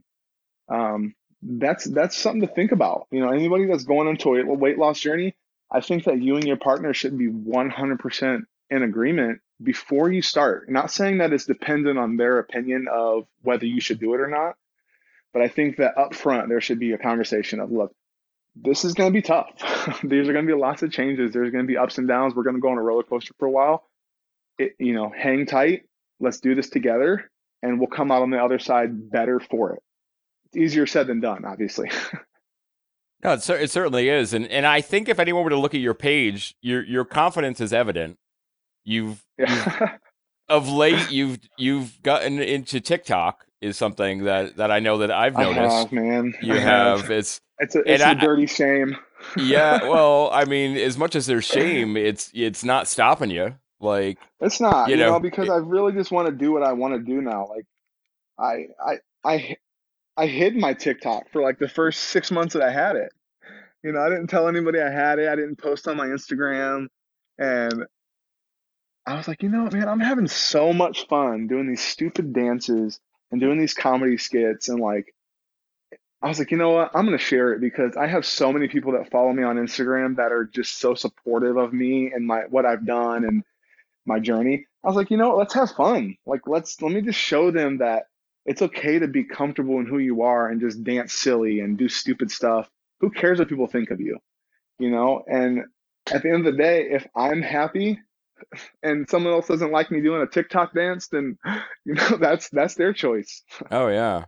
um, 0.69 1.15
that's 1.45 1.85
that's 1.85 2.17
something 2.17 2.47
to 2.47 2.55
think 2.55 2.73
about. 2.73 3.07
You 3.11 3.21
know, 3.21 3.31
anybody 3.31 3.67
that's 3.67 3.85
going 3.85 4.09
into 4.09 4.35
a 4.35 4.45
weight 4.55 4.79
loss 4.79 4.99
journey, 4.99 5.35
I 5.71 5.81
think 5.81 6.05
that 6.05 6.21
you 6.21 6.37
and 6.37 6.45
your 6.45 6.57
partner 6.57 6.95
should 6.95 7.19
be 7.19 7.29
100% 7.29 8.43
in 8.71 8.83
agreement 8.83 9.41
before 9.63 10.11
you 10.11 10.23
start. 10.23 10.71
Not 10.71 10.91
saying 10.91 11.19
that 11.19 11.33
it's 11.33 11.45
dependent 11.45 11.99
on 11.99 12.17
their 12.17 12.39
opinion 12.39 12.87
of 12.91 13.27
whether 13.43 13.67
you 13.67 13.81
should 13.81 14.01
do 14.01 14.15
it 14.15 14.21
or 14.21 14.29
not, 14.29 14.57
but 15.33 15.43
I 15.43 15.49
think 15.49 15.77
that 15.77 15.99
up 15.99 16.15
front, 16.15 16.49
there 16.49 16.61
should 16.61 16.79
be 16.79 16.93
a 16.93 16.99
conversation 16.99 17.61
of 17.61 17.71
look, 17.71 17.93
this 18.57 18.85
is 18.85 18.95
going 18.95 19.11
to 19.11 19.15
be 19.15 19.23
tough. 19.23 19.51
These 20.03 20.29
are 20.29 20.33
going 20.33 20.47
to 20.47 20.55
be 20.55 20.59
lots 20.59 20.83
of 20.83 20.93
changes. 20.93 21.33
There's 21.33 21.51
going 21.51 21.65
to 21.65 21.69
be 21.69 21.77
ups 21.77 21.99
and 21.99 22.09
downs. 22.09 22.35
We're 22.35 22.45
going 22.45 22.57
to 22.57 22.63
go 22.63 22.71
on 22.71 22.79
a 22.79 22.83
roller 22.83 23.03
coaster 23.03 23.35
for 23.39 23.47
a 23.47 23.51
while. 23.51 23.85
It, 24.59 24.77
you 24.79 24.95
know, 24.95 25.13
hang 25.15 25.47
tight. 25.47 25.83
Let's 26.21 26.39
do 26.39 26.55
this 26.55 26.71
together, 26.71 27.31
and 27.63 27.79
we'll 27.81 27.89
come 27.89 28.13
out 28.13 28.23
on 28.23 28.31
the 28.31 28.39
other 28.39 28.61
side 28.61 29.11
better 29.11 29.41
for 29.41 29.75
it. 29.75 29.83
Easier 30.57 30.87
said 30.87 31.07
than 31.07 31.21
done, 31.21 31.45
obviously. 31.45 31.91
no, 33.25 33.33
it, 33.33 33.49
it 33.51 33.71
certainly 33.71 34.09
is, 34.09 34.35
and 34.35 34.47
and 34.49 34.67
I 34.67 34.81
think 34.81 35.09
if 35.09 35.19
anyone 35.19 35.45
were 35.45 35.51
to 35.51 35.59
look 35.59 35.75
at 35.75 35.81
your 35.81 35.95
page, 35.95 36.55
your 36.61 36.85
your 36.85 37.05
confidence 37.05 37.61
is 37.61 37.73
evident. 37.73 38.19
You've, 38.85 39.25
yeah. 39.39 39.79
you've 39.81 39.91
of 40.49 40.69
late 40.69 41.11
you've 41.11 41.39
you've 41.57 42.03
gotten 42.03 42.41
into 42.41 42.81
TikTok 42.81 43.47
is 43.61 43.77
something 43.77 44.25
that 44.25 44.57
that 44.57 44.71
I 44.71 44.81
know 44.81 44.99
that 44.99 45.11
I've 45.11 45.35
noticed. 45.35 45.77
Have, 45.77 45.93
man. 45.93 46.35
You 46.43 46.55
have. 46.55 47.11
It's 47.11 47.41
it's 47.59 47.75
a, 47.75 47.81
it's 47.87 48.03
a 48.03 48.09
I, 48.09 48.15
dirty 48.15 48.47
shame. 48.47 48.97
yeah, 49.37 49.83
well, 49.89 50.31
I 50.33 50.45
mean, 50.45 50.77
as 50.77 50.99
much 50.99 51.17
as 51.17 51.27
there's 51.27 51.45
shame, 51.45 51.97
it's 51.97 52.31
it's 52.35 52.65
not 52.65 52.89
stopping 52.89 53.31
you. 53.31 53.55
Like 53.81 54.19
it's 54.41 54.61
not, 54.61 54.89
you, 54.89 54.97
you 54.97 55.01
know, 55.01 55.13
know, 55.13 55.21
because 55.21 55.49
it, 55.49 55.53
I 55.53 55.57
really 55.57 55.93
just 55.93 56.11
want 56.11 56.27
to 56.27 56.33
do 56.33 56.53
what 56.53 56.63
I 56.63 56.73
want 56.73 56.95
to 56.95 57.01
do 57.01 57.21
now. 57.21 57.49
Like 57.49 57.67
I 58.39 58.67
I 58.85 58.99
I 59.25 59.57
I 60.17 60.27
hid 60.27 60.57
my 60.57 60.75
TikTok 60.75 61.31
for 61.31 61.43
like 61.43 61.59
the 61.59 61.69
first 61.69 62.01
six 62.01 62.31
months 62.31 62.55
that 62.55 62.63
I 62.63 62.71
had 62.71 62.97
it. 62.97 63.13
You 63.83 63.93
know, 63.93 64.01
I 64.01 64.09
didn't 64.09 64.29
tell 64.29 64.49
anybody 64.49 64.81
I 64.81 64.91
had 64.91 65.19
it. 65.19 65.29
I 65.29 65.37
didn't 65.37 65.57
post 65.57 65.89
on 65.89 65.97
my 65.97 66.07
Instagram, 66.07 66.87
and 67.39 67.85
I 69.07 69.17
was 69.17 69.29
like, 69.29 69.43
you 69.43 69.49
know, 69.49 69.65
what, 69.65 69.73
man, 69.73 69.89
I'm 69.89 70.01
having 70.01 70.29
so 70.29 70.73
much 70.73 71.07
fun 71.09 71.47
doing 71.47 71.69
these 71.69 71.83
stupid 71.83 72.33
dances 72.33 72.99
and 73.31 73.41
doing 73.41 73.59
these 73.59 73.75
comedy 73.75 74.17
skits 74.17 74.69
and 74.69 74.81
like 74.81 75.15
I 76.25 76.29
was 76.29 76.39
like, 76.39 76.51
you 76.53 76.57
know 76.57 76.71
what? 76.71 76.91
I'm 76.95 77.05
going 77.05 77.19
to 77.19 77.23
share 77.23 77.53
it 77.53 77.61
because 77.61 77.99
I 77.99 78.07
have 78.07 78.25
so 78.25 78.51
many 78.51 78.67
people 78.67 78.93
that 78.93 79.11
follow 79.11 79.31
me 79.31 79.43
on 79.43 79.57
Instagram 79.57 80.17
that 80.17 80.33
are 80.33 80.47
just 80.47 80.79
so 80.79 80.95
supportive 80.95 81.59
of 81.59 81.75
me 81.75 82.13
and 82.15 82.27
my 82.27 82.45
what 82.49 82.65
I've 82.65 82.87
done 82.87 83.25
and 83.25 83.45
my 84.07 84.21
journey. 84.21 84.65
I 84.83 84.89
was 84.89 84.97
like, 84.97 85.11
you 85.11 85.19
know, 85.19 85.29
what? 85.29 85.39
let's 85.39 85.53
have 85.53 85.73
fun. 85.73 86.17
Like 86.25 86.47
let's 86.47 86.81
let 86.81 86.93
me 86.93 87.03
just 87.03 87.19
show 87.19 87.51
them 87.51 87.79
that 87.79 88.05
it's 88.47 88.63
okay 88.63 88.99
to 88.99 89.09
be 89.09 89.25
comfortable 89.25 89.79
in 89.79 89.87
who 89.87 89.99
you 89.99 90.23
are 90.23 90.49
and 90.49 90.61
just 90.61 90.85
dance 90.85 91.15
silly 91.15 91.61
and 91.61 91.79
do 91.79 91.89
stupid 91.89 92.31
stuff. 92.31 92.69
Who 93.01 93.11
cares 93.11 93.39
what 93.39 93.49
people 93.49 93.67
think 93.67 93.91
of 93.91 94.01
you? 94.01 94.19
You 94.79 94.91
know, 94.91 95.23
and 95.27 95.65
at 96.13 96.23
the 96.23 96.31
end 96.31 96.47
of 96.47 96.53
the 96.53 96.63
day, 96.63 96.89
if 96.91 97.07
I'm 97.17 97.43
happy 97.43 98.01
and 98.83 99.09
someone 99.09 99.33
else 99.33 99.49
doesn't 99.49 99.71
like 99.71 99.91
me 99.91 100.01
doing 100.01 100.23
a 100.23 100.27
TikTok 100.27 100.75
dance, 100.75 101.09
then 101.09 101.39
you 101.85 101.95
know 101.95 102.17
that's 102.19 102.49
that's 102.51 102.75
their 102.75 102.93
choice. 102.93 103.43
Oh 103.71 103.89
yeah, 103.89 104.25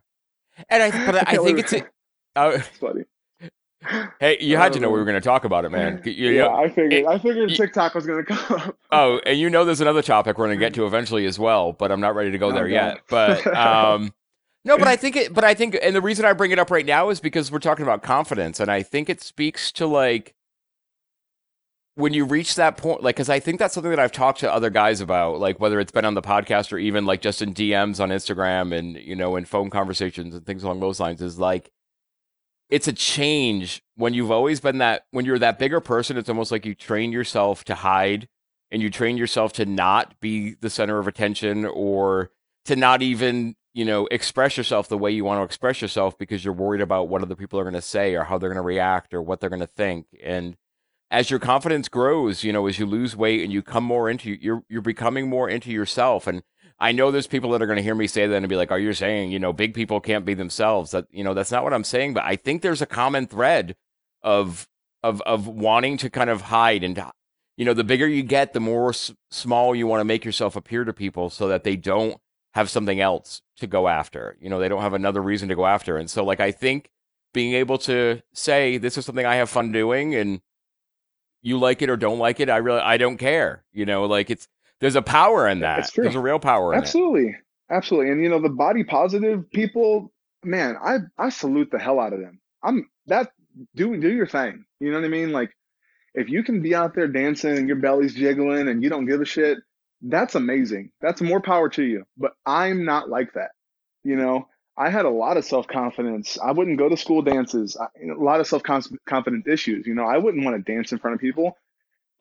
and 0.69 0.83
I 0.83 1.07
but 1.07 1.29
I 1.29 1.37
think 1.45 1.59
it's 1.59 1.73
a, 1.73 1.83
oh, 2.37 2.51
it's 2.51 2.69
funny. 2.69 3.05
Hey, 4.21 4.39
you 4.41 4.57
had 4.57 4.73
to 4.73 4.81
know 4.81 4.91
we 4.91 4.99
were 4.99 5.05
going 5.05 5.21
to 5.21 5.21
talk 5.21 5.45
about 5.45 5.65
it, 5.65 5.71
man. 5.71 6.01
You, 6.05 6.31
yeah, 6.31 6.49
I 6.49 6.69
figured. 6.69 6.93
It, 6.93 7.07
I 7.07 7.19
figured 7.19 7.51
TikTok 7.51 7.95
was 7.95 8.07
going 8.07 8.25
to 8.25 8.35
come 8.35 8.61
up. 8.61 8.79
Oh, 8.91 9.21
and 9.27 9.39
you 9.39 9.51
know, 9.51 9.65
there's 9.65 9.81
another 9.81 10.03
topic 10.03 10.39
we're 10.39 10.47
going 10.47 10.59
to 10.59 10.65
get 10.65 10.75
to 10.75 10.87
eventually 10.87 11.27
as 11.27 11.39
well, 11.39 11.73
but 11.73 11.93
I'm 11.93 12.01
not 12.01 12.15
ready 12.15 12.31
to 12.31 12.39
go 12.39 12.49
oh, 12.49 12.53
there 12.53 12.69
yet. 12.69 13.01
But 13.09 13.47
um, 13.47 14.13
No, 14.65 14.79
but 14.79 14.89
I 14.89 14.97
think 14.97 15.17
it. 15.17 15.35
But 15.35 15.45
I 15.45 15.55
think, 15.55 15.77
and 15.81 15.95
the 15.95 16.01
reason 16.01 16.25
I 16.25 16.33
bring 16.33 16.51
it 16.51 16.59
up 16.59 16.71
right 16.71 16.87
now 16.87 17.11
is 17.11 17.21
because 17.21 17.53
we're 17.53 17.59
talking 17.59 17.85
about 17.85 18.03
confidence, 18.03 18.61
and 18.61 18.71
I 18.71 18.83
think 18.83 19.09
it 19.09 19.21
speaks 19.21 19.71
to 19.73 19.87
like 19.87 20.35
when 21.97 22.13
you 22.13 22.25
reach 22.27 22.57
that 22.57 22.77
point, 22.77 23.03
like, 23.03 23.17
because 23.17 23.31
I 23.31 23.41
think 23.41 23.59
that's 23.59 23.73
something 23.73 23.91
that 23.91 23.99
I've 23.99 24.13
talked 24.13 24.41
to 24.41 24.53
other 24.53 24.69
guys 24.69 25.01
about, 25.01 25.41
like 25.41 25.59
whether 25.59 25.81
it's 25.81 25.93
been 25.93 26.05
on 26.05 26.15
the 26.15 26.23
podcast 26.23 26.71
or 26.73 26.79
even 26.79 27.07
like 27.07 27.23
just 27.23 27.41
in 27.41 27.55
DMs 27.55 28.01
on 28.01 28.11
Instagram 28.11 28.77
and 28.77 28.97
you 28.97 29.17
know 29.17 29.37
in 29.37 29.45
phone 29.45 29.71
conversations 29.71 30.35
and 30.35 30.45
things 30.45 30.63
along 30.63 30.81
those 30.81 31.01
lines. 31.01 31.23
Is 31.23 31.39
like 31.39 31.73
it's 32.69 32.89
a 32.89 32.93
change 32.93 33.83
when 33.97 34.15
you've 34.15 34.31
always 34.31 34.61
been 34.61 34.79
that 34.79 35.07
when 35.11 35.25
you're 35.25 35.39
that 35.39 35.59
bigger 35.59 35.81
person. 35.81 36.17
It's 36.17 36.29
almost 36.29 36.51
like 36.53 36.67
you 36.67 36.75
train 36.75 37.13
yourself 37.13 37.65
to 37.65 37.75
hide 37.75 38.29
and 38.71 38.83
you 38.83 38.91
train 38.91 39.17
yourself 39.17 39.53
to 39.55 39.67
not 39.67 40.19
be 40.21 40.55
the 40.61 40.71
center 40.71 40.99
of 40.99 41.07
attention 41.07 41.65
or 41.65 42.31
to 42.65 42.77
not 42.77 43.03
even 43.03 43.55
you 43.77 43.85
know, 43.85 44.09
express 44.11 44.57
yourself 44.57 44.89
the 44.89 44.97
way 44.97 45.11
you 45.11 45.23
want 45.23 45.39
to 45.39 45.45
express 45.45 45.83
yourself 45.83 46.17
because 46.17 46.43
you're 46.43 46.55
worried 46.55 46.81
about 46.81 47.09
what 47.09 47.21
other 47.21 47.37
people 47.37 47.61
are 47.61 47.63
going 47.63 47.75
to 47.75 47.83
say 47.83 48.15
or 48.15 48.25
how 48.25 48.39
they're 48.39 48.49
going 48.49 48.57
to 48.57 48.63
react 48.63 49.13
or 49.13 49.21
what 49.21 49.39
they're 49.39 49.51
going 49.51 49.61
to 49.61 49.67
think. 49.67 50.07
And 50.25 50.57
as 51.11 51.31
your 51.31 51.39
confidence 51.39 51.91
grows, 51.91 52.43
you 52.43 52.55
know, 52.55 52.67
as 52.69 52.79
you 52.79 52.87
lose 52.87 53.15
weight 53.15 53.45
and 53.45 53.53
you 53.53 53.61
come 53.61 53.85
more 53.85 54.09
into 54.09 54.31
you're 54.31 54.63
you're 54.71 54.81
becoming 54.81 55.29
more 55.29 55.47
into 55.47 55.71
yourself. 55.71 56.27
And 56.27 56.43
I 56.79 56.93
know 56.93 57.11
there's 57.11 57.27
people 57.27 57.51
that 57.51 57.63
are 57.63 57.67
going 57.67 57.79
to 57.79 57.83
hear 57.83 57.95
me 57.95 58.07
say 58.07 58.27
that 58.27 58.37
and 58.37 58.49
be 58.49 58.57
like, 58.57 58.71
oh, 58.71 58.75
"Are 58.75 58.79
you 58.79 58.93
saying 58.93 59.31
you 59.31 59.39
know 59.39 59.53
big 59.53 59.75
people 59.75 60.01
can't 60.01 60.25
be 60.25 60.35
themselves?" 60.35 60.91
That 60.91 61.07
you 61.11 61.25
know 61.25 61.35
that's 61.35 61.53
not 61.53 61.65
what 61.65 61.73
I'm 61.73 61.85
saying. 61.85 62.15
But 62.15 62.25
I 62.25 62.37
think 62.37 62.63
there's 62.63 62.83
a 62.83 62.87
common 62.87 63.27
thread 63.27 63.77
of 64.23 64.69
of 65.03 65.23
of 65.23 65.47
wanting 65.47 65.97
to 65.99 66.11
kind 66.11 66.31
of 66.31 66.43
hide 66.43 66.85
and 66.85 67.03
you 67.57 67.65
know 67.65 67.75
the 67.75 67.85
bigger 67.85 68.07
you 68.07 68.23
get, 68.23 68.53
the 68.53 68.61
more 68.61 68.91
s- 68.91 69.13
small 69.31 69.75
you 69.75 69.87
want 69.87 70.01
to 70.01 70.05
make 70.05 70.25
yourself 70.25 70.57
appear 70.57 70.85
to 70.85 70.93
people 70.93 71.31
so 71.31 71.49
that 71.49 71.65
they 71.65 71.77
don't 71.77 72.21
have 72.57 72.71
something 72.71 73.01
else 73.01 73.43
to 73.59 73.67
go 73.67 73.87
after. 73.87 74.35
You 74.41 74.49
know, 74.49 74.59
they 74.59 74.69
don't 74.71 74.81
have 74.81 74.95
another 74.95 75.21
reason 75.21 75.51
to 75.51 75.55
go 75.55 75.67
after. 75.67 75.99
And 75.99 76.09
so, 76.09 76.25
like, 76.25 76.41
I 76.41 76.53
think 76.53 76.91
being 77.35 77.53
able 77.53 77.77
to 77.81 78.23
say, 78.33 78.79
this 78.79 78.97
is 78.97 79.05
something 79.05 79.27
I 79.27 79.35
have 79.37 79.51
fun 79.51 79.73
doing 79.73 80.15
and 80.15 80.41
you 81.43 81.59
like 81.59 81.83
it 81.83 81.91
or 81.91 81.99
don't 81.99 82.19
like 82.19 82.41
it, 82.41 82.49
I 82.49 82.57
really, 82.57 82.81
I 82.81 82.97
don't 82.97 83.19
care. 83.19 83.63
You 83.75 83.85
know, 83.85 84.07
like 84.07 84.31
it's, 84.31 84.49
there's 84.81 84.97
a 84.97 85.03
power 85.03 85.49
in 85.49 85.61
that. 85.61 85.77
That's 85.77 85.91
true. 85.93 86.05
There's 86.05 86.17
a 86.17 86.21
real 86.21 86.39
power 86.39 86.75
Absolutely. 86.75 87.37
Absolutely. 87.71 88.11
And, 88.11 88.23
you 88.23 88.29
know, 88.29 88.41
the 88.41 88.49
body 88.49 88.85
positive 88.85 89.51
people, 89.51 90.13
man, 90.45 90.77
I, 90.83 90.99
I 91.19 91.31
salute 91.31 91.71
the 91.71 91.79
hell 91.79 91.99
out 91.99 92.13
of 92.13 92.21
them. 92.21 92.41
I'm 92.63 92.89
that, 93.07 93.31
do, 93.75 93.97
do 93.97 94.13
your 94.13 94.27
thing. 94.27 94.65
You 94.81 94.91
know 94.91 94.99
what 94.99 95.07
I 95.07 95.09
mean? 95.09 95.33
Like, 95.33 95.51
if 96.15 96.29
you 96.29 96.43
can 96.43 96.63
be 96.63 96.75
out 96.75 96.95
there 96.95 97.09
dancing 97.09 97.59
and 97.59 97.67
your 97.67 97.77
belly's 97.77 98.15
jiggling 98.15 98.69
and 98.69 98.83
you 98.83 98.89
don't 98.89 99.07
give 99.07 99.21
a 99.21 99.25
shit, 99.25 99.59
that's 100.03 100.35
amazing. 100.35 100.91
That's 101.01 101.21
more 101.21 101.41
power 101.41 101.69
to 101.71 101.83
you. 101.83 102.05
But 102.17 102.33
I'm 102.45 102.85
not 102.85 103.09
like 103.09 103.33
that. 103.35 103.51
You 104.05 104.17
know, 104.17 104.49
I 104.77 104.91
had 104.91 105.05
a 105.05 105.11
lot 105.11 105.37
of 105.37 105.45
self 105.45 105.67
confidence. 105.67 106.39
I 106.43 106.53
wouldn't 106.53 106.79
go 106.79 106.89
to 106.89 106.97
school 106.97 107.23
dances. 107.23 107.77
I, 107.77 107.87
a 108.11 108.15
lot 108.15 108.41
of 108.41 108.47
self 108.47 108.63
confidence 108.63 109.47
issues. 109.47 109.87
You 109.87 109.95
know, 109.95 110.05
I 110.05 110.19
wouldn't 110.19 110.45
want 110.45 110.65
to 110.65 110.73
dance 110.73 110.93
in 110.93 110.99
front 110.99 111.15
of 111.15 111.21
people. 111.21 111.57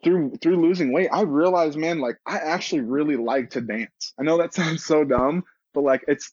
Through 0.03 0.35
through 0.41 0.61
losing 0.61 0.93
weight, 0.93 1.09
I 1.11 1.21
realized, 1.21 1.77
man, 1.77 1.99
like 1.99 2.17
I 2.25 2.37
actually 2.37 2.81
really 2.81 3.15
like 3.15 3.51
to 3.51 3.61
dance. 3.61 4.13
I 4.19 4.23
know 4.23 4.37
that 4.37 4.53
sounds 4.53 4.85
so 4.85 5.03
dumb, 5.03 5.43
but 5.73 5.81
like 5.81 6.03
it's, 6.07 6.31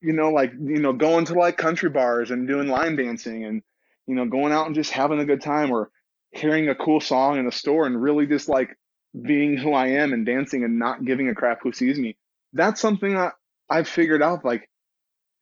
you 0.00 0.12
know, 0.12 0.30
like 0.30 0.52
you 0.52 0.80
know, 0.80 0.92
going 0.92 1.26
to 1.26 1.34
like 1.34 1.56
country 1.56 1.90
bars 1.90 2.30
and 2.30 2.48
doing 2.48 2.68
line 2.68 2.96
dancing 2.96 3.44
and 3.44 3.62
you 4.06 4.14
know, 4.14 4.26
going 4.26 4.52
out 4.52 4.66
and 4.66 4.74
just 4.74 4.90
having 4.90 5.20
a 5.20 5.24
good 5.24 5.40
time 5.40 5.70
or 5.70 5.90
hearing 6.32 6.68
a 6.68 6.74
cool 6.74 7.00
song 7.00 7.38
in 7.38 7.46
a 7.46 7.52
store 7.52 7.86
and 7.86 8.02
really 8.02 8.26
just 8.26 8.48
like 8.48 8.76
being 9.20 9.56
who 9.56 9.72
I 9.72 9.88
am 9.88 10.12
and 10.12 10.24
dancing 10.24 10.64
and 10.64 10.78
not 10.78 11.04
giving 11.04 11.28
a 11.28 11.34
crap 11.34 11.60
who 11.62 11.72
sees 11.72 11.98
me. 11.98 12.16
That's 12.52 12.80
something 12.80 13.14
that 13.14 13.34
I've 13.68 13.88
figured 13.88 14.22
out. 14.22 14.44
Like, 14.44 14.68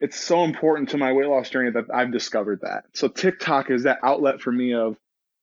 it's 0.00 0.18
so 0.18 0.44
important 0.44 0.90
to 0.90 0.98
my 0.98 1.12
weight 1.12 1.28
loss 1.28 1.50
journey 1.50 1.70
that 1.70 1.86
I've 1.92 2.12
discovered 2.12 2.60
that. 2.62 2.84
So 2.94 3.08
TikTok 3.08 3.70
is 3.70 3.84
that 3.84 3.98
outlet 4.02 4.40
for 4.40 4.50
me 4.50 4.74
of 4.74 4.96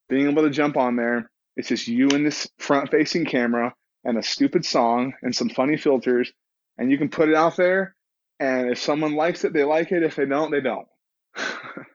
being 0.09 0.27
able 0.27 0.43
to 0.43 0.49
jump 0.49 0.77
on 0.77 0.95
there. 0.95 1.29
It's 1.57 1.67
just 1.67 1.87
you 1.87 2.07
and 2.09 2.25
this 2.25 2.47
front 2.59 2.91
facing 2.91 3.25
camera 3.25 3.73
and 4.03 4.17
a 4.17 4.23
stupid 4.23 4.63
song 4.63 5.13
and 5.23 5.35
some 5.35 5.49
funny 5.49 5.75
filters, 5.75 6.31
and 6.77 6.91
you 6.91 6.97
can 6.97 7.09
put 7.09 7.29
it 7.29 7.35
out 7.35 7.57
there. 7.57 7.95
And 8.39 8.69
if 8.69 8.77
someone 8.77 9.15
likes 9.15 9.43
it, 9.43 9.53
they 9.53 9.63
like 9.63 9.91
it. 9.91 10.03
If 10.03 10.15
they 10.15 10.25
don't, 10.25 10.51
they 10.51 10.61
don't. 10.61 10.87
oh, 11.37 11.85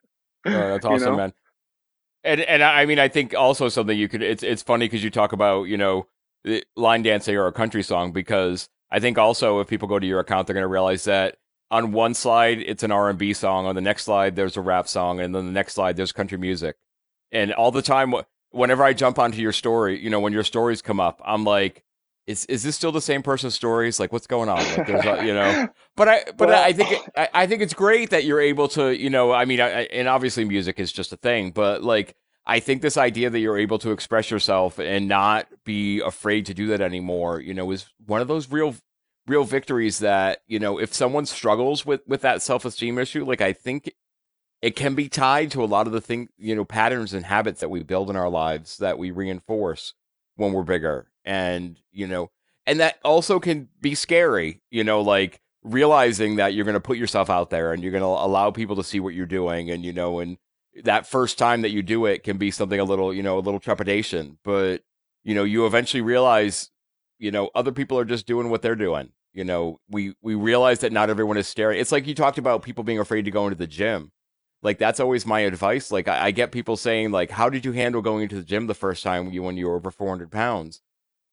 that's 0.45 0.85
awesome, 0.85 0.99
you 0.99 1.07
know? 1.07 1.17
man. 1.17 1.33
And 2.25 2.41
and 2.41 2.63
I 2.63 2.87
mean, 2.87 2.99
I 2.99 3.09
think 3.09 3.35
also 3.35 3.69
something 3.69 3.97
you 3.97 4.09
could. 4.09 4.23
It's 4.23 4.43
it's 4.43 4.63
funny 4.63 4.87
because 4.87 5.03
you 5.03 5.11
talk 5.11 5.33
about 5.33 5.65
you 5.65 5.77
know 5.77 6.07
line 6.77 7.03
dancing 7.03 7.37
or 7.37 7.47
a 7.47 7.53
country 7.53 7.83
song 7.85 8.13
because 8.13 8.69
I 8.91 8.99
think 8.99 9.17
also 9.17 9.61
if 9.61 9.69
people 9.69 9.89
go 9.89 9.99
to 9.99 10.07
your 10.07 10.21
account, 10.21 10.47
they're 10.47 10.55
going 10.55 10.63
to 10.63 10.69
realize 10.69 11.05
that 11.05 11.37
on 11.71 11.93
one 11.93 12.15
slide 12.15 12.59
it's 12.59 12.83
an 12.83 12.93
R 12.93 13.09
and 13.09 13.19
B 13.19 13.33
song, 13.33 13.67
on 13.67 13.75
the 13.75 13.81
next 13.81 14.05
slide 14.05 14.37
there's 14.37 14.57
a 14.57 14.61
rap 14.61 14.89
song, 14.89 15.21
and 15.21 15.35
then 15.35 15.47
the 15.47 15.53
next 15.53 15.75
slide 15.75 15.97
there's 15.97 16.13
country 16.13 16.39
music. 16.39 16.77
And 17.31 17.53
all 17.53 17.71
the 17.71 17.83
time, 17.83 18.13
whenever 18.53 18.85
I 18.85 18.93
jump 18.93 19.19
onto 19.19 19.41
your 19.41 19.53
story, 19.53 20.03
you 20.03 20.11
know, 20.11 20.21
when 20.21 20.33
your 20.33 20.45
stories 20.45 20.83
come 20.83 21.01
up, 21.01 21.21
I'm 21.25 21.45
like, 21.45 21.85
is 22.27 22.45
is 22.47 22.63
this 22.63 22.77
still 22.77 22.93
the 22.93 23.01
same 23.01 23.23
person's 23.23 23.55
stories? 23.55 23.99
Like, 23.99 24.13
what's 24.13 24.29
going 24.29 24.49
on? 24.49 24.59
Like, 24.59 24.87
there's, 24.87 25.05
a, 25.05 25.27
you 25.27 25.35
know, 25.35 25.69
but 25.97 26.09
I, 26.09 26.25
but 26.37 26.49
well, 26.49 26.63
I 26.63 26.73
think, 26.73 26.93
it, 26.93 27.01
I, 27.17 27.29
I 27.35 27.47
think 27.47 27.63
it's 27.63 27.75
great 27.75 28.11
that 28.11 28.25
you're 28.25 28.41
able 28.41 28.69
to, 28.69 28.97
you 28.97 29.11
know, 29.11 29.33
I 29.33 29.45
mean, 29.45 29.61
I, 29.61 29.85
and 29.85 30.09
obviously 30.09 30.45
music 30.45 30.79
is 30.79 30.93
just 30.93 31.13
a 31.13 31.17
thing, 31.17 31.51
but 31.51 31.83
like, 31.83 32.15
I 32.47 32.61
think 32.61 32.83
this 32.83 32.97
idea 32.97 33.31
that 33.31 33.39
you're 33.39 33.59
able 33.59 33.79
to 33.81 33.91
express 33.91 34.31
yourself 34.31 34.79
and 34.79 35.09
not 35.09 35.47
be 35.65 36.01
afraid 36.01 36.47
to 36.47 36.55
do 36.55 36.69
that 36.69 36.81
anymore, 36.81 37.41
you 37.41 37.55
know, 37.55 37.71
is 37.71 37.87
one 38.07 38.21
of 38.21 38.29
those 38.29 38.51
real 38.51 38.75
real 39.27 39.45
victories 39.45 40.01
that, 40.01 40.43
you 40.47 40.59
know, 40.59 40.79
if 40.79 40.93
someone 40.93 41.27
struggles 41.27 41.87
with 41.87 42.03
with 42.07 42.23
that 42.23 42.43
self-esteem 42.43 42.99
issue, 42.99 43.25
like 43.25 43.41
I 43.41 43.53
think 43.53 43.93
it 44.63 44.77
can 44.77 44.95
be 44.95 45.09
tied 45.09 45.51
to 45.51 45.63
a 45.63 45.67
lot 45.67 45.87
of 45.87 45.93
the 45.93 46.01
thing, 46.01 46.29
you 46.39 46.55
know, 46.55 46.65
patterns 46.65 47.13
and 47.13 47.27
habits 47.27 47.61
that 47.61 47.69
we 47.69 47.83
build 47.83 48.09
in 48.09 48.17
our 48.17 48.31
lives 48.31 48.79
that 48.79 48.99
we 48.99 49.11
reinforce 49.11 49.95
when 50.37 50.53
we're 50.53 50.63
bigger. 50.63 51.09
And, 51.25 51.79
you 51.91 52.07
know, 52.07 52.31
and 52.67 52.81
that 52.81 52.99
also 53.05 53.41
can 53.41 53.69
be 53.81 53.95
scary, 53.95 54.63
you 54.71 54.85
know, 54.85 55.01
like 55.01 55.41
realizing 55.63 56.37
that 56.37 56.55
you're 56.55 56.65
going 56.65 56.75
to 56.75 56.81
put 56.81 56.97
yourself 56.97 57.29
out 57.29 57.51
there 57.51 57.73
and 57.73 57.83
you're 57.83 57.93
going 57.93 58.03
to 58.03 58.07
allow 58.07 58.51
people 58.51 58.77
to 58.77 58.85
see 58.85 59.01
what 59.01 59.15
you're 59.15 59.27
doing 59.27 59.71
and 59.71 59.85
you 59.85 59.93
know 59.93 60.19
and 60.19 60.37
that 60.85 61.07
first 61.07 61.39
time 61.39 61.63
that 61.63 61.71
you 61.71 61.83
do 61.83 62.07
it 62.07 62.23
can 62.23 62.39
be 62.39 62.51
something 62.51 62.81
a 62.81 62.85
little, 62.85 63.13
you 63.13 63.23
know, 63.23 63.39
a 63.39 63.41
little 63.41 63.61
trepidation, 63.61 64.39
but 64.43 64.83
you 65.25 65.35
know, 65.35 65.45
you 65.45 65.67
eventually 65.67 66.01
realize, 66.01 66.71
you 67.19 67.31
know, 67.31 67.51
other 67.55 67.73
people 67.73 67.99
are 67.99 68.05
just 68.05 68.27
doing 68.27 68.51
what 68.51 68.63
they're 68.63 68.75
doing. 68.75 69.11
You 69.33 69.45
know, 69.45 69.81
we 69.89 70.15
we 70.23 70.35
realize 70.35 70.81
that 70.81 70.93
not 70.93 71.11
everyone 71.11 71.37
is 71.37 71.47
staring. 71.47 71.79
It's 71.79 71.93
like 71.93 72.07
you 72.07 72.15
talked 72.15 72.39
about 72.39 72.63
people 72.63 72.85
being 72.85 72.99
afraid 72.99 73.25
to 73.27 73.31
go 73.31 73.45
into 73.45 73.57
the 73.57 73.67
gym. 73.67 74.13
Like 74.63 74.79
that's 74.79 75.01
always 75.01 75.27
my 75.27 75.41
advice. 75.41 75.91
Like 75.91 76.09
I, 76.09 76.27
I 76.27 76.31
get 76.31 76.53
people 76.53 76.77
saying 76.77 77.11
like, 77.11 77.31
"How 77.31 77.49
did 77.49 77.65
you 77.65 77.73
handle 77.73 78.03
going 78.03 78.23
into 78.25 78.37
the 78.37 78.43
gym 78.43 78.67
the 78.67 78.75
first 78.75 79.03
time 79.03 79.33
you 79.33 79.43
when 79.43 79.57
you 79.57 79.67
were 79.67 79.77
over 79.77 79.91
400 79.91 80.31
pounds?" 80.31 80.81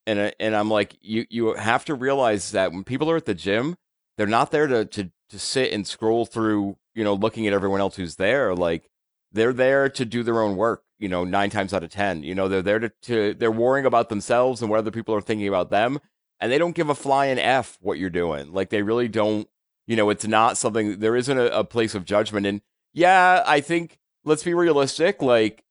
And 0.07 0.33
and 0.39 0.55
I'm 0.55 0.69
like, 0.69 0.97
you 1.01 1.25
you 1.29 1.53
have 1.53 1.85
to 1.85 1.95
realize 1.95 2.51
that 2.51 2.71
when 2.71 2.83
people 2.83 3.09
are 3.11 3.17
at 3.17 3.25
the 3.25 3.35
gym, 3.35 3.77
they're 4.17 4.27
not 4.27 4.51
there 4.51 4.67
to 4.67 4.85
to 4.85 5.11
to 5.29 5.39
sit 5.39 5.71
and 5.71 5.85
scroll 5.85 6.25
through, 6.25 6.77
you 6.95 7.03
know, 7.03 7.13
looking 7.13 7.45
at 7.47 7.53
everyone 7.53 7.81
else 7.81 7.95
who's 7.97 8.15
there. 8.15 8.55
Like 8.55 8.89
they're 9.31 9.53
there 9.53 9.89
to 9.89 10.05
do 10.05 10.23
their 10.23 10.41
own 10.41 10.55
work 10.55 10.83
you 10.99 11.07
know 11.07 11.23
nine 11.23 11.49
times 11.49 11.73
out 11.73 11.83
of 11.83 11.89
ten 11.89 12.21
you 12.23 12.35
know 12.35 12.47
they're 12.47 12.61
there 12.61 12.79
to, 12.79 12.89
to 13.01 13.33
they're 13.33 13.51
worrying 13.51 13.85
about 13.85 14.09
themselves 14.09 14.61
and 14.61 14.69
what 14.69 14.79
other 14.79 14.91
people 14.91 15.15
are 15.15 15.21
thinking 15.21 15.47
about 15.47 15.69
them 15.69 15.99
and 16.39 16.51
they 16.51 16.57
don't 16.57 16.75
give 16.75 16.89
a 16.89 16.95
flying 16.95 17.39
f 17.39 17.77
what 17.81 17.97
you're 17.97 18.09
doing 18.09 18.51
like 18.53 18.69
they 18.69 18.81
really 18.81 19.07
don't 19.07 19.47
you 19.87 19.95
know 19.95 20.09
it's 20.09 20.27
not 20.27 20.57
something 20.57 20.99
there 20.99 21.15
isn't 21.15 21.37
a, 21.39 21.59
a 21.59 21.63
place 21.63 21.95
of 21.95 22.05
judgment 22.05 22.45
and 22.45 22.61
yeah 22.99 23.43
i 23.45 23.61
think 23.61 23.97
let's 24.25 24.43
be 24.43 24.53
realistic 24.53 25.21
like 25.21 25.63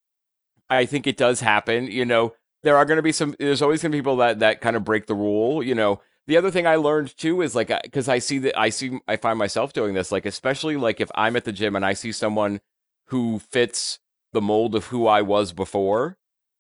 i 0.70 0.84
think 0.84 1.06
it 1.06 1.16
does 1.16 1.40
happen 1.40 1.86
you 1.86 2.04
know 2.04 2.34
there 2.62 2.76
are 2.76 2.84
going 2.84 2.96
to 2.96 3.02
be 3.02 3.12
some 3.12 3.34
there's 3.38 3.62
always 3.62 3.82
going 3.82 3.92
to 3.92 3.96
be 3.96 4.00
people 4.00 4.16
that 4.16 4.38
that 4.40 4.60
kind 4.60 4.76
of 4.76 4.84
break 4.84 5.06
the 5.06 5.14
rule 5.14 5.62
you 5.62 5.74
know 5.74 6.00
the 6.26 6.36
other 6.36 6.50
thing 6.50 6.66
i 6.66 6.76
learned 6.76 7.16
too 7.16 7.42
is 7.42 7.54
like 7.54 7.70
because 7.82 8.08
i 8.08 8.18
see 8.18 8.38
that 8.38 8.58
i 8.58 8.68
see 8.68 8.98
i 9.06 9.16
find 9.16 9.38
myself 9.38 9.72
doing 9.72 9.94
this 9.94 10.10
like 10.12 10.26
especially 10.26 10.76
like 10.76 11.00
if 11.00 11.10
i'm 11.14 11.36
at 11.36 11.44
the 11.44 11.52
gym 11.52 11.76
and 11.76 11.84
i 11.84 11.92
see 11.92 12.12
someone 12.12 12.60
who 13.08 13.38
fits 13.38 14.00
the 14.32 14.40
mold 14.40 14.74
of 14.74 14.86
who 14.86 15.06
I 15.06 15.22
was 15.22 15.52
before. 15.52 16.16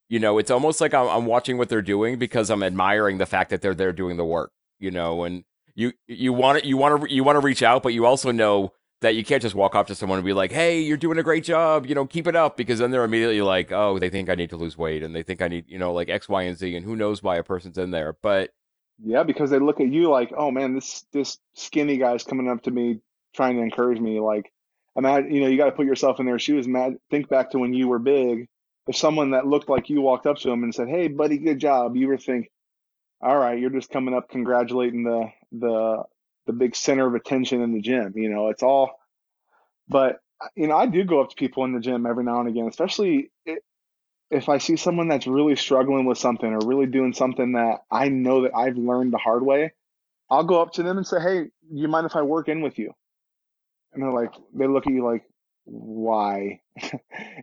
You 0.08 0.18
know, 0.18 0.38
it's 0.38 0.50
almost 0.50 0.80
like 0.80 0.94
I'm, 0.94 1.06
I'm 1.08 1.26
watching 1.26 1.58
what 1.58 1.68
they're 1.68 1.82
doing 1.82 2.18
because 2.18 2.50
I'm 2.50 2.62
admiring 2.62 3.18
the 3.18 3.26
fact 3.26 3.50
that 3.50 3.60
they're 3.60 3.74
there 3.74 3.92
doing 3.92 4.16
the 4.16 4.24
work. 4.24 4.52
You 4.78 4.90
know, 4.90 5.24
and 5.24 5.44
you 5.74 5.92
you 6.06 6.32
want 6.32 6.60
to 6.60 6.66
you 6.66 6.76
want 6.76 7.02
to 7.02 7.12
you 7.12 7.24
want 7.24 7.36
to 7.36 7.44
reach 7.44 7.62
out, 7.62 7.82
but 7.82 7.92
you 7.92 8.06
also 8.06 8.30
know 8.30 8.72
that 9.00 9.14
you 9.14 9.24
can't 9.24 9.42
just 9.42 9.54
walk 9.54 9.74
up 9.74 9.86
to 9.86 9.94
someone 9.94 10.18
and 10.18 10.26
be 10.26 10.32
like, 10.32 10.50
"Hey, 10.50 10.80
you're 10.80 10.96
doing 10.96 11.18
a 11.18 11.22
great 11.22 11.44
job. 11.44 11.86
You 11.86 11.94
know, 11.94 12.06
keep 12.06 12.26
it 12.26 12.34
up," 12.36 12.56
because 12.56 12.80
then 12.80 12.90
they're 12.90 13.04
immediately 13.04 13.40
like, 13.42 13.70
"Oh, 13.72 13.98
they 13.98 14.10
think 14.10 14.28
I 14.28 14.34
need 14.34 14.50
to 14.50 14.56
lose 14.56 14.76
weight, 14.76 15.02
and 15.02 15.14
they 15.14 15.22
think 15.22 15.40
I 15.42 15.48
need, 15.48 15.66
you 15.68 15.78
know, 15.78 15.92
like 15.92 16.08
X, 16.08 16.28
Y, 16.28 16.42
and 16.42 16.56
Z, 16.56 16.74
and 16.74 16.84
who 16.84 16.96
knows 16.96 17.22
why 17.22 17.36
a 17.36 17.42
person's 17.42 17.78
in 17.78 17.90
there." 17.92 18.16
But 18.22 18.50
yeah, 19.04 19.22
because 19.22 19.50
they 19.50 19.58
look 19.58 19.80
at 19.80 19.88
you 19.88 20.10
like, 20.10 20.32
"Oh 20.36 20.50
man, 20.50 20.74
this 20.74 21.04
this 21.12 21.38
skinny 21.54 21.98
guy's 21.98 22.24
coming 22.24 22.48
up 22.48 22.62
to 22.64 22.70
me 22.70 23.00
trying 23.34 23.56
to 23.56 23.62
encourage 23.62 24.00
me." 24.00 24.20
Like, 24.20 24.52
imagine, 24.96 25.32
you 25.34 25.40
know, 25.42 25.48
you 25.48 25.56
got 25.56 25.66
to 25.66 25.72
put 25.72 25.86
yourself 25.86 26.18
in 26.20 26.26
their 26.26 26.38
shoes. 26.38 26.66
Imagine, 26.66 26.98
think 27.10 27.28
back 27.28 27.50
to 27.50 27.58
when 27.58 27.74
you 27.74 27.88
were 27.88 28.00
big. 28.00 28.48
If 28.88 28.96
someone 28.96 29.32
that 29.32 29.46
looked 29.46 29.68
like 29.68 29.90
you 29.90 30.00
walked 30.00 30.26
up 30.26 30.38
to 30.38 30.50
him 30.50 30.64
and 30.64 30.74
said, 30.74 30.88
"Hey, 30.88 31.08
buddy, 31.08 31.38
good 31.38 31.60
job," 31.60 31.96
you 31.96 32.08
would 32.08 32.22
think, 32.22 32.50
"All 33.20 33.38
right, 33.38 33.58
you're 33.58 33.70
just 33.70 33.90
coming 33.90 34.14
up 34.14 34.28
congratulating 34.28 35.04
the 35.04 35.30
the 35.52 36.04
the 36.48 36.54
big 36.54 36.76
center 36.76 37.06
of 37.06 37.14
attention 37.16 37.62
in 37.62 37.74
the 37.74 37.82
gym." 37.82 38.14
You 38.16 38.30
know, 38.30 38.48
it's 38.50 38.64
all 38.64 38.92
But 39.88 40.20
you 40.56 40.68
know, 40.68 40.76
I 40.76 40.86
do 40.86 41.04
go 41.04 41.20
up 41.20 41.30
to 41.30 41.36
people 41.36 41.64
in 41.64 41.72
the 41.72 41.80
gym 41.80 42.06
every 42.06 42.24
now 42.24 42.40
and 42.40 42.48
again, 42.48 42.66
especially 42.68 43.30
if 44.30 44.48
I 44.48 44.58
see 44.58 44.76
someone 44.76 45.08
that's 45.08 45.26
really 45.26 45.56
struggling 45.56 46.04
with 46.06 46.18
something 46.18 46.52
or 46.52 46.60
really 46.66 46.86
doing 46.86 47.12
something 47.12 47.52
that 47.52 47.80
I 47.90 48.08
know 48.08 48.42
that 48.42 48.54
I've 48.56 48.76
learned 48.76 49.12
the 49.12 49.18
hard 49.18 49.44
way. 49.44 49.72
I'll 50.30 50.44
go 50.44 50.60
up 50.62 50.72
to 50.74 50.82
them 50.82 50.98
and 50.98 51.06
say, 51.06 51.20
"Hey, 51.20 51.50
you 51.72 51.88
mind 51.88 52.06
if 52.06 52.16
I 52.16 52.22
work 52.22 52.48
in 52.48 52.62
with 52.62 52.78
you?" 52.78 52.92
And 53.92 54.02
they're 54.02 54.12
like, 54.12 54.34
they 54.54 54.66
look 54.66 54.86
at 54.86 54.92
you 54.92 55.04
like, 55.04 55.24
"Why?" 55.64 56.60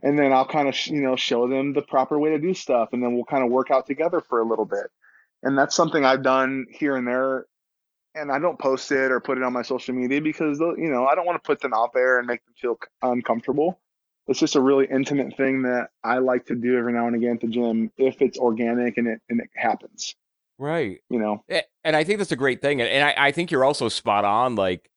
and 0.02 0.18
then 0.18 0.32
I'll 0.32 0.46
kind 0.46 0.68
of, 0.68 0.86
you 0.86 1.02
know, 1.02 1.16
show 1.16 1.48
them 1.48 1.72
the 1.72 1.82
proper 1.82 2.18
way 2.18 2.30
to 2.30 2.38
do 2.38 2.54
stuff, 2.54 2.90
and 2.92 3.02
then 3.02 3.14
we'll 3.14 3.24
kind 3.24 3.44
of 3.44 3.50
work 3.50 3.70
out 3.70 3.86
together 3.86 4.20
for 4.20 4.40
a 4.40 4.48
little 4.48 4.64
bit. 4.64 4.86
And 5.42 5.58
that's 5.58 5.76
something 5.76 6.04
I've 6.04 6.22
done 6.22 6.66
here 6.70 6.96
and 6.96 7.06
there 7.06 7.46
and 8.16 8.32
I 8.32 8.38
don't 8.38 8.58
post 8.58 8.90
it 8.90 9.12
or 9.12 9.20
put 9.20 9.38
it 9.38 9.44
on 9.44 9.52
my 9.52 9.62
social 9.62 9.94
media 9.94 10.20
because 10.20 10.58
you 10.58 10.90
know 10.90 11.06
I 11.06 11.14
don't 11.14 11.26
want 11.26 11.42
to 11.42 11.46
put 11.46 11.60
them 11.60 11.74
out 11.74 11.92
there 11.92 12.18
and 12.18 12.26
make 12.26 12.44
them 12.44 12.54
feel 12.58 12.78
uncomfortable. 13.02 13.78
It's 14.26 14.40
just 14.40 14.56
a 14.56 14.60
really 14.60 14.86
intimate 14.90 15.36
thing 15.36 15.62
that 15.62 15.90
I 16.02 16.18
like 16.18 16.46
to 16.46 16.56
do 16.56 16.76
every 16.76 16.92
now 16.92 17.06
and 17.06 17.14
again 17.14 17.34
at 17.34 17.40
the 17.40 17.46
gym 17.46 17.92
if 17.96 18.20
it's 18.20 18.38
organic 18.38 18.96
and 18.96 19.06
it 19.06 19.20
and 19.28 19.40
it 19.40 19.50
happens. 19.54 20.16
Right. 20.58 21.00
You 21.10 21.18
know. 21.18 21.44
And 21.84 21.94
I 21.94 22.02
think 22.02 22.18
that's 22.18 22.32
a 22.32 22.36
great 22.36 22.60
thing, 22.60 22.80
and 22.80 23.04
I, 23.04 23.28
I 23.28 23.32
think 23.32 23.50
you're 23.50 23.64
also 23.64 23.88
spot 23.88 24.24
on. 24.24 24.56
Like 24.56 24.90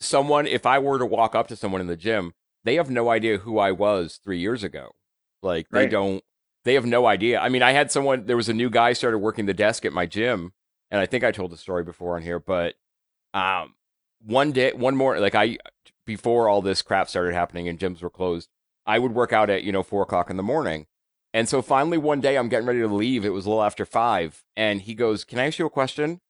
someone, 0.00 0.46
if 0.46 0.66
I 0.66 0.78
were 0.78 0.98
to 0.98 1.06
walk 1.06 1.34
up 1.34 1.48
to 1.48 1.56
someone 1.56 1.80
in 1.80 1.86
the 1.86 1.96
gym, 1.96 2.34
they 2.64 2.76
have 2.76 2.90
no 2.90 3.08
idea 3.10 3.38
who 3.38 3.58
I 3.58 3.72
was 3.72 4.20
three 4.22 4.38
years 4.38 4.62
ago. 4.62 4.92
Like 5.42 5.68
they 5.70 5.80
right. 5.80 5.90
don't. 5.90 6.22
They 6.64 6.74
have 6.74 6.84
no 6.84 7.06
idea. 7.06 7.40
I 7.40 7.48
mean, 7.48 7.62
I 7.62 7.72
had 7.72 7.90
someone. 7.90 8.26
There 8.26 8.36
was 8.36 8.48
a 8.48 8.54
new 8.54 8.68
guy 8.68 8.92
started 8.92 9.18
working 9.18 9.46
the 9.46 9.54
desk 9.54 9.84
at 9.84 9.92
my 9.92 10.06
gym 10.06 10.52
and 10.90 11.00
I 11.00 11.06
think 11.06 11.24
I 11.24 11.32
told 11.32 11.50
the 11.50 11.56
story 11.56 11.84
before 11.84 12.16
on 12.16 12.22
here, 12.22 12.38
but 12.38 12.74
um, 13.34 13.74
one 14.24 14.52
day, 14.52 14.72
one 14.72 14.96
more, 14.96 15.18
like 15.20 15.34
I, 15.34 15.58
before 16.06 16.48
all 16.48 16.62
this 16.62 16.82
crap 16.82 17.08
started 17.08 17.34
happening 17.34 17.68
and 17.68 17.78
gyms 17.78 18.02
were 18.02 18.10
closed, 18.10 18.48
I 18.86 18.98
would 18.98 19.14
work 19.14 19.32
out 19.32 19.50
at, 19.50 19.64
you 19.64 19.72
know, 19.72 19.82
four 19.82 20.02
o'clock 20.02 20.30
in 20.30 20.36
the 20.36 20.42
morning. 20.42 20.86
And 21.34 21.48
so 21.48 21.60
finally 21.60 21.98
one 21.98 22.20
day 22.20 22.36
I'm 22.36 22.48
getting 22.48 22.66
ready 22.66 22.80
to 22.80 22.88
leave. 22.88 23.24
It 23.24 23.30
was 23.30 23.44
a 23.44 23.50
little 23.50 23.62
after 23.62 23.84
five. 23.84 24.44
And 24.56 24.80
he 24.80 24.94
goes, 24.94 25.24
Can 25.24 25.38
I 25.38 25.46
ask 25.46 25.58
you 25.58 25.66
a 25.66 25.70
question? 25.70 26.20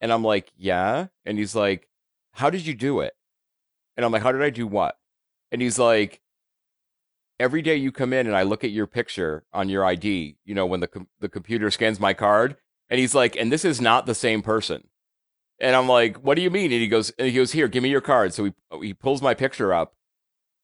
And 0.00 0.12
I'm 0.12 0.24
like, 0.24 0.52
Yeah. 0.56 1.06
And 1.24 1.38
he's 1.38 1.54
like, 1.54 1.88
How 2.34 2.50
did 2.50 2.66
you 2.66 2.74
do 2.74 3.00
it? 3.00 3.14
And 3.96 4.04
I'm 4.04 4.12
like, 4.12 4.22
How 4.22 4.32
did 4.32 4.42
I 4.42 4.50
do 4.50 4.66
what? 4.66 4.98
And 5.52 5.62
he's 5.62 5.78
like, 5.78 6.20
Every 7.38 7.62
day 7.62 7.76
you 7.76 7.92
come 7.92 8.12
in 8.12 8.26
and 8.26 8.34
I 8.34 8.42
look 8.42 8.64
at 8.64 8.72
your 8.72 8.88
picture 8.88 9.44
on 9.52 9.68
your 9.68 9.84
ID, 9.84 10.38
you 10.44 10.54
know, 10.56 10.66
when 10.66 10.80
the, 10.80 10.88
com- 10.88 11.08
the 11.20 11.28
computer 11.28 11.70
scans 11.70 12.00
my 12.00 12.12
card, 12.12 12.56
and 12.90 13.00
he's 13.00 13.14
like, 13.14 13.36
and 13.36 13.52
this 13.52 13.64
is 13.64 13.80
not 13.80 14.06
the 14.06 14.14
same 14.14 14.42
person. 14.42 14.88
And 15.60 15.74
I'm 15.74 15.88
like, 15.88 16.18
what 16.18 16.36
do 16.36 16.42
you 16.42 16.50
mean? 16.50 16.72
And 16.72 16.80
he 16.80 16.88
goes, 16.88 17.10
and 17.18 17.26
he 17.28 17.34
goes, 17.34 17.52
here, 17.52 17.68
give 17.68 17.82
me 17.82 17.88
your 17.88 18.00
card. 18.00 18.32
So 18.32 18.44
he 18.44 18.52
he 18.80 18.94
pulls 18.94 19.20
my 19.20 19.34
picture 19.34 19.74
up, 19.74 19.94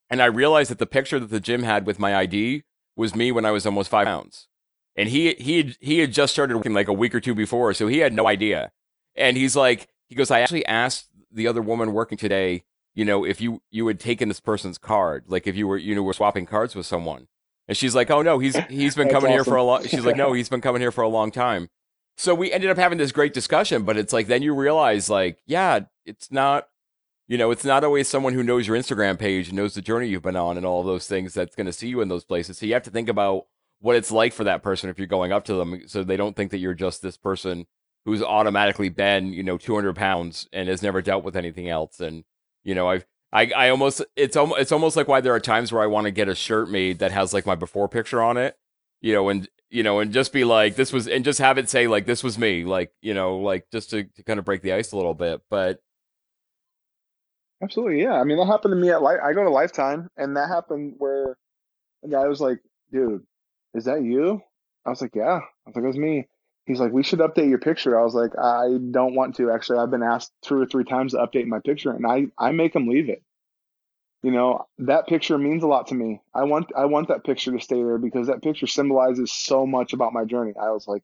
and 0.08 0.22
I 0.22 0.26
realized 0.26 0.70
that 0.70 0.78
the 0.78 0.86
picture 0.86 1.18
that 1.18 1.30
the 1.30 1.40
gym 1.40 1.64
had 1.64 1.86
with 1.86 1.98
my 1.98 2.14
ID 2.14 2.62
was 2.96 3.14
me 3.14 3.32
when 3.32 3.44
I 3.44 3.50
was 3.50 3.66
almost 3.66 3.90
five 3.90 4.06
pounds. 4.06 4.48
And 4.96 5.08
he 5.08 5.34
he 5.34 5.56
had, 5.58 5.76
he 5.80 5.98
had 5.98 6.12
just 6.12 6.32
started 6.32 6.56
working 6.56 6.74
like 6.74 6.88
a 6.88 6.92
week 6.92 7.14
or 7.14 7.20
two 7.20 7.34
before, 7.34 7.74
so 7.74 7.88
he 7.88 7.98
had 7.98 8.12
no 8.12 8.28
idea. 8.28 8.70
And 9.16 9.36
he's 9.36 9.56
like, 9.56 9.88
he 10.08 10.14
goes, 10.14 10.30
I 10.30 10.40
actually 10.40 10.66
asked 10.66 11.08
the 11.32 11.48
other 11.48 11.62
woman 11.62 11.92
working 11.92 12.16
today, 12.16 12.64
you 12.94 13.04
know, 13.04 13.24
if 13.24 13.40
you 13.40 13.62
you 13.70 13.86
had 13.88 13.98
taken 13.98 14.28
this 14.28 14.40
person's 14.40 14.78
card, 14.78 15.24
like 15.26 15.48
if 15.48 15.56
you 15.56 15.66
were 15.66 15.76
you 15.76 15.94
know 15.94 16.02
were 16.02 16.12
swapping 16.12 16.46
cards 16.46 16.74
with 16.74 16.86
someone. 16.86 17.26
And 17.66 17.76
she's 17.76 17.94
like, 17.94 18.10
oh 18.10 18.22
no, 18.22 18.38
he's 18.38 18.56
he's 18.68 18.94
been 18.94 19.08
coming 19.08 19.32
awesome. 19.32 19.32
here 19.32 19.44
for 19.44 19.56
a 19.56 19.64
long. 19.64 19.84
She's 19.84 20.04
like, 20.04 20.16
no, 20.16 20.32
he's 20.34 20.48
been 20.48 20.60
coming 20.60 20.80
here 20.80 20.92
for 20.92 21.02
a 21.02 21.08
long 21.08 21.32
time. 21.32 21.70
So 22.16 22.34
we 22.34 22.52
ended 22.52 22.70
up 22.70 22.76
having 22.76 22.98
this 22.98 23.12
great 23.12 23.34
discussion, 23.34 23.82
but 23.82 23.96
it's 23.96 24.12
like 24.12 24.26
then 24.26 24.42
you 24.42 24.54
realize 24.54 25.10
like, 25.10 25.38
yeah, 25.46 25.80
it's 26.04 26.30
not 26.30 26.68
you 27.26 27.38
know, 27.38 27.50
it's 27.50 27.64
not 27.64 27.84
always 27.84 28.06
someone 28.06 28.34
who 28.34 28.42
knows 28.42 28.66
your 28.66 28.76
Instagram 28.76 29.18
page 29.18 29.48
and 29.48 29.56
knows 29.56 29.74
the 29.74 29.82
journey 29.82 30.08
you've 30.08 30.22
been 30.22 30.36
on 30.36 30.56
and 30.56 30.66
all 30.66 30.82
those 30.82 31.06
things 31.06 31.32
that's 31.32 31.56
going 31.56 31.66
to 31.66 31.72
see 31.72 31.88
you 31.88 32.00
in 32.00 32.08
those 32.08 32.24
places. 32.24 32.58
So 32.58 32.66
you 32.66 32.74
have 32.74 32.82
to 32.82 32.90
think 32.90 33.08
about 33.08 33.46
what 33.80 33.96
it's 33.96 34.10
like 34.10 34.32
for 34.32 34.44
that 34.44 34.62
person 34.62 34.90
if 34.90 34.98
you're 34.98 35.06
going 35.06 35.32
up 35.32 35.44
to 35.46 35.54
them 35.54 35.82
so 35.86 36.04
they 36.04 36.16
don't 36.16 36.36
think 36.36 36.50
that 36.50 36.58
you're 36.58 36.74
just 36.74 37.02
this 37.02 37.16
person 37.16 37.66
who's 38.04 38.22
automatically 38.22 38.90
been, 38.90 39.32
you 39.32 39.42
know, 39.42 39.56
200 39.56 39.96
pounds 39.96 40.48
and 40.52 40.68
has 40.68 40.82
never 40.82 41.00
dealt 41.00 41.24
with 41.24 41.36
anything 41.36 41.68
else. 41.68 42.00
And, 42.00 42.24
you 42.62 42.74
know, 42.74 42.88
I've, 42.88 43.06
I, 43.32 43.50
I 43.56 43.68
almost, 43.70 44.04
it's 44.16 44.36
almost, 44.36 44.60
it's 44.60 44.72
almost 44.72 44.96
like 44.96 45.08
why 45.08 45.22
there 45.22 45.34
are 45.34 45.40
times 45.40 45.72
where 45.72 45.82
I 45.82 45.86
want 45.86 46.04
to 46.04 46.10
get 46.10 46.28
a 46.28 46.34
shirt 46.34 46.70
made 46.70 46.98
that 46.98 47.12
has 47.12 47.32
like 47.32 47.46
my 47.46 47.54
before 47.54 47.88
picture 47.88 48.22
on 48.22 48.36
it, 48.36 48.58
you 49.00 49.14
know, 49.14 49.30
and 49.30 49.48
you 49.70 49.82
know, 49.82 50.00
and 50.00 50.12
just 50.12 50.32
be 50.32 50.44
like, 50.44 50.76
this 50.76 50.92
was, 50.92 51.08
and 51.08 51.24
just 51.24 51.38
have 51.38 51.58
it 51.58 51.68
say 51.68 51.86
like, 51.86 52.06
this 52.06 52.22
was 52.22 52.38
me, 52.38 52.64
like, 52.64 52.92
you 53.00 53.14
know, 53.14 53.38
like 53.38 53.66
just 53.72 53.90
to, 53.90 54.04
to 54.04 54.22
kind 54.22 54.38
of 54.38 54.44
break 54.44 54.62
the 54.62 54.72
ice 54.72 54.92
a 54.92 54.96
little 54.96 55.14
bit. 55.14 55.40
But 55.50 55.80
absolutely, 57.62 58.02
yeah. 58.02 58.14
I 58.14 58.24
mean, 58.24 58.38
that 58.38 58.46
happened 58.46 58.72
to 58.72 58.76
me 58.76 58.90
at 58.90 59.02
Life. 59.02 59.20
I 59.24 59.32
go 59.32 59.44
to 59.44 59.50
Lifetime, 59.50 60.08
and 60.16 60.36
that 60.36 60.48
happened 60.48 60.94
where 60.98 61.36
the 62.02 62.08
guy 62.08 62.26
was 62.28 62.40
like, 62.40 62.58
dude, 62.92 63.24
is 63.74 63.84
that 63.86 64.02
you? 64.02 64.42
I 64.86 64.90
was 64.90 65.00
like, 65.00 65.14
yeah. 65.14 65.40
I 65.40 65.66
was 65.66 65.74
like, 65.74 65.84
it 65.84 65.88
was 65.88 65.96
me. 65.96 66.28
He's 66.66 66.80
like, 66.80 66.92
we 66.92 67.02
should 67.02 67.18
update 67.18 67.48
your 67.48 67.58
picture. 67.58 67.98
I 67.98 68.04
was 68.04 68.14
like, 68.14 68.30
I 68.38 68.78
don't 68.90 69.14
want 69.14 69.36
to. 69.36 69.50
Actually, 69.50 69.80
I've 69.80 69.90
been 69.90 70.02
asked 70.02 70.32
two 70.42 70.56
or 70.60 70.66
three 70.66 70.84
times 70.84 71.12
to 71.12 71.18
update 71.18 71.46
my 71.46 71.60
picture, 71.60 71.90
and 71.90 72.06
I 72.06 72.26
I 72.38 72.52
make 72.52 72.72
them 72.72 72.88
leave 72.88 73.08
it 73.10 73.22
you 74.24 74.30
know 74.30 74.66
that 74.78 75.06
picture 75.06 75.36
means 75.36 75.62
a 75.62 75.66
lot 75.66 75.88
to 75.88 75.94
me. 75.94 76.22
I 76.34 76.44
want 76.44 76.72
i 76.74 76.86
want 76.86 77.08
that 77.08 77.24
picture 77.24 77.52
to 77.52 77.60
stay 77.60 77.82
there 77.82 77.98
because 77.98 78.28
that 78.28 78.42
picture 78.42 78.66
symbolizes 78.66 79.30
so 79.30 79.66
much 79.66 79.92
about 79.92 80.14
my 80.14 80.24
journey. 80.24 80.54
I 80.58 80.70
was 80.70 80.88
like 80.88 81.02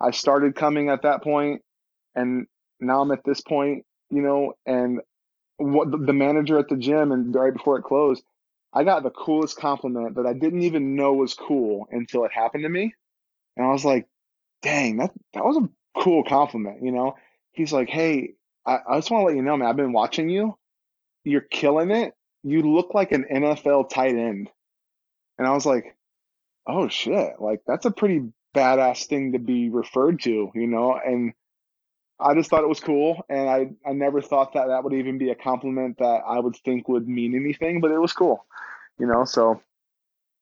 i 0.00 0.12
started 0.12 0.54
coming 0.54 0.88
at 0.88 1.02
that 1.02 1.22
point 1.24 1.62
and 2.14 2.46
now 2.78 3.00
i'm 3.02 3.10
at 3.10 3.24
this 3.24 3.40
point 3.40 3.84
you 4.10 4.22
know 4.22 4.54
and 4.66 5.00
what 5.56 5.90
the 5.90 6.12
manager 6.12 6.58
at 6.60 6.68
the 6.68 6.76
gym 6.76 7.10
and 7.10 7.34
right 7.34 7.52
before 7.52 7.76
it 7.76 7.82
closed 7.82 8.22
i 8.72 8.84
got 8.84 9.02
the 9.02 9.10
coolest 9.10 9.58
compliment 9.58 10.14
that 10.14 10.26
i 10.26 10.32
didn't 10.32 10.62
even 10.62 10.94
know 10.94 11.12
was 11.12 11.34
cool 11.34 11.88
until 11.90 12.24
it 12.24 12.32
happened 12.32 12.62
to 12.62 12.68
me. 12.68 12.94
And 13.56 13.66
i 13.66 13.70
was 13.72 13.84
like 13.84 14.06
dang 14.62 14.98
that 14.98 15.10
that 15.34 15.44
was 15.44 15.56
a 15.56 15.68
cool 16.00 16.22
compliment 16.22 16.84
you 16.84 16.92
know? 16.92 17.16
He's 17.50 17.72
like 17.72 17.90
hey 17.90 18.34
i, 18.64 18.78
I 18.88 18.98
just 18.98 19.10
want 19.10 19.22
to 19.22 19.26
let 19.26 19.34
you 19.34 19.42
know 19.42 19.56
man 19.56 19.68
i've 19.68 19.76
been 19.76 19.92
watching 19.92 20.28
you. 20.28 20.56
You're 21.24 21.40
killing 21.42 21.90
it 21.90 22.14
you 22.42 22.62
look 22.62 22.94
like 22.94 23.12
an 23.12 23.26
NFL 23.30 23.90
tight 23.90 24.14
end. 24.14 24.48
And 25.38 25.46
I 25.46 25.52
was 25.52 25.66
like, 25.66 25.96
oh 26.66 26.88
shit, 26.88 27.34
like 27.40 27.60
that's 27.66 27.86
a 27.86 27.90
pretty 27.90 28.28
badass 28.54 29.06
thing 29.06 29.32
to 29.32 29.38
be 29.38 29.70
referred 29.70 30.20
to, 30.22 30.50
you 30.54 30.66
know? 30.66 30.98
And 31.02 31.32
I 32.18 32.34
just 32.34 32.50
thought 32.50 32.62
it 32.62 32.68
was 32.68 32.80
cool. 32.80 33.24
And 33.28 33.48
I, 33.48 33.70
I 33.88 33.92
never 33.92 34.20
thought 34.20 34.54
that 34.54 34.68
that 34.68 34.84
would 34.84 34.92
even 34.92 35.18
be 35.18 35.30
a 35.30 35.34
compliment 35.34 35.98
that 35.98 36.22
I 36.26 36.38
would 36.38 36.56
think 36.56 36.88
would 36.88 37.08
mean 37.08 37.34
anything, 37.34 37.80
but 37.80 37.90
it 37.90 37.98
was 37.98 38.12
cool, 38.12 38.44
you 38.98 39.06
know? 39.06 39.24
So, 39.24 39.62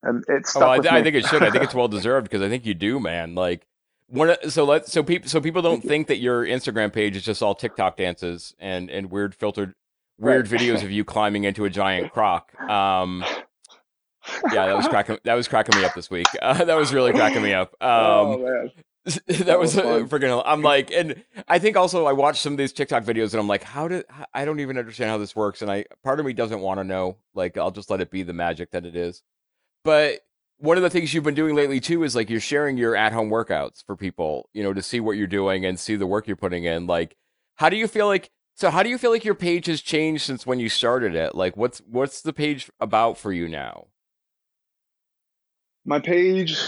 and 0.03 0.25
it's, 0.29 0.57
oh, 0.57 0.61
I, 0.61 0.77
I 0.77 1.03
think 1.03 1.17
it 1.17 1.27
should. 1.27 1.43
I 1.43 1.51
think 1.51 1.65
it's 1.65 1.75
well 1.77 1.89
deserved 1.89 2.29
because 2.29 2.43
I 2.43 2.49
think 2.49 2.65
you 2.67 2.75
do, 2.75 3.01
man. 3.01 3.35
Like, 3.35 3.67
one, 4.07 4.37
so 4.49 4.65
let 4.65 4.89
so 4.89 5.03
people 5.03 5.29
so 5.29 5.41
people 5.41 5.61
don't 5.61 5.83
think 5.83 6.07
that 6.07 6.19
your 6.19 6.47
Instagram 6.47 6.93
page 6.93 7.17
is 7.17 7.25
just 7.25 7.43
all 7.43 7.55
TikTok 7.55 7.97
dances 7.97 8.55
and 8.59 8.91
and 8.91 9.11
weird 9.11 9.35
filtered 9.35 9.75
weird 10.19 10.51
right. 10.51 10.61
videos 10.61 10.83
of 10.83 10.91
you 10.91 11.05
climbing 11.05 11.45
into 11.45 11.65
a 11.65 11.71
giant 11.71 12.13
croc. 12.13 12.53
Um, 12.61 13.25
yeah, 14.53 14.67
that 14.67 14.77
was 14.77 14.89
cracking. 14.89 15.19
That 15.25 15.35
was 15.35 15.49
cracking 15.49 15.79
me 15.79 15.85
up 15.85 15.95
this 15.95 16.11
week. 16.11 16.27
Uh, 16.41 16.65
that 16.65 16.77
was 16.77 16.93
really 16.93 17.13
cracking 17.13 17.43
me 17.43 17.55
up. 17.55 17.75
Oh, 17.81 18.35
um, 18.35 18.41
oh 18.41 18.69
that, 19.27 19.47
that, 19.47 19.59
was, 19.59 19.75
was 19.75 20.03
freaking. 20.11 20.43
I'm 20.45 20.61
like, 20.61 20.91
and 20.91 21.23
I 21.47 21.59
think 21.59 21.77
also 21.77 22.05
I 22.05 22.13
watched 22.13 22.43
some 22.43 22.53
of 22.53 22.59
these 22.59 22.73
TikTok 22.73 23.05
videos, 23.05 23.33
and 23.33 23.41
I'm 23.41 23.49
like, 23.49 23.63
how 23.63 23.89
did 23.89 24.05
I 24.35 24.45
don't 24.45 24.61
even 24.61 24.77
understand 24.77 25.11
how 25.11 25.17
this 25.17 25.35
works, 25.35 25.63
and 25.63 25.71
I 25.71 25.87
part 26.05 26.21
of 26.21 26.27
me 26.27 26.35
doesn't 26.35 26.61
want 26.61 26.79
to 26.79 26.85
know. 26.85 27.17
Like, 27.35 27.57
I'll 27.57 27.71
just 27.71 27.91
let 27.91 28.01
it 28.01 28.11
be 28.11 28.23
the 28.23 28.35
magic 28.35 28.73
that 28.73 28.85
it 28.85 28.97
is. 28.97 29.23
But 29.83 30.21
one 30.59 30.77
of 30.77 30.83
the 30.83 30.91
things 30.91 31.15
you've 31.15 31.25
been 31.25 31.35
doing 31.35 31.55
lately 31.55 31.81
too 31.81 32.03
is 32.03 32.17
like 32.17 32.29
you're 32.29 32.41
sharing 32.41 32.77
your 32.77 32.97
at-home 32.97 33.31
workouts 33.31 33.85
for 33.87 33.97
people, 33.97 34.51
you 34.53 34.63
know, 34.63 34.75
to 34.75 34.83
see 34.83 35.01
what 35.01 35.17
you're 35.17 35.27
doing 35.27 35.65
and 35.65 35.79
see 35.79 35.97
the 35.97 36.07
work 36.07 36.27
you're 36.27 36.37
putting 36.37 36.65
in. 36.65 36.87
Like, 36.87 37.17
how 37.55 37.71
do 37.71 37.77
you 37.77 37.87
feel 37.87 38.07
like 38.07 38.31
so 38.59 38.71
how 38.71 38.83
do 38.83 38.89
you 38.89 38.99
feel 38.99 39.13
like 39.13 39.25
your 39.25 39.37
page 39.37 39.67
has 39.67 39.81
changed 39.81 40.25
since 40.25 40.45
when 40.45 40.59
you 40.59 40.69
started 40.69 41.15
it? 41.15 41.37
Like 41.37 41.57
what's 41.57 41.81
what's 41.87 42.23
the 42.23 42.33
page 42.33 42.69
about 42.81 43.17
for 43.17 43.33
you 43.33 43.49
now? 43.49 43.87
My 45.85 46.01
page 46.01 46.59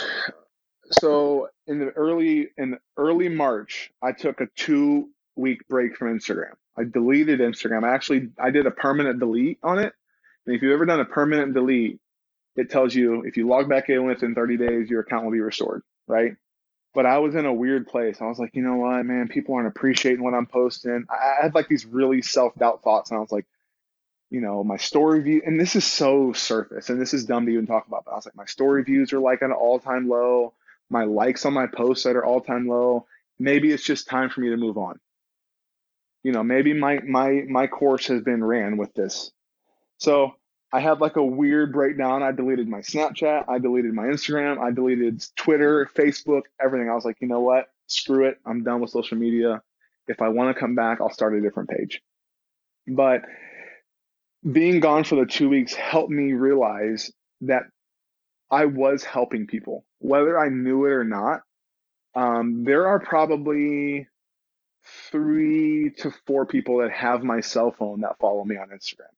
so 0.93 1.49
in 1.67 1.81
the 1.81 1.91
early 1.91 2.49
in 2.57 2.79
early 2.97 3.29
March, 3.29 3.91
I 4.01 4.13
took 4.13 4.41
a 4.41 4.47
2 4.55 5.09
week 5.35 5.67
break 5.69 5.97
from 5.97 6.17
Instagram. 6.17 6.55
I 6.79 6.85
deleted 6.85 7.41
Instagram. 7.41 7.83
I 7.83 7.93
actually 7.93 8.29
I 8.39 8.51
did 8.51 8.67
a 8.67 8.71
permanent 8.71 9.19
delete 9.19 9.59
on 9.65 9.81
it. 9.81 9.93
And 10.47 10.55
if 10.55 10.63
you've 10.63 10.73
ever 10.73 10.87
done 10.87 11.01
a 11.01 11.05
permanent 11.05 11.55
delete, 11.55 11.99
it 12.55 12.71
tells 12.71 12.95
you 12.95 13.23
if 13.23 13.37
you 13.37 13.49
log 13.49 13.69
back 13.69 13.89
in 13.89 14.07
within 14.07 14.37
30 14.37 14.57
days, 14.59 14.89
your 14.89 15.01
account 15.01 15.25
will 15.25 15.33
be 15.33 15.41
restored, 15.41 15.83
right? 16.07 16.37
But 16.95 17.07
I 17.07 17.19
was 17.19 17.35
in 17.35 17.47
a 17.47 17.53
weird 17.53 17.87
place. 17.87 18.21
I 18.21 18.27
was 18.27 18.39
like, 18.39 18.55
you 18.55 18.63
know 18.63 18.77
what, 18.77 19.05
man, 19.05 19.29
people 19.29 19.55
aren't 19.55 19.69
appreciating 19.69 20.23
what 20.23 20.35
I'm 20.35 20.47
posting. 20.47 21.07
I 21.09 21.43
had 21.43 21.55
like 21.55 21.69
these 21.69 21.87
really 21.87 22.23
self 22.23 22.55
doubt 22.57 22.83
thoughts, 22.83 23.11
and 23.11 23.19
I 23.19 23.21
was 23.21 23.33
like, 23.33 23.47
you 24.31 24.41
know, 24.41 24.63
my 24.65 24.77
story 24.77 25.21
view, 25.23 25.43
and 25.45 25.59
this 25.59 25.77
is 25.77 25.85
so 25.85 26.33
surface, 26.33 26.91
and 26.91 27.01
this 27.01 27.15
is 27.15 27.25
dumb 27.25 27.47
to 27.47 27.53
even 27.53 27.67
talk 27.67 27.87
about, 27.87 28.05
but 28.05 28.13
I 28.13 28.17
was 28.17 28.27
like, 28.27 28.37
my 28.37 28.47
story 28.47 28.83
views 28.85 29.13
are 29.13 29.21
like 29.21 29.43
an 29.43 29.53
all 29.53 29.79
time 29.79 30.09
low. 30.09 30.55
My 30.89 31.05
likes 31.05 31.47
on 31.47 31.53
my 31.53 31.67
posts 31.69 32.05
that 32.05 32.17
are 32.17 32.25
all 32.25 32.41
time 32.41 32.67
low. 32.67 33.07
Maybe 33.39 33.73
it's 33.73 33.85
just 33.85 34.09
time 34.09 34.29
for 34.29 34.41
me 34.41 34.51
to 34.51 34.57
move 34.57 34.77
on. 34.77 34.99
You 36.23 36.33
know, 36.33 36.43
maybe 36.43 36.75
my 36.75 37.01
my 37.01 37.45
my 37.49 37.67
course 37.67 38.09
has 38.09 38.23
been 38.23 38.43
ran 38.45 38.77
with 38.77 38.93
this. 38.95 39.31
So 39.99 40.35
I 40.73 40.81
had 40.81 41.01
like 41.01 41.17
a 41.17 41.25
weird 41.25 41.73
breakdown. 41.73 42.23
I 42.23 42.33
deleted 42.33 42.69
my 42.69 42.79
Snapchat, 42.79 43.45
I 43.49 43.59
deleted 43.59 43.93
my 43.93 44.05
Instagram, 44.05 44.59
I 44.59 44.71
deleted 44.71 45.25
Twitter, 45.37 45.89
Facebook, 45.97 46.43
everything. 46.61 46.89
I 46.89 46.95
was 46.95 47.05
like, 47.05 47.17
you 47.21 47.29
know 47.29 47.41
what? 47.41 47.67
Screw 47.89 48.27
it. 48.27 48.39
I'm 48.47 48.63
done 48.63 48.81
with 48.81 48.91
social 48.91 49.19
media. 49.19 49.63
If 50.07 50.23
I 50.23 50.29
want 50.29 50.55
to 50.55 50.61
come 50.61 50.75
back, 50.75 51.01
I'll 51.01 51.11
start 51.13 51.35
a 51.35 51.41
different 51.41 51.71
page. 51.71 52.01
But 52.87 53.23
being 54.51 54.81
gone 54.81 55.05
for 55.05 55.17
the 55.17 55.27
two 55.27 55.49
weeks 55.49 55.75
helped 55.75 56.11
me 56.11 56.33
realize 56.33 57.11
that 57.43 57.65
I 58.51 58.67
was 58.67 59.05
helping 59.05 59.47
people, 59.47 59.85
whether 59.99 60.39
I 60.39 60.49
knew 60.49 60.85
it 60.87 60.91
or 60.91 61.05
not. 61.05 61.43
Um, 62.15 62.65
there 62.65 62.89
are 62.89 62.99
probably 62.99 64.09
three 65.11 65.91
to 65.99 66.13
four 66.27 66.47
people 66.47 66.79
that 66.79 66.91
have 66.91 67.23
my 67.23 67.41
cell 67.41 67.71
phone 67.71 68.01
that 68.01 68.19
follow 68.19 68.45
me 68.45 68.57
on 68.57 68.69
Instagram. 68.69 69.13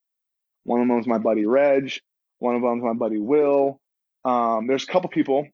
One 0.64 0.80
of 0.80 0.88
them 0.88 0.98
is 0.98 1.06
my 1.06 1.18
buddy 1.18 1.46
Reg. 1.46 1.92
One 2.38 2.56
of 2.56 2.62
them 2.62 2.78
is 2.78 2.84
my 2.84 2.94
buddy 2.94 3.18
Will. 3.18 3.80
Um, 4.24 4.66
there's 4.66 4.84
a 4.84 4.86
couple 4.86 5.10
people, 5.10 5.48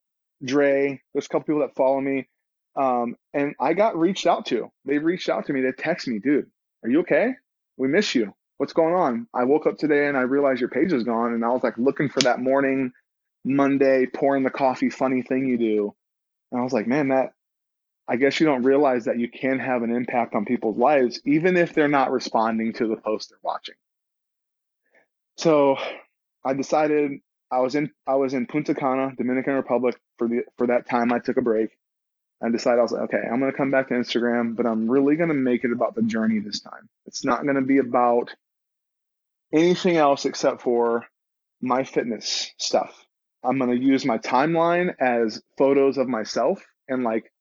Dre. 0.45 1.01
There's 1.13 1.27
a 1.27 1.29
couple 1.29 1.47
people 1.47 1.61
that 1.61 1.75
follow 1.75 2.01
me, 2.01 2.29
um, 2.77 3.17
and 3.33 3.55
I 3.61 3.75
got 3.75 3.99
reached 3.99 4.27
out 4.27 4.47
to. 4.47 4.71
They 4.85 4.99
reached 4.99 5.29
out 5.29 5.47
to 5.47 5.53
me. 5.53 5.63
They 5.63 5.73
text 5.73 6.07
me, 6.07 6.19
dude, 6.19 6.51
are 6.83 6.91
you 6.91 7.01
okay? 7.01 7.35
We 7.77 7.89
miss 7.89 8.15
you. 8.15 8.35
What's 8.59 8.73
going 8.73 8.95
on? 8.95 9.29
I 9.33 9.45
woke 9.45 9.67
up 9.67 9.79
today 9.79 10.09
and 10.09 10.17
I 10.17 10.23
realized 10.23 10.61
your 10.61 10.69
page 10.69 10.93
is 10.93 11.05
gone, 11.05 11.33
and 11.33 11.45
I 11.45 11.49
was 11.49 11.63
like 11.63 11.79
looking 11.79 12.09
for 12.09 12.21
that 12.21 12.41
morning 12.41 12.93
Monday 13.45 14.07
pouring 14.07 14.43
the 14.43 14.51
coffee 14.51 14.91
funny 14.91 15.23
thing 15.23 15.47
you 15.47 15.59
do. 15.59 15.95
And 16.51 16.61
I 16.61 16.65
was 16.65 16.73
like, 16.73 16.87
man, 16.87 17.09
that 17.09 17.33
I 18.09 18.17
guess 18.17 18.41
you 18.41 18.47
don't 18.47 18.63
realize 18.63 19.05
that 19.05 19.19
you 19.19 19.29
can 19.29 19.59
have 19.59 19.83
an 19.83 19.95
impact 19.95 20.35
on 20.35 20.45
people's 20.45 20.79
lives, 20.79 21.21
even 21.25 21.57
if 21.57 21.75
they're 21.75 21.89
not 21.89 22.11
responding 22.11 22.73
to 22.75 22.87
the 22.87 22.97
post 22.97 23.31
they're 23.31 23.39
watching. 23.43 23.75
So 25.39 25.77
I 26.45 26.53
decided 26.55 27.21
I 27.51 27.61
was 27.61 27.75
in 27.77 27.91
I 28.07 28.17
was 28.17 28.35
in 28.35 28.47
Punta 28.47 28.75
Cana, 28.75 29.15
Dominican 29.17 29.55
Republic 29.55 29.97
for 30.19 30.29
the 30.29 30.43
for 30.57 30.67
that 30.67 30.89
time 30.89 31.13
I 31.13 31.21
took 31.21 31.37
a 31.37 31.43
break. 31.43 31.71
I 32.43 32.51
decided 32.51 32.81
I 32.81 32.83
was 32.83 32.93
like, 32.93 33.03
okay, 33.03 33.23
I'm 33.25 33.41
gonna 33.41 33.53
come 33.53 33.71
back 33.71 33.89
to 33.89 33.95
Instagram, 33.95 34.57
but 34.57 34.67
I'm 34.67 34.91
really 34.91 35.17
gonna 35.17 35.35
make 35.35 35.65
it 35.65 35.73
about 35.73 35.95
the 35.95 36.03
journey 36.03 36.41
this 36.41 36.61
time. 36.61 36.89
It's 37.07 37.25
not 37.25 37.47
gonna 37.47 37.63
be 37.63 37.79
about 37.79 38.35
anything 39.53 39.97
else 39.97 40.25
except 40.25 40.61
for 40.61 41.07
my 41.61 41.85
fitness 41.85 42.53
stuff. 42.59 43.07
I'm 43.45 43.59
gonna 43.59 43.75
use 43.75 44.05
my 44.05 44.19
timeline 44.19 44.95
as 45.01 45.41
photos 45.57 45.99
of 45.99 46.09
myself 46.09 46.65
and 46.89 47.05
like 47.05 47.33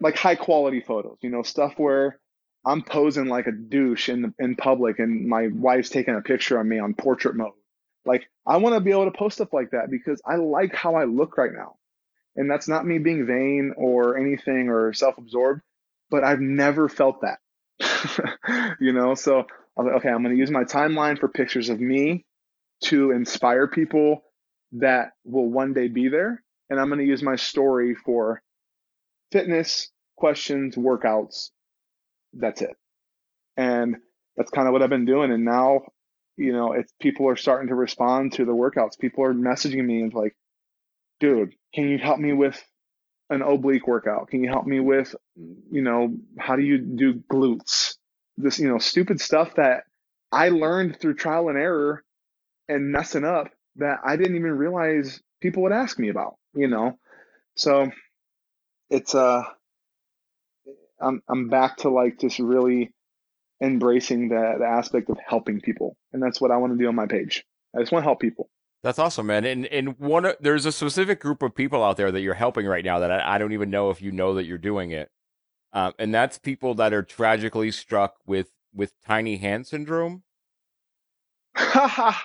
like 0.00 0.16
high 0.16 0.34
quality 0.34 0.80
photos, 0.80 1.18
you 1.20 1.30
know, 1.30 1.42
stuff 1.42 1.74
where 1.76 2.18
I'm 2.64 2.82
posing 2.82 3.26
like 3.26 3.46
a 3.46 3.52
douche 3.52 4.08
in 4.08 4.34
in 4.38 4.56
public 4.56 4.98
and 4.98 5.28
my 5.28 5.48
wife's 5.48 5.88
taking 5.90 6.14
a 6.14 6.20
picture 6.20 6.60
of 6.60 6.66
me 6.66 6.78
on 6.78 6.94
portrait 6.94 7.36
mode. 7.36 7.52
Like 8.04 8.28
I 8.46 8.56
want 8.58 8.74
to 8.74 8.80
be 8.80 8.90
able 8.90 9.06
to 9.10 9.16
post 9.18 9.36
stuff 9.36 9.52
like 9.52 9.70
that 9.70 9.90
because 9.90 10.20
I 10.26 10.36
like 10.36 10.74
how 10.74 10.94
I 10.94 11.04
look 11.04 11.36
right 11.38 11.52
now. 11.52 11.76
And 12.36 12.50
that's 12.50 12.68
not 12.68 12.86
me 12.86 12.98
being 12.98 13.26
vain 13.26 13.74
or 13.76 14.16
anything 14.16 14.68
or 14.68 14.92
self-absorbed, 14.94 15.60
but 16.10 16.24
I've 16.24 16.40
never 16.40 16.88
felt 16.88 17.22
that. 17.22 17.38
you 18.80 18.92
know, 18.92 19.14
so 19.14 19.40
I 19.40 19.82
was 19.82 19.86
like, 19.86 19.96
okay, 19.96 20.08
I'm 20.08 20.22
going 20.22 20.34
to 20.34 20.40
use 20.40 20.50
my 20.50 20.64
timeline 20.64 21.18
for 21.18 21.28
pictures 21.28 21.68
of 21.68 21.80
me 21.80 22.24
to 22.84 23.10
inspire 23.10 23.66
people 23.66 24.22
that 24.72 25.12
will 25.24 25.48
one 25.48 25.74
day 25.74 25.88
be 25.88 26.08
there. 26.08 26.42
And 26.70 26.80
I'm 26.80 26.88
going 26.88 27.00
to 27.00 27.06
use 27.06 27.22
my 27.22 27.36
story 27.36 27.94
for 27.94 28.42
fitness, 29.30 29.90
questions, 30.16 30.76
workouts. 30.76 31.50
That's 32.32 32.62
it. 32.62 32.76
And 33.56 33.96
that's 34.36 34.50
kind 34.50 34.68
of 34.68 34.72
what 34.72 34.82
I've 34.82 34.90
been 34.90 35.04
doing. 35.04 35.32
And 35.32 35.44
now, 35.44 35.82
you 36.36 36.52
know, 36.52 36.72
it's 36.72 36.92
people 37.00 37.28
are 37.28 37.36
starting 37.36 37.68
to 37.68 37.74
respond 37.74 38.34
to 38.34 38.44
the 38.44 38.52
workouts. 38.54 38.98
People 38.98 39.24
are 39.24 39.34
messaging 39.34 39.84
me 39.84 40.02
and 40.02 40.14
like, 40.14 40.34
dude, 41.20 41.54
can 41.74 41.88
you 41.88 41.98
help 41.98 42.18
me 42.18 42.32
with 42.32 42.62
an 43.30 43.42
oblique 43.42 43.86
workout? 43.86 44.28
Can 44.28 44.42
you 44.42 44.50
help 44.50 44.66
me 44.66 44.80
with, 44.80 45.14
you 45.36 45.82
know, 45.82 46.16
how 46.38 46.56
do 46.56 46.62
you 46.62 46.78
do 46.78 47.14
glutes? 47.32 47.96
This, 48.36 48.58
you 48.58 48.68
know, 48.68 48.78
stupid 48.78 49.20
stuff 49.20 49.54
that 49.56 49.84
I 50.30 50.48
learned 50.48 50.98
through 51.00 51.14
trial 51.14 51.48
and 51.48 51.58
error 51.58 52.02
and 52.68 52.92
messing 52.92 53.24
up 53.24 53.48
that 53.76 53.98
I 54.04 54.16
didn't 54.16 54.36
even 54.36 54.52
realize 54.52 55.20
people 55.40 55.64
would 55.64 55.72
ask 55.72 55.98
me 55.98 56.08
about, 56.08 56.36
you 56.54 56.68
know? 56.68 56.98
So 57.56 57.90
it's 58.90 59.14
uh 59.14 59.44
I'm 61.02 61.22
I'm 61.28 61.48
back 61.48 61.78
to 61.78 61.90
like 61.90 62.20
just 62.20 62.38
really 62.38 62.92
embracing 63.62 64.28
the, 64.28 64.56
the 64.58 64.66
aspect 64.66 65.08
of 65.08 65.18
helping 65.24 65.60
people. 65.60 65.96
And 66.12 66.22
that's 66.22 66.40
what 66.40 66.50
I 66.50 66.56
want 66.56 66.72
to 66.72 66.78
do 66.78 66.88
on 66.88 66.94
my 66.94 67.06
page. 67.06 67.44
I 67.76 67.80
just 67.80 67.92
want 67.92 68.02
to 68.02 68.06
help 68.06 68.20
people. 68.20 68.50
That's 68.82 68.98
awesome, 68.98 69.26
man. 69.26 69.44
And 69.44 69.66
and 69.66 69.98
one 69.98 70.32
there's 70.40 70.66
a 70.66 70.72
specific 70.72 71.20
group 71.20 71.42
of 71.42 71.54
people 71.54 71.84
out 71.84 71.96
there 71.96 72.10
that 72.10 72.20
you're 72.20 72.34
helping 72.34 72.66
right 72.66 72.84
now 72.84 72.98
that 72.98 73.12
I, 73.12 73.36
I 73.36 73.38
don't 73.38 73.52
even 73.52 73.70
know 73.70 73.90
if 73.90 74.02
you 74.02 74.10
know 74.10 74.34
that 74.34 74.44
you're 74.44 74.58
doing 74.58 74.90
it. 74.90 75.10
Um, 75.72 75.92
and 75.98 76.12
that's 76.12 76.38
people 76.38 76.74
that 76.74 76.92
are 76.92 77.02
tragically 77.02 77.70
struck 77.70 78.16
with 78.26 78.50
with 78.74 78.92
tiny 79.06 79.36
hand 79.36 79.66
syndrome. 79.66 80.24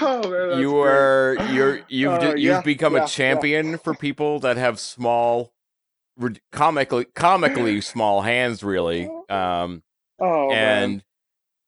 Oh, 0.00 0.30
man, 0.30 0.60
you 0.60 0.78
are 0.78 1.34
great. 1.36 1.50
you're 1.50 1.80
you've 1.88 2.12
uh, 2.12 2.34
you've 2.36 2.38
yeah, 2.38 2.60
become 2.60 2.94
yeah, 2.94 3.04
a 3.04 3.08
champion 3.08 3.70
yeah. 3.70 3.76
for 3.78 3.94
people 3.94 4.38
that 4.40 4.56
have 4.56 4.78
small 4.78 5.52
comically 6.52 7.04
comically 7.14 7.80
small 7.80 8.22
hands 8.22 8.62
really 8.62 9.08
um 9.28 9.82
oh 10.20 10.50
and 10.50 10.92
man. 10.92 11.02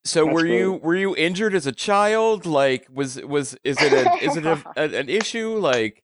so 0.05 0.25
That's 0.25 0.35
were 0.35 0.41
great. 0.43 0.59
you 0.59 0.73
were 0.75 0.97
you 0.97 1.17
injured 1.17 1.55
as 1.55 1.67
a 1.67 1.73
child 1.73 2.47
like 2.47 2.87
was 2.93 3.21
was 3.23 3.57
is 3.65 3.81
it 3.81 3.93
a 3.93 4.25
is 4.25 4.37
it 4.37 4.47
a, 4.47 4.63
a, 4.77 4.99
an 4.99 5.09
issue 5.09 5.57
like 5.57 6.03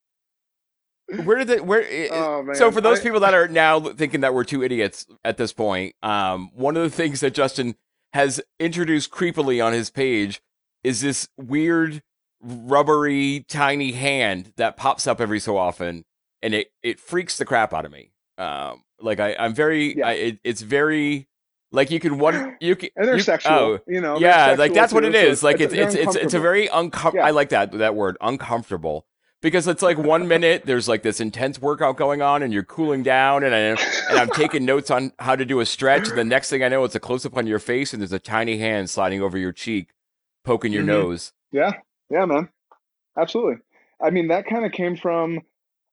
where 1.24 1.38
did 1.38 1.50
it 1.50 1.64
where 1.64 1.84
oh, 2.12 2.52
so 2.52 2.70
for 2.70 2.80
those 2.80 3.00
I, 3.00 3.02
people 3.02 3.20
that 3.20 3.34
are 3.34 3.48
now 3.48 3.80
thinking 3.80 4.20
that 4.20 4.34
we're 4.34 4.44
two 4.44 4.62
idiots 4.62 5.06
at 5.24 5.36
this 5.36 5.52
point 5.52 5.94
um 6.02 6.50
one 6.54 6.76
of 6.76 6.82
the 6.82 6.90
things 6.90 7.20
that 7.20 7.34
justin 7.34 7.76
has 8.12 8.40
introduced 8.58 9.10
creepily 9.10 9.64
on 9.64 9.72
his 9.72 9.90
page 9.90 10.40
is 10.82 11.00
this 11.00 11.28
weird 11.36 12.02
rubbery 12.42 13.44
tiny 13.48 13.92
hand 13.92 14.52
that 14.56 14.76
pops 14.76 15.06
up 15.06 15.20
every 15.20 15.40
so 15.40 15.56
often 15.56 16.04
and 16.42 16.54
it 16.54 16.68
it 16.82 17.00
freaks 17.00 17.38
the 17.38 17.44
crap 17.44 17.72
out 17.72 17.84
of 17.84 17.92
me 17.92 18.10
um 18.38 18.82
like 19.00 19.20
i 19.20 19.34
i'm 19.38 19.54
very 19.54 19.98
yeah. 19.98 20.08
I, 20.08 20.12
it, 20.12 20.38
it's 20.44 20.60
very 20.62 21.28
like 21.72 21.90
you 21.90 22.00
can 22.00 22.18
one 22.18 22.56
you 22.60 22.76
can 22.76 22.90
and 22.96 23.08
they're 23.08 23.16
you, 23.16 23.22
sexual 23.22 23.52
oh, 23.52 23.78
you 23.86 24.00
know 24.00 24.18
yeah 24.18 24.54
like 24.58 24.74
that's 24.74 24.92
too, 24.92 24.96
what 24.96 25.04
it 25.04 25.14
is. 25.14 25.40
so 25.40 25.46
like 25.46 25.60
it's 25.60 25.74
it's 25.74 25.94
it's, 25.94 26.16
it's 26.16 26.34
a 26.34 26.40
very 26.40 26.66
uncomfortable 26.68 27.18
yeah. 27.22 27.26
i 27.26 27.30
like 27.30 27.50
that 27.50 27.72
that 27.72 27.94
word 27.94 28.16
uncomfortable 28.20 29.06
because 29.42 29.68
it's 29.68 29.82
like 29.82 29.98
one 29.98 30.26
minute 30.26 30.62
there's 30.64 30.88
like 30.88 31.02
this 31.02 31.20
intense 31.20 31.60
workout 31.60 31.96
going 31.96 32.22
on 32.22 32.42
and 32.42 32.52
you're 32.52 32.64
cooling 32.64 33.02
down 33.02 33.44
and 33.44 33.54
I, 33.54 33.58
and 33.58 33.78
I'm 34.18 34.30
taking 34.30 34.64
notes 34.72 34.90
on 34.90 35.12
how 35.18 35.36
to 35.36 35.44
do 35.44 35.60
a 35.60 35.66
stretch 35.66 36.08
and 36.08 36.16
the 36.18 36.24
next 36.24 36.48
thing 36.50 36.64
I 36.64 36.68
know 36.68 36.82
it's 36.84 36.94
a 36.94 37.00
close 37.00 37.26
up 37.26 37.36
on 37.36 37.46
your 37.46 37.58
face 37.58 37.92
and 37.92 38.00
there's 38.00 38.14
a 38.14 38.18
tiny 38.18 38.58
hand 38.58 38.88
sliding 38.90 39.20
over 39.22 39.36
your 39.36 39.52
cheek 39.52 39.90
poking 40.42 40.72
your 40.72 40.82
Mhm. 40.82 40.86
nose 40.86 41.32
yeah 41.52 41.72
yeah 42.10 42.24
man 42.24 42.48
absolutely 43.18 43.56
i 44.02 44.10
mean 44.10 44.28
that 44.28 44.46
kind 44.46 44.64
of 44.64 44.72
came 44.72 44.96
from 44.96 45.40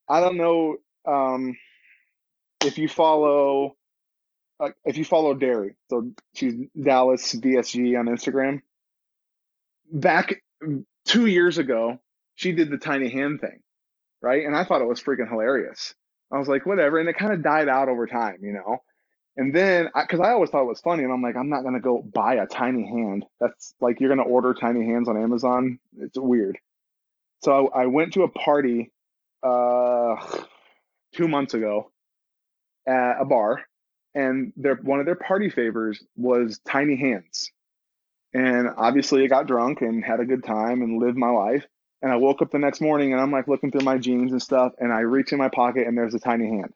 i 0.10 0.20
don't 0.20 0.38
know 0.38 0.78
um 1.06 1.56
if 2.64 2.78
you 2.78 2.88
follow 2.88 3.76
uh, 4.60 4.70
if 4.86 4.98
you 4.98 5.06
follow 5.06 5.34
Derry, 5.34 5.76
so 5.90 6.12
she's 6.36 6.54
Dallas 6.80 7.34
VSG 7.34 8.00
on 8.00 8.06
Instagram. 8.06 8.62
Back 9.92 10.42
two 11.06 11.26
years 11.26 11.58
ago, 11.58 12.00
she 12.36 12.52
did 12.52 12.70
the 12.70 12.78
tiny 12.78 13.10
hand 13.10 13.42
thing, 13.42 13.60
right? 14.22 14.46
And 14.46 14.56
I 14.56 14.64
thought 14.64 14.82
it 14.82 14.88
was 14.88 15.02
freaking 15.02 15.30
hilarious. 15.30 15.94
I 16.32 16.40
was 16.40 16.48
like, 16.48 16.66
whatever, 16.66 17.00
and 17.00 17.10
it 17.10 17.18
kind 17.18 17.34
of 17.34 17.44
died 17.44 17.68
out 17.68 17.90
over 17.90 18.08
time, 18.08 18.38
you 18.42 18.54
know. 18.54 18.78
And 19.36 19.54
then, 19.54 19.90
because 19.96 20.20
I, 20.20 20.30
I 20.30 20.32
always 20.32 20.50
thought 20.50 20.62
it 20.64 20.68
was 20.68 20.80
funny, 20.82 21.04
and 21.04 21.12
I'm 21.12 21.22
like, 21.22 21.36
I'm 21.36 21.50
not 21.50 21.64
gonna 21.64 21.82
go 21.82 22.02
buy 22.02 22.36
a 22.36 22.48
tiny 22.48 22.86
hand. 22.88 23.26
That's 23.40 23.74
like 23.82 24.00
you're 24.00 24.10
gonna 24.10 24.28
order 24.28 24.54
tiny 24.54 24.86
hands 24.86 25.10
on 25.10 25.22
Amazon. 25.22 25.80
It's 25.98 26.18
weird. 26.18 26.58
So 27.42 27.70
I, 27.70 27.84
I 27.84 27.86
went 27.88 28.14
to 28.14 28.24
a 28.24 28.30
party 28.30 28.92
uh, 29.42 30.16
two 31.14 31.28
months 31.28 31.54
ago 31.54 31.92
at 32.88 33.22
a 33.22 33.26
bar, 33.26 33.62
and 34.16 34.54
their 34.56 34.76
one 34.76 35.00
of 35.00 35.06
their 35.06 35.16
party 35.16 35.50
favors 35.50 36.04
was 36.16 36.60
tiny 36.68 36.96
hands. 36.96 37.52
And 38.34 38.70
obviously, 38.78 39.24
I 39.24 39.28
got 39.28 39.48
drunk 39.48 39.82
and 39.82 40.04
had 40.04 40.20
a 40.20 40.26
good 40.26 40.44
time 40.44 40.82
and 40.82 41.02
lived 41.02 41.18
my 41.18 41.30
life. 41.30 41.66
And 42.02 42.12
I 42.12 42.18
woke 42.18 42.42
up 42.42 42.52
the 42.52 42.60
next 42.60 42.82
morning 42.82 43.14
and 43.14 43.22
I'm 43.22 43.32
like 43.32 43.48
looking 43.48 43.72
through 43.72 43.86
my 43.86 43.98
jeans 43.98 44.32
and 44.32 44.42
stuff, 44.42 44.74
and 44.80 44.92
I 44.92 45.02
reach 45.02 45.32
in 45.32 45.38
my 45.38 45.50
pocket 45.50 45.88
and 45.88 45.98
there's 45.98 46.16
a 46.16 46.20
tiny 46.20 46.48
hand. 46.50 46.74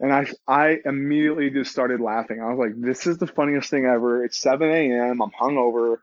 And 0.00 0.12
I 0.12 0.26
I 0.46 0.78
immediately 0.84 1.50
just 1.50 1.70
started 1.70 2.00
laughing. 2.00 2.40
I 2.40 2.52
was 2.52 2.58
like, 2.58 2.80
"This 2.80 3.06
is 3.06 3.18
the 3.18 3.26
funniest 3.28 3.70
thing 3.70 3.84
ever." 3.86 4.24
It's 4.24 4.38
7 4.38 4.68
a.m. 4.68 5.22
I'm 5.22 5.30
hungover, 5.30 5.98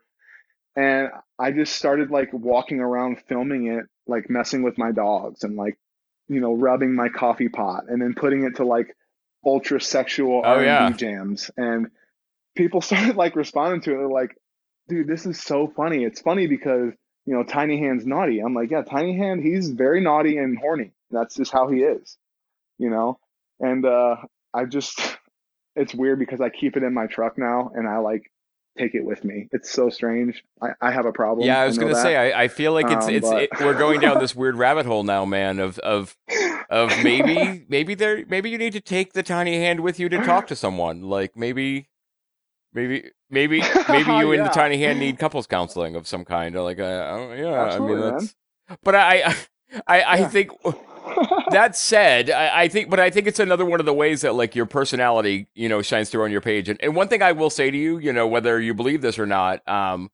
and 0.76 1.10
I 1.38 1.52
just 1.52 1.76
started 1.76 2.10
like 2.10 2.32
walking 2.32 2.80
around 2.80 3.20
filming 3.28 3.66
it, 3.66 3.84
like 4.06 4.30
messing 4.30 4.62
with 4.62 4.78
my 4.78 4.92
dogs 4.92 5.44
and 5.44 5.56
like, 5.56 5.78
you 6.28 6.40
know, 6.40 6.54
rubbing 6.54 6.94
my 6.94 7.08
coffee 7.10 7.48
pot 7.48 7.84
and 7.88 8.00
then 8.00 8.14
putting 8.14 8.44
it 8.44 8.56
to 8.56 8.64
like 8.64 8.94
ultra 9.44 9.80
sexual 9.80 10.42
Oh, 10.44 10.48
R&B 10.48 10.64
yeah. 10.66 10.90
jams. 10.92 11.50
And 11.56 11.88
people 12.56 12.80
started 12.80 13.16
like 13.16 13.36
responding 13.36 13.80
to 13.82 13.92
it. 13.92 13.96
They're 13.98 14.08
like, 14.08 14.36
dude, 14.88 15.06
this 15.08 15.26
is 15.26 15.40
so 15.40 15.66
funny. 15.76 16.04
It's 16.04 16.20
funny 16.20 16.46
because 16.46 16.92
you 17.26 17.34
know 17.34 17.44
Tiny 17.44 17.78
Hand's 17.78 18.06
naughty. 18.06 18.40
I'm 18.40 18.54
like, 18.54 18.70
yeah, 18.70 18.82
Tiny 18.82 19.16
Hand, 19.16 19.42
he's 19.44 19.70
very 19.70 20.00
naughty 20.00 20.38
and 20.38 20.58
horny. 20.58 20.92
That's 21.10 21.36
just 21.36 21.52
how 21.52 21.68
he 21.68 21.80
is, 21.80 22.16
you 22.78 22.90
know. 22.90 23.18
And 23.60 23.84
uh, 23.84 24.16
I 24.52 24.64
just, 24.64 24.98
it's 25.76 25.94
weird 25.94 26.18
because 26.18 26.40
I 26.40 26.48
keep 26.48 26.76
it 26.76 26.82
in 26.82 26.92
my 26.94 27.06
truck 27.06 27.38
now, 27.38 27.70
and 27.74 27.86
I 27.86 27.98
like 27.98 28.31
take 28.78 28.94
it 28.94 29.04
with 29.04 29.24
me. 29.24 29.48
It's 29.52 29.70
so 29.70 29.90
strange. 29.90 30.44
I, 30.60 30.70
I 30.80 30.90
have 30.90 31.06
a 31.06 31.12
problem. 31.12 31.46
Yeah, 31.46 31.60
I 31.60 31.66
was 31.66 31.78
I 31.78 31.80
gonna 31.80 31.94
that. 31.94 32.02
say 32.02 32.16
I, 32.16 32.44
I 32.44 32.48
feel 32.48 32.72
like 32.72 32.90
it's 32.90 33.06
um, 33.06 33.14
it's 33.14 33.28
but... 33.28 33.42
it, 33.42 33.50
we're 33.60 33.78
going 33.78 34.00
down 34.00 34.18
this 34.20 34.34
weird 34.34 34.56
rabbit 34.56 34.86
hole 34.86 35.02
now, 35.02 35.24
man. 35.24 35.58
Of 35.58 35.78
of 35.80 36.16
of 36.70 36.90
maybe 37.02 37.64
maybe 37.68 37.94
there 37.94 38.24
maybe 38.26 38.50
you 38.50 38.58
need 38.58 38.72
to 38.72 38.80
take 38.80 39.12
the 39.12 39.22
tiny 39.22 39.56
hand 39.56 39.80
with 39.80 40.00
you 40.00 40.08
to 40.08 40.18
talk 40.24 40.46
to 40.48 40.56
someone. 40.56 41.02
Like 41.02 41.36
maybe 41.36 41.88
maybe 42.72 43.10
maybe 43.30 43.62
maybe 43.88 44.12
you 44.12 44.32
yeah. 44.32 44.38
and 44.38 44.46
the 44.46 44.52
tiny 44.52 44.78
hand 44.78 44.98
need 44.98 45.18
couples 45.18 45.46
counseling 45.46 45.96
of 45.96 46.06
some 46.06 46.24
kind. 46.24 46.56
Or 46.56 46.62
like 46.62 46.78
uh, 46.78 47.34
yeah, 47.36 47.64
Absolutely, 47.64 47.96
I 47.96 48.00
mean 48.00 48.00
that's. 48.00 48.34
Man. 48.68 48.78
But 48.82 48.94
I 48.94 49.34
I 49.86 50.00
I, 50.00 50.18
yeah. 50.18 50.28
think 50.28 50.50
that 51.50 51.76
said, 51.76 52.30
I, 52.30 52.62
I, 52.62 52.68
think, 52.68 52.90
but 52.90 53.00
I 53.00 53.10
think 53.10 53.26
it's 53.26 53.40
another 53.40 53.64
one 53.64 53.80
of 53.80 53.86
the 53.86 53.94
ways 53.94 54.22
that 54.22 54.34
like 54.34 54.54
your 54.54 54.66
personality, 54.66 55.46
you 55.54 55.68
know, 55.68 55.82
shines 55.82 56.10
through 56.10 56.24
on 56.24 56.30
your 56.30 56.40
page. 56.40 56.68
And, 56.68 56.82
and 56.82 56.96
one 56.96 57.08
thing 57.08 57.22
I 57.22 57.32
will 57.32 57.50
say 57.50 57.70
to 57.70 57.76
you, 57.76 57.98
you 57.98 58.12
know, 58.12 58.26
whether 58.26 58.60
you 58.60 58.74
believe 58.74 59.02
this 59.02 59.18
or 59.18 59.26
not, 59.26 59.66
um, 59.68 60.10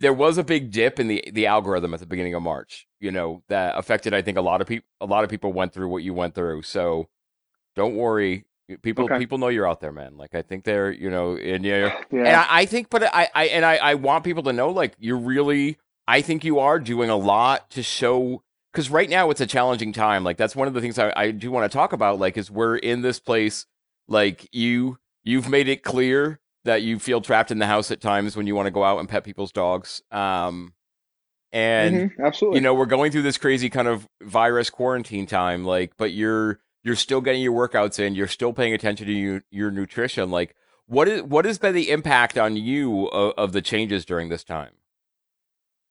there 0.00 0.12
was 0.12 0.36
a 0.36 0.42
big 0.44 0.72
dip 0.72 0.98
in 0.98 1.06
the 1.06 1.24
the 1.32 1.46
algorithm 1.46 1.94
at 1.94 2.00
the 2.00 2.06
beginning 2.06 2.34
of 2.34 2.42
March, 2.42 2.88
you 2.98 3.12
know, 3.12 3.42
that 3.48 3.78
affected. 3.78 4.12
I 4.12 4.20
think 4.20 4.36
a 4.36 4.42
lot 4.42 4.60
of 4.60 4.66
people, 4.66 4.88
a 5.00 5.06
lot 5.06 5.22
of 5.22 5.30
people 5.30 5.52
went 5.52 5.72
through 5.72 5.88
what 5.88 6.02
you 6.02 6.12
went 6.12 6.34
through. 6.34 6.62
So 6.62 7.08
don't 7.76 7.94
worry, 7.94 8.44
people 8.82 9.04
okay. 9.04 9.18
people 9.18 9.38
know 9.38 9.48
you're 9.48 9.68
out 9.68 9.80
there, 9.80 9.92
man. 9.92 10.16
Like 10.16 10.34
I 10.34 10.42
think 10.42 10.64
they're, 10.64 10.90
you 10.90 11.10
know, 11.10 11.36
and 11.36 11.64
yeah, 11.64 12.00
yeah. 12.10 12.18
and 12.18 12.28
I, 12.28 12.46
I 12.50 12.66
think, 12.66 12.90
but 12.90 13.04
I, 13.04 13.28
I 13.34 13.44
and 13.46 13.64
I, 13.64 13.76
I 13.76 13.94
want 13.94 14.24
people 14.24 14.42
to 14.44 14.52
know, 14.52 14.70
like 14.70 14.94
you're 14.98 15.16
really, 15.16 15.78
I 16.06 16.20
think 16.20 16.44
you 16.44 16.58
are 16.58 16.78
doing 16.78 17.10
a 17.10 17.16
lot 17.16 17.70
to 17.70 17.82
show 17.82 18.42
because 18.72 18.90
right 18.90 19.10
now 19.10 19.30
it's 19.30 19.40
a 19.40 19.46
challenging 19.46 19.92
time. 19.92 20.24
Like 20.24 20.36
that's 20.36 20.56
one 20.56 20.68
of 20.68 20.74
the 20.74 20.80
things 20.80 20.98
I, 20.98 21.12
I 21.14 21.30
do 21.30 21.50
want 21.50 21.70
to 21.70 21.74
talk 21.76 21.92
about. 21.92 22.18
Like, 22.18 22.36
is 22.36 22.50
we're 22.50 22.76
in 22.76 23.02
this 23.02 23.20
place. 23.20 23.66
Like 24.08 24.48
you, 24.52 24.98
you've 25.22 25.48
made 25.48 25.68
it 25.68 25.82
clear 25.82 26.40
that 26.64 26.82
you 26.82 26.98
feel 26.98 27.20
trapped 27.20 27.50
in 27.50 27.58
the 27.58 27.66
house 27.66 27.90
at 27.90 28.00
times 28.00 28.36
when 28.36 28.46
you 28.46 28.54
want 28.54 28.66
to 28.66 28.70
go 28.70 28.84
out 28.84 28.98
and 28.98 29.08
pet 29.08 29.24
people's 29.24 29.52
dogs. 29.52 30.02
Um, 30.10 30.74
and 31.52 32.10
mm-hmm, 32.10 32.24
absolutely, 32.24 32.58
you 32.58 32.62
know, 32.62 32.74
we're 32.74 32.86
going 32.86 33.12
through 33.12 33.22
this 33.22 33.36
crazy 33.36 33.68
kind 33.68 33.88
of 33.88 34.08
virus 34.22 34.70
quarantine 34.70 35.26
time. 35.26 35.64
Like, 35.64 35.92
but 35.98 36.12
you're 36.12 36.60
you're 36.82 36.96
still 36.96 37.20
getting 37.20 37.42
your 37.42 37.52
workouts 37.52 38.00
in. 38.00 38.14
You're 38.14 38.26
still 38.26 38.52
paying 38.52 38.72
attention 38.72 39.06
to 39.06 39.12
you, 39.12 39.42
your 39.50 39.70
nutrition. 39.70 40.30
Like, 40.30 40.56
what 40.86 41.08
is 41.08 41.22
what 41.22 41.44
has 41.44 41.58
been 41.58 41.74
the 41.74 41.90
impact 41.90 42.38
on 42.38 42.56
you 42.56 43.06
of, 43.08 43.34
of 43.36 43.52
the 43.52 43.60
changes 43.60 44.06
during 44.06 44.30
this 44.30 44.44
time? 44.44 44.72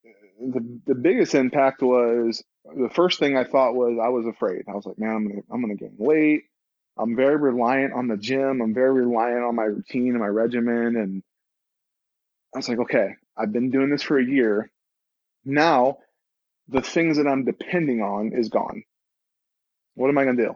The 0.04 0.80
the 0.88 0.96
biggest 0.96 1.36
impact 1.36 1.84
was 1.84 2.44
the 2.66 2.90
first 2.94 3.20
thing 3.20 3.36
I 3.36 3.44
thought 3.44 3.74
was 3.74 3.98
I 4.02 4.10
was 4.10 4.26
afraid. 4.26 4.64
I 4.68 4.74
was 4.74 4.86
like, 4.86 5.00
man, 5.00 5.10
I'm 5.10 5.28
gonna 5.28 5.42
I'm 5.52 5.62
gonna 5.62 5.76
gain 5.76 5.96
weight. 5.98 6.44
I'm 6.98 7.16
very 7.16 7.38
reliant 7.38 7.94
on 7.94 8.08
the 8.08 8.18
gym. 8.18 8.62
I'm 8.62 8.74
very 8.74 9.06
reliant 9.06 9.44
on 9.44 9.56
my 9.56 9.64
routine 9.64 10.10
and 10.10 10.20
my 10.20 10.28
regimen. 10.28 10.96
And 10.96 11.24
I 12.54 12.60
was 12.60 12.70
like, 12.70 12.80
okay, 12.80 13.16
I've 13.38 13.54
been 13.54 13.72
doing 13.72 13.90
this 13.90 14.04
for 14.04 14.20
a 14.20 14.26
year. 14.26 14.70
Now 15.46 15.98
the 16.68 16.82
things 16.82 17.18
that 17.18 17.28
I'm 17.28 17.46
depending 17.46 18.02
on 18.02 18.32
is 18.34 18.50
gone. 18.50 18.84
What 19.96 20.10
am 20.10 20.18
I 20.18 20.26
gonna 20.26 20.38
do? 20.38 20.56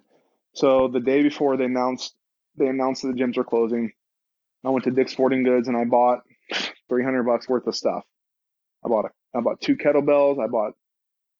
So 0.53 0.87
the 0.87 0.99
day 0.99 1.23
before 1.23 1.57
they 1.57 1.65
announced 1.65 2.15
they 2.57 2.67
announced 2.67 3.01
that 3.01 3.15
the 3.15 3.21
gyms 3.21 3.37
were 3.37 3.43
closing, 3.43 3.91
I 4.63 4.69
went 4.69 4.85
to 4.85 4.91
Dick's 4.91 5.11
Sporting 5.11 5.43
Goods 5.43 5.67
and 5.67 5.75
I 5.75 5.85
bought 5.85 6.19
300 6.89 7.23
bucks 7.23 7.49
worth 7.49 7.67
of 7.67 7.75
stuff. 7.75 8.03
I 8.85 8.89
bought 8.89 9.05
a, 9.05 9.37
I 9.37 9.41
bought 9.41 9.59
two 9.59 9.75
kettlebells. 9.75 10.41
I 10.43 10.47
bought 10.47 10.73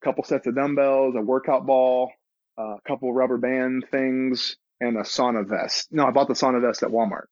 couple 0.04 0.24
sets 0.24 0.48
of 0.48 0.56
dumbbells, 0.56 1.16
a 1.16 1.22
workout 1.22 1.66
ball, 1.66 2.12
a 2.58 2.76
couple 2.88 3.14
rubber 3.14 3.38
band 3.38 3.86
things, 3.92 4.58
and 4.80 4.98
a 4.98 5.02
sauna 5.02 5.48
vest. 5.48 5.88
No, 5.92 6.06
I 6.06 6.12
bought 6.12 6.28
the 6.28 6.34
sauna 6.34 6.62
vest 6.62 6.84
at 6.84 6.90
Walmart. 6.90 7.26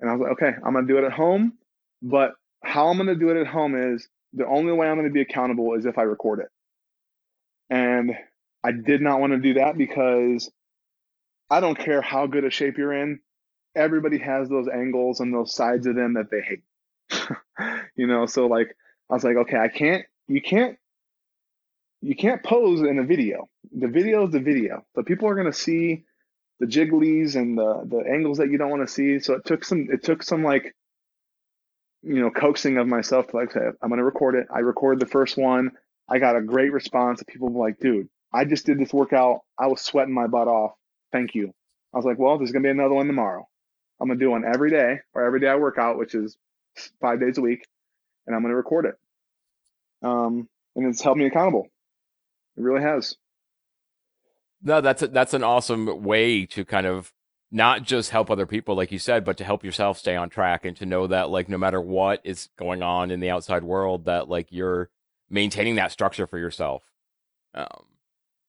And 0.00 0.10
I 0.10 0.14
was 0.14 0.22
like, 0.22 0.32
okay, 0.32 0.52
I'm 0.64 0.72
going 0.72 0.86
to 0.86 0.92
do 0.92 0.98
it 0.98 1.04
at 1.04 1.12
home. 1.12 1.54
But 2.02 2.32
how 2.62 2.88
I'm 2.88 2.96
going 2.96 3.08
to 3.08 3.14
do 3.14 3.30
it 3.30 3.40
at 3.40 3.46
home 3.46 3.74
is 3.94 4.08
the 4.32 4.46
only 4.46 4.72
way 4.72 4.88
I'm 4.88 4.96
going 4.96 5.08
to 5.08 5.12
be 5.12 5.22
accountable 5.22 5.74
is 5.74 5.86
if 5.86 5.98
I 5.98 6.02
record 6.02 6.40
it. 6.40 6.48
And 7.70 8.12
I 8.62 8.72
did 8.72 9.00
not 9.00 9.20
want 9.20 9.32
to 9.32 9.38
do 9.38 9.54
that 9.54 9.78
because 9.78 10.50
I 11.50 11.60
don't 11.60 11.78
care 11.78 12.02
how 12.02 12.26
good 12.26 12.44
a 12.44 12.50
shape 12.50 12.78
you're 12.78 12.92
in. 12.92 13.20
Everybody 13.76 14.18
has 14.18 14.48
those 14.48 14.68
angles 14.68 15.20
and 15.20 15.32
those 15.32 15.54
sides 15.54 15.86
of 15.86 15.94
them 15.96 16.14
that 16.14 16.30
they 16.30 16.40
hate. 16.40 17.28
you 17.96 18.06
know, 18.06 18.26
so 18.26 18.46
like 18.46 18.76
I 19.10 19.14
was 19.14 19.24
like, 19.24 19.36
okay, 19.36 19.58
I 19.58 19.68
can't, 19.68 20.04
you 20.28 20.40
can't 20.40 20.78
you 22.04 22.14
can't 22.14 22.42
pose 22.42 22.82
in 22.82 22.98
a 22.98 23.02
video. 23.02 23.48
The 23.72 23.88
video 23.88 24.26
is 24.26 24.32
the 24.32 24.40
video. 24.40 24.84
So 24.94 25.02
people 25.02 25.26
are 25.26 25.34
going 25.34 25.50
to 25.50 25.58
see 25.58 26.04
the 26.60 26.66
jigglies 26.66 27.34
and 27.34 27.56
the 27.56 27.82
the 27.86 28.04
angles 28.06 28.38
that 28.38 28.50
you 28.50 28.58
don't 28.58 28.68
want 28.68 28.86
to 28.86 28.92
see. 28.92 29.18
So 29.20 29.34
it 29.34 29.44
took 29.46 29.64
some 29.64 29.88
it 29.90 30.04
took 30.04 30.22
some 30.22 30.44
like 30.44 30.74
you 32.02 32.20
know 32.20 32.30
coaxing 32.30 32.76
of 32.76 32.86
myself 32.86 33.28
to 33.28 33.36
like 33.36 33.52
say 33.52 33.60
I'm 33.60 33.88
going 33.88 33.98
to 33.98 34.04
record 34.04 34.34
it. 34.34 34.46
I 34.54 34.58
recorded 34.58 35.00
the 35.00 35.10
first 35.10 35.38
one. 35.38 35.72
I 36.06 36.18
got 36.18 36.36
a 36.36 36.42
great 36.42 36.72
response. 36.72 37.22
People 37.26 37.48
were 37.48 37.64
like, 37.66 37.78
"Dude, 37.78 38.10
I 38.30 38.44
just 38.44 38.66
did 38.66 38.78
this 38.78 38.92
workout. 38.92 39.40
I 39.58 39.68
was 39.68 39.80
sweating 39.80 40.12
my 40.12 40.26
butt 40.26 40.46
off. 40.46 40.72
Thank 41.10 41.34
you." 41.34 41.54
I 41.94 41.96
was 41.96 42.04
like, 42.04 42.18
"Well, 42.18 42.36
there's 42.36 42.52
going 42.52 42.64
to 42.64 42.66
be 42.66 42.70
another 42.70 42.94
one 42.94 43.06
tomorrow. 43.06 43.48
I'm 43.98 44.08
going 44.08 44.18
to 44.18 44.24
do 44.24 44.30
one 44.30 44.44
every 44.44 44.70
day 44.70 44.98
or 45.14 45.24
every 45.24 45.40
day 45.40 45.48
I 45.48 45.56
work 45.56 45.78
out, 45.78 45.96
which 45.96 46.14
is 46.14 46.36
five 47.00 47.18
days 47.18 47.38
a 47.38 47.40
week, 47.40 47.66
and 48.26 48.36
I'm 48.36 48.42
going 48.42 48.52
to 48.52 48.56
record 48.56 48.84
it." 48.84 48.94
Um, 50.06 50.50
and 50.76 50.86
it's 50.86 51.00
held 51.00 51.16
me 51.16 51.24
accountable. 51.24 51.68
It 52.56 52.62
really 52.62 52.82
has. 52.82 53.16
No, 54.62 54.80
that's 54.80 55.02
a, 55.02 55.08
that's 55.08 55.34
an 55.34 55.44
awesome 55.44 56.02
way 56.02 56.46
to 56.46 56.64
kind 56.64 56.86
of 56.86 57.12
not 57.50 57.82
just 57.82 58.10
help 58.10 58.30
other 58.30 58.46
people, 58.46 58.74
like 58.74 58.90
you 58.90 58.98
said, 58.98 59.24
but 59.24 59.36
to 59.36 59.44
help 59.44 59.62
yourself 59.62 59.98
stay 59.98 60.16
on 60.16 60.30
track 60.30 60.64
and 60.64 60.76
to 60.76 60.86
know 60.86 61.06
that 61.06 61.30
like 61.30 61.48
no 61.48 61.58
matter 61.58 61.80
what 61.80 62.20
is 62.24 62.48
going 62.58 62.82
on 62.82 63.10
in 63.10 63.20
the 63.20 63.30
outside 63.30 63.62
world, 63.62 64.06
that 64.06 64.28
like 64.28 64.48
you're 64.50 64.90
maintaining 65.30 65.76
that 65.76 65.92
structure 65.92 66.26
for 66.26 66.38
yourself. 66.38 66.82
Um, 67.54 67.84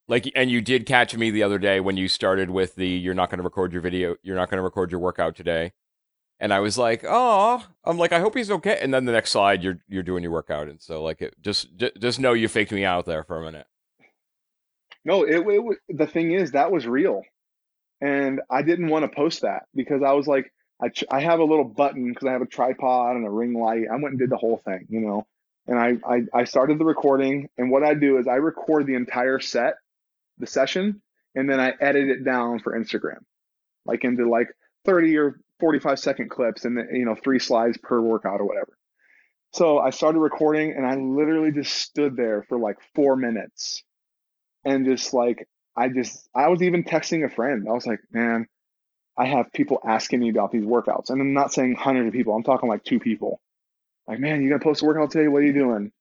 like, 0.08 0.32
and 0.36 0.50
you 0.50 0.62
did 0.62 0.86
catch 0.86 1.16
me 1.16 1.32
the 1.32 1.44
other 1.44 1.60
day 1.60 1.80
when 1.80 1.98
you 1.98 2.08
started 2.08 2.50
with 2.50 2.76
the 2.76 2.88
"you're 2.88 3.14
not 3.14 3.30
going 3.30 3.40
to 3.40 3.44
record 3.44 3.74
your 3.74 3.82
video, 3.82 4.16
you're 4.24 4.36
not 4.36 4.50
going 4.50 4.58
to 4.60 4.64
record 4.64 4.92
your 4.92 5.00
workout 5.00 5.36
today," 5.36 5.74
and 6.40 6.54
I 6.54 6.60
was 6.60 6.78
like, 6.78 7.04
"Oh," 7.08 7.64
I'm 7.84 7.98
like, 7.98 8.12
"I 8.12 8.20
hope 8.20 8.36
he's 8.36 8.52
okay." 8.52 8.80
And 8.82 8.94
then 8.94 9.06
the 9.06 9.12
next 9.12 9.32
slide, 9.32 9.64
you're 9.64 9.80
you're 9.88 10.04
doing 10.04 10.24
your 10.24 10.32
workout, 10.32 10.68
and 10.68 10.82
so 10.82 11.04
like, 11.04 11.22
it, 11.22 11.36
just 11.42 11.70
just 12.00 12.20
know 12.20 12.34
you 12.34 12.48
faked 12.48 12.72
me 12.72 12.86
out 12.86 13.06
there 13.06 13.24
for 13.24 13.42
a 13.42 13.46
minute. 13.46 13.68
No, 15.06 15.24
it, 15.24 15.46
it 15.48 15.78
the 15.90 16.08
thing 16.08 16.32
is 16.32 16.52
that 16.52 16.72
was 16.72 16.88
real, 16.88 17.22
and 18.02 18.42
I 18.50 18.64
didn't 18.64 18.90
want 18.90 19.04
to 19.04 19.16
post 19.16 19.42
that 19.42 19.68
because 19.76 20.02
I 20.04 20.14
was 20.14 20.28
like, 20.28 20.52
I 20.82 20.90
I 21.12 21.22
have 21.22 21.40
a 21.40 21.46
little 21.46 21.64
button 21.64 22.10
because 22.10 22.28
I 22.28 22.32
have 22.32 22.42
a 22.42 22.48
tripod 22.48 23.16
and 23.16 23.26
a 23.26 23.30
ring 23.30 23.54
light. 23.54 23.84
I 23.92 23.96
went 23.96 24.14
and 24.14 24.20
did 24.20 24.32
the 24.32 24.38
whole 24.38 24.58
thing, 24.66 24.88
you 24.90 25.02
know, 25.02 25.28
and 25.68 25.78
I 25.78 25.98
I, 26.08 26.22
I 26.34 26.44
started 26.46 26.80
the 26.80 26.86
recording, 26.86 27.50
and 27.58 27.70
what 27.70 27.84
I 27.84 27.94
do 27.94 28.18
is 28.18 28.28
I 28.28 28.36
record 28.36 28.88
the 28.88 28.96
entire 28.96 29.40
set, 29.40 29.76
the 30.40 30.48
session, 30.48 31.02
and 31.36 31.48
then 31.48 31.60
I 31.60 31.74
edit 31.80 32.10
it 32.10 32.26
down 32.26 32.60
for 32.60 32.78
Instagram, 32.78 33.20
like 33.86 34.04
into 34.04 34.28
like 34.28 34.48
thirty 34.86 35.16
or 35.18 35.40
forty 35.60 35.78
five 35.78 36.00
second 36.00 36.32
clips, 36.32 36.66
and 36.66 36.80
you 36.92 37.06
know 37.06 37.16
three 37.16 37.40
slides 37.40 37.78
per 37.78 38.02
workout 38.02 38.42
or 38.42 38.46
whatever. 38.46 38.76
So 39.54 39.78
I 39.78 39.92
started 39.92 40.20
recording, 40.20 40.72
and 40.72 40.84
I 40.86 40.96
literally 40.96 41.52
just 41.52 41.74
stood 41.76 42.16
there 42.18 42.44
for 42.50 42.58
like 42.58 42.78
four 42.96 43.16
minutes 43.16 43.84
and 44.66 44.86
just 44.86 45.14
like 45.14 45.48
I 45.78 45.90
just 45.90 46.28
I 46.36 46.50
was 46.50 46.62
even 46.62 46.84
texting 46.84 47.24
a 47.24 47.30
friend. 47.30 47.68
I 47.70 47.74
was 47.74 47.86
like, 47.86 48.00
man, 48.12 48.48
I 49.18 49.26
have 49.26 49.54
people 49.54 49.80
asking 49.88 50.20
me 50.20 50.30
about 50.30 50.52
these 50.52 50.66
workouts, 50.66 51.10
and 51.10 51.22
I'm 51.22 51.34
not 51.34 51.54
saying 51.54 51.76
hundreds 51.76 52.08
of 52.08 52.14
people. 52.14 52.36
I'm 52.36 52.44
talking 52.44 52.68
like 52.68 52.84
two 52.84 53.00
people. 53.00 53.40
Like, 54.08 54.20
man, 54.20 54.42
you 54.42 54.50
gonna 54.50 54.60
post 54.60 54.82
a 54.82 54.86
workout 54.86 55.12
today? 55.12 55.28
What 55.28 55.40
are 55.40 55.46
you 55.46 55.54
doing? 55.54 55.92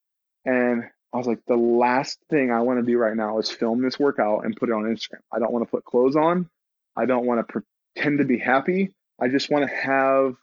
And 0.45 0.85
I 1.13 1.17
was 1.17 1.27
like, 1.27 1.41
the 1.47 1.57
last 1.57 2.19
thing 2.29 2.51
I 2.51 2.61
want 2.63 2.81
to 2.81 2.87
do 2.87 2.99
right 2.99 3.17
now 3.17 3.39
is 3.39 3.51
film 3.51 3.83
this 3.83 3.99
workout 3.99 4.45
and 4.45 4.57
put 4.57 4.69
it 4.69 4.73
on 4.73 4.83
Instagram. 4.83 5.21
I 5.33 5.39
don't 5.39 5.53
want 5.53 5.65
to 5.65 5.71
put 5.71 5.85
clothes 5.85 6.17
on. 6.17 6.51
I 6.97 7.07
don't 7.07 7.25
want 7.25 7.47
to 7.47 7.63
pretend 7.95 8.19
to 8.19 8.25
be 8.25 8.39
happy. 8.39 8.95
I 9.21 9.29
just 9.29 9.49
want 9.49 9.69
to 9.69 9.75
have 9.75 10.35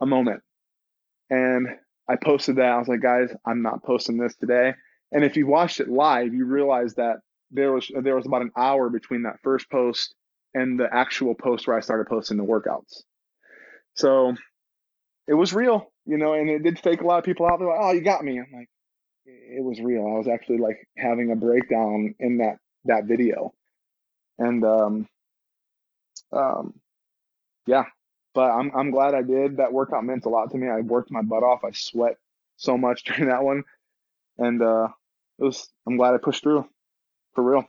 a 0.00 0.06
moment. 0.06 0.42
And 1.30 1.66
I 2.08 2.16
posted 2.16 2.56
that. 2.56 2.72
I 2.72 2.78
was 2.78 2.88
like, 2.88 3.00
guys, 3.00 3.30
I'm 3.46 3.62
not 3.62 3.84
posting 3.84 4.18
this 4.18 4.36
today. 4.36 4.74
And 5.12 5.24
if 5.24 5.36
you 5.36 5.46
watched 5.46 5.80
it 5.80 5.88
live, 5.88 6.34
you 6.34 6.44
realize 6.44 6.94
that 6.96 7.20
there 7.52 7.72
was 7.72 7.90
there 8.02 8.16
was 8.16 8.26
about 8.26 8.42
an 8.42 8.52
hour 8.56 8.88
between 8.88 9.22
that 9.22 9.40
first 9.42 9.70
post 9.70 10.14
and 10.54 10.78
the 10.78 10.88
actual 10.92 11.34
post 11.34 11.66
where 11.66 11.76
I 11.76 11.80
started 11.80 12.08
posting 12.08 12.36
the 12.36 12.44
workouts. 12.44 13.02
So 13.94 14.34
it 15.26 15.34
was 15.34 15.52
real, 15.52 15.92
you 16.06 16.18
know, 16.18 16.34
and 16.34 16.48
it 16.48 16.62
did 16.62 16.78
fake 16.78 17.00
a 17.00 17.06
lot 17.06 17.18
of 17.18 17.24
people 17.24 17.46
out. 17.46 17.58
there. 17.58 17.68
like, 17.68 17.78
"Oh, 17.80 17.92
you 17.92 18.02
got 18.02 18.24
me." 18.24 18.38
I'm 18.38 18.46
like, 18.52 18.68
it 19.24 19.64
was 19.64 19.80
real. 19.80 20.06
I 20.06 20.18
was 20.18 20.28
actually 20.28 20.58
like 20.58 20.88
having 20.96 21.30
a 21.30 21.36
breakdown 21.36 22.14
in 22.18 22.38
that 22.38 22.58
that 22.86 23.04
video, 23.04 23.52
and 24.38 24.64
um, 24.64 25.08
um, 26.32 26.74
yeah. 27.66 27.84
But 28.34 28.50
I'm 28.50 28.70
I'm 28.74 28.90
glad 28.90 29.14
I 29.14 29.22
did. 29.22 29.58
That 29.58 29.72
workout 29.72 30.04
meant 30.04 30.24
a 30.24 30.30
lot 30.30 30.50
to 30.50 30.58
me. 30.58 30.68
I 30.68 30.80
worked 30.80 31.10
my 31.10 31.22
butt 31.22 31.42
off. 31.42 31.64
I 31.64 31.70
sweat 31.72 32.16
so 32.56 32.78
much 32.78 33.04
during 33.06 33.28
that 33.28 33.42
one, 33.42 33.64
and 34.38 34.62
uh, 34.62 34.88
it 35.38 35.44
was. 35.44 35.68
I'm 35.86 35.96
glad 35.96 36.14
I 36.14 36.18
pushed 36.18 36.42
through, 36.42 36.66
for 37.34 37.42
real. 37.42 37.64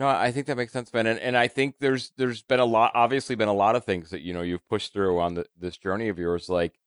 No, 0.00 0.08
I 0.08 0.32
think 0.32 0.46
that 0.46 0.56
makes 0.56 0.72
sense, 0.72 0.88
Ben, 0.88 1.06
and, 1.06 1.20
and 1.20 1.36
I 1.36 1.46
think 1.46 1.74
there's 1.78 2.12
there's 2.16 2.40
been 2.40 2.58
a 2.58 2.64
lot, 2.64 2.92
obviously, 2.94 3.36
been 3.36 3.48
a 3.48 3.52
lot 3.52 3.76
of 3.76 3.84
things 3.84 4.08
that 4.10 4.22
you 4.22 4.32
know 4.32 4.40
you've 4.40 4.66
pushed 4.66 4.94
through 4.94 5.20
on 5.20 5.34
the, 5.34 5.46
this 5.58 5.76
journey 5.76 6.08
of 6.08 6.18
yours, 6.18 6.48
like 6.48 6.78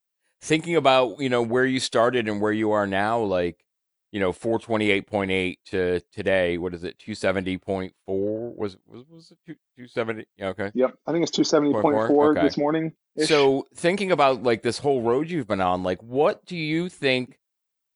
thinking 0.42 0.76
about 0.76 1.20
you 1.20 1.30
know 1.30 1.44
where 1.44 1.66
you 1.66 1.80
started 1.80 2.28
and 2.28 2.42
where 2.42 2.52
you 2.52 2.72
are 2.72 2.88
now, 2.88 3.20
like 3.20 3.64
you 4.12 4.20
know 4.20 4.34
428.8 4.34 5.58
to 5.66 6.00
today. 6.12 6.58
What 6.58 6.74
is 6.74 6.84
it? 6.84 6.98
270.4 6.98 7.92
was 8.08 8.78
was 8.88 9.04
was 9.08 9.32
it 9.32 9.58
270? 9.78 10.26
Yeah, 10.38 10.48
Okay. 10.48 10.72
Yep, 10.74 10.96
I 11.06 11.12
think 11.12 11.28
it's 11.28 11.38
270.4 11.38 12.32
okay. 12.32 12.42
this 12.42 12.58
morning. 12.58 12.94
So 13.26 13.68
thinking 13.76 14.12
about 14.12 14.42
like 14.42 14.64
this 14.64 14.80
whole 14.80 15.04
road 15.04 15.30
you've 15.30 15.48
been 15.48 15.62
on, 15.62 15.84
like 15.84 16.02
what 16.02 16.46
do 16.46 16.58
you 16.58 16.90
think 16.90 17.38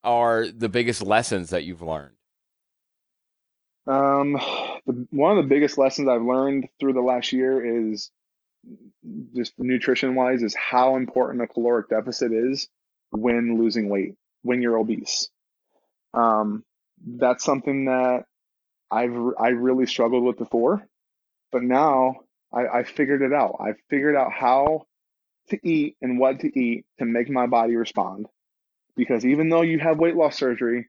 are 0.04 0.48
the 0.48 0.70
biggest 0.70 1.02
lessons 1.02 1.50
that 1.50 1.64
you've 1.64 1.82
learned? 1.82 2.17
Um, 3.88 4.34
the, 4.86 5.08
one 5.12 5.38
of 5.38 5.44
the 5.44 5.50
biggest 5.50 5.78
lessons 5.78 6.10
I've 6.10 6.22
learned 6.22 6.68
through 6.80 6.94
the 6.94 7.02
last 7.02 7.32
year 7.32 7.90
is 7.90 8.12
just 9.36 9.54
nutrition 9.58 10.16
wise 10.16 10.44
is 10.44 10.56
how 10.56 10.98
important 10.98 11.42
a 11.42 11.48
caloric 11.48 11.90
deficit 11.90 12.32
is 12.34 12.68
when 13.12 13.58
losing 13.58 13.90
weight, 13.90 14.16
when 14.42 14.62
you're 14.62 14.78
obese. 14.78 15.30
Um, 16.14 16.64
that's 17.06 17.44
something 17.44 17.86
that 17.86 18.26
I've 18.90 19.16
I 19.40 19.50
really 19.50 19.86
struggled 19.86 20.24
with 20.24 20.38
before, 20.38 20.86
but 21.52 21.64
now 21.64 22.22
I, 22.52 22.68
I 22.68 22.84
figured 22.84 23.22
it 23.22 23.34
out. 23.34 23.58
I 23.60 23.74
figured 23.90 24.16
out 24.16 24.32
how 24.32 24.86
to 25.50 25.60
eat 25.68 25.96
and 26.02 26.20
what 26.20 26.42
to 26.42 26.60
eat 26.60 26.86
to 27.00 27.06
make 27.06 27.30
my 27.30 27.48
body 27.48 27.76
respond. 27.76 28.28
Because 28.96 29.26
even 29.26 29.50
though 29.50 29.62
you 29.62 29.80
have 29.80 30.00
weight 30.00 30.16
loss 30.16 30.38
surgery, 30.38 30.88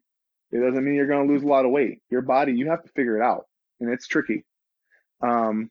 it 0.51 0.59
doesn't 0.61 0.85
mean 0.85 0.95
you're 0.95 1.07
going 1.07 1.27
to 1.27 1.33
lose 1.33 1.43
a 1.43 1.47
lot 1.47 1.65
of 1.65 1.71
weight. 1.71 2.01
Your 2.11 2.23
body, 2.23 2.53
you 2.53 2.71
have 2.71 2.83
to 2.83 2.93
figure 2.93 3.17
it 3.17 3.23
out, 3.23 3.47
and 3.81 3.91
it's 3.91 4.07
tricky. 4.07 4.45
Um, 5.21 5.71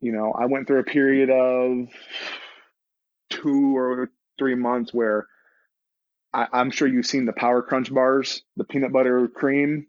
you 0.00 0.12
know, 0.12 0.32
I 0.32 0.46
went 0.46 0.66
through 0.66 0.80
a 0.80 0.84
period 0.84 1.30
of 1.30 1.88
two 3.30 3.76
or 3.76 4.10
three 4.38 4.54
months 4.54 4.92
where 4.92 5.26
I, 6.32 6.46
I'm 6.52 6.70
sure 6.70 6.88
you've 6.88 7.06
seen 7.06 7.26
the 7.26 7.32
Power 7.32 7.62
Crunch 7.62 7.92
bars, 7.92 8.42
the 8.56 8.64
peanut 8.64 8.92
butter 8.92 9.28
cream. 9.28 9.86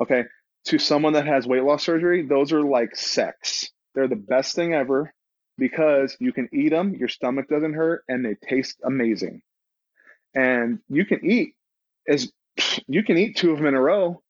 Okay, 0.00 0.24
to 0.66 0.78
someone 0.78 1.14
that 1.14 1.26
has 1.26 1.46
weight 1.46 1.64
loss 1.64 1.84
surgery, 1.84 2.26
those 2.26 2.52
are 2.52 2.62
like 2.62 2.94
sex. 2.96 3.70
They're 3.94 4.08
the 4.08 4.16
best 4.16 4.54
thing 4.54 4.74
ever 4.74 5.12
because 5.56 6.16
you 6.20 6.32
can 6.32 6.48
eat 6.52 6.70
them, 6.70 6.94
your 6.94 7.08
stomach 7.08 7.48
doesn't 7.48 7.74
hurt, 7.74 8.04
and 8.08 8.24
they 8.24 8.36
taste 8.48 8.78
amazing. 8.84 9.42
And 10.34 10.78
you 10.88 11.04
can 11.04 11.24
eat 11.24 11.54
as 12.06 12.30
you 12.86 13.02
can 13.02 13.18
eat 13.18 13.36
two 13.36 13.52
of 13.52 13.58
them 13.58 13.66
in 13.66 13.74
a 13.74 13.80
row, 13.80 14.22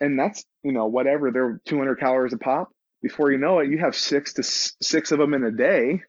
and 0.00 0.18
that's 0.18 0.44
you 0.62 0.72
know 0.72 0.86
whatever 0.86 1.30
they're 1.30 1.60
200 1.66 1.96
calories 1.96 2.32
a 2.32 2.38
pop. 2.38 2.70
Before 3.02 3.32
you 3.32 3.38
know 3.38 3.58
it, 3.58 3.70
you 3.70 3.78
have 3.78 3.96
six 3.96 4.34
to 4.34 4.42
six 4.42 5.12
of 5.12 5.18
them 5.18 5.34
in 5.34 5.44
a 5.44 5.50
day, 5.50 6.02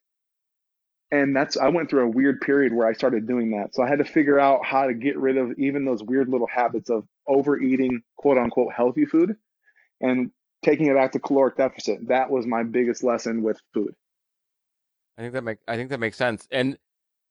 and 1.12 1.36
that's 1.36 1.58
I 1.58 1.70
went 1.70 1.89
through 1.89 2.06
a 2.06 2.10
weird 2.10 2.41
period 2.41 2.74
where 2.74 2.88
I 2.88 2.93
started 2.93 3.28
doing 3.28 3.51
that. 3.51 3.74
So 3.74 3.84
I 3.84 3.89
had 3.89 3.99
to 3.99 4.06
figure 4.06 4.39
out 4.39 4.66
how 4.66 4.88
to 4.88 4.93
get 4.93 5.18
rid 5.18 5.38
of 5.38 5.58
even 5.58 5.86
those 5.86 6.04
weird 6.04 6.30
little 6.30 6.47
habits 6.47 6.89
of 6.89 7.06
overeating 7.28 8.01
quote 8.16 8.38
unquote 8.38 8.74
healthy 8.74 9.06
food 9.06 9.36
and 10.01 10.32
taking 10.64 10.88
it 10.88 10.95
back 10.95 11.12
to 11.14 11.20
caloric 11.20 11.58
deficit. 11.58 12.08
That 12.08 12.30
was 12.30 12.45
my 12.45 12.64
biggest 12.64 13.04
lesson 13.04 13.43
with 13.43 13.60
food. 13.74 13.95
I 15.18 15.22
think 15.22 15.34
that 15.34 15.43
make 15.43 15.60
I 15.68 15.76
think 15.76 15.89
that 15.89 15.99
makes 15.99 16.18
sense. 16.18 16.47
And 16.51 16.78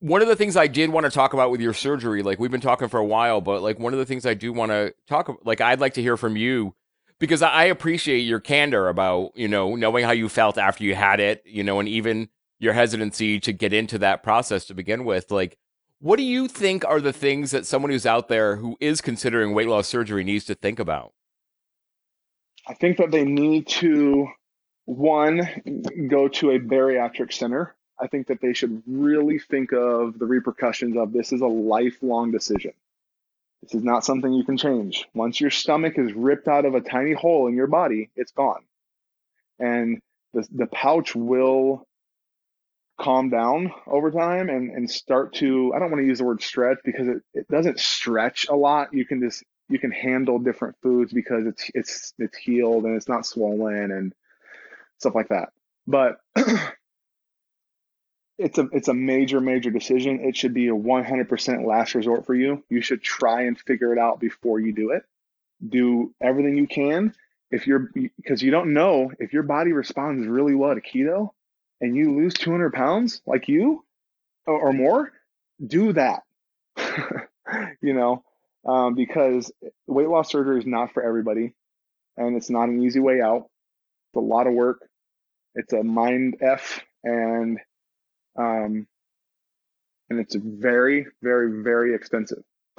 one 0.03 0.21
of 0.21 0.27
the 0.27 0.35
things 0.35 0.57
I 0.57 0.67
did 0.67 0.91
want 0.91 1.05
to 1.05 1.11
talk 1.11 1.33
about 1.33 1.53
with 1.53 1.61
your 1.61 1.73
surgery, 1.73 2.25
like 2.25 2.41
we've 2.41 2.51
been 2.51 2.61
talking 2.61 2.89
for 2.89 2.99
a 2.99 3.05
while, 3.05 3.41
but 3.41 3.63
like 3.63 3.79
one 3.79 3.93
of 3.93 4.01
the 4.01 4.05
things 4.05 4.27
I 4.27 4.35
do 4.35 4.53
want 4.53 4.73
to 4.73 4.93
talk 5.07 5.29
about, 5.29 5.47
like 5.47 5.61
I'd 5.61 5.79
like 5.79 5.95
to 5.95 6.03
hear 6.03 6.17
from 6.17 6.37
you 6.37 6.75
because 7.21 7.41
I 7.41 7.65
appreciate 7.67 8.23
your 8.23 8.41
candor 8.41 8.89
about, 8.89 9.31
you 9.37 9.47
know, 9.47 9.77
knowing 9.77 10.05
how 10.05 10.11
you 10.11 10.29
felt 10.29 10.59
after 10.59 10.83
you 10.83 10.97
had 10.97 11.21
it, 11.21 11.45
you 11.47 11.63
know, 11.63 11.79
and 11.79 11.89
even 11.89 12.31
your 12.59 12.73
hesitancy 12.73 13.39
to 13.39 13.53
get 13.53 13.73
into 13.73 13.97
that 13.99 14.25
process 14.25 14.65
to 14.65 14.75
begin 14.75 15.05
with. 15.05 15.31
Like, 15.31 15.57
what 16.01 16.17
do 16.17 16.25
you 16.25 16.49
think 16.49 16.85
are 16.85 17.01
the 17.01 17.13
things 17.13 17.53
that 17.53 17.65
someone 17.65 17.93
who's 17.93 18.05
out 18.05 18.27
there 18.27 18.57
who 18.57 18.77
is 18.81 19.01
considering 19.01 19.55
weight 19.55 19.69
loss 19.69 19.87
surgery 19.87 20.25
needs 20.25 20.45
to 20.47 20.57
think 20.57 20.81
about? 20.81 21.13
I 22.67 22.75
think 22.75 22.97
that 22.97 23.13
they 23.13 23.25
need 23.25 23.69
to, 23.69 24.27
one, 24.85 25.47
go 26.11 26.27
to 26.27 26.51
a 26.51 26.59
bariatric 26.59 27.33
center 27.33 27.77
I 28.03 28.09
think 28.09 28.27
that 28.27 28.41
they 28.41 28.53
should 28.53 28.83
really 28.87 29.39
think 29.39 29.73
of 29.73 30.19
the 30.19 30.27
repercussions 30.27 30.97
of 30.97 31.13
this 31.13 31.33
is 31.33 31.41
a 31.41 31.47
lifelong 31.47 32.33
decision. 32.33 32.73
This 33.63 33.75
is 33.75 33.85
not 33.85 34.05
something 34.05 34.33
you 34.33 34.45
can 34.45 34.57
change. 34.57 35.07
Once 35.15 35.41
your 35.41 35.51
stomach 35.51 35.95
is 35.97 36.13
ripped 36.13 36.49
out 36.49 36.65
of 36.65 36.75
a 36.75 36.81
tiny 36.81 37.13
hole 37.13 37.47
in 37.47 37.55
your 37.55 37.69
body, 37.69 38.11
it's 38.17 38.33
gone. 38.33 38.65
And 39.61 40.01
the, 40.35 40.45
the 40.53 40.67
pouch 40.67 41.15
will 41.15 41.87
calm 43.01 43.31
down 43.31 43.73
over 43.87 44.11
time 44.11 44.49
and, 44.49 44.71
and 44.71 44.91
start 44.91 45.35
to, 45.35 45.73
I 45.75 45.79
don't 45.79 45.91
want 45.91 46.03
to 46.03 46.07
use 46.07 46.19
the 46.19 46.25
word 46.25 46.43
stretch 46.43 46.79
because 46.85 47.07
it, 47.07 47.23
it 47.35 47.49
doesn't 47.49 47.79
stretch 47.79 48.49
a 48.49 48.57
lot. 48.57 48.93
You 48.93 49.07
can 49.07 49.21
just, 49.21 49.45
you 49.69 49.79
can 49.79 49.93
handle 49.93 50.41
different 50.41 50.75
foods 50.83 51.13
because 51.13 51.47
it's, 51.47 51.71
it's, 51.73 52.15
it's 52.19 52.37
healed 52.37 52.85
and 52.85 52.97
it's 52.97 53.09
not 53.09 53.27
swollen 53.27 53.93
and 53.93 54.13
stuff 54.99 55.15
like 55.15 55.29
that. 55.29 55.51
But 55.87 56.19
it's 58.43 58.59
a 58.59 58.69
it's 58.73 58.89
a 58.89 58.95
major 58.95 59.41
major 59.41 59.71
decision. 59.71 60.21
It 60.21 60.37
should 60.37 60.55
be 60.55 60.69
a 60.69 60.75
100% 60.75 61.67
last 61.67 61.95
resort 61.95 62.27
for 62.27 62.35
you. 62.35 62.63
You 62.69 62.81
should 62.81 63.03
try 63.03 63.43
and 63.43 63.59
figure 63.59 63.93
it 63.93 63.99
out 63.99 64.21
before 64.21 64.61
you 64.61 64.73
do 64.73 64.91
it. 64.91 65.05
Do 65.67 66.13
everything 66.21 66.57
you 66.57 66.67
can 66.67 67.15
if 67.51 67.67
you're 67.67 67.91
because 68.17 68.43
you 68.43 68.51
don't 68.51 68.73
know 68.73 69.13
if 69.19 69.33
your 69.33 69.45
body 69.45 69.73
responds 69.73 70.27
really 70.27 70.55
well 70.55 70.75
to 70.75 70.81
keto 70.81 71.31
and 71.81 71.97
you 71.97 72.15
lose 72.15 72.35
200 72.35 72.73
pounds 72.73 73.23
like 73.27 73.49
you 73.49 73.85
or, 74.47 74.69
or 74.69 74.73
more. 74.73 75.13
Do 75.65 75.93
that. 75.93 76.23
you 77.81 77.93
know, 77.93 78.25
um, 78.67 78.95
because 78.95 79.53
weight 79.87 80.09
loss 80.09 80.31
surgery 80.31 80.59
is 80.59 80.67
not 80.67 80.93
for 80.93 81.03
everybody, 81.03 81.53
and 82.17 82.37
it's 82.37 82.51
not 82.51 82.69
an 82.69 82.83
easy 82.83 83.01
way 83.01 83.21
out. 83.21 83.49
It's 84.09 84.17
a 84.17 84.21
lot 84.21 84.47
of 84.47 84.55
work. 84.55 84.81
It's 85.55 85.73
a 85.73 85.83
mind 85.83 86.39
f 86.41 86.81
and 87.05 87.59
um, 88.37 88.87
and 90.11 90.21
it's 90.21 90.35
very, 90.35 91.07
very, 91.23 91.63
very 91.63 91.95
expensive. 91.95 92.43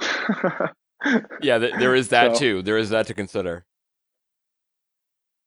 yeah, 1.42 1.58
there 1.58 1.94
is 1.94 2.08
that 2.08 2.34
so, 2.34 2.38
too. 2.38 2.62
There 2.62 2.78
is 2.78 2.90
that 2.90 3.06
to 3.08 3.14
consider. 3.14 3.64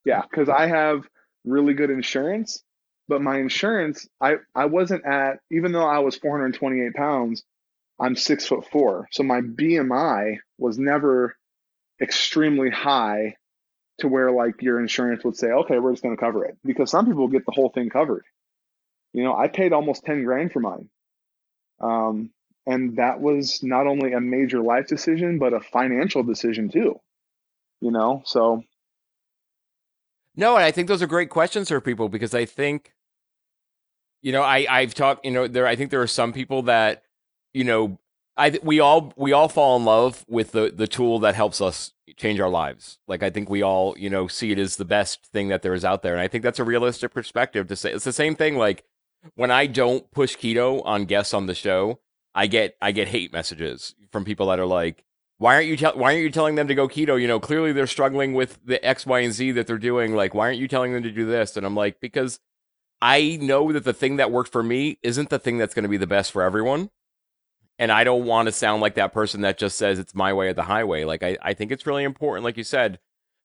Yeah, 0.06 0.22
because 0.22 0.50
I 0.50 0.68
have 0.68 1.08
really 1.46 1.74
good 1.74 1.90
insurance, 1.90 2.64
but 3.08 3.22
my 3.22 3.40
insurance, 3.40 4.08
I 4.22 4.36
I 4.56 4.66
wasn't 4.66 5.06
at 5.06 5.40
even 5.52 5.72
though 5.72 5.88
I 5.88 6.00
was 6.00 6.16
428 6.16 6.94
pounds, 6.94 7.44
I'm 8.00 8.16
six 8.16 8.46
foot 8.46 8.66
four, 8.72 9.08
so 9.12 9.24
my 9.24 9.42
BMI 9.42 10.38
was 10.58 10.78
never 10.78 11.36
extremely 12.02 12.70
high 12.70 13.36
to 14.00 14.08
where 14.08 14.32
like 14.32 14.62
your 14.62 14.80
insurance 14.80 15.24
would 15.24 15.36
say, 15.36 15.48
okay, 15.48 15.80
we're 15.80 15.92
just 15.92 16.04
going 16.04 16.16
to 16.16 16.20
cover 16.20 16.46
it 16.46 16.58
because 16.64 16.92
some 16.92 17.06
people 17.06 17.28
get 17.28 17.46
the 17.46 17.52
whole 17.52 17.70
thing 17.70 17.90
covered. 17.90 18.24
You 19.18 19.24
know, 19.24 19.36
I 19.36 19.48
paid 19.48 19.74
almost 19.74 20.06
10 20.06 20.26
grand 20.26 20.52
for 20.52 20.60
mine. 20.60 20.90
Um, 21.80 22.30
and 22.68 22.98
that 22.98 23.20
was 23.20 23.64
not 23.64 23.88
only 23.88 24.14
a 24.14 24.22
major 24.22 24.62
life 24.62 24.86
decision, 24.86 25.40
but 25.40 25.54
a 25.54 25.60
financial 25.60 26.22
decision 26.22 26.70
too. 26.70 27.00
You 27.82 27.90
know, 27.90 28.22
so. 28.26 28.62
No, 30.36 30.56
and 30.56 30.64
I 30.64 30.70
think 30.70 30.88
those 30.88 31.02
are 31.02 31.08
great 31.08 31.32
questions 31.32 31.70
for 31.70 31.82
people 31.82 32.10
because 32.10 32.36
I 32.36 32.46
think, 32.46 32.94
you 34.22 34.32
know, 34.32 34.44
I 34.44 34.68
I've 34.70 34.94
talked, 34.94 35.26
you 35.26 35.32
know, 35.32 35.48
there 35.48 35.66
I 35.66 35.76
think 35.76 35.90
there 35.90 36.02
are 36.04 36.06
some 36.06 36.32
people 36.32 36.62
that, 36.64 37.02
you 37.56 37.64
know, 37.64 37.98
I 38.38 38.60
we 38.62 38.80
all 38.80 39.14
we 39.18 39.34
all 39.34 39.50
fall 39.50 39.78
in 39.78 39.84
love 39.84 40.26
with 40.28 40.52
the 40.52 40.72
the 40.72 40.86
tool 40.86 41.18
that 41.22 41.34
helps 41.34 41.60
us 41.60 41.92
change 42.18 42.40
our 42.40 42.50
lives. 42.50 43.00
Like 43.08 43.24
I 43.24 43.32
think 43.32 43.50
we 43.50 43.64
all, 43.64 43.98
you 43.98 44.12
know, 44.12 44.28
see 44.28 44.52
it 44.52 44.60
as 44.60 44.76
the 44.76 44.86
best 44.86 45.26
thing 45.26 45.48
that 45.48 45.64
there 45.64 45.74
is 45.74 45.84
out 45.84 46.04
there, 46.04 46.14
and 46.14 46.22
I 46.22 46.28
think 46.28 46.44
that's 46.44 46.60
a 46.60 46.64
realistic 46.64 47.16
perspective 47.16 47.68
to 47.70 47.76
say. 47.76 47.92
It's 47.92 48.06
the 48.06 48.14
same 48.14 48.36
thing. 48.36 48.58
Like 48.58 48.84
when 49.36 49.52
I 49.52 49.68
don't 49.68 50.10
push 50.12 50.36
keto 50.36 50.82
on 50.86 51.06
guests 51.06 51.34
on 51.34 51.46
the 51.46 51.56
show, 51.56 52.00
I 52.36 52.48
get 52.48 52.76
I 52.82 52.92
get 52.92 53.08
hate 53.08 53.34
messages 53.34 53.96
from 54.12 54.26
people 54.26 54.48
that 54.48 54.60
are 54.60 54.66
like, 54.66 55.04
"Why 55.38 55.56
aren't 55.56 55.68
you 55.68 55.78
Why 55.90 56.12
aren't 56.12 56.24
you 56.24 56.32
telling 56.32 56.56
them 56.56 56.68
to 56.68 56.76
go 56.76 56.88
keto? 56.88 57.20
You 57.20 57.28
know, 57.28 57.40
clearly 57.40 57.72
they're 57.72 57.88
struggling 57.88 58.34
with 58.34 58.60
the 58.66 58.84
X, 58.86 59.06
Y, 59.06 59.20
and 59.20 59.34
Z 59.34 59.52
that 59.52 59.68
they're 59.68 59.78
doing. 59.78 60.16
Like, 60.16 60.34
why 60.34 60.48
aren't 60.48 60.60
you 60.60 60.68
telling 60.68 60.94
them 60.94 61.04
to 61.04 61.12
do 61.12 61.26
this?" 61.26 61.58
And 61.58 61.66
I'm 61.66 61.76
like, 61.76 62.00
because 62.00 62.40
I 63.02 63.38
know 63.42 63.72
that 63.72 63.84
the 63.84 63.94
thing 63.94 64.18
that 64.18 64.32
worked 64.32 64.52
for 64.52 64.64
me 64.64 64.98
isn't 65.04 65.30
the 65.30 65.40
thing 65.40 65.58
that's 65.58 65.74
going 65.74 65.84
to 65.84 65.90
be 65.90 65.98
the 65.98 66.08
best 66.08 66.32
for 66.32 66.42
everyone. 66.42 66.90
And 67.80 67.92
I 67.92 68.04
don't 68.04 68.26
want 68.26 68.48
to 68.48 68.52
sound 68.52 68.82
like 68.82 68.96
that 68.96 69.14
person 69.14 69.42
that 69.42 69.60
just 69.60 69.78
says 69.78 70.00
it's 70.00 70.16
my 70.16 70.34
way 70.34 70.48
or 70.48 70.54
the 70.54 70.64
highway. 70.64 71.04
Like, 71.04 71.22
I, 71.22 71.38
I 71.42 71.54
think 71.54 71.72
it's 71.72 71.86
really 71.86 72.04
important, 72.04 72.44
like 72.44 72.58
you 72.58 72.64
said, 72.64 73.00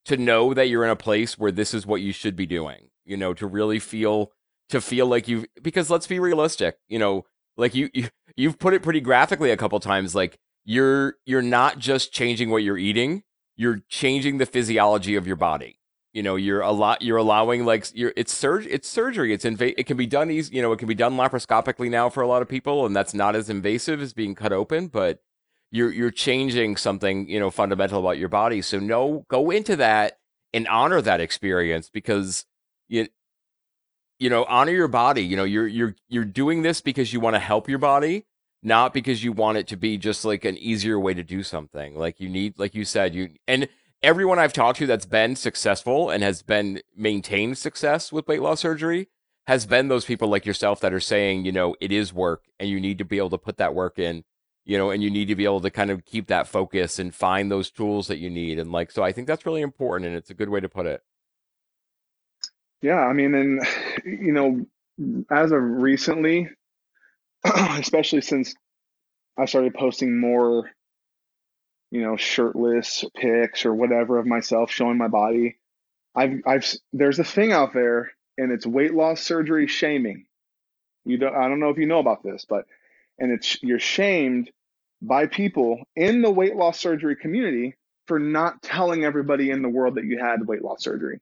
to 0.07 0.17
know 0.17 0.55
that 0.55 0.69
you're 0.69 0.85
in 0.85 0.91
a 0.91 0.97
place 0.97 1.39
where 1.39 1.53
this 1.53 1.75
is 1.75 1.87
what 1.87 2.01
you 2.01 2.13
should 2.13 2.35
be 2.35 2.47
doing, 2.47 2.89
you 3.05 3.19
know, 3.19 3.35
to 3.35 3.47
really 3.47 3.79
feel 3.79 4.33
to 4.73 4.81
feel 4.81 5.07
like 5.07 5.29
you've 5.29 5.47
because 5.63 5.89
let's 5.91 6.07
be 6.07 6.19
realistic, 6.19 6.79
you 6.89 6.99
know, 6.99 7.25
like 7.57 7.75
you, 7.75 7.89
you 7.95 8.09
you've 8.37 8.59
put 8.59 8.75
it 8.75 8.83
pretty 8.83 9.01
graphically 9.01 9.51
a 9.51 9.57
couple 9.57 9.79
times 9.81 10.15
like 10.15 10.39
you're 10.65 11.15
you're 11.25 11.43
not 11.43 11.79
just 11.79 12.13
changing 12.13 12.51
what 12.51 12.63
you're 12.63 12.79
eating, 12.79 13.23
you're 13.57 13.83
changing 13.89 14.39
the 14.39 14.47
physiology 14.47 15.15
of 15.15 15.27
your 15.27 15.37
body. 15.37 15.79
You 16.13 16.23
know, 16.23 16.37
you're 16.37 16.61
a 16.61 16.73
lot 16.73 17.03
you're 17.03 17.17
allowing 17.17 17.65
like 17.65 17.87
you're 17.95 18.13
it's 18.17 18.33
surg 18.33 18.67
it's 18.69 18.89
surgery. 18.89 19.33
It's 19.33 19.45
inv- 19.45 19.75
it 19.77 19.85
can 19.85 19.97
be 19.97 20.07
done 20.07 20.31
easy, 20.31 20.57
you 20.57 20.63
know, 20.63 20.73
it 20.73 20.79
can 20.79 20.89
be 20.89 20.95
done 20.95 21.15
laparoscopically 21.17 21.91
now 21.91 22.09
for 22.09 22.23
a 22.23 22.27
lot 22.27 22.43
of 22.43 22.49
people 22.49 22.85
and 22.85 22.95
that's 22.95 23.15
not 23.15 23.37
as 23.37 23.49
invasive 23.49 24.01
as 24.01 24.13
being 24.13 24.35
cut 24.35 24.53
open, 24.53 24.89
but 24.89 25.21
you're 25.71 25.93
you're 25.93 26.11
changing 26.11 26.77
something, 26.77 27.29
you 27.29 27.41
know, 27.41 27.51
fundamental 27.51 28.01
about 28.01 28.19
your 28.19 28.29
body. 28.29 28.63
So 28.63 28.79
no 28.79 29.25
go 29.29 29.51
into 29.51 29.77
that 29.77 30.19
and 30.53 30.69
honor 30.69 31.01
that 31.01 31.21
experience 31.21 31.91
because 31.91 32.45
you 32.89 33.09
you 34.23 34.31
know, 34.31 34.45
honor 34.45 34.73
your 34.73 34.89
body. 34.89 35.23
You 35.23 35.37
know, 35.37 35.45
you're 35.45 35.67
you're 35.67 35.97
you're 36.09 36.25
doing 36.25 36.63
this 36.63 36.81
because 36.81 37.13
you 37.13 37.21
want 37.21 37.35
to 37.35 37.41
help 37.41 37.69
your 37.69 37.79
body 37.79 38.27
not 38.63 38.95
because 38.95 39.25
you 39.25 39.33
want 39.33 39.59
it 39.59 39.67
to 39.67 39.77
be 39.77 39.99
just 39.99 40.25
like 40.25 40.45
an 40.45 40.57
easier 40.57 40.99
way 40.99 41.15
to 41.15 41.23
do 41.23 41.43
something. 41.43 41.97
Like 41.97 42.21
you 42.21 42.29
need, 42.29 42.59
like 42.59 42.75
you 42.75 42.85
said, 42.85 43.15
you 43.15 43.31
and 43.49 43.69
everyone 44.03 44.39
I've 44.39 44.53
talked 44.53 44.79
to 44.79 44.87
that's 44.87 45.07
been 45.07 45.37
successful 45.37 46.11
and 46.11 46.23
has 46.23 46.43
been 46.43 46.81
maintained 46.97 47.59
success 47.59 48.13
with 48.13 48.29
weight 48.29 48.43
loss 48.43 48.61
surgery 48.61 49.09
has 49.49 49.67
been 49.67 49.89
those 49.89 50.05
people 50.05 50.29
like 50.29 50.47
yourself 50.47 50.81
that 50.81 50.93
are 50.93 51.01
saying, 51.01 51.45
you 51.45 51.51
know, 51.51 51.75
it 51.81 51.91
is 51.91 52.13
work 52.13 52.45
and 52.61 52.69
you 52.71 52.81
need 52.81 52.99
to 52.99 53.05
be 53.05 53.19
able 53.19 53.31
to 53.31 53.39
put 53.39 53.57
that 53.57 53.75
work 53.75 53.99
in, 53.99 54.23
you 54.65 54.79
know, 54.79 54.91
and 54.91 55.03
you 55.03 55.11
need 55.11 55.27
to 55.27 55.35
be 55.35 55.45
able 55.45 55.61
to 55.61 55.71
kind 55.71 55.91
of 55.91 56.05
keep 56.05 56.29
that 56.29 56.47
focus 56.47 57.01
and 57.01 57.13
find 57.13 57.51
those 57.51 57.69
tools 57.69 58.07
that 58.07 58.19
you 58.19 58.31
need. 58.31 58.61
And 58.61 58.71
like, 58.71 58.93
so 58.93 59.03
I 59.03 59.11
think 59.11 59.27
that's 59.27 59.45
really 59.45 59.63
important 59.63 60.07
and 60.07 60.17
it's 60.17 60.31
a 60.31 60.35
good 60.35 60.49
way 60.49 60.61
to 60.61 60.69
put 60.69 60.87
it. 60.87 61.03
Yeah. 62.83 63.01
I 63.01 63.15
mean, 63.15 63.35
and, 63.35 63.63
you 64.05 64.33
know, 64.33 64.67
as 65.31 65.53
of 65.53 65.63
recently, 65.63 66.51
especially 67.45 68.23
since 68.23 68.55
I 69.39 69.47
started 69.47 69.75
posting 69.75 70.19
more, 70.21 70.71
you 71.91 72.03
know, 72.03 72.17
shirtless 72.17 73.05
pics 73.17 73.67
or 73.67 73.75
whatever 73.75 74.19
of 74.19 74.27
myself 74.27 74.71
showing 74.71 74.99
my 74.99 75.09
body. 75.09 75.59
I've, 76.15 76.41
I've, 76.47 76.67
there's 76.93 77.19
a 77.19 77.25
thing 77.25 77.53
out 77.53 77.75
there 77.75 78.13
and 78.39 78.53
it's 78.53 78.67
weight 78.67 78.95
loss 78.95 79.23
surgery 79.23 79.67
shaming. 79.69 80.27
You 81.05 81.19
don't, 81.19 81.35
I 81.35 81.49
don't 81.49 81.61
know 81.61 81.71
if 81.71 81.79
you 81.79 81.87
know 81.87 82.01
about 82.01 82.23
this, 82.23 82.47
but, 82.49 82.67
and 83.19 83.33
it's, 83.33 83.63
you're 83.63 83.81
shamed 83.81 84.51
by 85.03 85.27
people 85.27 85.83
in 85.97 86.23
the 86.23 86.31
weight 86.31 86.57
loss 86.57 86.79
surgery 86.81 87.17
community 87.17 87.77
for 88.07 88.19
not 88.19 88.63
telling 88.63 89.05
everybody 89.05 89.51
in 89.51 89.63
the 89.63 89.69
world 89.69 89.97
that 89.97 90.05
you 90.05 90.19
had 90.19 90.47
weight 90.47 90.63
loss 90.65 90.83
surgery. 90.85 91.21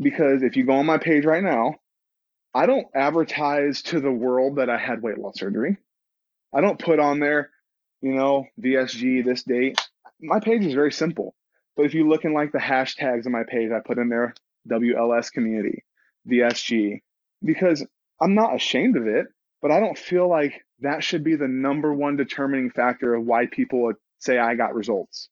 Because 0.00 0.42
if 0.42 0.56
you 0.56 0.64
go 0.64 0.74
on 0.74 0.86
my 0.86 0.98
page 0.98 1.24
right 1.24 1.42
now, 1.42 1.74
I 2.54 2.66
don't 2.66 2.86
advertise 2.94 3.82
to 3.82 4.00
the 4.00 4.12
world 4.12 4.56
that 4.56 4.70
I 4.70 4.78
had 4.78 5.02
weight 5.02 5.18
loss 5.18 5.38
surgery. 5.38 5.76
I 6.54 6.60
don't 6.60 6.78
put 6.78 6.98
on 6.98 7.20
there, 7.20 7.50
you 8.00 8.14
know, 8.14 8.46
VSG 8.60 9.24
this 9.24 9.42
date. 9.42 9.78
My 10.20 10.40
page 10.40 10.64
is 10.64 10.74
very 10.74 10.92
simple. 10.92 11.34
But 11.76 11.86
if 11.86 11.94
you 11.94 12.08
look 12.08 12.24
in 12.24 12.32
like 12.32 12.50
the 12.50 12.58
hashtags 12.58 13.26
on 13.26 13.32
my 13.32 13.44
page, 13.44 13.70
I 13.70 13.80
put 13.80 13.98
in 13.98 14.08
there 14.08 14.34
WLS 14.68 15.30
community, 15.30 15.84
VSG, 16.28 17.02
because 17.44 17.86
I'm 18.20 18.34
not 18.34 18.56
ashamed 18.56 18.96
of 18.96 19.06
it, 19.06 19.26
but 19.62 19.70
I 19.70 19.80
don't 19.80 19.96
feel 19.96 20.28
like 20.28 20.64
that 20.80 21.04
should 21.04 21.22
be 21.22 21.36
the 21.36 21.48
number 21.48 21.92
one 21.92 22.16
determining 22.16 22.70
factor 22.70 23.14
of 23.14 23.24
why 23.24 23.46
people 23.46 23.92
say 24.18 24.38
I 24.38 24.54
got 24.54 24.74
results. 24.74 25.28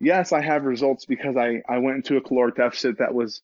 Yes, 0.00 0.32
I 0.32 0.42
have 0.42 0.64
results 0.64 1.06
because 1.06 1.36
I, 1.36 1.62
I 1.68 1.78
went 1.78 1.96
into 1.96 2.16
a 2.16 2.20
caloric 2.20 2.56
deficit 2.56 2.98
that 2.98 3.14
was 3.14 3.40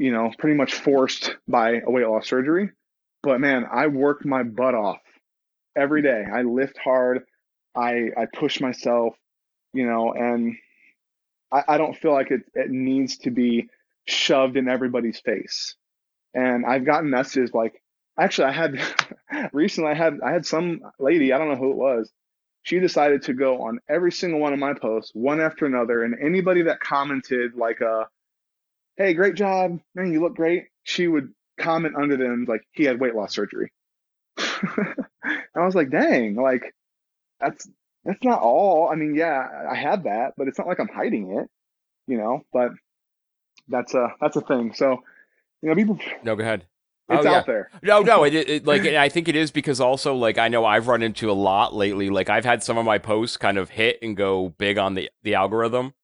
you 0.00 0.10
know, 0.10 0.32
pretty 0.38 0.56
much 0.56 0.72
forced 0.72 1.36
by 1.46 1.82
a 1.86 1.90
weight 1.90 2.06
loss 2.06 2.26
surgery. 2.26 2.70
But 3.22 3.38
man, 3.38 3.66
I 3.70 3.88
work 3.88 4.24
my 4.24 4.42
butt 4.42 4.74
off 4.74 5.02
every 5.76 6.00
day. 6.00 6.24
I 6.32 6.40
lift 6.40 6.78
hard. 6.78 7.24
I 7.76 8.08
I 8.16 8.26
push 8.34 8.62
myself, 8.62 9.14
you 9.74 9.86
know, 9.86 10.14
and 10.14 10.56
I, 11.52 11.64
I 11.68 11.78
don't 11.78 11.94
feel 11.94 12.12
like 12.12 12.30
it, 12.30 12.40
it 12.54 12.70
needs 12.70 13.18
to 13.18 13.30
be 13.30 13.68
shoved 14.06 14.56
in 14.56 14.70
everybody's 14.70 15.20
face. 15.20 15.76
And 16.32 16.64
I've 16.64 16.86
gotten 16.86 17.10
messages 17.10 17.52
like 17.52 17.82
actually 18.18 18.46
I 18.46 18.52
had 18.52 18.80
recently 19.52 19.90
I 19.90 19.94
had 19.94 20.14
I 20.24 20.32
had 20.32 20.46
some 20.46 20.80
lady, 20.98 21.34
I 21.34 21.36
don't 21.38 21.50
know 21.50 21.56
who 21.56 21.72
it 21.72 21.76
was. 21.76 22.10
She 22.62 22.80
decided 22.80 23.24
to 23.24 23.34
go 23.34 23.64
on 23.64 23.80
every 23.86 24.12
single 24.12 24.40
one 24.40 24.54
of 24.54 24.58
my 24.58 24.72
posts, 24.72 25.10
one 25.14 25.42
after 25.42 25.66
another, 25.66 26.02
and 26.02 26.14
anybody 26.18 26.62
that 26.62 26.80
commented 26.80 27.54
like 27.54 27.82
a 27.82 28.08
hey, 29.00 29.14
great 29.14 29.34
job, 29.34 29.80
man, 29.94 30.12
you 30.12 30.20
look 30.20 30.36
great, 30.36 30.66
she 30.82 31.08
would 31.08 31.32
comment 31.58 31.94
under 31.96 32.18
them 32.18 32.44
like 32.46 32.60
he 32.72 32.84
had 32.84 33.00
weight 33.00 33.14
loss 33.14 33.34
surgery. 33.34 33.72
I 34.36 35.64
was 35.64 35.74
like, 35.74 35.90
dang, 35.90 36.36
like 36.36 36.74
that's 37.40 37.66
that's 38.04 38.22
not 38.22 38.40
all. 38.40 38.90
I 38.90 38.96
mean, 38.96 39.14
yeah, 39.14 39.48
I 39.70 39.74
had 39.74 40.04
that, 40.04 40.34
but 40.36 40.48
it's 40.48 40.58
not 40.58 40.68
like 40.68 40.80
I'm 40.80 40.88
hiding 40.88 41.38
it, 41.38 41.48
you 42.06 42.18
know. 42.18 42.42
But 42.52 42.72
that's 43.68 43.94
a 43.94 44.14
that's 44.20 44.36
a 44.36 44.42
thing. 44.42 44.74
So, 44.74 45.02
you 45.62 45.70
know, 45.70 45.74
people. 45.74 45.98
No, 46.22 46.36
go 46.36 46.42
ahead. 46.42 46.66
It's 47.08 47.26
oh, 47.26 47.30
yeah. 47.30 47.38
out 47.38 47.46
there. 47.46 47.70
No, 47.82 48.00
no, 48.02 48.24
it, 48.24 48.34
it 48.34 48.66
like 48.66 48.82
I 48.82 49.08
think 49.08 49.28
it 49.28 49.36
is 49.36 49.50
because 49.50 49.80
also 49.80 50.14
like 50.14 50.36
I 50.36 50.48
know 50.48 50.66
I've 50.66 50.88
run 50.88 51.02
into 51.02 51.30
a 51.30 51.32
lot 51.32 51.74
lately. 51.74 52.10
Like 52.10 52.28
I've 52.28 52.44
had 52.44 52.62
some 52.62 52.76
of 52.76 52.84
my 52.84 52.98
posts 52.98 53.38
kind 53.38 53.56
of 53.56 53.70
hit 53.70 53.98
and 54.02 54.14
go 54.14 54.50
big 54.58 54.76
on 54.76 54.94
the 54.94 55.10
the 55.22 55.34
algorithm, 55.34 55.94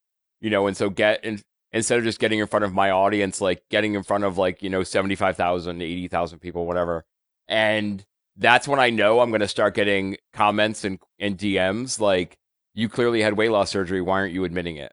you 0.40 0.49
know, 0.49 0.66
and 0.66 0.74
so 0.74 0.88
get 0.88 1.20
and 1.24 1.42
instead 1.77 1.99
of 1.99 2.05
just 2.05 2.18
getting 2.18 2.39
in 2.39 2.47
front 2.47 2.64
of 2.64 2.72
my 2.72 2.91
audience, 2.91 3.39
like 3.39 3.62
getting 3.70 3.95
in 3.95 4.03
front 4.03 4.24
of 4.24 4.39
like, 4.39 4.62
you 4.62 4.70
know, 4.70 4.83
75,000, 4.83 5.83
80,000 5.83 6.39
people, 6.39 6.64
whatever. 6.64 7.05
And 7.49 8.03
that's 8.35 8.66
when 8.66 8.81
I 8.81 8.89
know 8.89 9.20
I'm 9.20 9.29
going 9.29 9.43
to 9.43 9.49
start 9.49 9.74
getting 9.74 10.16
comments 10.33 10.85
and, 10.85 10.99
and 11.18 11.37
DMs 11.37 12.01
like, 12.01 12.39
you 12.72 12.89
clearly 12.89 13.20
had 13.20 13.37
weight 13.37 13.51
loss 13.51 13.70
surgery. 13.70 14.01
Why 14.01 14.20
aren't 14.20 14.33
you 14.33 14.45
admitting 14.45 14.77
it? 14.77 14.91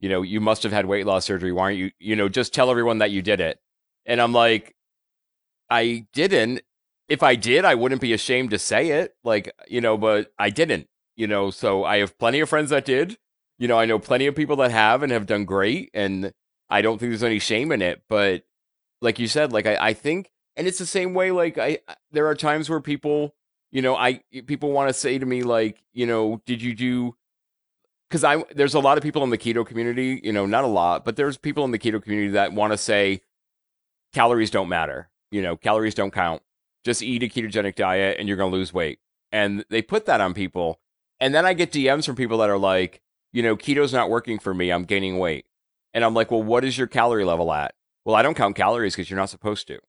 You 0.00 0.08
know, 0.08 0.22
you 0.22 0.40
must 0.40 0.62
have 0.62 0.72
had 0.72 0.86
weight 0.86 1.04
loss 1.04 1.26
surgery. 1.26 1.52
Why 1.52 1.64
aren't 1.64 1.78
you, 1.78 1.90
you 1.98 2.16
know, 2.16 2.30
just 2.30 2.54
tell 2.54 2.70
everyone 2.70 2.98
that 2.98 3.10
you 3.10 3.20
did 3.20 3.40
it. 3.40 3.58
And 4.06 4.18
I'm 4.18 4.32
like, 4.32 4.74
I 5.68 6.06
didn't. 6.14 6.62
If 7.06 7.22
I 7.22 7.34
did, 7.34 7.66
I 7.66 7.74
wouldn't 7.74 8.00
be 8.00 8.14
ashamed 8.14 8.50
to 8.50 8.58
say 8.58 8.92
it. 8.92 9.14
Like, 9.24 9.52
you 9.68 9.82
know, 9.82 9.98
but 9.98 10.32
I 10.38 10.48
didn't, 10.48 10.88
you 11.16 11.26
know, 11.26 11.50
so 11.50 11.84
I 11.84 11.98
have 11.98 12.18
plenty 12.18 12.40
of 12.40 12.48
friends 12.48 12.70
that 12.70 12.86
did 12.86 13.18
you 13.58 13.68
know, 13.68 13.78
I 13.78 13.84
know 13.84 13.98
plenty 13.98 14.26
of 14.26 14.34
people 14.34 14.56
that 14.56 14.70
have 14.70 15.02
and 15.02 15.12
have 15.12 15.26
done 15.26 15.44
great, 15.44 15.90
and 15.94 16.32
I 16.68 16.82
don't 16.82 16.98
think 16.98 17.10
there's 17.10 17.22
any 17.22 17.38
shame 17.38 17.72
in 17.72 17.82
it. 17.82 18.02
But 18.08 18.44
like 19.00 19.18
you 19.18 19.28
said, 19.28 19.52
like 19.52 19.66
I, 19.66 19.76
I 19.80 19.92
think, 19.92 20.30
and 20.56 20.66
it's 20.66 20.78
the 20.78 20.86
same 20.86 21.14
way. 21.14 21.30
Like 21.30 21.58
I, 21.58 21.78
there 22.10 22.26
are 22.26 22.34
times 22.34 22.68
where 22.68 22.80
people, 22.80 23.34
you 23.70 23.82
know, 23.82 23.96
I 23.96 24.20
people 24.46 24.72
want 24.72 24.88
to 24.88 24.94
say 24.94 25.18
to 25.18 25.26
me 25.26 25.42
like, 25.42 25.82
you 25.92 26.06
know, 26.06 26.42
did 26.46 26.62
you 26.62 26.74
do? 26.74 27.16
Because 28.08 28.24
I 28.24 28.44
there's 28.54 28.74
a 28.74 28.80
lot 28.80 28.98
of 28.98 29.02
people 29.02 29.22
in 29.22 29.30
the 29.30 29.38
keto 29.38 29.64
community, 29.66 30.20
you 30.22 30.32
know, 30.32 30.46
not 30.46 30.64
a 30.64 30.68
lot, 30.68 31.04
but 31.04 31.16
there's 31.16 31.36
people 31.36 31.64
in 31.64 31.70
the 31.70 31.78
keto 31.78 32.02
community 32.02 32.32
that 32.32 32.52
want 32.52 32.72
to 32.72 32.76
say 32.76 33.22
calories 34.12 34.50
don't 34.50 34.68
matter. 34.68 35.10
You 35.30 35.42
know, 35.42 35.56
calories 35.56 35.94
don't 35.94 36.12
count. 36.12 36.42
Just 36.84 37.02
eat 37.02 37.22
a 37.22 37.28
ketogenic 37.28 37.76
diet 37.76 38.16
and 38.18 38.28
you're 38.28 38.36
going 38.36 38.52
to 38.52 38.56
lose 38.56 38.72
weight. 38.72 38.98
And 39.32 39.64
they 39.68 39.82
put 39.82 40.06
that 40.06 40.20
on 40.20 40.34
people. 40.34 40.80
And 41.18 41.34
then 41.34 41.44
I 41.44 41.54
get 41.54 41.72
DMs 41.72 42.06
from 42.06 42.14
people 42.14 42.38
that 42.38 42.50
are 42.50 42.58
like, 42.58 43.00
you 43.34 43.42
know, 43.42 43.56
keto's 43.56 43.92
not 43.92 44.08
working 44.08 44.38
for 44.38 44.54
me. 44.54 44.70
I'm 44.70 44.84
gaining 44.84 45.18
weight. 45.18 45.44
And 45.92 46.04
I'm 46.04 46.14
like, 46.14 46.30
well, 46.30 46.42
what 46.42 46.64
is 46.64 46.78
your 46.78 46.86
calorie 46.86 47.24
level 47.24 47.52
at? 47.52 47.74
Well, 48.04 48.14
I 48.14 48.22
don't 48.22 48.36
count 48.36 48.54
calories 48.54 48.94
because 48.94 49.10
you're 49.10 49.18
not 49.18 49.28
supposed 49.28 49.66
to. 49.66 49.80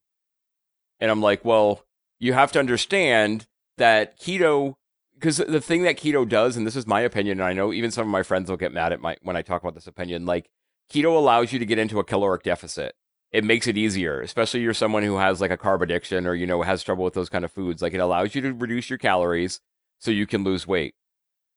And 1.00 1.12
I'm 1.12 1.22
like, 1.22 1.46
well, 1.46 1.86
you 2.20 2.34
have 2.34 2.52
to 2.54 2.60
understand 2.60 3.46
that 3.78 4.20
keto, 4.20 4.74
because 5.14 5.38
the 5.38 5.62
thing 5.62 5.84
that 5.84 5.98
keto 5.98 6.28
does, 6.28 6.58
and 6.58 6.66
this 6.66 6.76
is 6.76 6.88
my 6.88 7.02
opinion, 7.02 7.40
and 7.40 7.48
I 7.48 7.54
know 7.54 7.72
even 7.72 7.92
some 7.92 8.08
of 8.08 8.12
my 8.12 8.24
friends 8.24 8.50
will 8.50 8.58
get 8.58 8.74
mad 8.74 8.92
at 8.92 9.00
my 9.00 9.16
when 9.22 9.36
I 9.36 9.44
talk 9.44 9.62
about 9.62 9.76
this 9.76 9.88
opinion, 9.88 10.26
like 10.26 10.50
keto 10.92 11.16
allows 11.16 11.54
you 11.54 11.60
to 11.60 11.66
get 11.66 11.78
into 11.78 12.00
a 12.00 12.04
caloric 12.04 12.42
deficit. 12.42 12.96
It 13.32 13.44
makes 13.44 13.68
it 13.68 13.78
easier, 13.78 14.22
especially 14.22 14.62
you're 14.62 14.74
someone 14.74 15.04
who 15.04 15.18
has 15.18 15.40
like 15.40 15.52
a 15.52 15.58
carb 15.58 15.82
addiction 15.82 16.26
or 16.26 16.34
you 16.34 16.48
know 16.48 16.64
has 16.64 16.82
trouble 16.82 17.04
with 17.04 17.14
those 17.14 17.30
kind 17.30 17.46
of 17.46 17.52
foods. 17.52 17.84
Like 17.84 17.94
it 17.94 18.00
allows 18.00 18.34
you 18.34 18.42
to 18.42 18.54
reduce 18.54 18.90
your 18.90 18.98
calories 18.98 19.60
so 20.00 20.10
you 20.10 20.26
can 20.26 20.44
lose 20.44 20.66
weight. 20.66 20.96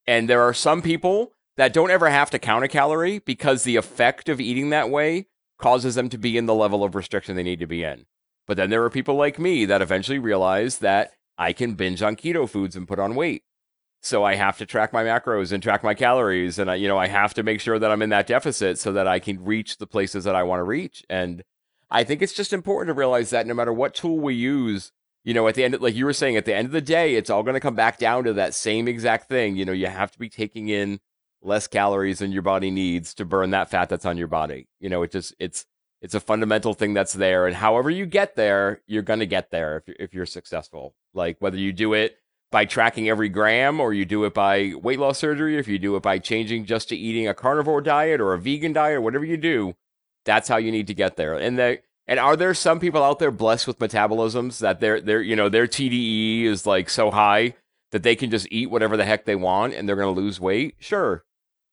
And 0.06 0.28
there 0.28 0.42
are 0.42 0.54
some 0.54 0.82
people 0.82 1.32
that 1.58 1.72
don't 1.72 1.90
ever 1.90 2.08
have 2.08 2.30
to 2.30 2.38
count 2.38 2.64
a 2.64 2.68
calorie 2.68 3.18
because 3.18 3.64
the 3.64 3.76
effect 3.76 4.28
of 4.28 4.40
eating 4.40 4.70
that 4.70 4.88
way 4.88 5.26
causes 5.58 5.96
them 5.96 6.08
to 6.08 6.16
be 6.16 6.38
in 6.38 6.46
the 6.46 6.54
level 6.54 6.84
of 6.84 6.94
restriction 6.94 7.34
they 7.34 7.42
need 7.42 7.58
to 7.58 7.66
be 7.66 7.82
in. 7.82 8.06
But 8.46 8.56
then 8.56 8.70
there 8.70 8.84
are 8.84 8.90
people 8.90 9.16
like 9.16 9.40
me 9.40 9.64
that 9.66 9.82
eventually 9.82 10.20
realize 10.20 10.78
that 10.78 11.12
I 11.36 11.52
can 11.52 11.74
binge 11.74 12.00
on 12.00 12.14
keto 12.16 12.48
foods 12.48 12.76
and 12.76 12.88
put 12.88 13.00
on 13.00 13.16
weight. 13.16 13.42
So 14.00 14.22
I 14.22 14.36
have 14.36 14.56
to 14.58 14.66
track 14.66 14.92
my 14.92 15.02
macros 15.02 15.50
and 15.50 15.60
track 15.60 15.82
my 15.82 15.94
calories 15.94 16.60
and 16.60 16.70
I 16.70 16.76
you 16.76 16.86
know 16.86 16.96
I 16.96 17.08
have 17.08 17.34
to 17.34 17.42
make 17.42 17.60
sure 17.60 17.80
that 17.80 17.90
I'm 17.90 18.02
in 18.02 18.10
that 18.10 18.28
deficit 18.28 18.78
so 18.78 18.92
that 18.92 19.08
I 19.08 19.18
can 19.18 19.44
reach 19.44 19.78
the 19.78 19.88
places 19.88 20.22
that 20.24 20.36
I 20.36 20.44
want 20.44 20.60
to 20.60 20.64
reach 20.64 21.04
and 21.10 21.42
I 21.90 22.04
think 22.04 22.22
it's 22.22 22.34
just 22.34 22.52
important 22.52 22.94
to 22.94 22.98
realize 22.98 23.30
that 23.30 23.46
no 23.46 23.54
matter 23.54 23.72
what 23.72 23.94
tool 23.94 24.18
we 24.18 24.34
use, 24.34 24.92
you 25.24 25.34
know, 25.34 25.48
at 25.48 25.54
the 25.54 25.64
end 25.64 25.74
of, 25.74 25.82
like 25.82 25.94
you 25.94 26.04
were 26.04 26.12
saying 26.12 26.36
at 26.36 26.44
the 26.44 26.54
end 26.54 26.66
of 26.66 26.72
the 26.72 26.80
day, 26.82 27.14
it's 27.14 27.30
all 27.30 27.42
going 27.42 27.54
to 27.54 27.60
come 27.60 27.74
back 27.74 27.98
down 27.98 28.24
to 28.24 28.34
that 28.34 28.54
same 28.54 28.86
exact 28.86 29.28
thing. 29.28 29.56
You 29.56 29.64
know, 29.64 29.72
you 29.72 29.86
have 29.86 30.12
to 30.12 30.18
be 30.18 30.28
taking 30.28 30.68
in 30.68 31.00
less 31.42 31.66
calories 31.66 32.18
than 32.18 32.32
your 32.32 32.42
body 32.42 32.70
needs 32.70 33.14
to 33.14 33.24
burn 33.24 33.50
that 33.50 33.70
fat 33.70 33.88
that's 33.88 34.06
on 34.06 34.16
your 34.16 34.28
body. 34.28 34.68
You 34.80 34.88
know, 34.88 35.02
it 35.02 35.12
just 35.12 35.34
it's 35.38 35.66
it's 36.00 36.14
a 36.14 36.20
fundamental 36.20 36.74
thing 36.74 36.94
that's 36.94 37.12
there, 37.12 37.46
and 37.46 37.56
however 37.56 37.90
you 37.90 38.06
get 38.06 38.36
there, 38.36 38.82
you're 38.86 39.02
gonna 39.02 39.26
get 39.26 39.50
there 39.50 39.78
if 39.78 39.88
you're, 39.88 39.96
if 39.98 40.14
you're 40.14 40.26
successful. 40.26 40.94
Like 41.14 41.36
whether 41.40 41.56
you 41.56 41.72
do 41.72 41.94
it 41.94 42.16
by 42.50 42.64
tracking 42.64 43.08
every 43.08 43.28
gram, 43.28 43.80
or 43.80 43.92
you 43.92 44.04
do 44.04 44.24
it 44.24 44.34
by 44.34 44.72
weight 44.80 44.98
loss 44.98 45.18
surgery, 45.18 45.58
if 45.58 45.68
you 45.68 45.78
do 45.78 45.96
it 45.96 46.02
by 46.02 46.18
changing 46.18 46.64
just 46.64 46.88
to 46.88 46.96
eating 46.96 47.28
a 47.28 47.34
carnivore 47.34 47.80
diet 47.80 48.20
or 48.20 48.32
a 48.32 48.38
vegan 48.38 48.72
diet 48.72 48.96
or 48.96 49.00
whatever 49.00 49.24
you 49.24 49.36
do, 49.36 49.74
that's 50.24 50.48
how 50.48 50.56
you 50.56 50.70
need 50.72 50.86
to 50.86 50.94
get 50.94 51.16
there. 51.16 51.34
And 51.34 51.58
the 51.58 51.80
and 52.06 52.18
are 52.18 52.36
there 52.36 52.54
some 52.54 52.80
people 52.80 53.02
out 53.02 53.18
there 53.18 53.30
blessed 53.30 53.66
with 53.66 53.78
metabolisms 53.78 54.60
that 54.60 54.80
their 54.80 55.00
their 55.00 55.20
you 55.20 55.36
know 55.36 55.48
their 55.48 55.66
TDE 55.66 56.44
is 56.44 56.66
like 56.66 56.88
so 56.88 57.10
high 57.10 57.54
that 57.90 58.02
they 58.02 58.16
can 58.16 58.30
just 58.30 58.48
eat 58.50 58.70
whatever 58.70 58.96
the 58.96 59.04
heck 59.04 59.24
they 59.24 59.36
want 59.36 59.74
and 59.74 59.88
they're 59.88 59.96
going 59.96 60.14
to 60.14 60.20
lose 60.20 60.40
weight? 60.40 60.76
Sure. 60.78 61.24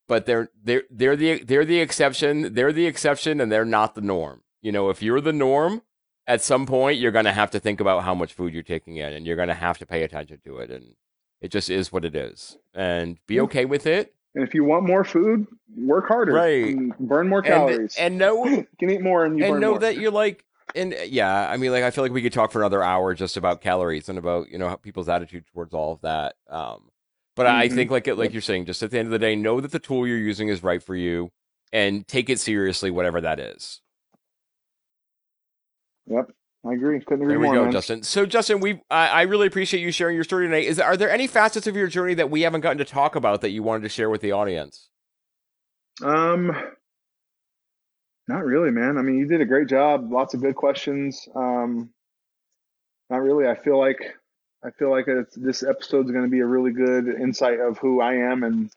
But 0.08 0.26
they're 0.26 0.50
they're 0.64 0.84
they're 0.90 1.16
the 1.16 1.44
they're 1.44 1.66
the 1.66 1.80
exception. 1.80 2.54
They're 2.54 2.74
the 2.74 2.86
exception 2.86 3.42
and 3.42 3.52
they're 3.52 3.66
not 3.66 3.96
the 3.96 4.02
norm. 4.02 4.42
You 4.62 4.72
know, 4.72 4.90
if 4.90 5.02
you're 5.02 5.22
the 5.22 5.34
norm, 5.34 5.82
at 6.28 6.42
some 6.42 6.66
point 6.66 7.00
you're 7.00 7.12
going 7.12 7.26
to 7.26 7.32
have 7.32 7.52
to 7.52 7.60
think 7.60 7.80
about 7.80 8.04
how 8.04 8.16
much 8.16 8.34
food 8.34 8.54
you're 8.54 8.64
taking 8.64 8.98
in 8.98 9.14
and 9.14 9.26
you're 9.26 9.36
going 9.36 9.48
to 9.48 9.54
have 9.54 9.78
to 9.80 9.86
pay 9.86 10.04
attention 10.04 10.40
to 10.46 10.58
it 10.58 10.72
and 10.72 10.96
it 11.42 11.52
just 11.52 11.70
is 11.70 11.92
what 11.92 12.06
it 12.06 12.16
is. 12.16 12.58
And 12.74 13.18
be 13.28 13.40
okay 13.42 13.66
with 13.66 13.86
it. 13.86 14.14
And 14.34 14.44
if 14.44 14.54
you 14.54 14.64
want 14.64 14.86
more 14.86 15.04
food, 15.04 15.48
work 15.78 16.08
harder. 16.08 16.34
Right. 16.34 16.76
burn 17.00 17.30
more 17.30 17.42
calories. 17.42 17.96
And, 17.98 18.14
and 18.14 18.18
know 18.18 18.46
you 18.46 18.68
can 18.80 18.90
eat 18.90 19.02
more 19.02 19.26
and 19.26 19.38
you 19.38 19.46
and 19.46 19.60
know 19.60 19.72
more. 19.72 19.80
that 19.80 19.98
you're 19.98 20.12
like 20.12 20.46
and 20.74 20.94
uh, 20.94 21.04
yeah, 21.08 21.50
I 21.50 21.58
mean, 21.58 21.72
like 21.72 21.84
I 21.84 21.92
feel 21.92 22.04
like 22.04 22.12
we 22.12 22.22
could 22.22 22.34
talk 22.34 22.52
for 22.52 22.60
another 22.60 22.82
hour 22.84 23.14
just 23.14 23.38
about 23.38 23.62
calories 23.62 24.10
and 24.10 24.18
about 24.18 24.50
you 24.50 24.58
know 24.58 24.76
people's 24.78 25.10
attitude 25.10 25.46
towards 25.54 25.74
all 25.74 25.94
of 25.94 26.02
that. 26.02 26.36
Um, 26.50 26.90
but 27.36 27.46
mm-hmm. 27.46 27.58
I 27.58 27.70
think 27.70 27.92
like 27.92 28.08
it, 28.08 28.16
like 28.16 28.34
you're 28.34 28.42
saying, 28.42 28.66
just 28.66 28.82
at 28.84 28.92
the 28.92 29.00
end 29.00 29.08
of 29.08 29.12
the 29.12 29.20
day, 29.20 29.36
know 29.36 29.62
that 29.62 29.72
the 29.72 29.80
tool 29.80 30.08
you're 30.08 30.18
using 30.18 30.50
is 30.50 30.64
right 30.64 30.82
for 30.82 30.96
you, 30.96 31.32
and 31.74 32.08
take 32.08 32.30
it 32.30 32.40
seriously, 32.40 32.92
whatever 32.92 33.22
that 33.22 33.40
is. 33.40 33.82
Yep, 36.08 36.32
I 36.66 36.74
agree. 36.74 37.00
Couldn't 37.02 37.24
agree 37.24 37.34
there 37.34 37.40
we 37.40 37.48
more, 37.48 37.56
go, 37.56 37.64
man. 37.64 37.72
Justin. 37.72 38.04
So, 38.04 38.26
Justin, 38.26 38.60
we 38.60 38.82
I, 38.90 39.08
I, 39.08 39.22
really 39.24 39.48
appreciate 39.48 39.82
you 39.82 39.92
sharing 39.92 40.16
your 40.16 40.24
story 40.24 40.46
tonight. 40.46 40.66
Is 40.66 40.80
are 40.80 40.96
there 40.96 41.10
any 41.10 41.28
facets 41.28 41.68
of 41.68 41.76
your 41.76 41.88
journey 41.88 42.14
that 42.16 42.30
we 42.30 42.42
haven't 42.42 42.62
gotten 42.62 42.78
to 42.78 42.86
talk 42.86 43.16
about 43.16 43.42
that 43.42 43.50
you 43.50 43.64
wanted 43.64 43.84
to 43.84 43.90
share 43.90 44.10
with 44.10 44.22
the 44.22 44.32
audience? 44.32 44.90
Um, 46.04 46.52
not 48.28 48.44
really, 48.44 48.72
man. 48.72 48.98
I 48.98 49.02
mean, 49.02 49.18
you 49.18 49.28
did 49.28 49.42
a 49.42 49.46
great 49.46 49.68
job. 49.68 50.12
Lots 50.12 50.34
of 50.34 50.42
good 50.42 50.56
questions. 50.56 51.28
Um, 51.36 51.90
not 53.10 53.22
really. 53.22 53.48
I 53.48 53.56
feel 53.56 53.80
like 53.80 54.00
I 54.66 54.72
feel 54.72 54.90
like 54.90 55.06
this 55.36 55.62
episode 55.62 56.06
is 56.06 56.12
going 56.12 56.24
to 56.24 56.30
be 56.30 56.40
a 56.40 56.46
really 56.46 56.72
good 56.72 57.08
insight 57.08 57.60
of 57.60 57.78
who 57.78 58.02
I 58.02 58.16
am 58.16 58.44
and 58.44 58.72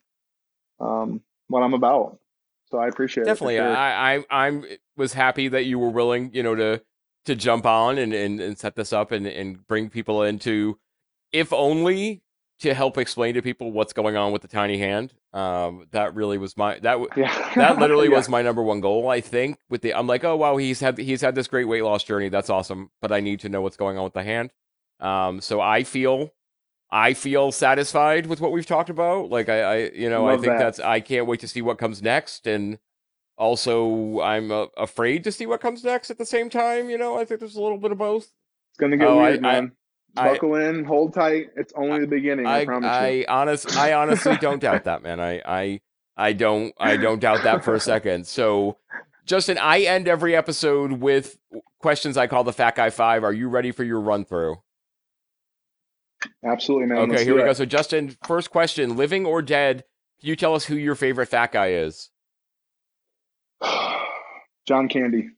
um, 0.80 1.22
what 1.46 1.62
I'm 1.62 1.72
about. 1.72 2.18
So 2.70 2.78
I 2.78 2.88
appreciate 2.88 3.24
Definitely. 3.24 3.56
it. 3.56 3.60
Definitely. 3.60 3.76
I, 3.78 4.16
I 4.16 4.46
I'm 4.46 4.64
was 4.96 5.14
happy 5.14 5.48
that 5.48 5.64
you 5.64 5.78
were 5.78 5.88
willing, 5.88 6.30
you 6.34 6.42
know, 6.42 6.54
to 6.54 6.82
to 7.24 7.34
jump 7.34 7.66
on 7.66 7.98
and, 7.98 8.12
and, 8.12 8.40
and 8.40 8.58
set 8.58 8.74
this 8.74 8.92
up 8.92 9.12
and, 9.12 9.26
and 9.26 9.66
bring 9.66 9.90
people 9.90 10.22
into 10.22 10.78
if 11.32 11.52
only 11.52 12.22
to 12.60 12.74
help 12.74 12.98
explain 12.98 13.34
to 13.34 13.42
people 13.42 13.70
what's 13.70 13.92
going 13.92 14.16
on 14.16 14.32
with 14.32 14.42
the 14.42 14.48
tiny 14.48 14.78
hand. 14.78 15.14
Um, 15.32 15.86
that 15.92 16.14
really 16.14 16.38
was 16.38 16.56
my 16.56 16.78
that 16.80 16.98
yeah. 17.16 17.54
that 17.54 17.78
literally 17.78 18.08
yeah. 18.10 18.16
was 18.16 18.28
my 18.28 18.42
number 18.42 18.62
one 18.62 18.80
goal. 18.80 19.08
I 19.08 19.20
think 19.20 19.58
with 19.70 19.80
the 19.80 19.94
I'm 19.94 20.06
like, 20.06 20.24
oh 20.24 20.36
wow, 20.36 20.58
he's 20.58 20.80
had 20.80 20.98
he's 20.98 21.22
had 21.22 21.34
this 21.34 21.48
great 21.48 21.66
weight 21.66 21.82
loss 21.82 22.04
journey. 22.04 22.28
That's 22.28 22.50
awesome, 22.50 22.90
but 23.00 23.10
I 23.10 23.20
need 23.20 23.40
to 23.40 23.48
know 23.48 23.62
what's 23.62 23.76
going 23.78 23.96
on 23.96 24.04
with 24.04 24.14
the 24.14 24.22
hand. 24.22 24.52
Um, 25.00 25.40
so 25.40 25.60
I 25.60 25.84
feel 25.84 26.32
I 26.90 27.14
feel 27.14 27.52
satisfied 27.52 28.26
with 28.26 28.40
what 28.40 28.52
we've 28.52 28.66
talked 28.66 28.90
about. 28.90 29.30
Like 29.30 29.48
I, 29.48 29.60
I 29.60 29.76
you 29.90 30.08
know, 30.08 30.24
Love 30.24 30.38
I 30.38 30.42
think 30.42 30.52
that. 30.52 30.58
that's 30.58 30.80
I 30.80 31.00
can't 31.00 31.26
wait 31.26 31.40
to 31.40 31.48
see 31.48 31.62
what 31.62 31.78
comes 31.78 32.02
next, 32.02 32.46
and 32.46 32.78
also 33.36 34.20
I'm 34.20 34.50
uh, 34.50 34.66
afraid 34.76 35.24
to 35.24 35.32
see 35.32 35.46
what 35.46 35.60
comes 35.60 35.84
next 35.84 36.10
at 36.10 36.18
the 36.18 36.26
same 36.26 36.50
time. 36.50 36.88
You 36.90 36.98
know, 36.98 37.18
I 37.18 37.24
think 37.24 37.40
there's 37.40 37.56
a 37.56 37.62
little 37.62 37.78
bit 37.78 37.92
of 37.92 37.98
both. 37.98 38.24
It's 38.24 38.78
gonna 38.78 38.96
get 38.96 39.08
oh, 39.08 39.18
weird, 39.18 39.44
I, 39.44 39.52
man. 39.60 39.72
Buckle 40.14 40.54
I, 40.54 40.64
in, 40.64 40.84
hold 40.84 41.14
tight. 41.14 41.48
It's 41.56 41.72
only 41.76 42.00
the 42.00 42.06
beginning. 42.06 42.46
I, 42.46 42.60
I 42.60 42.64
promise 42.64 42.90
I, 42.90 43.08
you. 43.08 43.24
honest, 43.28 43.76
I 43.76 43.92
honestly 43.92 44.36
don't 44.40 44.60
doubt 44.60 44.84
that, 44.84 45.02
man. 45.02 45.20
I, 45.20 45.42
I, 45.44 45.80
I 46.16 46.32
don't, 46.32 46.74
I 46.78 46.96
don't 46.96 47.20
doubt 47.20 47.44
that 47.44 47.62
for 47.62 47.74
a 47.74 47.80
second. 47.94 48.26
So, 48.26 48.78
Justin, 49.26 49.58
I 49.58 49.80
end 49.80 50.08
every 50.08 50.34
episode 50.34 50.92
with 50.92 51.38
questions 51.80 52.16
I 52.16 52.26
call 52.26 52.42
the 52.42 52.52
Fat 52.52 52.74
Guy 52.74 52.90
Five. 52.90 53.22
Are 53.22 53.32
you 53.32 53.48
ready 53.48 53.70
for 53.70 53.84
your 53.84 54.00
run 54.00 54.24
through? 54.24 54.56
Absolutely, 56.44 56.86
man. 56.86 57.10
Okay, 57.10 57.24
here 57.24 57.34
we 57.34 57.42
it. 57.42 57.46
go. 57.46 57.52
So, 57.52 57.64
Justin, 57.64 58.16
first 58.26 58.50
question: 58.50 58.96
Living 58.96 59.26
or 59.26 59.42
dead? 59.42 59.84
Can 60.20 60.28
you 60.28 60.36
tell 60.36 60.54
us 60.54 60.64
who 60.64 60.74
your 60.74 60.94
favorite 60.94 61.26
fat 61.26 61.52
guy 61.52 61.72
is? 61.72 62.10
John 64.66 64.88
Candy. 64.88 65.30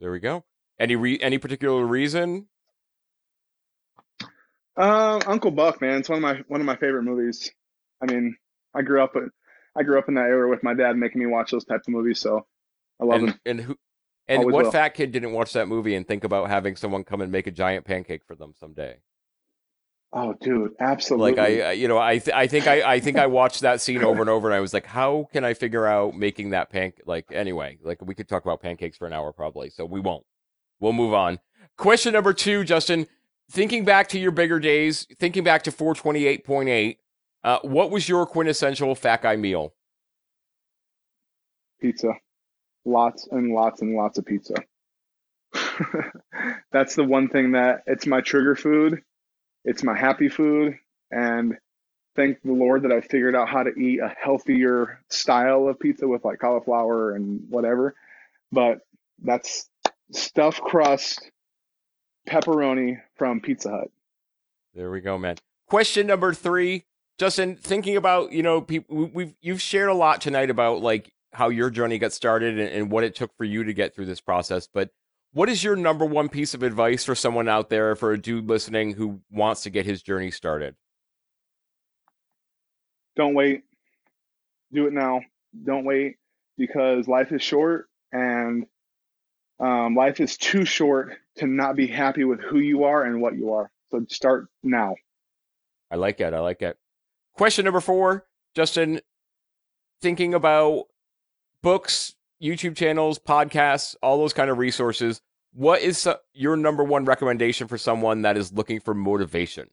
There 0.00 0.10
we 0.10 0.18
go. 0.18 0.44
Any 0.78 0.96
re- 0.96 1.20
any 1.20 1.38
particular 1.38 1.84
reason? 1.84 2.48
Uh, 4.76 5.20
Uncle 5.26 5.50
Buck, 5.50 5.80
man, 5.82 5.98
it's 5.98 6.08
one 6.08 6.16
of 6.16 6.22
my 6.22 6.42
one 6.48 6.60
of 6.60 6.66
my 6.66 6.76
favorite 6.76 7.02
movies. 7.02 7.52
I 8.02 8.10
mean, 8.10 8.36
I 8.74 8.82
grew 8.82 9.02
up 9.02 9.14
I 9.76 9.82
grew 9.82 9.98
up 9.98 10.08
in 10.08 10.14
that 10.14 10.26
era 10.26 10.48
with 10.48 10.62
my 10.62 10.74
dad 10.74 10.96
making 10.96 11.20
me 11.20 11.26
watch 11.26 11.50
those 11.50 11.64
types 11.64 11.86
of 11.86 11.92
movies, 11.92 12.20
so 12.20 12.46
I 13.00 13.04
love 13.04 13.20
and, 13.20 13.28
him. 13.28 13.40
And 13.46 13.60
who? 13.60 13.76
And 14.28 14.40
Always 14.40 14.54
what 14.54 14.64
will. 14.66 14.72
fat 14.72 14.90
kid 14.90 15.12
didn't 15.12 15.32
watch 15.32 15.52
that 15.52 15.68
movie 15.68 15.94
and 15.94 16.06
think 16.06 16.24
about 16.24 16.48
having 16.48 16.76
someone 16.76 17.04
come 17.04 17.20
and 17.20 17.32
make 17.32 17.46
a 17.46 17.50
giant 17.50 17.84
pancake 17.84 18.24
for 18.24 18.34
them 18.34 18.54
someday? 18.58 18.98
Oh, 20.12 20.34
dude, 20.40 20.72
absolutely. 20.78 21.32
Like 21.32 21.40
I, 21.40 21.72
you 21.72 21.88
know, 21.88 21.98
I, 21.98 22.18
th- 22.18 22.36
I 22.36 22.46
think 22.46 22.66
I, 22.66 22.82
I 22.82 23.00
think 23.00 23.16
I 23.16 23.26
watched 23.26 23.62
that 23.62 23.80
scene 23.80 24.04
over 24.04 24.20
and 24.20 24.28
over, 24.28 24.46
and 24.46 24.54
I 24.54 24.60
was 24.60 24.74
like, 24.74 24.84
how 24.84 25.28
can 25.32 25.42
I 25.42 25.54
figure 25.54 25.86
out 25.86 26.14
making 26.14 26.50
that 26.50 26.68
pancake? 26.70 27.06
Like, 27.06 27.26
anyway, 27.32 27.78
like 27.82 28.02
we 28.02 28.14
could 28.14 28.28
talk 28.28 28.44
about 28.44 28.60
pancakes 28.60 28.98
for 28.98 29.06
an 29.06 29.14
hour 29.14 29.32
probably, 29.32 29.70
so 29.70 29.86
we 29.86 30.00
won't. 30.00 30.24
We'll 30.80 30.92
move 30.92 31.14
on. 31.14 31.40
Question 31.78 32.12
number 32.12 32.34
two, 32.34 32.62
Justin 32.62 33.06
thinking 33.50 33.84
back 33.84 34.08
to 34.08 34.18
your 34.18 34.30
bigger 34.30 34.58
days, 34.58 35.06
thinking 35.18 35.44
back 35.44 35.62
to 35.64 35.70
428.8, 35.70 36.96
uh, 37.44 37.58
what 37.62 37.90
was 37.90 38.08
your 38.08 38.26
quintessential 38.26 38.94
fat 38.94 39.22
guy 39.22 39.36
meal? 39.36 39.74
Pizza. 41.80 42.14
Lots 42.84 43.28
and 43.30 43.52
lots 43.52 43.80
and 43.80 43.94
lots 43.94 44.18
of 44.18 44.26
pizza. 44.26 44.54
That's 46.72 46.94
the 46.94 47.04
one 47.04 47.28
thing 47.28 47.52
that 47.52 47.82
it's 47.86 48.06
my 48.06 48.20
trigger 48.20 48.56
food. 48.56 49.02
It's 49.64 49.82
my 49.82 49.96
happy 49.96 50.28
food. 50.28 50.78
And 51.10 51.56
thank 52.16 52.42
the 52.42 52.52
Lord 52.52 52.82
that 52.82 52.92
I 52.92 53.00
figured 53.00 53.36
out 53.36 53.48
how 53.48 53.62
to 53.62 53.70
eat 53.70 54.00
a 54.00 54.14
healthier 54.20 55.00
style 55.08 55.68
of 55.68 55.78
pizza 55.78 56.08
with 56.08 56.24
like 56.24 56.40
cauliflower 56.40 57.14
and 57.14 57.48
whatever. 57.48 57.94
But 58.50 58.80
that's 59.22 59.68
stuffed 60.10 60.60
crust 60.60 61.30
pepperoni 62.28 63.00
from 63.16 63.40
Pizza 63.40 63.70
Hut. 63.70 63.90
There 64.74 64.90
we 64.90 65.00
go, 65.00 65.18
man. 65.18 65.36
Question 65.66 66.06
number 66.06 66.34
three, 66.34 66.84
Justin. 67.18 67.56
Thinking 67.56 67.96
about 67.96 68.32
you 68.32 68.42
know, 68.42 68.60
people 68.60 69.10
we've 69.12 69.34
you've 69.40 69.60
shared 69.60 69.88
a 69.88 69.94
lot 69.94 70.20
tonight 70.20 70.50
about 70.50 70.80
like 70.80 71.12
how 71.32 71.48
your 71.48 71.70
journey 71.70 71.98
got 71.98 72.12
started 72.12 72.58
and, 72.58 72.68
and 72.68 72.90
what 72.90 73.04
it 73.04 73.14
took 73.14 73.34
for 73.36 73.44
you 73.44 73.64
to 73.64 73.72
get 73.72 73.94
through 73.94 74.06
this 74.06 74.20
process. 74.20 74.68
But 74.72 74.90
what 75.32 75.48
is 75.48 75.64
your 75.64 75.76
number 75.76 76.04
one 76.04 76.28
piece 76.28 76.52
of 76.54 76.62
advice 76.62 77.04
for 77.04 77.14
someone 77.14 77.48
out 77.48 77.70
there, 77.70 77.96
for 77.96 78.12
a 78.12 78.20
dude 78.20 78.48
listening 78.48 78.92
who 78.92 79.20
wants 79.30 79.62
to 79.62 79.70
get 79.70 79.86
his 79.86 80.02
journey 80.02 80.30
started? 80.30 80.74
Don't 83.16 83.34
wait. 83.34 83.62
Do 84.72 84.86
it 84.86 84.92
now. 84.92 85.20
Don't 85.64 85.84
wait 85.84 86.16
because 86.56 87.08
life 87.08 87.32
is 87.32 87.42
short 87.42 87.88
and 88.12 88.66
um, 89.60 89.94
life 89.94 90.20
is 90.20 90.36
too 90.36 90.64
short 90.64 91.16
to 91.36 91.46
not 91.46 91.76
be 91.76 91.86
happy 91.86 92.24
with 92.24 92.40
who 92.40 92.58
you 92.58 92.84
are 92.84 93.04
and 93.04 93.20
what 93.20 93.36
you 93.36 93.52
are. 93.52 93.70
So 93.90 94.04
start 94.08 94.48
now. 94.62 94.96
I 95.90 95.96
like 95.96 96.20
it. 96.20 96.32
I 96.32 96.40
like 96.40 96.62
it. 96.62 96.76
Question 97.34 97.64
number 97.64 97.80
four, 97.80 98.26
Justin. 98.54 99.00
Thinking 100.00 100.34
about 100.34 100.86
books, 101.62 102.14
YouTube 102.42 102.76
channels, 102.76 103.18
podcasts, 103.18 103.96
all 104.02 104.18
those 104.18 104.32
kind 104.32 104.50
of 104.50 104.58
resources. 104.58 105.20
What 105.54 105.82
is 105.82 106.08
your 106.32 106.56
number 106.56 106.82
one 106.82 107.04
recommendation 107.04 107.68
for 107.68 107.78
someone 107.78 108.22
that 108.22 108.36
is 108.36 108.52
looking 108.52 108.80
for 108.80 108.94
motivation? 108.94 109.68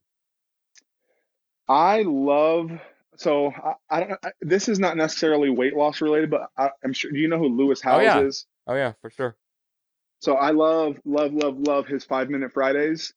I 1.68 2.02
love 2.02 2.72
so 3.20 3.52
I, 3.52 3.74
I 3.90 4.00
don't. 4.00 4.20
I, 4.24 4.32
this 4.40 4.70
is 4.70 4.80
not 4.80 4.96
necessarily 4.96 5.50
weight 5.50 5.76
loss 5.76 6.00
related, 6.00 6.32
but 6.32 6.50
I, 6.58 6.70
am 6.86 6.94
sure. 6.94 7.12
Do 7.12 7.20
you 7.20 7.28
know 7.28 7.38
who 7.38 7.50
Lewis 7.50 7.82
Howes 7.82 8.00
oh, 8.00 8.04
yeah. 8.04 8.20
is? 8.22 8.46
Oh 8.66 8.76
yeah, 8.76 8.94
for 9.02 9.10
sure. 9.10 9.36
So 10.20 10.36
I 10.36 10.52
love, 10.52 10.98
love, 11.04 11.34
love, 11.34 11.58
love 11.60 11.86
his 11.86 12.06
five 12.06 12.30
minute 12.30 12.54
Fridays. 12.54 13.14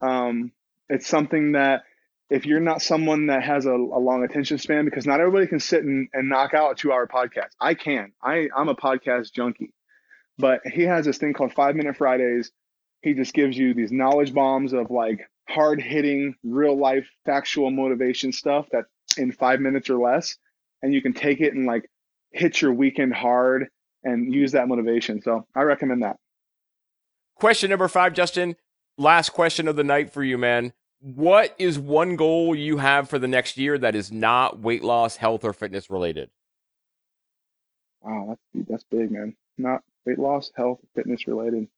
Um, 0.00 0.50
it's 0.88 1.06
something 1.06 1.52
that 1.52 1.84
if 2.30 2.44
you're 2.44 2.60
not 2.60 2.82
someone 2.82 3.26
that 3.26 3.42
has 3.42 3.66
a, 3.66 3.72
a, 3.72 4.00
long 4.00 4.22
attention 4.22 4.58
span, 4.58 4.84
because 4.84 5.06
not 5.06 5.20
everybody 5.20 5.46
can 5.46 5.60
sit 5.60 5.82
and, 5.82 6.08
and 6.12 6.28
knock 6.28 6.52
out 6.54 6.72
a 6.72 6.74
two 6.74 6.92
hour 6.92 7.06
podcast. 7.06 7.50
I 7.60 7.74
can. 7.74 8.12
I, 8.22 8.48
I'm 8.54 8.68
a 8.68 8.74
podcast 8.74 9.32
junkie. 9.32 9.72
But 10.38 10.60
he 10.64 10.82
has 10.82 11.04
this 11.04 11.18
thing 11.18 11.32
called 11.32 11.52
Five 11.52 11.74
Minute 11.74 11.96
Fridays. 11.96 12.52
He 13.02 13.14
just 13.14 13.32
gives 13.32 13.56
you 13.56 13.74
these 13.74 13.90
knowledge 13.90 14.34
bombs 14.34 14.72
of 14.72 14.90
like 14.90 15.20
hard 15.48 15.80
hitting, 15.80 16.34
real 16.44 16.78
life, 16.78 17.08
factual 17.24 17.70
motivation 17.70 18.32
stuff 18.32 18.66
that 18.72 18.84
in 19.16 19.32
five 19.32 19.60
minutes 19.60 19.88
or 19.88 19.98
less. 19.98 20.36
And 20.82 20.92
you 20.92 21.02
can 21.02 21.14
take 21.14 21.40
it 21.40 21.54
and 21.54 21.66
like 21.66 21.90
hit 22.32 22.60
your 22.60 22.72
weekend 22.72 23.14
hard 23.14 23.68
and 24.04 24.32
use 24.32 24.52
that 24.52 24.68
motivation. 24.68 25.22
So 25.22 25.46
I 25.56 25.62
recommend 25.62 26.02
that. 26.02 26.16
Question 27.36 27.70
number 27.70 27.88
five, 27.88 28.12
Justin. 28.12 28.56
Last 28.96 29.30
question 29.30 29.66
of 29.68 29.76
the 29.76 29.84
night 29.84 30.12
for 30.12 30.22
you, 30.22 30.36
man. 30.38 30.72
What 31.00 31.54
is 31.58 31.78
one 31.78 32.16
goal 32.16 32.54
you 32.54 32.78
have 32.78 33.08
for 33.08 33.18
the 33.18 33.28
next 33.28 33.56
year 33.56 33.78
that 33.78 33.94
is 33.94 34.10
not 34.10 34.58
weight 34.58 34.82
loss, 34.82 35.16
health, 35.16 35.44
or 35.44 35.52
fitness 35.52 35.90
related? 35.90 36.30
Wow, 38.02 38.26
that's 38.54 38.68
that's 38.68 38.84
big, 38.84 39.10
man. 39.10 39.36
Not 39.56 39.82
weight 40.04 40.18
loss, 40.18 40.50
health, 40.54 40.80
fitness 40.94 41.26
related. 41.26 41.68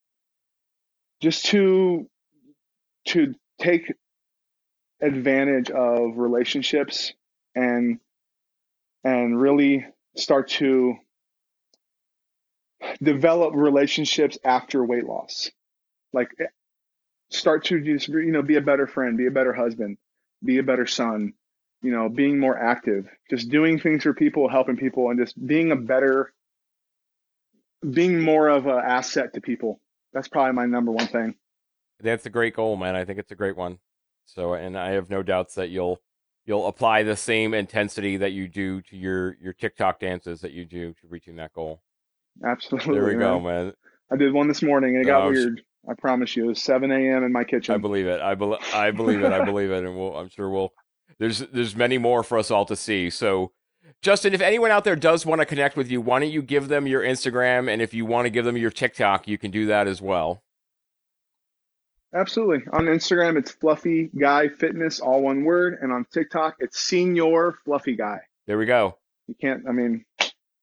Just 1.21 1.47
to 1.47 2.09
to 3.09 3.35
take 3.59 3.93
advantage 5.01 5.71
of 5.71 6.17
relationships 6.17 7.13
and 7.55 7.99
and 9.05 9.41
really 9.41 9.87
start 10.17 10.49
to 10.49 10.97
develop 13.03 13.55
relationships 13.55 14.39
after 14.45 14.85
weight 14.85 15.05
loss 15.05 15.51
like 16.13 16.31
start 17.31 17.65
to 17.65 17.81
just 17.81 18.09
you 18.09 18.33
know 18.33 18.43
be 18.43 18.57
a 18.57 18.61
better 18.61 18.87
friend 18.87 19.17
be 19.17 19.27
a 19.27 19.31
better 19.31 19.53
husband 19.53 19.97
be 20.45 20.59
a 20.59 20.63
better 20.63 20.87
son 20.87 21.33
you 21.83 21.93
know 21.93 22.09
being 22.09 22.39
more 22.39 22.59
active 22.59 23.07
just 23.29 23.49
doing 23.49 23.79
things 23.79 24.03
for 24.03 24.15
people 24.15 24.49
helping 24.49 24.77
people 24.77 25.11
and 25.11 25.19
just 25.19 25.35
being 25.47 25.71
a 25.71 25.77
better 25.77 26.33
being 27.89 28.21
more 28.21 28.49
of 28.49 28.67
an 28.67 28.79
asset 28.85 29.35
to 29.35 29.41
people. 29.41 29.81
That's 30.13 30.29
probably 30.29 30.53
my 30.53 30.67
number 30.67 30.91
one 30.91 31.07
thing. 31.07 31.35
That's 32.01 32.27
a 32.27 32.31
great 32.31 32.55
goal 32.55 32.77
man. 32.77 32.97
I 32.97 33.05
think 33.05 33.19
it's 33.19 33.33
a 33.33 33.37
great 33.37 33.57
one. 33.57 33.79
So 34.27 34.55
and 34.55 34.79
i 34.79 34.91
have 34.91 35.11
no 35.11 35.23
doubts 35.23 35.55
that 35.55 35.71
you'll 35.71 36.01
you'll 36.47 36.69
apply 36.69 37.03
the 37.03 37.17
same 37.17 37.53
intensity 37.53 38.17
that 38.19 38.33
you 38.33 38.49
do 38.49 38.81
to 38.83 38.97
your 38.97 39.37
your 39.41 39.53
tiktok 39.53 39.99
dances 39.99 40.41
that 40.43 40.53
you 40.53 40.65
do 40.65 40.93
to 40.93 41.09
reaching 41.09 41.37
that 41.37 41.53
goal. 41.53 41.83
Absolutely 42.45 42.95
there 42.95 43.05
we 43.05 43.17
man. 43.17 43.19
go 43.19 43.41
man. 43.41 43.73
i 44.13 44.17
did 44.17 44.33
one 44.33 44.47
this 44.47 44.63
morning 44.63 44.95
and 44.95 45.05
it 45.05 45.09
got 45.09 45.25
oh, 45.25 45.31
weird 45.31 45.63
I 45.91 45.95
promise 45.95 46.37
you, 46.37 46.45
it 46.45 46.49
was 46.49 46.63
7 46.63 46.93
a.m. 46.93 47.25
in 47.25 47.33
my 47.33 47.43
kitchen. 47.43 47.75
I 47.75 47.79
believe 47.79 48.07
it. 48.07 48.21
I, 48.21 48.37
be- 48.37 48.57
I 48.73 48.93
believe 48.93 49.23
it. 49.23 49.33
I 49.33 49.45
believe 49.45 49.73
it. 49.73 49.85
And 49.85 49.99
we'll, 49.99 50.17
I'm 50.17 50.29
sure 50.29 50.49
we'll, 50.49 50.73
there's, 51.19 51.41
there's 51.41 51.75
many 51.75 51.99
more 51.99 52.23
for 52.23 52.39
us 52.39 52.51
all 52.51 52.65
to 52.67 52.77
see. 52.77 53.11
So, 53.11 53.51
Justin, 54.01 54.33
if 54.33 54.41
anyone 54.41 54.71
out 54.71 54.85
there 54.85 54.95
does 54.95 55.27
want 55.27 55.41
to 55.41 55.45
connect 55.45 55.77
with 55.77 55.91
you, 55.91 56.01
why 56.01 56.21
don't 56.21 56.31
you 56.31 56.43
give 56.43 56.69
them 56.69 56.87
your 56.87 57.03
Instagram? 57.03 57.69
And 57.69 57.83
if 57.83 57.93
you 57.93 58.07
want 58.07 58.27
to 58.27 58.31
give 58.31 58.45
them 58.45 58.57
your 58.57 58.71
TikTok, 58.71 59.27
you 59.27 59.37
can 59.37 59.51
do 59.51 59.67
that 59.67 59.89
as 59.89 60.01
well. 60.01 60.45
Absolutely. 62.15 62.65
On 62.73 62.87
Instagram, 62.87 63.37
it's 63.37 63.51
Fluffy 63.51 64.11
Guy 64.17 64.49
Fitness, 64.49 65.01
all 65.01 65.23
one 65.23 65.45
word. 65.45 65.79
And 65.83 65.93
on 65.93 66.07
TikTok, 66.13 66.57
it's 66.61 66.79
Señor 66.89 67.55
Fluffy 67.65 67.97
Guy. 67.97 68.19
There 68.47 68.59
we 68.59 68.67
go. 68.67 68.97
You 69.27 69.35
can't, 69.41 69.65
I 69.69 69.73
mean, 69.73 70.05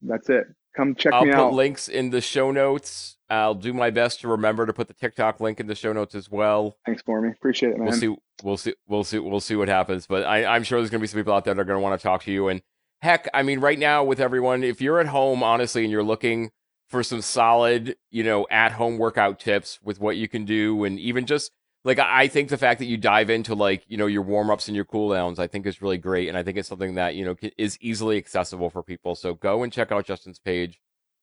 that's 0.02 0.30
it. 0.30 0.48
Come 0.78 0.94
check 0.94 1.12
I'll 1.12 1.26
me 1.26 1.32
out. 1.32 1.40
I'll 1.40 1.49
put 1.49 1.56
links 1.56 1.88
in 1.88 2.12
the 2.12 2.22
show 2.22 2.52
notes. 2.52 3.18
I'll 3.30 3.56
do 3.56 3.74
my 3.74 3.90
best 3.90 4.22
to 4.22 4.28
remember 4.28 4.66
to 4.68 4.74
put 4.74 4.88
the 4.88 4.94
TikTok 4.94 5.40
link 5.40 5.60
in 5.60 5.66
the 5.66 5.76
show 5.76 5.91
notes 5.91 6.14
as 6.14 6.30
well. 6.30 6.78
Thanks, 6.86 7.02
for 7.02 7.20
me. 7.20 7.30
Appreciate 7.30 7.72
it, 7.72 7.78
man. 7.78 7.88
We'll 7.88 7.98
see. 7.98 8.16
We'll 8.44 8.58
see. 8.58 8.74
We'll 8.88 9.04
see. 9.04 9.20
We'll 9.20 9.40
see 9.40 9.56
what 9.56 9.68
happens. 9.68 10.06
But 10.06 10.24
I, 10.24 10.56
am 10.56 10.64
sure 10.64 10.80
there's 10.80 10.91
going 10.91 10.99
to 10.99 11.04
be 11.04 11.08
some 11.08 11.20
people 11.20 11.34
out 11.34 11.45
there 11.45 11.56
that 11.56 11.60
are 11.60 11.66
going 11.66 11.78
to 11.78 11.82
want 11.82 11.99
to 11.99 12.04
talk 12.04 12.24
to 12.24 12.32
you. 12.32 12.48
And 12.48 12.62
heck, 13.02 13.28
I 13.34 13.41
mean, 13.41 13.60
right 13.60 13.80
now 13.80 14.04
with 14.04 14.20
everyone, 14.20 14.64
if 14.64 14.80
you're 14.80 14.99
at 14.99 15.08
home, 15.08 15.41
honestly, 15.41 15.84
and 15.84 15.91
you're 15.91 16.04
looking 16.04 16.52
for 16.88 17.02
some 17.02 17.22
solid, 17.22 17.98
you 18.12 18.24
know, 18.24 18.45
at 18.52 18.74
home 18.74 18.99
workout 18.99 19.40
tips 19.40 19.80
with 19.82 19.99
what 19.99 20.16
you 20.16 20.28
can 20.28 20.45
do, 20.45 20.84
and 20.84 20.99
even 20.99 21.26
just 21.26 21.52
like 21.88 21.99
I 21.99 22.27
think 22.27 22.49
the 22.49 22.57
fact 22.57 22.80
that 22.80 22.85
you 22.85 22.97
dive 22.97 23.30
into 23.30 23.55
like 23.55 23.85
you 23.88 23.95
know 23.95 24.07
your 24.07 24.22
warm 24.22 24.49
ups 24.49 24.68
and 24.68 24.76
your 24.76 24.84
cool 24.84 25.14
downs, 25.14 25.39
I 25.39 25.47
think 25.47 25.65
is 25.65 25.81
really 25.81 25.97
great, 25.97 26.27
and 26.27 26.38
I 26.38 26.43
think 26.43 26.57
it's 26.57 26.68
something 26.68 26.95
that 26.95 27.15
you 27.15 27.23
know 27.23 27.35
is 27.57 27.77
easily 27.80 28.18
accessible 28.18 28.69
for 28.69 28.84
people. 28.84 29.15
So 29.15 29.34
go 29.35 29.64
and 29.64 29.72
check 29.72 29.89
out 29.89 30.05
Justin's 30.05 30.38
page 30.38 30.81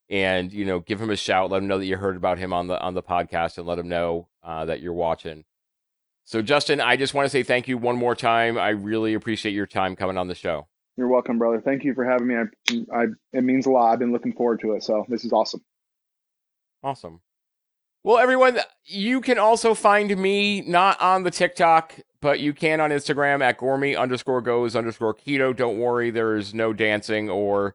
and 0.09 0.51
you 0.51 0.65
know 0.65 0.81
give 0.81 1.03
him 1.03 1.11
a 1.11 1.17
shout. 1.17 1.51
Let 1.51 1.59
him 1.59 1.69
know 1.69 1.77
that 1.77 1.85
you 1.85 1.99
heard 1.99 2.17
about 2.17 2.39
him 2.39 2.55
on 2.55 2.69
the 2.69 2.81
on 2.81 2.95
the 2.95 3.03
podcast 3.03 3.59
and 3.59 3.67
let 3.67 3.79
him 3.79 3.91
know 3.91 4.29
uh, 4.43 4.65
that 4.65 4.81
you're 4.81 4.95
watching. 4.95 5.45
So 6.27 6.41
justin 6.41 6.81
i 6.81 6.97
just 6.97 7.13
want 7.13 7.27
to 7.27 7.29
say 7.29 7.43
thank 7.43 7.69
you 7.69 7.77
one 7.77 7.97
more 7.97 8.15
time. 8.15 8.57
I 8.57 8.71
really 8.71 9.13
appreciate 9.13 9.53
your 9.53 9.67
time 9.67 9.95
coming 9.95 10.17
on 10.17 10.29
the 10.29 10.35
show. 10.35 10.67
You're 10.97 11.09
welcome 11.09 11.37
brother. 11.37 11.61
Thank 11.61 11.85
you 11.85 11.93
for 11.93 12.07
having 12.07 12.27
me. 12.27 12.37
I, 12.37 13.01
I 13.03 13.05
it 13.35 13.45
means 13.45 13.67
a 13.67 13.71
lot. 13.71 13.93
I've 13.93 13.99
been 13.99 14.13
looking 14.13 14.33
forward 14.33 14.61
to 14.61 14.73
it 14.73 14.83
so 14.83 15.05
this 15.11 15.27
is 15.27 15.33
awesome. 15.35 15.63
Awesome 16.83 17.21
well 18.05 18.19
everyone 18.19 18.59
you 18.85 19.21
can 19.21 19.39
also 19.39 19.75
find 19.75 20.17
me 20.17 20.61
not 20.61 21.01
on 21.01 21.25
the 21.25 21.31
tiktok 21.31 21.95
but 22.21 22.39
you 22.39 22.53
can 22.53 22.81
on 22.81 22.91
instagram 22.91 23.43
at 23.43 23.59
gormy 23.59 23.99
underscore 23.99 24.41
goes 24.41 24.77
underscore 24.77 25.15
keto 25.15 25.55
don't 25.55 25.79
worry 25.79 26.11
there 26.11 26.37
is 26.37 26.55
no 26.55 26.73
dancing 26.73 27.29
or 27.29 27.75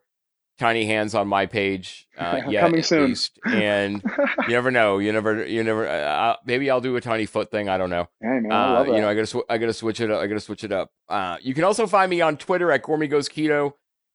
tiny 0.60 0.84
hands 0.84 1.14
on 1.14 1.26
my 1.26 1.46
page 1.46 2.06
uh, 2.18 2.42
yet, 2.48 2.60
Coming 2.60 2.82
soon. 2.82 3.08
Least. 3.08 3.38
And 3.46 4.02
you 4.42 4.48
never 4.48 4.70
know. 4.70 4.98
You 4.98 5.10
never, 5.10 5.46
you 5.46 5.64
never. 5.64 5.88
Uh, 5.88 6.36
maybe 6.44 6.70
I'll 6.70 6.82
do 6.82 6.94
a 6.96 7.00
tiny 7.00 7.24
foot 7.24 7.50
thing. 7.50 7.70
I 7.70 7.78
don't 7.78 7.88
know. 7.88 8.08
Hey 8.20 8.40
man, 8.40 8.52
I 8.52 8.72
love 8.72 8.88
uh, 8.88 8.92
You 8.92 9.00
know, 9.00 9.08
I 9.08 9.14
gotta, 9.14 9.26
sw- 9.26 9.48
I 9.48 9.56
gotta 9.56 9.72
switch 9.72 10.00
it 10.00 10.10
up. 10.10 10.20
I 10.20 10.26
gotta 10.26 10.38
switch 10.38 10.62
it 10.62 10.70
up. 10.70 10.90
Uh, 11.08 11.38
you 11.40 11.54
can 11.54 11.64
also 11.64 11.86
find 11.86 12.10
me 12.10 12.20
on 12.20 12.36
Twitter 12.36 12.70
at 12.70 12.82
Gormy 12.82 13.08
Goes 13.08 13.28
Keto, 13.28 13.72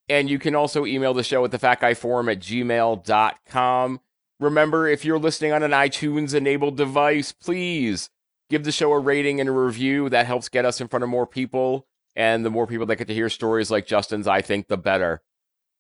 and 0.08 0.30
you 0.30 0.38
can 0.38 0.54
also 0.54 0.86
email 0.86 1.16
the 1.16 1.24
show 1.24 1.44
at 1.44 1.50
the 1.50 1.58
Fat 1.58 1.82
Guy 1.82 1.96
Forum 1.96 2.30
at 2.30 2.40
gmail.com. 2.40 4.00
Remember, 4.40 4.88
if 4.88 5.06
you're 5.06 5.20
listening 5.20 5.53
on 5.53 5.64
an 5.64 5.72
iTunes 5.72 6.34
enabled 6.34 6.76
device, 6.76 7.32
please 7.32 8.10
give 8.49 8.66
the 8.66 8.72
show 8.72 8.91
a 8.91 8.99
rating 8.99 9.40
and 9.40 9.48
a 9.48 9.53
review. 9.53 10.10
That 10.10 10.26
helps 10.26 10.49
get 10.49 10.66
us 10.66 10.82
in 10.82 10.88
front 10.88 11.03
of 11.03 11.10
more 11.10 11.26
people. 11.26 11.88
And 12.16 12.45
the 12.45 12.49
more 12.49 12.68
people 12.68 12.86
that 12.88 12.98
get 12.98 13.07
to 13.07 13.14
hear 13.14 13.30
stories 13.30 13.72
like 13.72 13.88
Justin's, 13.88 14.28
I 14.28 14.41
think 14.41 14.68
the 14.68 14.78
better. 14.78 15.22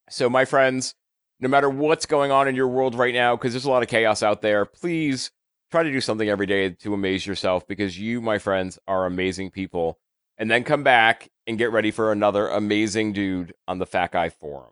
So, 0.09 0.29
my 0.29 0.45
friends, 0.45 0.95
no 1.39 1.49
matter 1.49 1.69
what's 1.69 2.05
going 2.05 2.31
on 2.31 2.47
in 2.47 2.55
your 2.55 2.67
world 2.67 2.95
right 2.95 3.13
now, 3.13 3.35
because 3.35 3.53
there's 3.53 3.65
a 3.65 3.71
lot 3.71 3.83
of 3.83 3.89
chaos 3.89 4.23
out 4.23 4.41
there, 4.41 4.65
please 4.65 5.31
try 5.71 5.83
to 5.83 5.91
do 5.91 6.01
something 6.01 6.29
every 6.29 6.45
day 6.45 6.69
to 6.69 6.93
amaze 6.93 7.25
yourself 7.25 7.67
because 7.67 7.99
you, 7.99 8.21
my 8.21 8.37
friends, 8.37 8.79
are 8.87 9.05
amazing 9.05 9.51
people. 9.51 9.99
And 10.37 10.49
then 10.49 10.63
come 10.63 10.83
back 10.83 11.29
and 11.47 11.57
get 11.57 11.71
ready 11.71 11.91
for 11.91 12.11
another 12.11 12.47
amazing 12.47 13.13
dude 13.13 13.53
on 13.67 13.79
the 13.79 13.85
Fat 13.85 14.11
Guy 14.11 14.29
Forum. 14.29 14.71